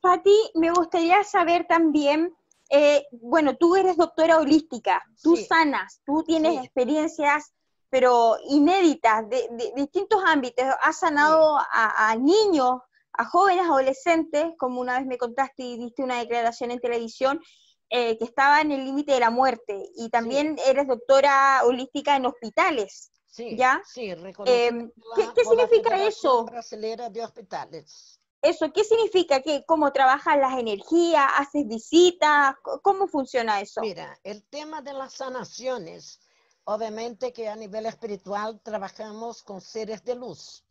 Fati, 0.00 0.50
me 0.54 0.70
gustaría 0.70 1.24
saber 1.24 1.66
también 1.66 2.36
eh, 2.68 3.06
bueno, 3.12 3.56
tú 3.56 3.76
eres 3.76 3.96
doctora 3.96 4.38
holística, 4.38 5.02
tú 5.22 5.36
sanas, 5.36 6.02
tú 6.04 6.24
tienes 6.24 6.64
experiencias, 6.64 7.54
pero 7.88 8.36
inéditas, 8.48 9.28
de, 9.28 9.48
distintos 9.76 10.22
ámbitos. 10.24 10.64
Has 10.82 10.98
sanado 10.98 11.58
a, 11.70 12.14
niños, 12.16 12.80
a 13.12 13.24
jóvenes, 13.24 13.64
adolescentes, 13.64 14.46
como 14.58 14.80
una 14.80 14.98
vez 14.98 15.06
me 15.06 15.18
contaste 15.18 15.62
y 15.62 15.78
diste 15.78 16.02
una 16.02 16.18
declaración 16.18 16.70
en 16.70 16.80
televisión, 16.80 17.40
eh, 17.88 18.18
que 18.18 18.24
estaba 18.24 18.60
en 18.60 18.72
el 18.72 18.84
límite 18.84 19.12
de 19.12 19.20
la 19.20 19.30
muerte. 19.30 19.88
Y 19.96 20.10
también 20.10 20.56
eres 20.66 20.86
doctora 20.86 21.62
holística 21.64 22.16
en 22.16 22.26
hospitales. 22.26 23.12
¿Ya? 23.36 23.82
Sí, 23.84 24.10
eh, 24.46 24.90
¿Qué, 25.14 25.28
¿qué 25.34 25.44
significa 25.44 26.02
eso? 26.06 26.46
de 26.70 27.22
hospitales. 27.22 28.18
¿Eso 28.42 28.72
qué 28.72 28.84
significa? 28.84 29.40
¿Qué, 29.42 29.64
¿Cómo 29.66 29.92
trabajas 29.92 30.38
las 30.38 30.58
energías? 30.58 31.26
¿Haces 31.36 31.66
visitas? 31.66 32.54
¿Cómo 32.82 33.08
funciona 33.08 33.60
eso? 33.60 33.80
Mira, 33.80 34.18
el 34.22 34.44
tema 34.44 34.82
de 34.82 34.92
las 34.92 35.14
sanaciones, 35.14 36.20
obviamente 36.66 37.32
que 37.32 37.48
a 37.48 37.54
nivel 37.56 37.86
espiritual 37.86 38.60
trabajamos 38.60 39.42
con 39.42 39.60
seres 39.60 40.04
de 40.04 40.16
luz, 40.16 40.64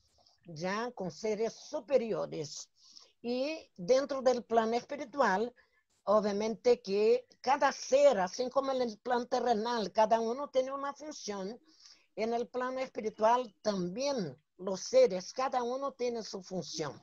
ya 0.46 0.92
con 0.92 1.10
seres 1.10 1.54
superiores. 1.54 2.70
Y 3.22 3.58
dentro 3.78 4.22
del 4.22 4.44
plan 4.44 4.74
espiritual, 4.74 5.54
obviamente 6.04 6.82
que 6.82 7.26
cada 7.40 7.72
ser, 7.72 8.20
así 8.20 8.50
como 8.50 8.72
en 8.74 8.82
el 8.82 8.98
plan 8.98 9.26
terrenal, 9.28 9.92
cada 9.94 10.20
uno 10.20 10.50
tiene 10.50 10.74
una 10.74 10.94
función, 10.94 11.60
en 12.18 12.34
el 12.34 12.48
plano 12.48 12.80
espiritual 12.80 13.54
también 13.62 14.38
los 14.58 14.82
seres, 14.82 15.34
cada 15.34 15.64
uno 15.64 15.94
tiene 15.94 16.24
su 16.24 16.44
función. 16.44 17.02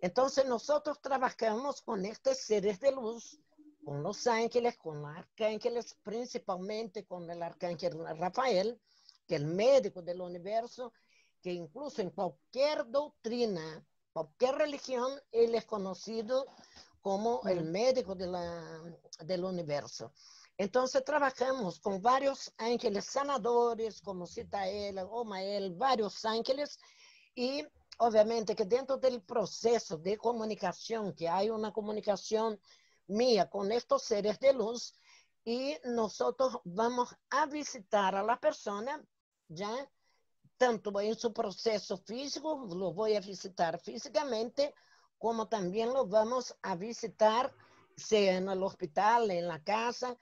Entonces 0.00 0.44
nosotros 0.44 1.00
trabajamos 1.00 1.80
con 1.80 2.04
estos 2.04 2.36
seres 2.38 2.80
de 2.80 2.92
luz, 2.92 3.38
con 3.86 4.02
los 4.02 4.26
ángeles, 4.26 4.76
con 4.78 5.00
los 5.00 5.16
arcángeles, 5.16 5.96
principalmente 6.02 7.06
con 7.06 7.30
el 7.30 7.40
arcángel 7.40 7.96
Rafael, 8.18 8.80
que 9.28 9.36
es 9.36 9.40
el 9.40 9.46
médico 9.46 10.02
del 10.02 10.20
universo, 10.22 10.92
que 11.40 11.52
incluso 11.52 12.02
en 12.02 12.10
cualquier 12.10 12.84
doctrina, 12.90 13.86
cualquier 14.12 14.56
religión, 14.56 15.12
él 15.30 15.54
es 15.54 15.66
conocido 15.66 16.46
como 17.00 17.42
el 17.44 17.62
médico 17.62 18.16
de 18.16 18.26
la, 18.26 18.82
del 19.20 19.44
universo. 19.44 20.12
Entonces 20.58 21.04
trabajamos 21.04 21.78
con 21.78 22.02
varios 22.02 22.52
ángeles 22.58 23.04
sanadores, 23.04 24.00
como 24.00 24.26
Citael, 24.26 24.98
Omael, 24.98 25.74
varios 25.74 26.24
ángeles, 26.24 26.80
y 27.36 27.64
obviamente 27.98 28.56
que 28.56 28.64
dentro 28.64 28.96
del 28.96 29.22
proceso 29.22 29.96
de 29.96 30.18
comunicación, 30.18 31.14
que 31.14 31.28
hay 31.28 31.50
una 31.50 31.72
comunicación 31.72 32.58
mía 33.08 33.48
con 33.48 33.72
estos 33.72 34.02
seres 34.02 34.38
de 34.40 34.52
luz, 34.52 34.94
y 35.44 35.76
nosotros 35.84 36.58
vamos 36.64 37.14
a 37.30 37.46
visitar 37.46 38.16
a 38.16 38.22
la 38.22 38.40
persona, 38.40 39.00
¿ya? 39.48 39.88
Tanto 40.56 41.00
en 41.00 41.14
su 41.14 41.32
proceso 41.32 41.98
físico, 41.98 42.66
lo 42.74 42.92
voy 42.92 43.14
a 43.14 43.20
visitar 43.20 43.78
físicamente, 43.78 44.74
como 45.18 45.48
también 45.48 45.92
lo 45.92 46.06
vamos 46.06 46.56
a 46.62 46.74
visitar, 46.74 47.54
sea 47.96 48.38
en 48.38 48.48
el 48.48 48.62
hospital, 48.62 49.30
en 49.30 49.46
la 49.46 49.62
casa, 49.62 50.16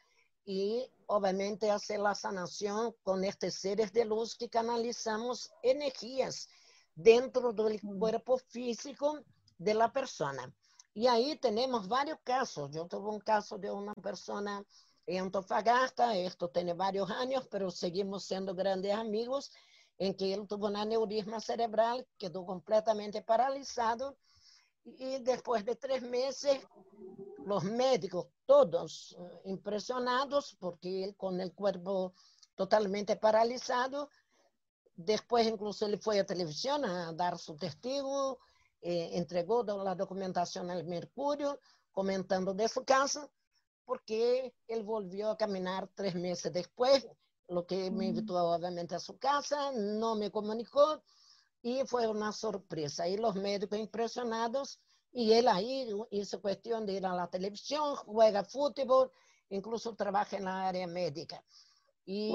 y 0.45 0.87
obviamente 1.07 1.71
hacer 1.71 2.01
la 2.01 2.15
sanación 2.15 2.95
con 3.03 3.25
estos 3.25 3.55
seres 3.55 3.93
de 3.93 4.05
luz 4.05 4.37
que 4.37 4.51
canalizamos 4.51 5.51
energías 5.63 6.49
dentro 6.95 7.53
del 7.53 7.81
cuerpo 7.81 8.37
físico 8.37 9.21
de 9.57 9.75
la 9.75 9.91
persona. 9.91 10.55
Y 10.95 11.07
ahí 11.07 11.37
tenemos 11.37 11.89
varios 11.89 12.19
casos. 12.23 12.71
Yo 12.71 12.87
tuve 12.87 13.11
un 13.11 13.21
caso 13.21 13.59
de 13.59 13.71
una 13.71 13.95
persona 13.95 14.65
en 15.07 15.25
Antofagasta, 15.25 16.17
esto 16.17 16.49
tiene 16.49 16.73
varios 16.73 17.11
años, 17.11 17.47
pero 17.51 17.71
seguimos 17.71 18.25
siendo 18.25 18.55
grandes 18.55 18.95
amigos, 18.95 19.53
en 19.99 20.15
que 20.15 20.33
él 20.33 20.47
tuvo 20.49 20.69
un 20.69 20.77
aneurisma 20.77 21.41
cerebral, 21.41 22.07
quedó 22.17 22.47
completamente 22.47 23.21
paralizado 23.23 24.17
y 24.85 25.19
después 25.19 25.65
de 25.65 25.77
tres 25.77 26.03
meses 26.03 26.59
los 27.45 27.65
médicos, 27.65 28.29
todos 28.47 29.15
eh, 29.19 29.41
impresionados, 29.45 30.57
porque 30.59 31.05
él 31.05 31.17
con 31.17 31.41
el 31.41 31.53
cuerpo 31.53 32.15
totalmente 32.55 33.17
paralizado, 33.17 34.09
Después 34.97 35.47
incluso 35.47 35.87
él 35.87 35.99
fue 35.99 36.21
a 36.21 36.27
televisión 36.27 36.85
a 36.85 37.13
dar 37.13 37.39
su 37.39 37.57
testigo, 37.57 38.39
eh, 38.87 39.17
entregó 39.17 39.63
la 39.63 39.95
documentación 39.95 40.71
al 40.71 40.85
Mercurio, 40.85 41.59
comentando 41.91 42.53
de 42.53 42.69
su 42.69 42.85
caso, 42.85 43.31
porque 43.87 44.53
él 44.69 44.83
volvió 44.83 45.31
a 45.31 45.39
caminar 45.39 45.89
tres 45.95 46.15
meses 46.15 46.53
después, 46.53 47.09
lo 47.49 47.65
que 47.65 47.91
me 47.91 48.09
invitó 48.09 48.37
obviamente 48.37 48.95
a 48.95 49.01
su 49.01 49.17
casa, 49.17 49.73
no 49.73 50.17
me 50.17 50.31
comunicó 50.31 51.03
y 51.63 51.83
fue 51.87 52.07
una 52.07 52.31
sorpresa. 52.31 53.09
Y 53.09 53.17
los 53.17 53.37
médicos 53.37 53.79
impresionados, 53.79 54.79
y 55.13 55.33
él 55.33 55.49
ahí 55.49 55.89
hizo 56.11 56.43
cuestión 56.43 56.85
de 56.85 56.93
ir 56.93 57.07
a 57.07 57.15
la 57.15 57.29
televisión, 57.29 57.97
juega 57.97 58.45
fútbol, 58.45 59.11
incluso 59.49 59.95
trabaja 59.95 60.37
en 60.37 60.45
la 60.45 60.69
área 60.69 60.87
médica. 60.87 61.43
Y 62.05 62.35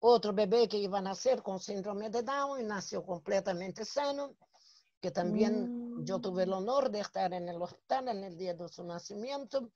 otro 0.00 0.34
bebé 0.34 0.68
que 0.68 0.76
iba 0.76 0.98
a 0.98 1.02
nacer 1.02 1.42
con 1.42 1.60
síndrome 1.60 2.10
de 2.10 2.22
Down 2.22 2.60
y 2.60 2.64
nació 2.64 3.02
completamente 3.06 3.86
sano, 3.86 4.34
que 5.02 5.10
también 5.10 6.06
yo 6.06 6.20
tuve 6.20 6.44
el 6.44 6.50
mm. 6.50 6.54
honor 6.54 6.90
de 6.90 7.00
estar 7.00 7.34
en 7.34 7.48
el 7.48 7.60
hospital 7.60 8.06
en 8.06 8.22
el 8.22 8.38
día 8.38 8.54
de 8.54 8.68
su 8.68 8.84
nacimiento, 8.84 9.68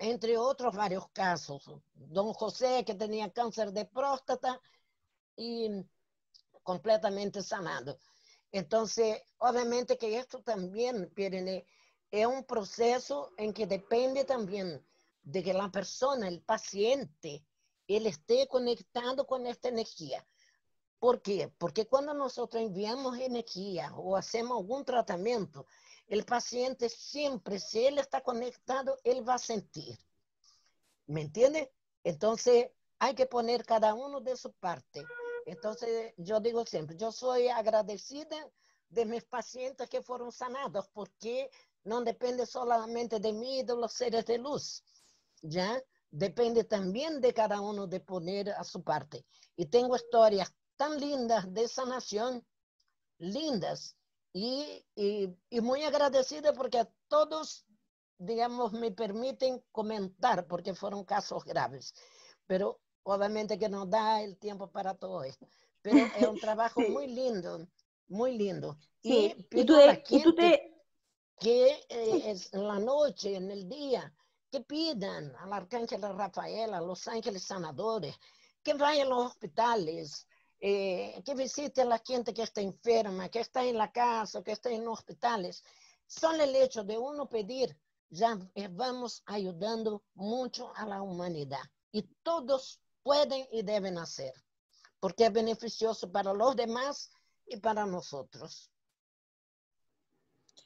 entre 0.00 0.36
otros 0.36 0.74
varios 0.74 1.08
casos. 1.10 1.70
Don 1.94 2.32
José, 2.32 2.84
que 2.84 2.94
tenía 2.94 3.32
cáncer 3.32 3.72
de 3.72 3.84
próstata 3.84 4.60
y 5.36 5.70
completamente 6.64 7.42
sanado. 7.42 7.96
Entonces, 8.50 9.22
obviamente 9.38 9.96
que 9.96 10.18
esto 10.18 10.42
también, 10.42 11.10
Pirene, 11.14 11.64
es 12.10 12.26
un 12.26 12.42
proceso 12.42 13.30
en 13.36 13.52
que 13.52 13.68
depende 13.68 14.24
también 14.24 14.84
de 15.22 15.44
que 15.44 15.54
la 15.54 15.70
persona, 15.70 16.26
el 16.26 16.42
paciente, 16.42 17.44
él 17.86 18.06
esté 18.08 18.48
conectado 18.48 19.26
con 19.26 19.46
esta 19.46 19.68
energía. 19.68 20.26
¿Por 20.98 21.22
qué? 21.22 21.52
Porque 21.58 21.86
cuando 21.86 22.12
nosotros 22.12 22.62
enviamos 22.62 23.18
energía 23.18 23.92
o 23.96 24.16
hacemos 24.16 24.58
algún 24.58 24.84
tratamiento, 24.84 25.66
el 26.08 26.24
paciente 26.24 26.88
siempre, 26.88 27.60
si 27.60 27.86
él 27.86 27.98
está 27.98 28.20
conectado, 28.22 28.98
él 29.04 29.26
va 29.28 29.34
a 29.34 29.38
sentir. 29.38 29.96
¿Me 31.06 31.20
entiende? 31.20 31.70
Entonces, 32.02 32.70
hay 32.98 33.14
que 33.14 33.26
poner 33.26 33.64
cada 33.64 33.94
uno 33.94 34.20
de 34.20 34.36
su 34.36 34.52
parte. 34.52 35.04
Entonces, 35.46 36.14
yo 36.16 36.40
digo 36.40 36.66
siempre, 36.66 36.96
yo 36.96 37.12
soy 37.12 37.48
agradecida 37.48 38.36
de 38.88 39.04
mis 39.04 39.24
pacientes 39.24 39.88
que 39.88 40.02
fueron 40.02 40.32
sanados, 40.32 40.88
porque 40.92 41.50
no 41.84 42.02
depende 42.02 42.44
solamente 42.44 43.20
de 43.20 43.32
mí 43.32 43.60
y 43.60 43.62
de 43.62 43.76
los 43.76 43.92
seres 43.92 44.26
de 44.26 44.38
luz, 44.38 44.82
¿ya? 45.42 45.80
depende 46.10 46.64
también 46.64 47.20
de 47.20 47.34
cada 47.34 47.60
uno 47.60 47.86
de 47.86 48.00
poner 48.00 48.50
a 48.50 48.64
su 48.64 48.82
parte. 48.82 49.24
Y 49.56 49.66
tengo 49.66 49.96
historias 49.96 50.52
tan 50.78 50.98
lindas 50.98 51.52
de 51.52 51.68
sanación, 51.68 52.42
lindas, 53.18 53.94
y, 54.32 54.86
y, 54.94 55.60
muy 55.60 55.82
agradecida 55.82 56.52
porque 56.54 56.78
a 56.78 56.88
todos 57.08 57.66
digamos, 58.18 58.72
me 58.72 58.90
permiten 58.90 59.62
comentar 59.72 60.46
porque 60.46 60.74
fueron 60.74 61.04
casos 61.04 61.44
graves. 61.44 61.94
Pero 62.46 62.80
obviamente 63.04 63.58
que 63.58 63.68
no 63.68 63.86
da 63.86 64.22
el 64.22 64.36
tiempo 64.38 64.70
para 64.70 64.94
todo 64.94 65.22
esto. 65.24 65.46
Pero 65.82 65.98
es 65.98 66.26
un 66.26 66.38
trabajo 66.40 66.80
muy 66.80 67.06
lindo, 67.06 67.66
muy 68.08 68.36
lindo. 68.36 68.76
y, 69.02 69.34
tú, 69.64 70.34
te... 70.34 70.74
que 71.38 71.70
eh, 71.88 72.22
es 72.30 72.52
en 72.52 72.66
la 72.66 72.78
noche, 72.78 73.36
en 73.36 73.50
el 73.50 73.68
día, 73.68 74.12
que 74.50 74.60
pidan 74.60 75.34
al 75.36 75.52
arcángel 75.52 76.02
Rafael, 76.02 76.74
a 76.74 76.80
los 76.80 77.06
ángeles 77.06 77.44
sanadores, 77.44 78.18
que 78.62 78.74
vayan 78.74 79.06
a 79.06 79.10
los 79.10 79.26
hospitales, 79.26 80.26
eh, 80.60 81.22
que 81.24 81.34
visiten 81.34 81.86
a 81.86 81.90
la 81.90 82.02
gente 82.04 82.34
que 82.34 82.42
está 82.42 82.60
enferma, 82.60 83.28
que 83.28 83.40
está 83.40 83.64
en 83.64 83.78
la 83.78 83.92
casa, 83.92 84.42
que 84.42 84.52
está 84.52 84.70
en 84.70 84.84
los 84.84 84.98
hospitales. 84.98 85.62
Solo 86.06 86.42
el 86.42 86.56
hecho 86.56 86.82
de 86.82 86.98
uno 86.98 87.28
pedir, 87.28 87.78
ya 88.10 88.38
eh, 88.54 88.68
vamos 88.68 89.22
ayudando 89.26 90.02
mucho 90.14 90.72
a 90.74 90.86
la 90.86 91.02
humanidad. 91.02 91.62
Y 91.92 92.02
todos 92.22 92.80
pueden 93.02 93.46
y 93.52 93.62
deben 93.62 93.98
hacer, 93.98 94.32
porque 95.00 95.26
es 95.26 95.32
beneficioso 95.32 96.10
para 96.10 96.32
los 96.32 96.56
demás 96.56 97.10
y 97.46 97.56
para 97.58 97.86
nosotros. 97.86 98.70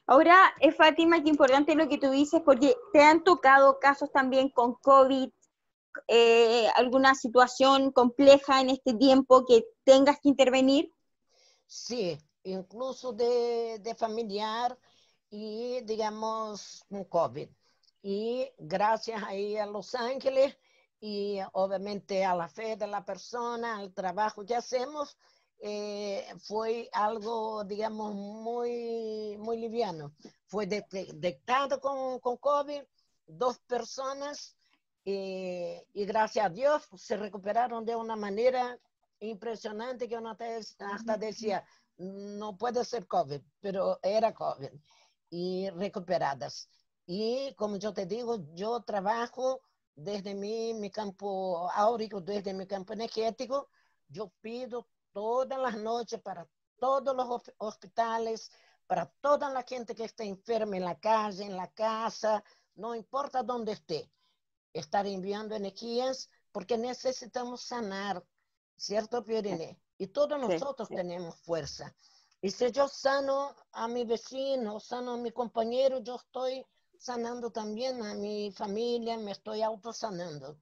Ahora, 0.06 0.52
es 0.58 0.74
Fátima, 0.76 1.22
qué 1.22 1.28
importante 1.28 1.74
lo 1.74 1.88
que 1.88 1.98
tú 1.98 2.10
dices, 2.10 2.42
porque 2.44 2.76
te 2.92 3.02
han 3.02 3.22
tocado 3.22 3.78
casos 3.78 4.10
también 4.10 4.48
con 4.48 4.74
COVID, 4.74 5.30
eh, 6.08 6.68
alguna 6.74 7.14
situación 7.14 7.92
compleja 7.92 8.60
en 8.60 8.70
este 8.70 8.94
tiempo 8.94 9.44
que 9.44 9.64
tengas 9.84 10.18
que 10.20 10.28
intervenir. 10.28 10.92
Sí, 11.66 12.18
incluso 12.44 13.12
de, 13.12 13.78
de 13.80 13.94
familiar 13.94 14.78
y, 15.30 15.80
digamos, 15.82 16.84
un 16.90 17.04
COVID. 17.04 17.48
Y 18.02 18.50
gracias 18.58 19.22
ahí 19.22 19.56
a 19.56 19.66
Los 19.66 19.94
Ángeles, 19.94 20.56
y 21.02 21.40
obviamente 21.54 22.24
a 22.24 22.32
la 22.32 22.48
fe 22.48 22.76
de 22.76 22.86
la 22.86 23.04
persona, 23.04 23.78
al 23.78 23.92
trabajo 23.92 24.46
que 24.46 24.54
hacemos, 24.54 25.18
eh, 25.58 26.24
fue 26.38 26.88
algo, 26.92 27.64
digamos, 27.64 28.14
muy, 28.14 29.36
muy 29.38 29.56
liviano. 29.56 30.12
Fue 30.46 30.66
detectado 30.66 31.80
con, 31.80 32.20
con 32.20 32.36
COVID, 32.36 32.82
dos 33.26 33.58
personas, 33.66 34.56
eh, 35.04 35.86
y 35.92 36.04
gracias 36.04 36.46
a 36.46 36.50
Dios 36.50 36.88
se 36.96 37.16
recuperaron 37.16 37.84
de 37.84 37.96
una 37.96 38.16
manera 38.16 38.78
impresionante 39.20 40.08
que 40.08 40.16
uno 40.16 40.36
hasta 40.38 41.16
decía, 41.16 41.64
no 41.96 42.56
puede 42.56 42.84
ser 42.84 43.06
COVID, 43.06 43.40
pero 43.60 43.98
era 44.02 44.32
COVID, 44.32 44.70
y 45.30 45.70
recuperadas. 45.70 46.68
Y 47.06 47.54
como 47.54 47.76
yo 47.76 47.92
te 47.92 48.06
digo, 48.06 48.44
yo 48.54 48.80
trabajo 48.82 49.60
desde 49.94 50.34
mi, 50.34 50.74
mi 50.74 50.90
campo 50.90 51.70
áurico, 51.70 52.20
desde 52.20 52.54
mi 52.54 52.66
campo 52.66 52.92
energético, 52.92 53.68
yo 54.08 54.32
pido 54.40 54.86
todas 55.12 55.58
las 55.58 55.76
noches 55.76 56.20
para 56.20 56.48
todos 56.78 57.14
los 57.14 57.42
hospitales, 57.58 58.50
para 58.86 59.06
toda 59.20 59.50
la 59.50 59.62
gente 59.62 59.94
que 59.94 60.04
está 60.04 60.24
enferma 60.24 60.76
en 60.76 60.84
la 60.84 60.98
calle, 60.98 61.44
en 61.44 61.56
la 61.56 61.68
casa, 61.68 62.42
no 62.74 62.94
importa 62.94 63.42
dónde 63.42 63.72
esté, 63.72 64.10
estar 64.72 65.06
enviando 65.06 65.54
energías 65.54 66.30
porque 66.52 66.76
necesitamos 66.76 67.62
sanar, 67.62 68.24
¿cierto, 68.76 69.24
Pierine? 69.24 69.80
Y 69.98 70.08
todos 70.08 70.38
nosotros 70.40 70.88
tenemos 70.88 71.36
fuerza. 71.40 71.94
Y 72.40 72.50
si 72.50 72.70
yo 72.72 72.88
sano 72.88 73.54
a 73.72 73.86
mi 73.86 74.04
vecino, 74.04 74.80
sano 74.80 75.12
a 75.12 75.16
mi 75.16 75.30
compañero, 75.30 76.00
yo 76.00 76.16
estoy 76.16 76.66
sanando 76.98 77.50
también 77.50 78.02
a 78.02 78.14
mi 78.14 78.52
familia, 78.52 79.16
me 79.16 79.30
estoy 79.32 79.62
autosanando. 79.62 80.58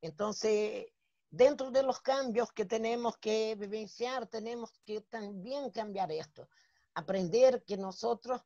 Entonces, 0.00 0.86
dentro 1.30 1.70
de 1.70 1.82
los 1.82 2.00
cambios 2.00 2.52
que 2.52 2.64
tenemos 2.64 3.16
que 3.18 3.54
vivenciar, 3.56 4.26
tenemos 4.26 4.72
que 4.84 5.02
también 5.02 5.70
cambiar 5.70 6.10
esto, 6.10 6.48
aprender 6.94 7.64
que 7.64 7.76
nosotros 7.76 8.42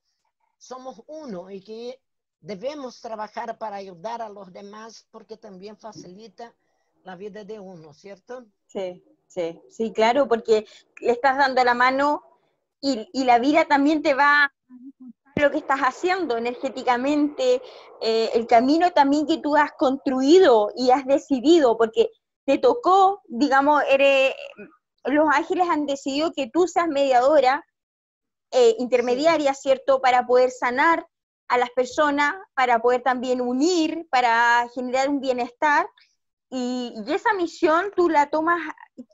somos 0.59 1.03
uno 1.07 1.51
y 1.51 1.63
que 1.63 2.03
debemos 2.45 3.01
trabajar 3.01 3.57
para 3.57 3.77
ayudar 3.77 4.21
a 4.21 4.29
los 4.29 4.53
demás 4.53 5.07
porque 5.11 5.37
también 5.37 5.77
facilita 5.79 6.55
la 7.03 7.17
vida 7.17 7.43
de 7.45 7.59
uno, 7.59 7.95
¿cierto? 7.95 8.45
Sí, 8.67 9.03
sí, 9.27 9.61
sí, 9.71 9.93
claro, 9.93 10.29
porque 10.29 10.67
le 11.01 11.13
estás 11.13 11.39
dando 11.39 11.65
la 11.65 11.75
mano 11.75 12.23
y, 12.81 13.09
y 13.13 13.25
la 13.25 13.39
vida 13.39 13.65
también 13.65 14.03
te 14.03 14.13
va 14.13 14.53
lo 15.37 15.51
que 15.51 15.59
estás 15.59 15.81
haciendo 15.81 16.37
energéticamente, 16.37 17.63
eh, 18.01 18.31
el 18.35 18.47
camino 18.47 18.93
también 18.93 19.27
que 19.27 19.39
tú 19.39 19.57
has 19.57 19.73
construido 19.73 20.71
y 20.77 20.91
has 20.91 21.07
decidido, 21.07 21.77
porque 21.77 22.11
te 22.45 22.59
tocó, 22.59 23.23
digamos, 23.27 23.83
eres, 23.91 24.35
los 25.05 25.27
ángeles 25.33 25.67
han 25.69 25.87
decidido 25.87 26.33
que 26.33 26.51
tú 26.51 26.69
seas 26.69 26.89
mediadora, 26.89 27.65
eh, 28.53 28.77
intermediaria, 28.79 29.55
¿cierto?, 29.55 30.01
para 30.01 30.27
poder 30.27 30.51
sanar 30.51 31.05
a 31.55 31.59
las 31.59 31.71
personas, 31.71 32.35
para 32.55 32.81
poder 32.81 33.03
también 33.03 33.41
unir, 33.41 34.07
para 34.11 34.69
generar 34.75 35.09
un 35.09 35.21
bienestar. 35.21 35.89
Y, 36.51 36.93
y, 37.07 37.13
esa 37.13 37.33
misión 37.35 37.91
tú 37.97 38.09
la 38.09 38.31
tomas, 38.31 38.61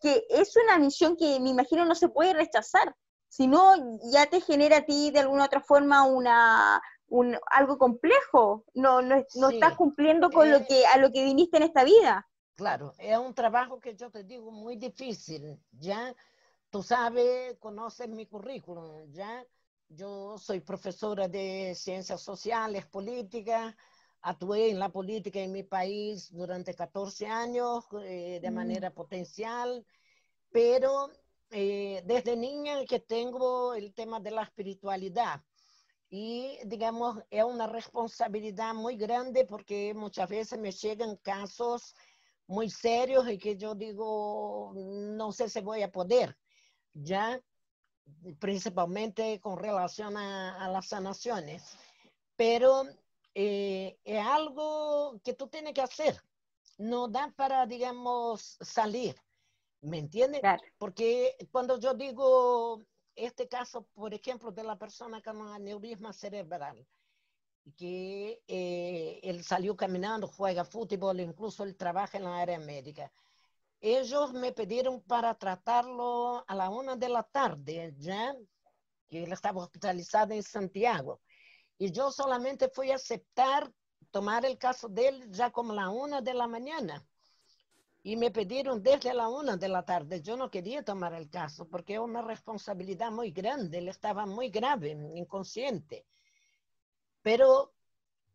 que 0.03 0.25
es 0.29 0.55
una 0.57 0.79
misión 0.79 1.17
que 1.17 1.41
me 1.41 1.51
imagino 1.51 1.85
no 1.85 1.95
se 1.95 2.09
puede 2.09 2.35
rechazar, 2.35 2.95
si 3.31 3.47
no, 3.47 3.99
ya 4.13 4.27
te 4.27 4.41
genera 4.41 4.79
a 4.79 4.85
ti 4.85 5.13
de 5.13 5.21
alguna 5.21 5.45
otra 5.45 5.61
forma 5.61 6.03
una, 6.05 6.83
un, 7.07 7.37
algo 7.53 7.79
complejo, 7.79 8.65
no, 8.75 9.03
no, 9.03 9.17
estás 9.17 9.77
cumpliendo 9.77 10.31
con 10.31 10.51
lo 10.51 10.59
eh, 10.59 10.67
que, 10.69 10.85
a 10.87 10.99
lo 10.99 11.13
que 11.13 11.25
viniste 11.25 11.57
en 11.57 11.63
esta 11.63 11.85
vida. 11.85 12.29
Claro, 12.57 12.93
es 12.99 13.17
un 13.17 13.33
trabajo 13.33 13.79
que 13.79 13.95
yo 13.95 14.11
te 14.11 14.25
digo 14.25 14.51
muy 14.51 14.77
difícil, 14.77 15.61
ya 15.71 16.13
tú 16.71 16.83
sabes, 16.83 17.57
conoces 17.61 18.09
mi 18.09 18.27
currículum, 18.27 19.11
ya 19.13 19.47
yo 19.91 20.39
soy 20.39 20.61
profesora 20.61 21.29
de 21.29 21.75
ciencias 21.75 22.23
sociales, 22.23 22.87
políticas, 22.87 23.75
actué 24.23 24.71
en 24.71 24.79
la 24.79 24.91
política 24.91 25.41
en 25.41 25.53
mi 25.53 25.65
país 25.65 26.31
durante 26.33 26.75
14 26.75 27.27
años 27.27 27.85
eh, 28.05 28.39
de 28.41 28.51
mm. 28.51 28.55
manera 28.55 28.91
potencial, 28.95 29.85
pero 30.51 31.11
eh, 31.51 32.03
desde 32.07 32.37
niña 32.37 32.85
que 32.87 33.01
tengo 33.01 33.75
el 33.75 33.93
tema 33.93 34.21
de 34.21 34.31
la 34.31 34.43
espiritualidad. 34.43 35.43
Y 36.09 36.59
digamos 36.65 37.23
es 37.31 37.45
una 37.45 37.67
responsabilidad 37.67 38.75
muy 38.75 38.97
grande 38.97 39.45
porque 39.45 39.95
muchas 39.95 40.29
veces 40.29 40.59
me 40.59 40.73
llegan 40.73 41.17
casos 41.17 41.95
muy 42.47 42.69
serios 42.69 43.29
y 43.29 43.39
que 43.39 43.57
yo 43.57 43.77
digo 43.77 44.73
no 44.75 45.31
sé 45.31 45.49
si 45.49 45.61
voy 45.61 45.83
a 45.83 45.93
poder 45.93 46.37
ya 46.93 47.41
principalmente 48.39 49.41
con 49.41 49.59
relación 49.59 50.17
a, 50.17 50.69
las 50.69 50.89
sanaciones 50.89 51.77
pero 52.37 52.85
eh, 53.35 53.99
es 54.05 54.27
algo 54.27 55.21
que 55.25 55.35
tú 55.35 55.49
tienes 55.49 55.75
que 55.75 55.83
hacer 55.83 56.21
no 56.79 57.09
da 57.09 57.33
para 57.37 57.67
digamos 57.67 58.57
salir 58.61 59.15
¿Me 59.83 59.99
entiendes? 59.99 60.43
Porque 60.79 61.37
cuando 61.51 61.79
yo 61.79 61.95
digo 61.95 62.83
este 63.17 63.49
caso, 63.49 63.87
por 63.95 64.13
ejemplo, 64.13 64.51
de 64.53 64.63
la 64.63 64.77
persona 64.77 65.23
con 65.23 65.41
aneurisma 65.49 66.13
cerebral, 66.13 66.87
que 67.77 68.43
eh, 68.47 69.21
él 69.23 69.43
salió 69.43 69.77
caminando, 69.77 70.27
juega 70.27 70.65
fútbol, 70.65 71.21
incluso 71.21 71.65
él 71.65 71.77
trabaja 71.77 72.19
en 72.19 72.25
la 72.25 72.41
área 72.41 72.59
médica. 72.59 73.11
Ellos 73.81 74.33
me 74.33 74.53
pidieron 74.53 75.01
para 75.03 75.35
tratarlo 75.35 76.45
a 76.47 76.55
la 76.55 76.69
una 76.69 76.97
de 76.97 77.09
la 77.09 77.23
tarde, 77.23 77.95
ya 77.99 78.35
que 79.09 79.25
él 79.25 79.33
estaba 79.33 79.63
hospitalizado 79.63 80.35
en 80.35 80.43
Santiago. 80.43 81.21
Y 81.79 81.91
yo 81.91 82.13
solamente 82.13 82.69
fui 82.69 82.91
a 82.91 82.97
aceptar 82.97 83.73
tomar 84.11 84.45
el 84.45 84.59
caso 84.59 84.89
de 84.89 85.09
él 85.09 85.31
ya 85.31 85.51
como 85.51 85.73
la 85.73 85.89
una 85.89 86.21
de 86.21 86.35
la 86.35 86.47
mañana 86.47 87.05
y 88.03 88.17
me 88.17 88.31
pidieron 88.31 88.83
desde 88.83 89.13
la 89.13 89.29
una 89.29 89.57
de 89.57 89.69
la 89.69 89.85
tarde. 89.85 90.23
Yo 90.23 90.37
no 90.37 90.51
quería 90.51 90.83
tomar 90.83 91.13
el 91.15 91.29
caso 91.29 91.69
porque 91.69 91.95
es 91.95 92.01
una 92.01 92.23
responsabilidad 92.23 93.11
muy 93.11 93.31
grande, 93.31 93.79
él 93.79 93.89
estaba 93.89 94.27
muy 94.27 94.51
grave, 94.51 94.91
inconsciente. 95.15 96.07
Pero 97.23 97.73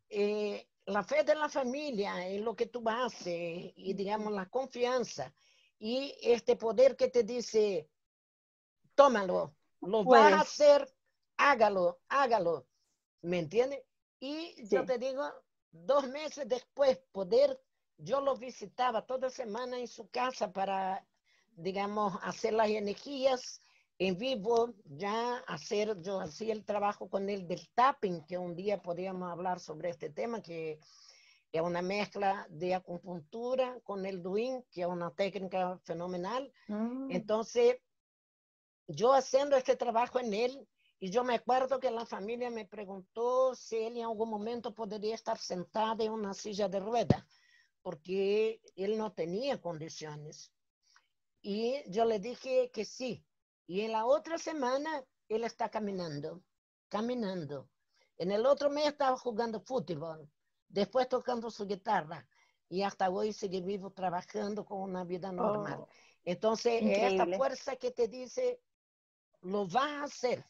eh, 0.10 0.68
la 0.86 1.04
fe 1.04 1.24
de 1.24 1.36
la 1.36 1.50
familia 1.50 2.28
en 2.28 2.44
lo 2.44 2.56
que 2.56 2.68
tú 2.68 2.84
haces 2.88 3.74
y 3.76 3.94
digamos 3.94 4.32
la 4.34 4.48
confianza 4.48 5.34
y 5.80 6.16
este 6.22 6.56
poder 6.56 6.96
que 6.96 7.10
te 7.10 7.24
dice, 7.24 7.90
tómalo, 8.94 9.56
lo 9.82 10.04
vas 10.04 10.34
a 10.34 10.42
hacer, 10.42 10.96
hágalo, 11.38 12.00
hágalo, 12.08 12.68
¿me 13.22 13.40
entiendes? 13.40 13.84
Y 14.20 14.68
yo 14.70 14.86
te 14.86 14.98
digo, 14.98 15.24
dos 15.72 16.08
meses 16.08 16.48
después 16.48 16.98
poder 17.12 17.60
yo 17.98 18.22
lo 18.22 18.36
visitaba 18.36 19.06
toda 19.06 19.30
semana 19.30 19.80
en 19.80 19.88
su 19.88 20.10
casa 20.10 20.52
para, 20.52 21.06
digamos, 21.56 22.18
hacer 22.24 22.54
las 22.54 22.70
energías 22.70 23.62
en 23.98 24.18
vivo, 24.18 24.74
ya 24.86 25.38
hacer, 25.48 26.02
yo 26.02 26.20
hacía 26.20 26.54
el 26.54 26.66
trabajo 26.66 27.10
con 27.10 27.30
él 27.30 27.48
del 27.48 27.68
tapping, 27.74 28.26
que 28.26 28.38
un 28.38 28.56
día 28.56 28.82
podríamos 28.82 29.32
hablar 29.32 29.60
sobre 29.60 29.90
este 29.90 30.10
tema, 30.10 30.42
que 30.42 30.80
es 31.52 31.62
una 31.62 31.82
mezcla 31.82 32.46
de 32.50 32.76
acupuntura 32.76 33.80
con 33.84 34.06
el 34.06 34.22
doing, 34.22 34.62
que 34.70 34.82
es 34.82 34.88
una 34.88 35.12
técnica 35.12 35.80
fenomenal. 35.84 36.52
Mm. 36.68 37.12
Entonces, 37.12 37.78
yo 38.88 39.14
haciendo 39.14 39.56
este 39.56 39.78
trabajo 39.78 40.20
en 40.20 40.34
él, 40.34 40.68
y 41.00 41.10
yo 41.12 41.24
me 41.24 41.36
acuerdo 41.36 41.80
que 41.80 41.92
la 41.92 42.06
familia 42.06 42.50
me 42.50 42.66
preguntó 42.66 43.56
si 43.56 43.78
él 43.78 43.98
en 43.98 44.06
algún 44.06 44.30
momento 44.30 44.74
podría 44.74 45.16
estar 45.16 45.38
sentado 45.38 46.04
en 46.04 46.12
una 46.12 46.34
silla 46.34 46.68
de 46.68 46.80
ruedas, 46.80 47.24
porque 47.82 48.62
él 48.76 48.98
no 48.98 49.14
tenía 49.14 49.62
condiciones. 49.62 50.52
Y 51.42 51.90
yo 51.90 52.06
le 52.06 52.20
dije 52.20 52.72
que 52.74 52.84
sí. 52.84 53.24
Y 53.68 53.82
en 53.82 53.92
la 53.92 54.06
otra 54.06 54.38
semana 54.38 55.04
él 55.28 55.44
está 55.44 55.70
caminando, 55.70 56.42
caminando. 56.90 57.70
En 58.18 58.32
el 58.32 58.46
otro 58.46 58.70
mes 58.70 58.88
estaba 58.88 59.18
jugando 59.18 59.60
fútbol, 59.60 60.30
después 60.70 61.10
tocando 61.10 61.50
su 61.50 61.66
guitarra. 61.66 62.28
Y 62.70 62.82
hasta 62.82 63.10
hoy 63.10 63.34
sigue 63.34 63.62
vivo 63.62 63.92
trabajando 63.92 64.66
con 64.66 64.82
una 64.82 65.04
vida 65.04 65.32
normal. 65.32 65.80
Oh, 65.82 65.88
Entonces, 66.24 66.82
esta 66.84 67.26
fuerza 67.38 67.76
que 67.76 67.92
te 67.92 68.08
dice, 68.08 68.60
lo 69.42 69.68
vas 69.68 69.92
a 69.92 70.04
hacer. 70.04 70.46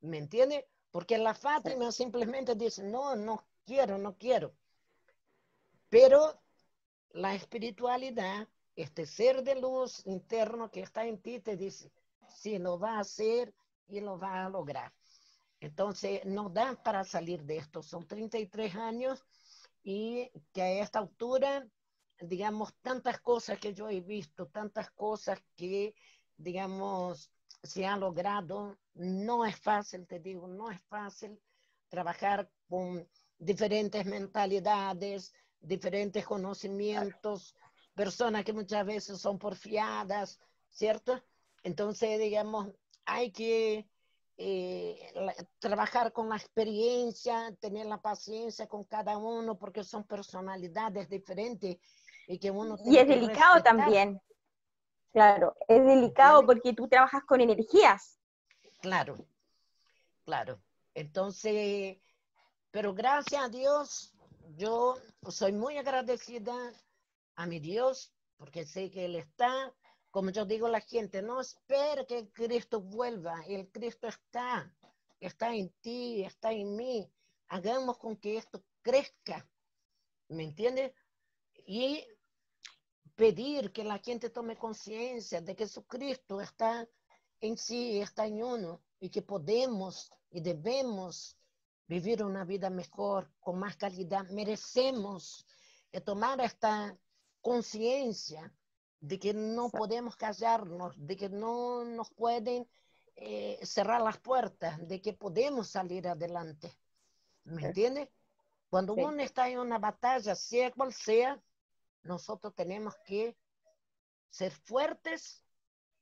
¿Me 0.00 0.18
entiendes? 0.18 0.64
Porque 0.90 1.18
la 1.18 1.34
Fátima 1.34 1.92
simplemente 1.92 2.54
dice, 2.54 2.82
no, 2.82 3.16
no 3.16 3.44
quiero, 3.64 3.98
no 3.98 4.16
quiero. 4.16 4.54
Pero 5.88 6.40
la 7.10 7.34
espiritualidad, 7.34 8.48
este 8.76 9.06
ser 9.06 9.42
de 9.42 9.56
luz 9.56 10.06
interno 10.06 10.70
que 10.70 10.80
está 10.80 11.04
en 11.04 11.20
ti, 11.20 11.40
te 11.40 11.56
dice, 11.56 11.90
sí, 12.30 12.58
lo 12.58 12.78
va 12.78 12.96
a 12.96 13.00
hacer 13.00 13.54
y 13.88 14.00
lo 14.00 14.18
va 14.18 14.44
a 14.44 14.48
lograr. 14.48 14.92
Entonces, 15.60 16.24
no 16.24 16.48
dan 16.48 16.82
para 16.82 17.04
salir 17.04 17.42
de 17.44 17.58
esto. 17.58 17.82
Son 17.82 18.06
33 18.06 18.74
años 18.76 19.24
y 19.82 20.30
que 20.52 20.62
a 20.62 20.70
esta 20.82 20.98
altura, 20.98 21.66
digamos, 22.20 22.74
tantas 22.82 23.20
cosas 23.20 23.58
que 23.58 23.74
yo 23.74 23.88
he 23.88 24.00
visto, 24.00 24.46
tantas 24.46 24.90
cosas 24.90 25.42
que, 25.56 25.94
digamos, 26.36 27.30
se 27.62 27.84
han 27.86 28.00
logrado. 28.00 28.78
No 28.94 29.44
es 29.44 29.56
fácil, 29.56 30.06
te 30.06 30.18
digo, 30.18 30.48
no 30.48 30.70
es 30.70 30.80
fácil 30.82 31.38
trabajar 31.88 32.50
con 32.68 33.06
diferentes 33.38 34.06
mentalidades, 34.06 35.32
diferentes 35.60 36.24
conocimientos, 36.24 37.54
personas 37.94 38.44
que 38.44 38.52
muchas 38.52 38.86
veces 38.86 39.20
son 39.20 39.38
porfiadas, 39.38 40.38
¿cierto? 40.68 41.22
Entonces, 41.62 42.18
digamos, 42.18 42.68
hay 43.04 43.30
que 43.30 43.86
eh, 44.36 45.12
trabajar 45.58 46.12
con 46.12 46.28
la 46.28 46.36
experiencia, 46.36 47.54
tener 47.60 47.86
la 47.86 48.00
paciencia 48.00 48.66
con 48.66 48.84
cada 48.84 49.18
uno, 49.18 49.58
porque 49.58 49.84
son 49.84 50.04
personalidades 50.04 51.08
diferentes 51.08 51.76
y 52.26 52.38
que 52.38 52.50
uno... 52.50 52.76
Y 52.84 52.96
es 52.96 53.06
delicado 53.06 53.62
también. 53.62 54.20
Claro, 55.12 55.54
es 55.66 55.84
delicado 55.84 56.46
porque 56.46 56.72
tú 56.72 56.88
trabajas 56.88 57.24
con 57.24 57.40
energías. 57.40 58.18
Claro, 58.80 59.16
claro. 60.24 60.60
Entonces, 60.94 61.98
pero 62.70 62.94
gracias 62.94 63.42
a 63.42 63.48
Dios, 63.48 64.14
yo 64.56 64.96
soy 65.28 65.52
muy 65.52 65.76
agradecida 65.76 66.54
a 67.34 67.46
mi 67.46 67.58
Dios 67.58 68.12
porque 68.36 68.64
sé 68.64 68.90
que 68.90 69.04
Él 69.04 69.16
está. 69.16 69.72
Como 70.10 70.30
yo 70.30 70.44
digo 70.44 70.68
la 70.68 70.80
gente, 70.80 71.22
no 71.22 71.40
espere 71.40 72.06
que 72.06 72.30
Cristo 72.32 72.80
vuelva. 72.80 73.44
El 73.46 73.70
Cristo 73.70 74.08
está, 74.08 74.74
está 75.20 75.54
en 75.54 75.70
ti, 75.80 76.24
está 76.24 76.52
en 76.52 76.74
mí. 76.74 77.08
Hagamos 77.48 77.98
con 77.98 78.16
que 78.16 78.36
esto 78.36 78.64
crezca. 78.82 79.48
¿Me 80.28 80.44
entiendes? 80.44 80.92
Y 81.64 82.04
pedir 83.14 83.72
que 83.72 83.84
la 83.84 83.98
gente 83.98 84.30
tome 84.30 84.56
conciencia 84.56 85.40
de 85.40 85.54
que 85.54 85.64
Jesucristo 85.64 86.40
está 86.40 86.88
en 87.40 87.56
sí, 87.56 88.00
está 88.00 88.26
en 88.26 88.42
uno 88.42 88.82
y 88.98 89.10
que 89.10 89.22
podemos 89.22 90.10
y 90.30 90.40
debemos 90.40 91.36
vivir 91.86 92.22
una 92.22 92.44
vida 92.44 92.70
mejor, 92.70 93.30
con 93.40 93.58
más 93.58 93.76
calidad. 93.76 94.28
Merecemos 94.30 95.46
tomar 96.04 96.40
esta 96.40 96.96
conciencia 97.40 98.52
de 99.00 99.18
que 99.18 99.34
no 99.34 99.70
podemos 99.70 100.16
callarnos, 100.16 100.94
de 100.96 101.16
que 101.16 101.28
no 101.28 101.84
nos 101.84 102.10
pueden 102.10 102.68
eh, 103.16 103.58
cerrar 103.62 104.00
las 104.02 104.18
puertas, 104.18 104.86
de 104.86 105.00
que 105.00 105.12
podemos 105.12 105.68
salir 105.68 106.06
adelante. 106.06 106.76
¿Me 107.44 107.66
entiendes? 107.66 108.08
Cuando 108.68 108.94
uno 108.94 109.22
está 109.22 109.48
en 109.48 109.58
una 109.58 109.78
batalla, 109.78 110.34
sea 110.34 110.70
cual 110.70 110.92
sea, 110.92 111.42
nosotros 112.02 112.54
tenemos 112.54 112.94
que 113.04 113.36
ser 114.28 114.52
fuertes 114.52 115.44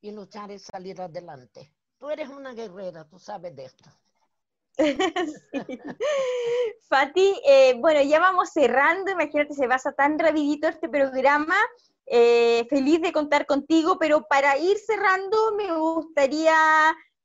y 0.00 0.10
luchar 0.10 0.50
y 0.50 0.58
salir 0.58 1.00
adelante. 1.00 1.72
Tú 1.98 2.10
eres 2.10 2.28
una 2.28 2.52
guerrera, 2.52 3.04
tú 3.08 3.18
sabes 3.18 3.56
de 3.56 3.64
esto. 3.64 3.90
Fati, 6.88 7.40
eh, 7.44 7.74
bueno, 7.78 8.02
ya 8.02 8.20
vamos 8.20 8.50
cerrando, 8.50 9.10
imagínate, 9.10 9.54
se 9.54 9.66
pasa 9.66 9.92
tan 9.92 10.18
rapidito 10.18 10.68
este 10.68 10.88
programa. 10.88 11.56
Eh, 12.10 12.66
feliz 12.70 13.00
de 13.02 13.12
contar 13.12 13.46
contigo, 13.46 13.98
pero 13.98 14.26
para 14.28 14.56
ir 14.56 14.78
cerrando 14.78 15.54
me 15.56 15.76
gustaría 15.76 16.54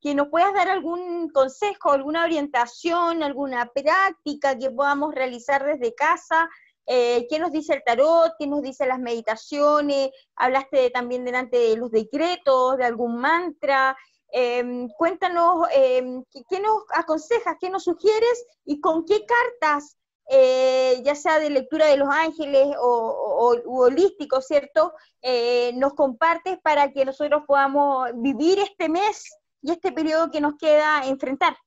que 0.01 0.13
nos 0.13 0.27
puedas 0.27 0.53
dar 0.53 0.67
algún 0.67 1.29
consejo, 1.29 1.91
alguna 1.91 2.23
orientación, 2.25 3.23
alguna 3.23 3.71
práctica 3.73 4.57
que 4.57 4.69
podamos 4.71 5.15
realizar 5.15 5.65
desde 5.65 5.95
casa 5.95 6.49
eh, 6.85 7.27
¿Qué 7.29 7.39
nos 7.39 7.51
dice 7.51 7.73
el 7.73 7.83
tarot? 7.83 8.33
¿Qué 8.37 8.47
nos 8.47 8.61
dice 8.61 8.85
las 8.85 8.99
meditaciones? 8.99 10.09
Hablaste 10.35 10.89
también 10.89 11.23
delante 11.23 11.57
de 11.57 11.77
los 11.77 11.91
decretos, 11.91 12.77
de 12.77 12.85
algún 12.85 13.19
mantra. 13.19 13.95
Em, 14.29 14.89
cuéntanos 14.97 15.67
em, 15.73 16.23
¿qué, 16.49 16.59
nos 16.59 16.83
aconsejas, 16.93 17.55
qué 17.59 17.69
nos 17.69 17.83
sugieres 17.83 18.45
y 18.65 18.81
con 18.81 19.05
qué 19.05 19.25
cartas, 19.25 19.95
eh, 20.29 21.01
ya 21.03 21.15
sea 21.15 21.39
de 21.39 21.49
lectura 21.49 21.87
de 21.87 21.97
los 21.97 22.09
ángeles 22.09 22.75
o, 22.79 23.59
holístico, 23.65 24.41
¿cierto? 24.41 24.93
Eh, 25.21 25.71
nos 25.75 25.93
compartes 25.93 26.59
para 26.61 26.91
que 26.91 27.05
nosotros 27.05 27.43
podamos 27.45 28.09
vivir 28.15 28.59
este 28.59 28.89
mes 28.89 29.29
y 29.61 29.71
este 29.71 29.91
periodo 29.91 30.31
que 30.31 30.41
nos 30.41 30.55
queda 30.57 31.05
enfrentar. 31.07 31.57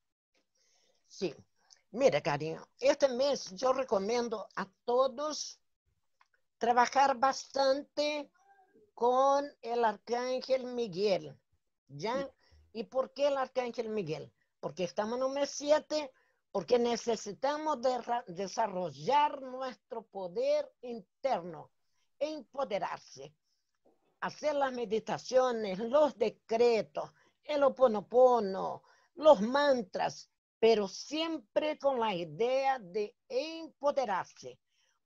Sí, 1.07 1.35
Mira, 1.97 2.21
cariño, 2.21 2.63
este 2.79 3.09
mes 3.09 3.55
yo 3.55 3.73
recomiendo 3.73 4.47
a 4.55 4.69
todos 4.85 5.59
trabajar 6.59 7.17
bastante 7.17 8.31
con 8.93 9.51
el 9.63 9.83
arcángel 9.83 10.67
Miguel, 10.67 11.35
¿ya? 11.89 12.31
¿Y 12.75 12.85
por 12.85 13.15
qué 13.15 13.29
el 13.29 13.39
arcángel 13.39 13.89
Miguel? 13.89 14.31
Porque 14.61 14.85
estamos 14.85 15.17
en 15.17 15.25
un 15.25 15.33
mes 15.33 15.49
7, 15.53 16.13
porque 16.57 16.79
necesitamos 16.79 17.81
desarrollar 18.29 19.43
nuestro 19.43 20.07
poder 20.07 20.67
interno, 20.81 21.71
empoderarse, 22.19 23.35
hacer 24.21 24.55
las 24.55 24.73
meditaciones, 24.73 25.79
los 25.79 26.17
decretos, 26.17 27.13
el 27.45 27.63
oponopono, 27.63 28.83
los 29.17 29.43
mantras, 29.43 30.31
pero 30.59 30.89
siempre 30.89 31.79
con 31.79 32.01
la 32.01 32.15
idea 32.15 32.79
de 32.79 33.15
empoderarse, 33.29 34.59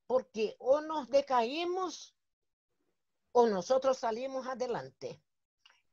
porque 0.07 0.55
o 0.57 0.79
nos 0.79 1.09
decaímos 1.09 2.15
o 3.33 3.45
nosotros 3.47 3.97
salimos 3.97 4.47
adelante. 4.47 5.21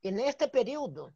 En 0.03 0.21
este 0.21 0.47
periodo, 0.47 1.13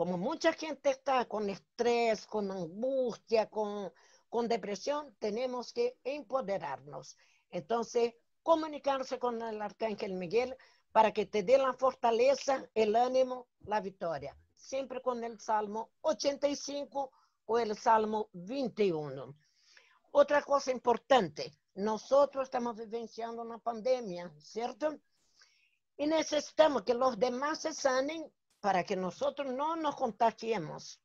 como 0.00 0.16
mucha 0.16 0.54
gente 0.54 0.88
está 0.88 1.26
con 1.26 1.50
estrés, 1.50 2.26
con 2.26 2.50
angustia, 2.50 3.50
con, 3.50 3.92
con 4.30 4.48
depresión, 4.48 5.14
tenemos 5.18 5.74
que 5.74 5.98
empoderarnos. 6.04 7.18
Entonces, 7.50 8.14
comunicarse 8.42 9.18
con 9.18 9.42
el 9.42 9.60
arcángel 9.60 10.14
Miguel 10.14 10.56
para 10.90 11.12
que 11.12 11.26
te 11.26 11.42
dé 11.42 11.58
la 11.58 11.74
fortaleza, 11.74 12.66
el 12.74 12.96
ánimo, 12.96 13.46
la 13.66 13.82
victoria. 13.82 14.34
Siempre 14.54 15.02
con 15.02 15.22
el 15.22 15.38
Salmo 15.38 15.90
85 16.00 17.12
o 17.44 17.58
el 17.58 17.76
Salmo 17.76 18.30
21. 18.32 19.36
Otra 20.12 20.40
cosa 20.40 20.70
importante, 20.70 21.52
nosotros 21.74 22.44
estamos 22.44 22.74
vivenciando 22.74 23.42
una 23.42 23.58
pandemia, 23.58 24.32
¿cierto? 24.38 24.98
Y 25.98 26.06
necesitamos 26.06 26.84
que 26.84 26.94
los 26.94 27.18
demás 27.18 27.60
se 27.60 27.74
sanen 27.74 28.32
para 28.60 28.84
que 28.84 28.96
nosotros 28.96 29.52
no 29.52 29.76
nos 29.76 29.96
contagiemos. 29.96 31.00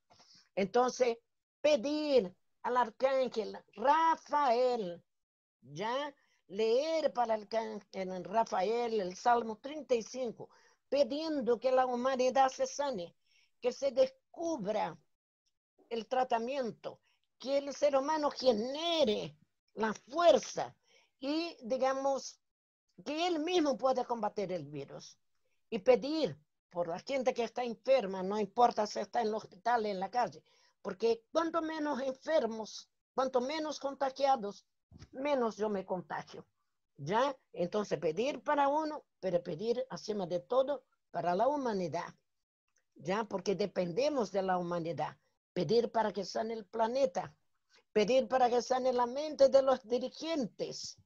Entonces, 0.55 1.17
pedir 1.61 2.33
al 2.63 2.77
arcángel 2.77 3.57
Rafael, 3.73 5.03
¿ya? 5.61 6.13
Leer 6.47 7.11
para 7.13 7.35
el 7.35 7.41
arcángel 7.41 8.23
Rafael 8.23 9.01
el 9.01 9.15
Salmo 9.15 9.57
35, 9.57 10.49
pidiendo 10.89 11.59
que 11.59 11.71
la 11.71 11.85
humanidad 11.85 12.49
se 12.49 12.67
sane 12.67 13.15
que 13.65 13.71
se 13.71 13.89
descubra 13.89 14.95
el 15.89 16.07
tratamiento, 16.07 17.01
que 17.39 17.57
el 17.57 17.73
ser 17.73 17.95
humano 17.95 18.29
genere 18.29 19.35
la 19.73 19.91
fuerza 19.91 20.75
y, 21.19 21.57
digamos, 21.63 22.39
que 23.03 23.25
él 23.25 23.39
mismo 23.39 23.75
pueda 23.75 24.05
combatir 24.05 24.51
el 24.51 24.65
virus. 24.65 25.17
Y 25.71 25.79
pedir 25.79 26.37
por 26.75 26.89
la 26.89 26.99
gente 26.99 27.33
que 27.33 27.45
está 27.45 27.63
enferma, 27.63 28.21
no 28.21 28.37
importa 28.37 28.85
si 28.85 28.99
está 28.99 29.21
en 29.21 29.27
el 29.27 29.35
hospital, 29.35 29.85
en 29.85 29.97
la 29.97 30.11
calle, 30.11 30.43
porque 30.81 31.23
cuanto 31.31 31.61
menos 31.61 32.01
enfermos, 32.01 32.89
cuanto 33.13 33.39
menos 33.39 33.79
contagiados, 33.79 34.65
menos 35.13 35.55
yo 35.55 35.69
me 35.69 35.85
contagio. 35.85 36.45
¿Ya? 36.97 37.33
Entonces 37.53 37.97
pedir 37.97 38.43
para 38.43 38.67
uno, 38.67 39.05
pero 39.21 39.41
pedir 39.41 39.87
encima 39.89 40.27
de 40.27 40.41
todo 40.41 40.83
para 41.11 41.33
la 41.33 41.47
humanidad. 41.47 42.13
¿Ya? 42.95 43.23
Porque 43.23 43.55
dependemos 43.55 44.33
de 44.33 44.41
la 44.41 44.57
humanidad. 44.57 45.15
Pedir 45.53 45.93
para 45.93 46.11
que 46.11 46.25
sane 46.25 46.55
el 46.55 46.65
planeta. 46.65 47.33
Pedir 47.93 48.27
para 48.27 48.49
que 48.49 48.61
sane 48.61 48.91
la 48.91 49.05
mente 49.05 49.47
de 49.47 49.61
los 49.61 49.81
dirigentes. 49.87 50.97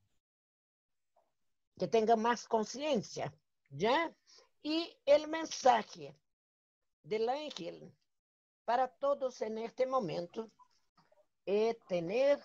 Que 1.78 1.88
tengan 1.88 2.24
más 2.24 2.48
conciencia. 2.48 3.32
¿Ya? 3.70 4.12
Y 4.62 4.98
el 5.06 5.28
mensaje 5.28 6.16
del 7.04 7.30
ángel 7.30 7.94
para 8.66 8.88
todos 8.88 9.42
en 9.42 9.58
este 9.58 9.86
momento 9.86 10.52
es 11.46 11.78
tener 11.88 12.40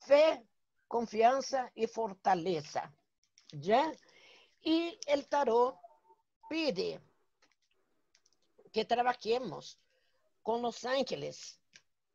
fe 0.00 0.44
confianza 0.88 1.70
y 1.74 1.86
fortaleza. 1.86 2.92
¿Ya? 3.52 3.92
Y 4.60 4.98
el 5.06 5.26
tarot 5.28 5.78
pide 6.48 7.00
que 8.72 8.84
trabajemos 8.84 9.78
con 10.42 10.62
los 10.62 10.84
ángeles 10.84 11.60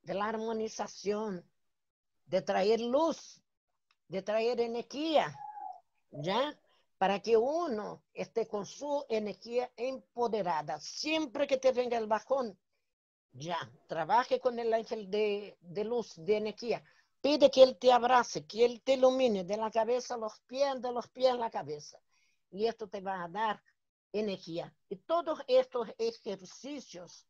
de 0.01 0.13
la 0.13 0.25
armonización, 0.25 1.43
de 2.25 2.41
traer 2.41 2.81
luz, 2.81 3.41
de 4.07 4.21
traer 4.21 4.59
energía, 4.59 5.35
¿ya? 6.11 6.57
Para 6.97 7.19
que 7.19 7.37
uno 7.37 8.03
esté 8.13 8.47
con 8.47 8.65
su 8.65 9.05
energía 9.09 9.71
empoderada. 9.75 10.79
Siempre 10.79 11.45
que 11.47 11.57
te 11.57 11.71
venga 11.71 11.97
el 11.97 12.07
bajón, 12.07 12.57
ya, 13.33 13.59
trabaje 13.87 14.39
con 14.39 14.57
el 14.57 14.73
ángel 14.73 15.09
de, 15.11 15.57
luz, 15.83 16.13
de 16.15 16.37
energía 16.37 16.83
Pide 17.21 17.49
que 17.49 17.63
Él 17.63 17.77
te 17.77 17.91
abrace, 17.91 18.45
que 18.45 18.63
Él 18.63 18.81
te 18.81 18.93
ilumine 18.93 19.43
de 19.43 19.57
la 19.57 19.71
cabeza 19.71 20.13
a 20.13 20.17
los 20.17 20.39
pies, 20.41 20.81
de 20.81 20.91
los 20.91 21.07
pies 21.09 21.31
a 21.31 21.35
la 21.35 21.49
cabeza. 21.49 21.99
Y 22.51 22.65
esto 22.65 22.87
te 22.87 23.01
va 23.01 23.23
a 23.23 23.27
dar 23.27 23.61
energía. 24.13 24.73
Y 24.87 24.97
todos 24.97 25.39
estos 25.47 25.89
ejercicios 25.97 27.25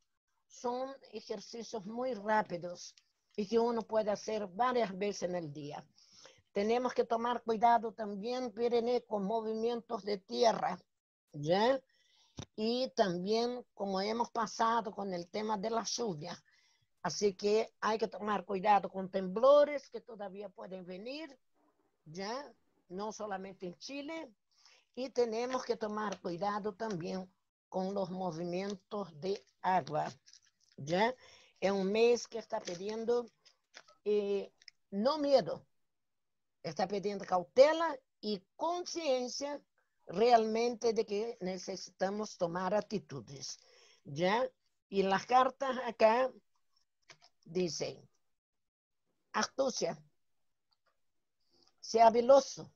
son 0.45 0.93
ejercicios 1.11 1.85
muy 1.85 2.13
rápidos 2.13 2.93
y 3.35 3.47
que 3.47 3.59
uno 3.59 3.81
puede 3.81 4.11
hacer 4.11 4.47
varias 4.47 4.95
veces 4.97 5.23
en 5.23 5.35
el 5.35 5.53
día. 5.53 5.83
Tenemos 6.57 6.95
que 6.95 7.03
tomar 7.03 7.43
cuidado 7.43 7.91
también, 7.91 8.51
Pirene, 8.51 9.03
con 9.03 9.25
movimientos 9.25 10.03
de 10.03 10.17
tierra, 10.17 10.79
¿ya? 11.31 11.79
Y 12.55 12.89
también, 12.95 13.63
como 13.75 14.01
hemos 14.01 14.31
pasado 14.31 14.91
con 14.91 15.13
el 15.13 15.27
tema 15.27 15.55
de 15.59 15.69
la 15.69 15.83
lluvia, 15.83 16.35
Así 17.03 17.35
que 17.35 17.71
hay 17.79 17.99
que 17.99 18.07
tomar 18.07 18.43
cuidado 18.43 18.89
con 18.89 19.11
temblores 19.11 19.87
que 19.91 20.01
todavía 20.01 20.49
pueden 20.49 20.83
venir, 20.83 21.37
ya, 22.05 22.51
no 22.89 23.11
solamente 23.11 23.67
en 23.67 23.77
Chile, 23.77 24.27
y 24.95 25.11
tenemos 25.11 25.63
que 25.63 25.77
tomar 25.77 26.19
cuidado 26.21 26.73
también 26.73 27.31
con 27.69 27.93
los 27.93 28.09
movimientos 28.09 29.13
de 29.21 29.39
agua, 29.61 30.11
ya. 30.75 31.13
Es 31.59 31.71
un 31.71 31.91
mes 31.91 32.27
que 32.27 32.39
está 32.39 32.59
pidiendo 32.59 33.27
eh, 34.05 34.51
no 34.89 35.19
miedo, 35.19 35.66
está 36.63 36.87
pidiendo 36.87 37.25
cautela 37.25 37.97
y 38.21 38.41
conciencia 38.55 39.61
realmente 40.07 40.93
de 40.93 41.05
que 41.05 41.37
necesitamos 41.41 42.37
tomar 42.37 42.73
actitudes, 42.73 43.59
¿ya? 44.03 44.49
Y 44.89 45.03
las 45.03 45.25
cartas 45.25 45.77
acá 45.85 46.31
dice, 47.45 48.01
astucia, 49.33 49.97
sea 51.79 52.07
habiloso. 52.07 52.71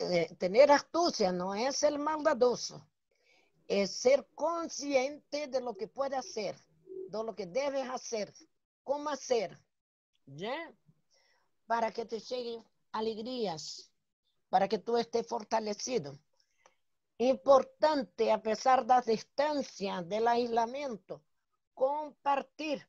Eh, 0.00 0.34
tener 0.38 0.70
astucia 0.70 1.32
no 1.32 1.54
es 1.54 1.82
el 1.82 1.98
maldadoso, 1.98 2.86
es 3.68 3.90
ser 3.92 4.26
consciente 4.34 5.46
de 5.46 5.60
lo 5.60 5.74
que 5.74 5.88
puede 5.88 6.16
hacer, 6.16 6.56
de 7.08 7.24
lo 7.24 7.34
que 7.34 7.46
debes 7.46 7.88
hacer, 7.88 8.32
cómo 8.82 9.08
hacer, 9.10 9.58
¿ya? 10.26 10.74
Para 11.72 11.90
que 11.90 12.04
te 12.04 12.20
lleguen 12.20 12.62
alegrías, 12.92 13.90
para 14.50 14.68
que 14.68 14.76
tú 14.76 14.98
estés 14.98 15.26
fortalecido. 15.26 16.18
Importante, 17.16 18.30
a 18.30 18.42
pesar 18.42 18.82
de 18.82 18.88
la 18.88 19.00
distancia, 19.00 20.02
del 20.02 20.28
aislamiento, 20.28 21.22
compartir 21.72 22.86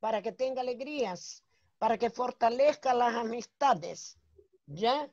para 0.00 0.20
que 0.20 0.32
tenga 0.32 0.60
alegrías, 0.60 1.42
para 1.78 1.96
que 1.96 2.10
fortalezca 2.10 2.92
las 2.92 3.14
amistades, 3.14 4.18
¿ya? 4.66 5.10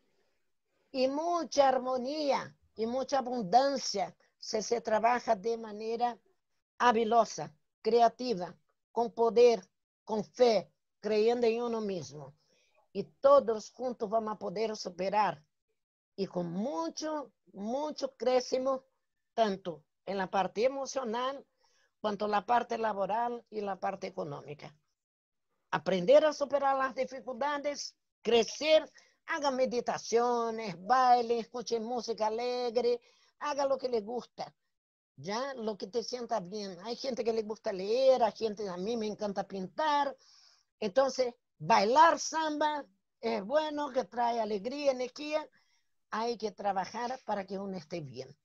Y 0.91 1.07
mucha 1.07 1.69
armonía 1.69 2.57
y 2.75 2.87
mucha 2.87 3.19
abundancia 3.19 4.13
si 4.37 4.61
se 4.61 4.81
trabaja 4.81 5.33
de 5.37 5.57
manera 5.57 6.19
habilosa, 6.77 7.55
creativa, 7.81 8.53
con 8.91 9.13
poder, 9.13 9.65
con 10.03 10.25
fe, 10.25 10.69
creyendo 10.99 11.47
en 11.47 11.63
uno 11.63 11.79
mismo. 11.79 12.35
Y 12.95 13.03
todos 13.19 13.71
juntos 13.71 14.09
vamos 14.09 14.35
a 14.35 14.39
poder 14.39 14.73
superar. 14.77 15.43
Y 16.15 16.27
con 16.27 16.49
mucho, 16.49 17.33
mucho 17.51 18.15
crecimiento, 18.15 18.87
tanto 19.33 19.83
en 20.05 20.17
la 20.17 20.29
parte 20.31 20.63
emocional 20.63 21.45
cuanto 21.99 22.25
la 22.29 22.45
parte 22.45 22.77
laboral 22.77 23.45
y 23.49 23.59
la 23.59 23.77
parte 23.77 24.07
económica. 24.07 24.73
Aprender 25.71 26.23
a 26.23 26.31
superar 26.31 26.77
las 26.77 26.95
dificultades, 26.95 27.97
crecer, 28.21 28.89
haga 29.25 29.51
meditaciones, 29.51 30.81
baile, 30.81 31.39
escuche 31.39 31.81
música 31.81 32.27
alegre, 32.27 33.01
haga 33.39 33.65
lo 33.65 33.77
que 33.77 33.89
le 33.89 33.99
gusta, 33.99 34.55
ya 35.17 35.53
lo 35.55 35.77
que 35.77 35.87
te 35.87 36.01
sienta 36.01 36.39
bien. 36.39 36.79
Hay 36.85 36.95
gente 36.95 37.25
que 37.25 37.33
le 37.33 37.43
gusta 37.43 37.73
leer, 37.73 38.23
hay 38.23 38.31
gente, 38.31 38.69
a 38.69 38.77
mí 38.77 38.95
me 38.95 39.07
encanta 39.07 39.45
pintar. 39.45 40.15
Entonces, 40.79 41.35
bailar 41.65 42.19
samba 42.19 42.85
es 43.21 43.43
bueno, 43.43 43.91
que 43.91 44.03
trae 44.03 44.39
alegría, 44.39 44.91
energía. 44.91 45.47
Hay 46.11 46.37
que 46.37 46.51
trabajar 46.51 47.19
para 47.25 47.45
que 47.45 47.57
uno 47.57 47.77
esté 47.77 48.01
bien. 48.01 48.35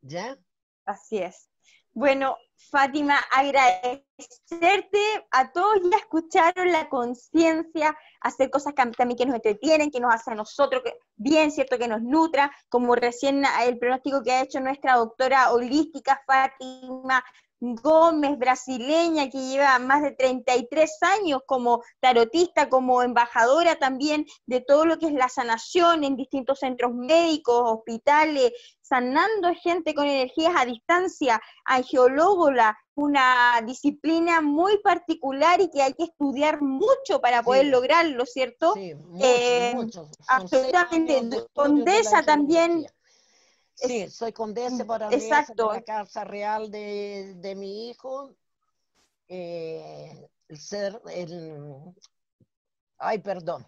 ¿Ya? 0.00 0.38
Así 0.86 1.18
es. 1.18 1.48
Bueno, 1.92 2.36
Fátima, 2.70 3.18
agradecerte 3.32 5.26
a 5.32 5.52
todos, 5.52 5.80
ya 5.90 5.98
escucharon 5.98 6.70
la 6.70 6.88
conciencia, 6.88 7.96
hacer 8.20 8.48
cosas 8.48 8.74
que 8.74 8.90
también 8.92 9.18
que 9.18 9.26
nos 9.26 9.34
entretienen, 9.34 9.90
que 9.90 9.98
nos 9.98 10.14
hacen 10.14 10.34
a 10.34 10.36
nosotros 10.36 10.82
bien, 11.16 11.50
¿cierto? 11.50 11.78
Que 11.78 11.88
nos 11.88 12.00
nutra, 12.00 12.50
como 12.68 12.94
recién 12.94 13.44
el 13.64 13.78
pronóstico 13.78 14.22
que 14.22 14.32
ha 14.32 14.42
hecho 14.42 14.60
nuestra 14.60 14.96
doctora 14.96 15.52
holística 15.52 16.22
Fátima 16.26 17.24
Gómez, 17.60 18.38
brasileña, 18.38 19.28
que 19.28 19.38
lleva 19.38 19.78
más 19.78 20.02
de 20.02 20.12
33 20.12 20.90
años 21.02 21.42
como 21.46 21.82
tarotista, 22.00 22.68
como 22.68 23.02
embajadora 23.02 23.76
también 23.76 24.26
de 24.46 24.60
todo 24.60 24.86
lo 24.86 24.98
que 24.98 25.06
es 25.06 25.12
la 25.12 25.28
sanación 25.28 26.04
en 26.04 26.16
distintos 26.16 26.60
centros 26.60 26.94
médicos, 26.94 27.62
hospitales, 27.64 28.52
sanando 28.80 29.52
gente 29.62 29.94
con 29.94 30.06
energías 30.06 30.54
a 30.56 30.64
distancia, 30.64 31.40
angiológola, 31.64 32.76
una 32.94 33.62
disciplina 33.64 34.40
muy 34.40 34.78
particular 34.78 35.60
y 35.60 35.70
que 35.70 35.82
hay 35.82 35.94
que 35.94 36.04
estudiar 36.04 36.60
mucho 36.60 37.20
para 37.20 37.42
poder 37.42 37.66
lograrlo, 37.66 38.26
¿cierto? 38.26 38.74
Sí, 38.74 38.94
mucho, 38.94 40.02
eh, 40.02 40.16
absolutamente. 40.28 41.46
Condesa 41.52 42.22
también 42.22 42.86
Sí, 43.80 44.10
soy 44.10 44.32
condesa 44.32 44.84
por 44.84 45.02
Exacto. 45.12 45.68
de 45.68 45.74
la 45.76 45.82
casa 45.82 46.24
real 46.24 46.70
de, 46.70 47.54
mi 47.56 47.88
hijo. 47.88 48.34
Eh, 49.28 50.28
el 50.48 50.58
ser, 50.58 51.00
el, 51.12 51.94
ay, 52.98 53.18
perdón, 53.20 53.66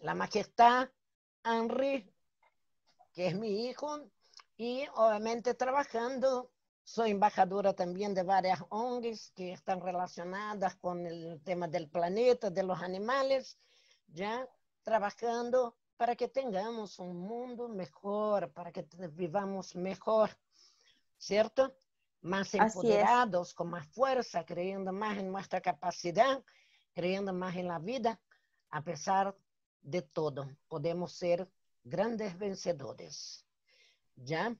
la 0.00 0.14
majestad 0.14 0.88
Henry, 1.44 2.12
que 3.14 3.28
es 3.28 3.34
mi 3.34 3.66
hijo, 3.66 4.10
y 4.56 4.86
obviamente 4.94 5.54
trabajando, 5.54 6.50
soy 6.84 7.12
embajadora 7.12 7.72
también 7.72 8.12
de 8.14 8.22
varias 8.22 8.60
ONGs 8.68 9.32
que 9.34 9.52
están 9.52 9.80
relacionadas 9.80 10.76
con 10.76 11.06
el 11.06 11.40
tema 11.42 11.66
del 11.66 11.88
planeta, 11.88 12.50
de 12.50 12.62
los 12.62 12.80
animales, 12.82 13.56
ya 14.08 14.46
trabajando 14.82 15.76
para 16.02 16.16
que 16.16 16.26
tengamos 16.26 16.98
un 16.98 17.16
mundo 17.16 17.68
mejor, 17.68 18.50
para 18.50 18.72
que 18.72 18.84
vivamos 19.12 19.76
mejor, 19.76 20.30
¿cierto? 21.16 21.72
más 22.22 22.52
empoderados, 22.54 23.54
con 23.54 23.70
más 23.70 23.86
fuerza, 23.86 24.44
creyendo 24.44 24.92
más 24.92 25.16
en 25.18 25.30
nuestra 25.30 25.60
capacidad, 25.60 26.42
creyendo 26.92 27.32
más 27.32 27.54
en 27.54 27.68
la 27.68 27.78
vida, 27.78 28.20
a 28.70 28.82
pesar 28.82 29.36
de 29.80 30.02
todo, 30.02 30.50
podemos 30.66 31.12
ser 31.12 31.48
grandes 31.84 32.36
vencedores. 32.36 33.46
¿Ya? 34.16 34.56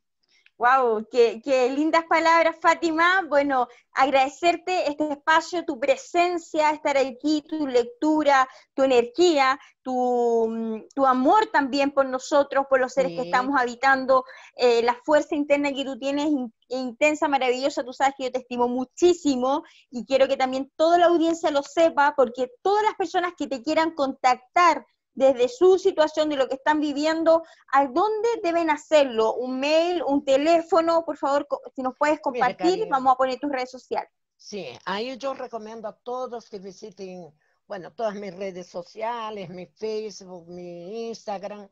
Wow, 0.63 1.09
qué, 1.11 1.73
lindas 1.75 2.05
palabras, 2.09 2.55
Fátima. 2.63 3.27
Bueno, 3.29 3.67
agradecerte 3.95 4.89
este 4.89 5.15
espacio, 5.15 5.65
tu 5.65 5.81
presencia, 5.81 6.71
estar 6.71 6.97
aquí, 6.97 7.43
tu 7.49 7.67
lectura, 7.67 8.49
tu 8.73 8.85
energía, 8.85 9.59
tu, 9.83 10.47
mm, 10.49 11.05
amor 11.05 11.49
también 11.53 11.91
por 11.91 12.07
nosotros, 12.07 12.67
por 12.71 12.79
los 12.79 12.93
seres 12.93 13.11
que 13.11 13.23
estamos 13.23 13.61
habitando, 13.61 14.25
eh, 14.55 14.85
la 14.85 14.95
fuerza 15.05 15.35
interna 15.35 15.73
que 15.73 15.85
tú 15.85 15.99
tienes, 15.99 16.29
intensa, 16.69 17.27
maravillosa. 17.27 17.83
Tú 17.83 17.93
sabes 17.93 18.15
que 18.17 18.25
yo 18.27 18.31
te 18.31 18.39
estimo 18.39 18.69
muchísimo 18.69 19.65
y 19.91 20.07
quiero 20.07 20.29
que 20.29 20.37
también 20.37 20.71
toda 20.77 20.97
la 20.97 21.07
audiencia 21.07 21.51
lo 21.51 21.65
sepa, 21.65 22.15
porque 22.17 22.53
todas 22.63 22.85
las 22.85 22.95
personas 22.95 23.33
que 23.37 23.49
te 23.49 23.65
quieran 23.65 23.97
contactar, 23.97 24.87
desde 25.15 25.49
su 25.49 25.79
situación, 25.79 26.29
de 26.29 26.37
lo 26.37 26.49
que 26.49 26.55
están 26.55 26.81
viviendo, 26.81 27.43
¿a 27.73 27.87
dónde 27.87 28.29
deben 28.43 28.71
hacerlo? 28.71 29.35
¿Un 29.35 29.61
mail, 29.61 30.03
un 30.07 30.25
teléfono? 30.25 31.05
Por 31.05 31.17
favor, 31.17 31.47
si 31.75 31.83
nos 31.83 31.95
puedes 31.99 32.21
compartir, 32.21 32.87
vamos 32.89 33.13
a 33.13 33.17
poner 33.17 33.39
tus 33.39 33.51
redes 33.51 33.71
sociales. 33.71 34.11
Sí, 34.37 34.67
ahí 34.85 35.17
yo 35.19 35.35
recomiendo 35.35 35.87
a 35.87 35.97
todos 35.97 36.49
que 36.49 36.59
visiten, 36.59 37.33
bueno, 37.67 37.93
todas 37.93 38.15
mis 38.15 38.35
redes 38.35 38.67
sociales, 38.67 39.49
mi 39.51 39.67
Facebook, 39.67 40.49
mi 40.49 41.09
Instagram, 41.09 41.69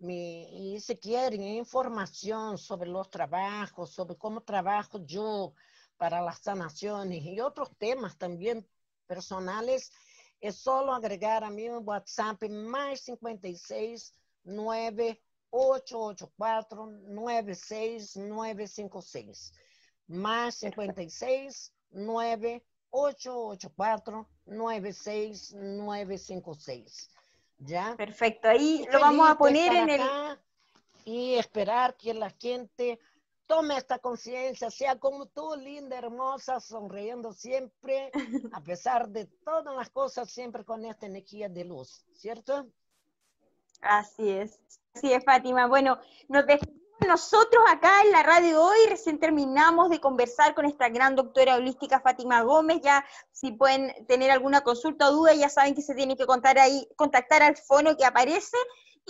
mi, 0.00 0.74
y 0.74 0.80
si 0.80 0.96
quieren 0.96 1.42
información 1.42 2.58
sobre 2.58 2.88
los 2.88 3.10
trabajos, 3.10 3.90
sobre 3.90 4.16
cómo 4.16 4.40
trabajo 4.40 4.98
yo 5.04 5.52
para 5.96 6.22
las 6.22 6.38
sanaciones 6.38 7.22
y 7.24 7.40
otros 7.40 7.70
temas 7.76 8.16
también 8.16 8.66
personales, 9.06 9.92
es 10.40 10.56
solo 10.56 10.92
agregar 10.92 11.44
a 11.44 11.50
mi 11.50 11.70
WhatsApp 11.70 12.42
más 12.48 13.00
56 13.00 14.12
9884 14.44 16.86
96956 17.06 19.52
más 20.06 20.54
56 20.56 21.72
9884 21.90 24.28
96956 24.46 27.10
¿Ya? 27.60 27.96
Perfecto, 27.96 28.48
ahí 28.48 28.86
lo 28.92 29.00
vamos 29.00 29.28
a 29.28 29.36
poner 29.36 29.74
en 29.74 29.90
el... 29.90 30.00
Y 31.04 31.34
esperar 31.34 31.96
que 31.96 32.14
la 32.14 32.30
gente 32.30 33.00
tome 33.48 33.76
esta 33.76 33.98
conciencia, 33.98 34.70
sea 34.70 35.00
como 35.00 35.26
tú, 35.26 35.56
linda, 35.56 35.98
hermosa, 35.98 36.60
sonriendo 36.60 37.32
siempre, 37.32 38.12
a 38.52 38.60
pesar 38.60 39.08
de 39.08 39.24
todas 39.44 39.74
las 39.74 39.90
cosas, 39.90 40.30
siempre 40.30 40.64
con 40.64 40.84
esta 40.84 41.06
energía 41.06 41.48
de 41.48 41.64
luz, 41.64 42.04
¿cierto? 42.12 42.68
Así 43.80 44.28
es, 44.28 44.60
así 44.94 45.12
es, 45.12 45.24
Fátima. 45.24 45.66
Bueno, 45.66 45.98
nos 46.28 46.46
despedimos 46.46 46.78
nosotros 47.06 47.62
acá 47.68 48.02
en 48.04 48.10
la 48.10 48.22
radio 48.24 48.62
hoy, 48.62 48.76
recién 48.88 49.20
terminamos 49.20 49.88
de 49.88 50.00
conversar 50.00 50.54
con 50.54 50.64
esta 50.64 50.88
gran 50.88 51.14
doctora 51.14 51.54
holística 51.54 52.00
Fátima 52.00 52.42
Gómez, 52.42 52.80
ya 52.82 53.04
si 53.30 53.52
pueden 53.52 54.04
tener 54.06 54.32
alguna 54.32 54.62
consulta 54.62 55.08
o 55.08 55.12
duda, 55.12 55.32
ya 55.34 55.48
saben 55.48 55.74
que 55.74 55.82
se 55.82 55.94
tienen 55.94 56.16
que 56.16 56.26
contar 56.26 56.58
ahí, 56.58 56.88
contactar 56.96 57.42
al 57.42 57.56
fono 57.56 57.96
que 57.96 58.04
aparece, 58.04 58.56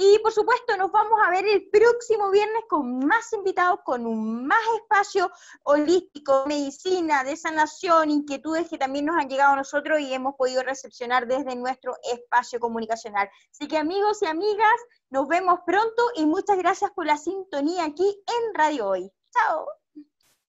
y 0.01 0.21
por 0.21 0.31
supuesto, 0.31 0.77
nos 0.77 0.93
vamos 0.93 1.19
a 1.27 1.31
ver 1.31 1.45
el 1.45 1.69
próximo 1.71 2.31
viernes 2.31 2.63
con 2.69 3.05
más 3.05 3.33
invitados, 3.33 3.81
con 3.85 4.07
un 4.07 4.47
más 4.47 4.63
espacio 4.81 5.29
holístico, 5.65 6.45
medicina, 6.47 7.25
de 7.25 7.37
sanación, 7.37 8.09
inquietudes 8.09 8.69
que 8.69 8.79
también 8.79 9.07
nos 9.07 9.17
han 9.17 9.29
llegado 9.29 9.55
a 9.55 9.57
nosotros 9.57 9.99
y 9.99 10.15
hemos 10.15 10.37
podido 10.37 10.63
recepcionar 10.63 11.27
desde 11.27 11.57
nuestro 11.57 11.97
espacio 12.13 12.61
comunicacional. 12.61 13.29
Así 13.51 13.67
que 13.67 13.77
amigos 13.77 14.23
y 14.23 14.27
amigas, 14.27 14.81
nos 15.11 15.27
vemos 15.27 15.59
pronto 15.67 16.03
y 16.15 16.27
muchas 16.27 16.59
gracias 16.59 16.93
por 16.93 17.05
la 17.05 17.17
sintonía 17.17 17.85
aquí 17.85 18.23
en 18.27 18.55
Radio 18.55 18.91
Hoy. 18.91 19.13
Chao. 19.33 19.78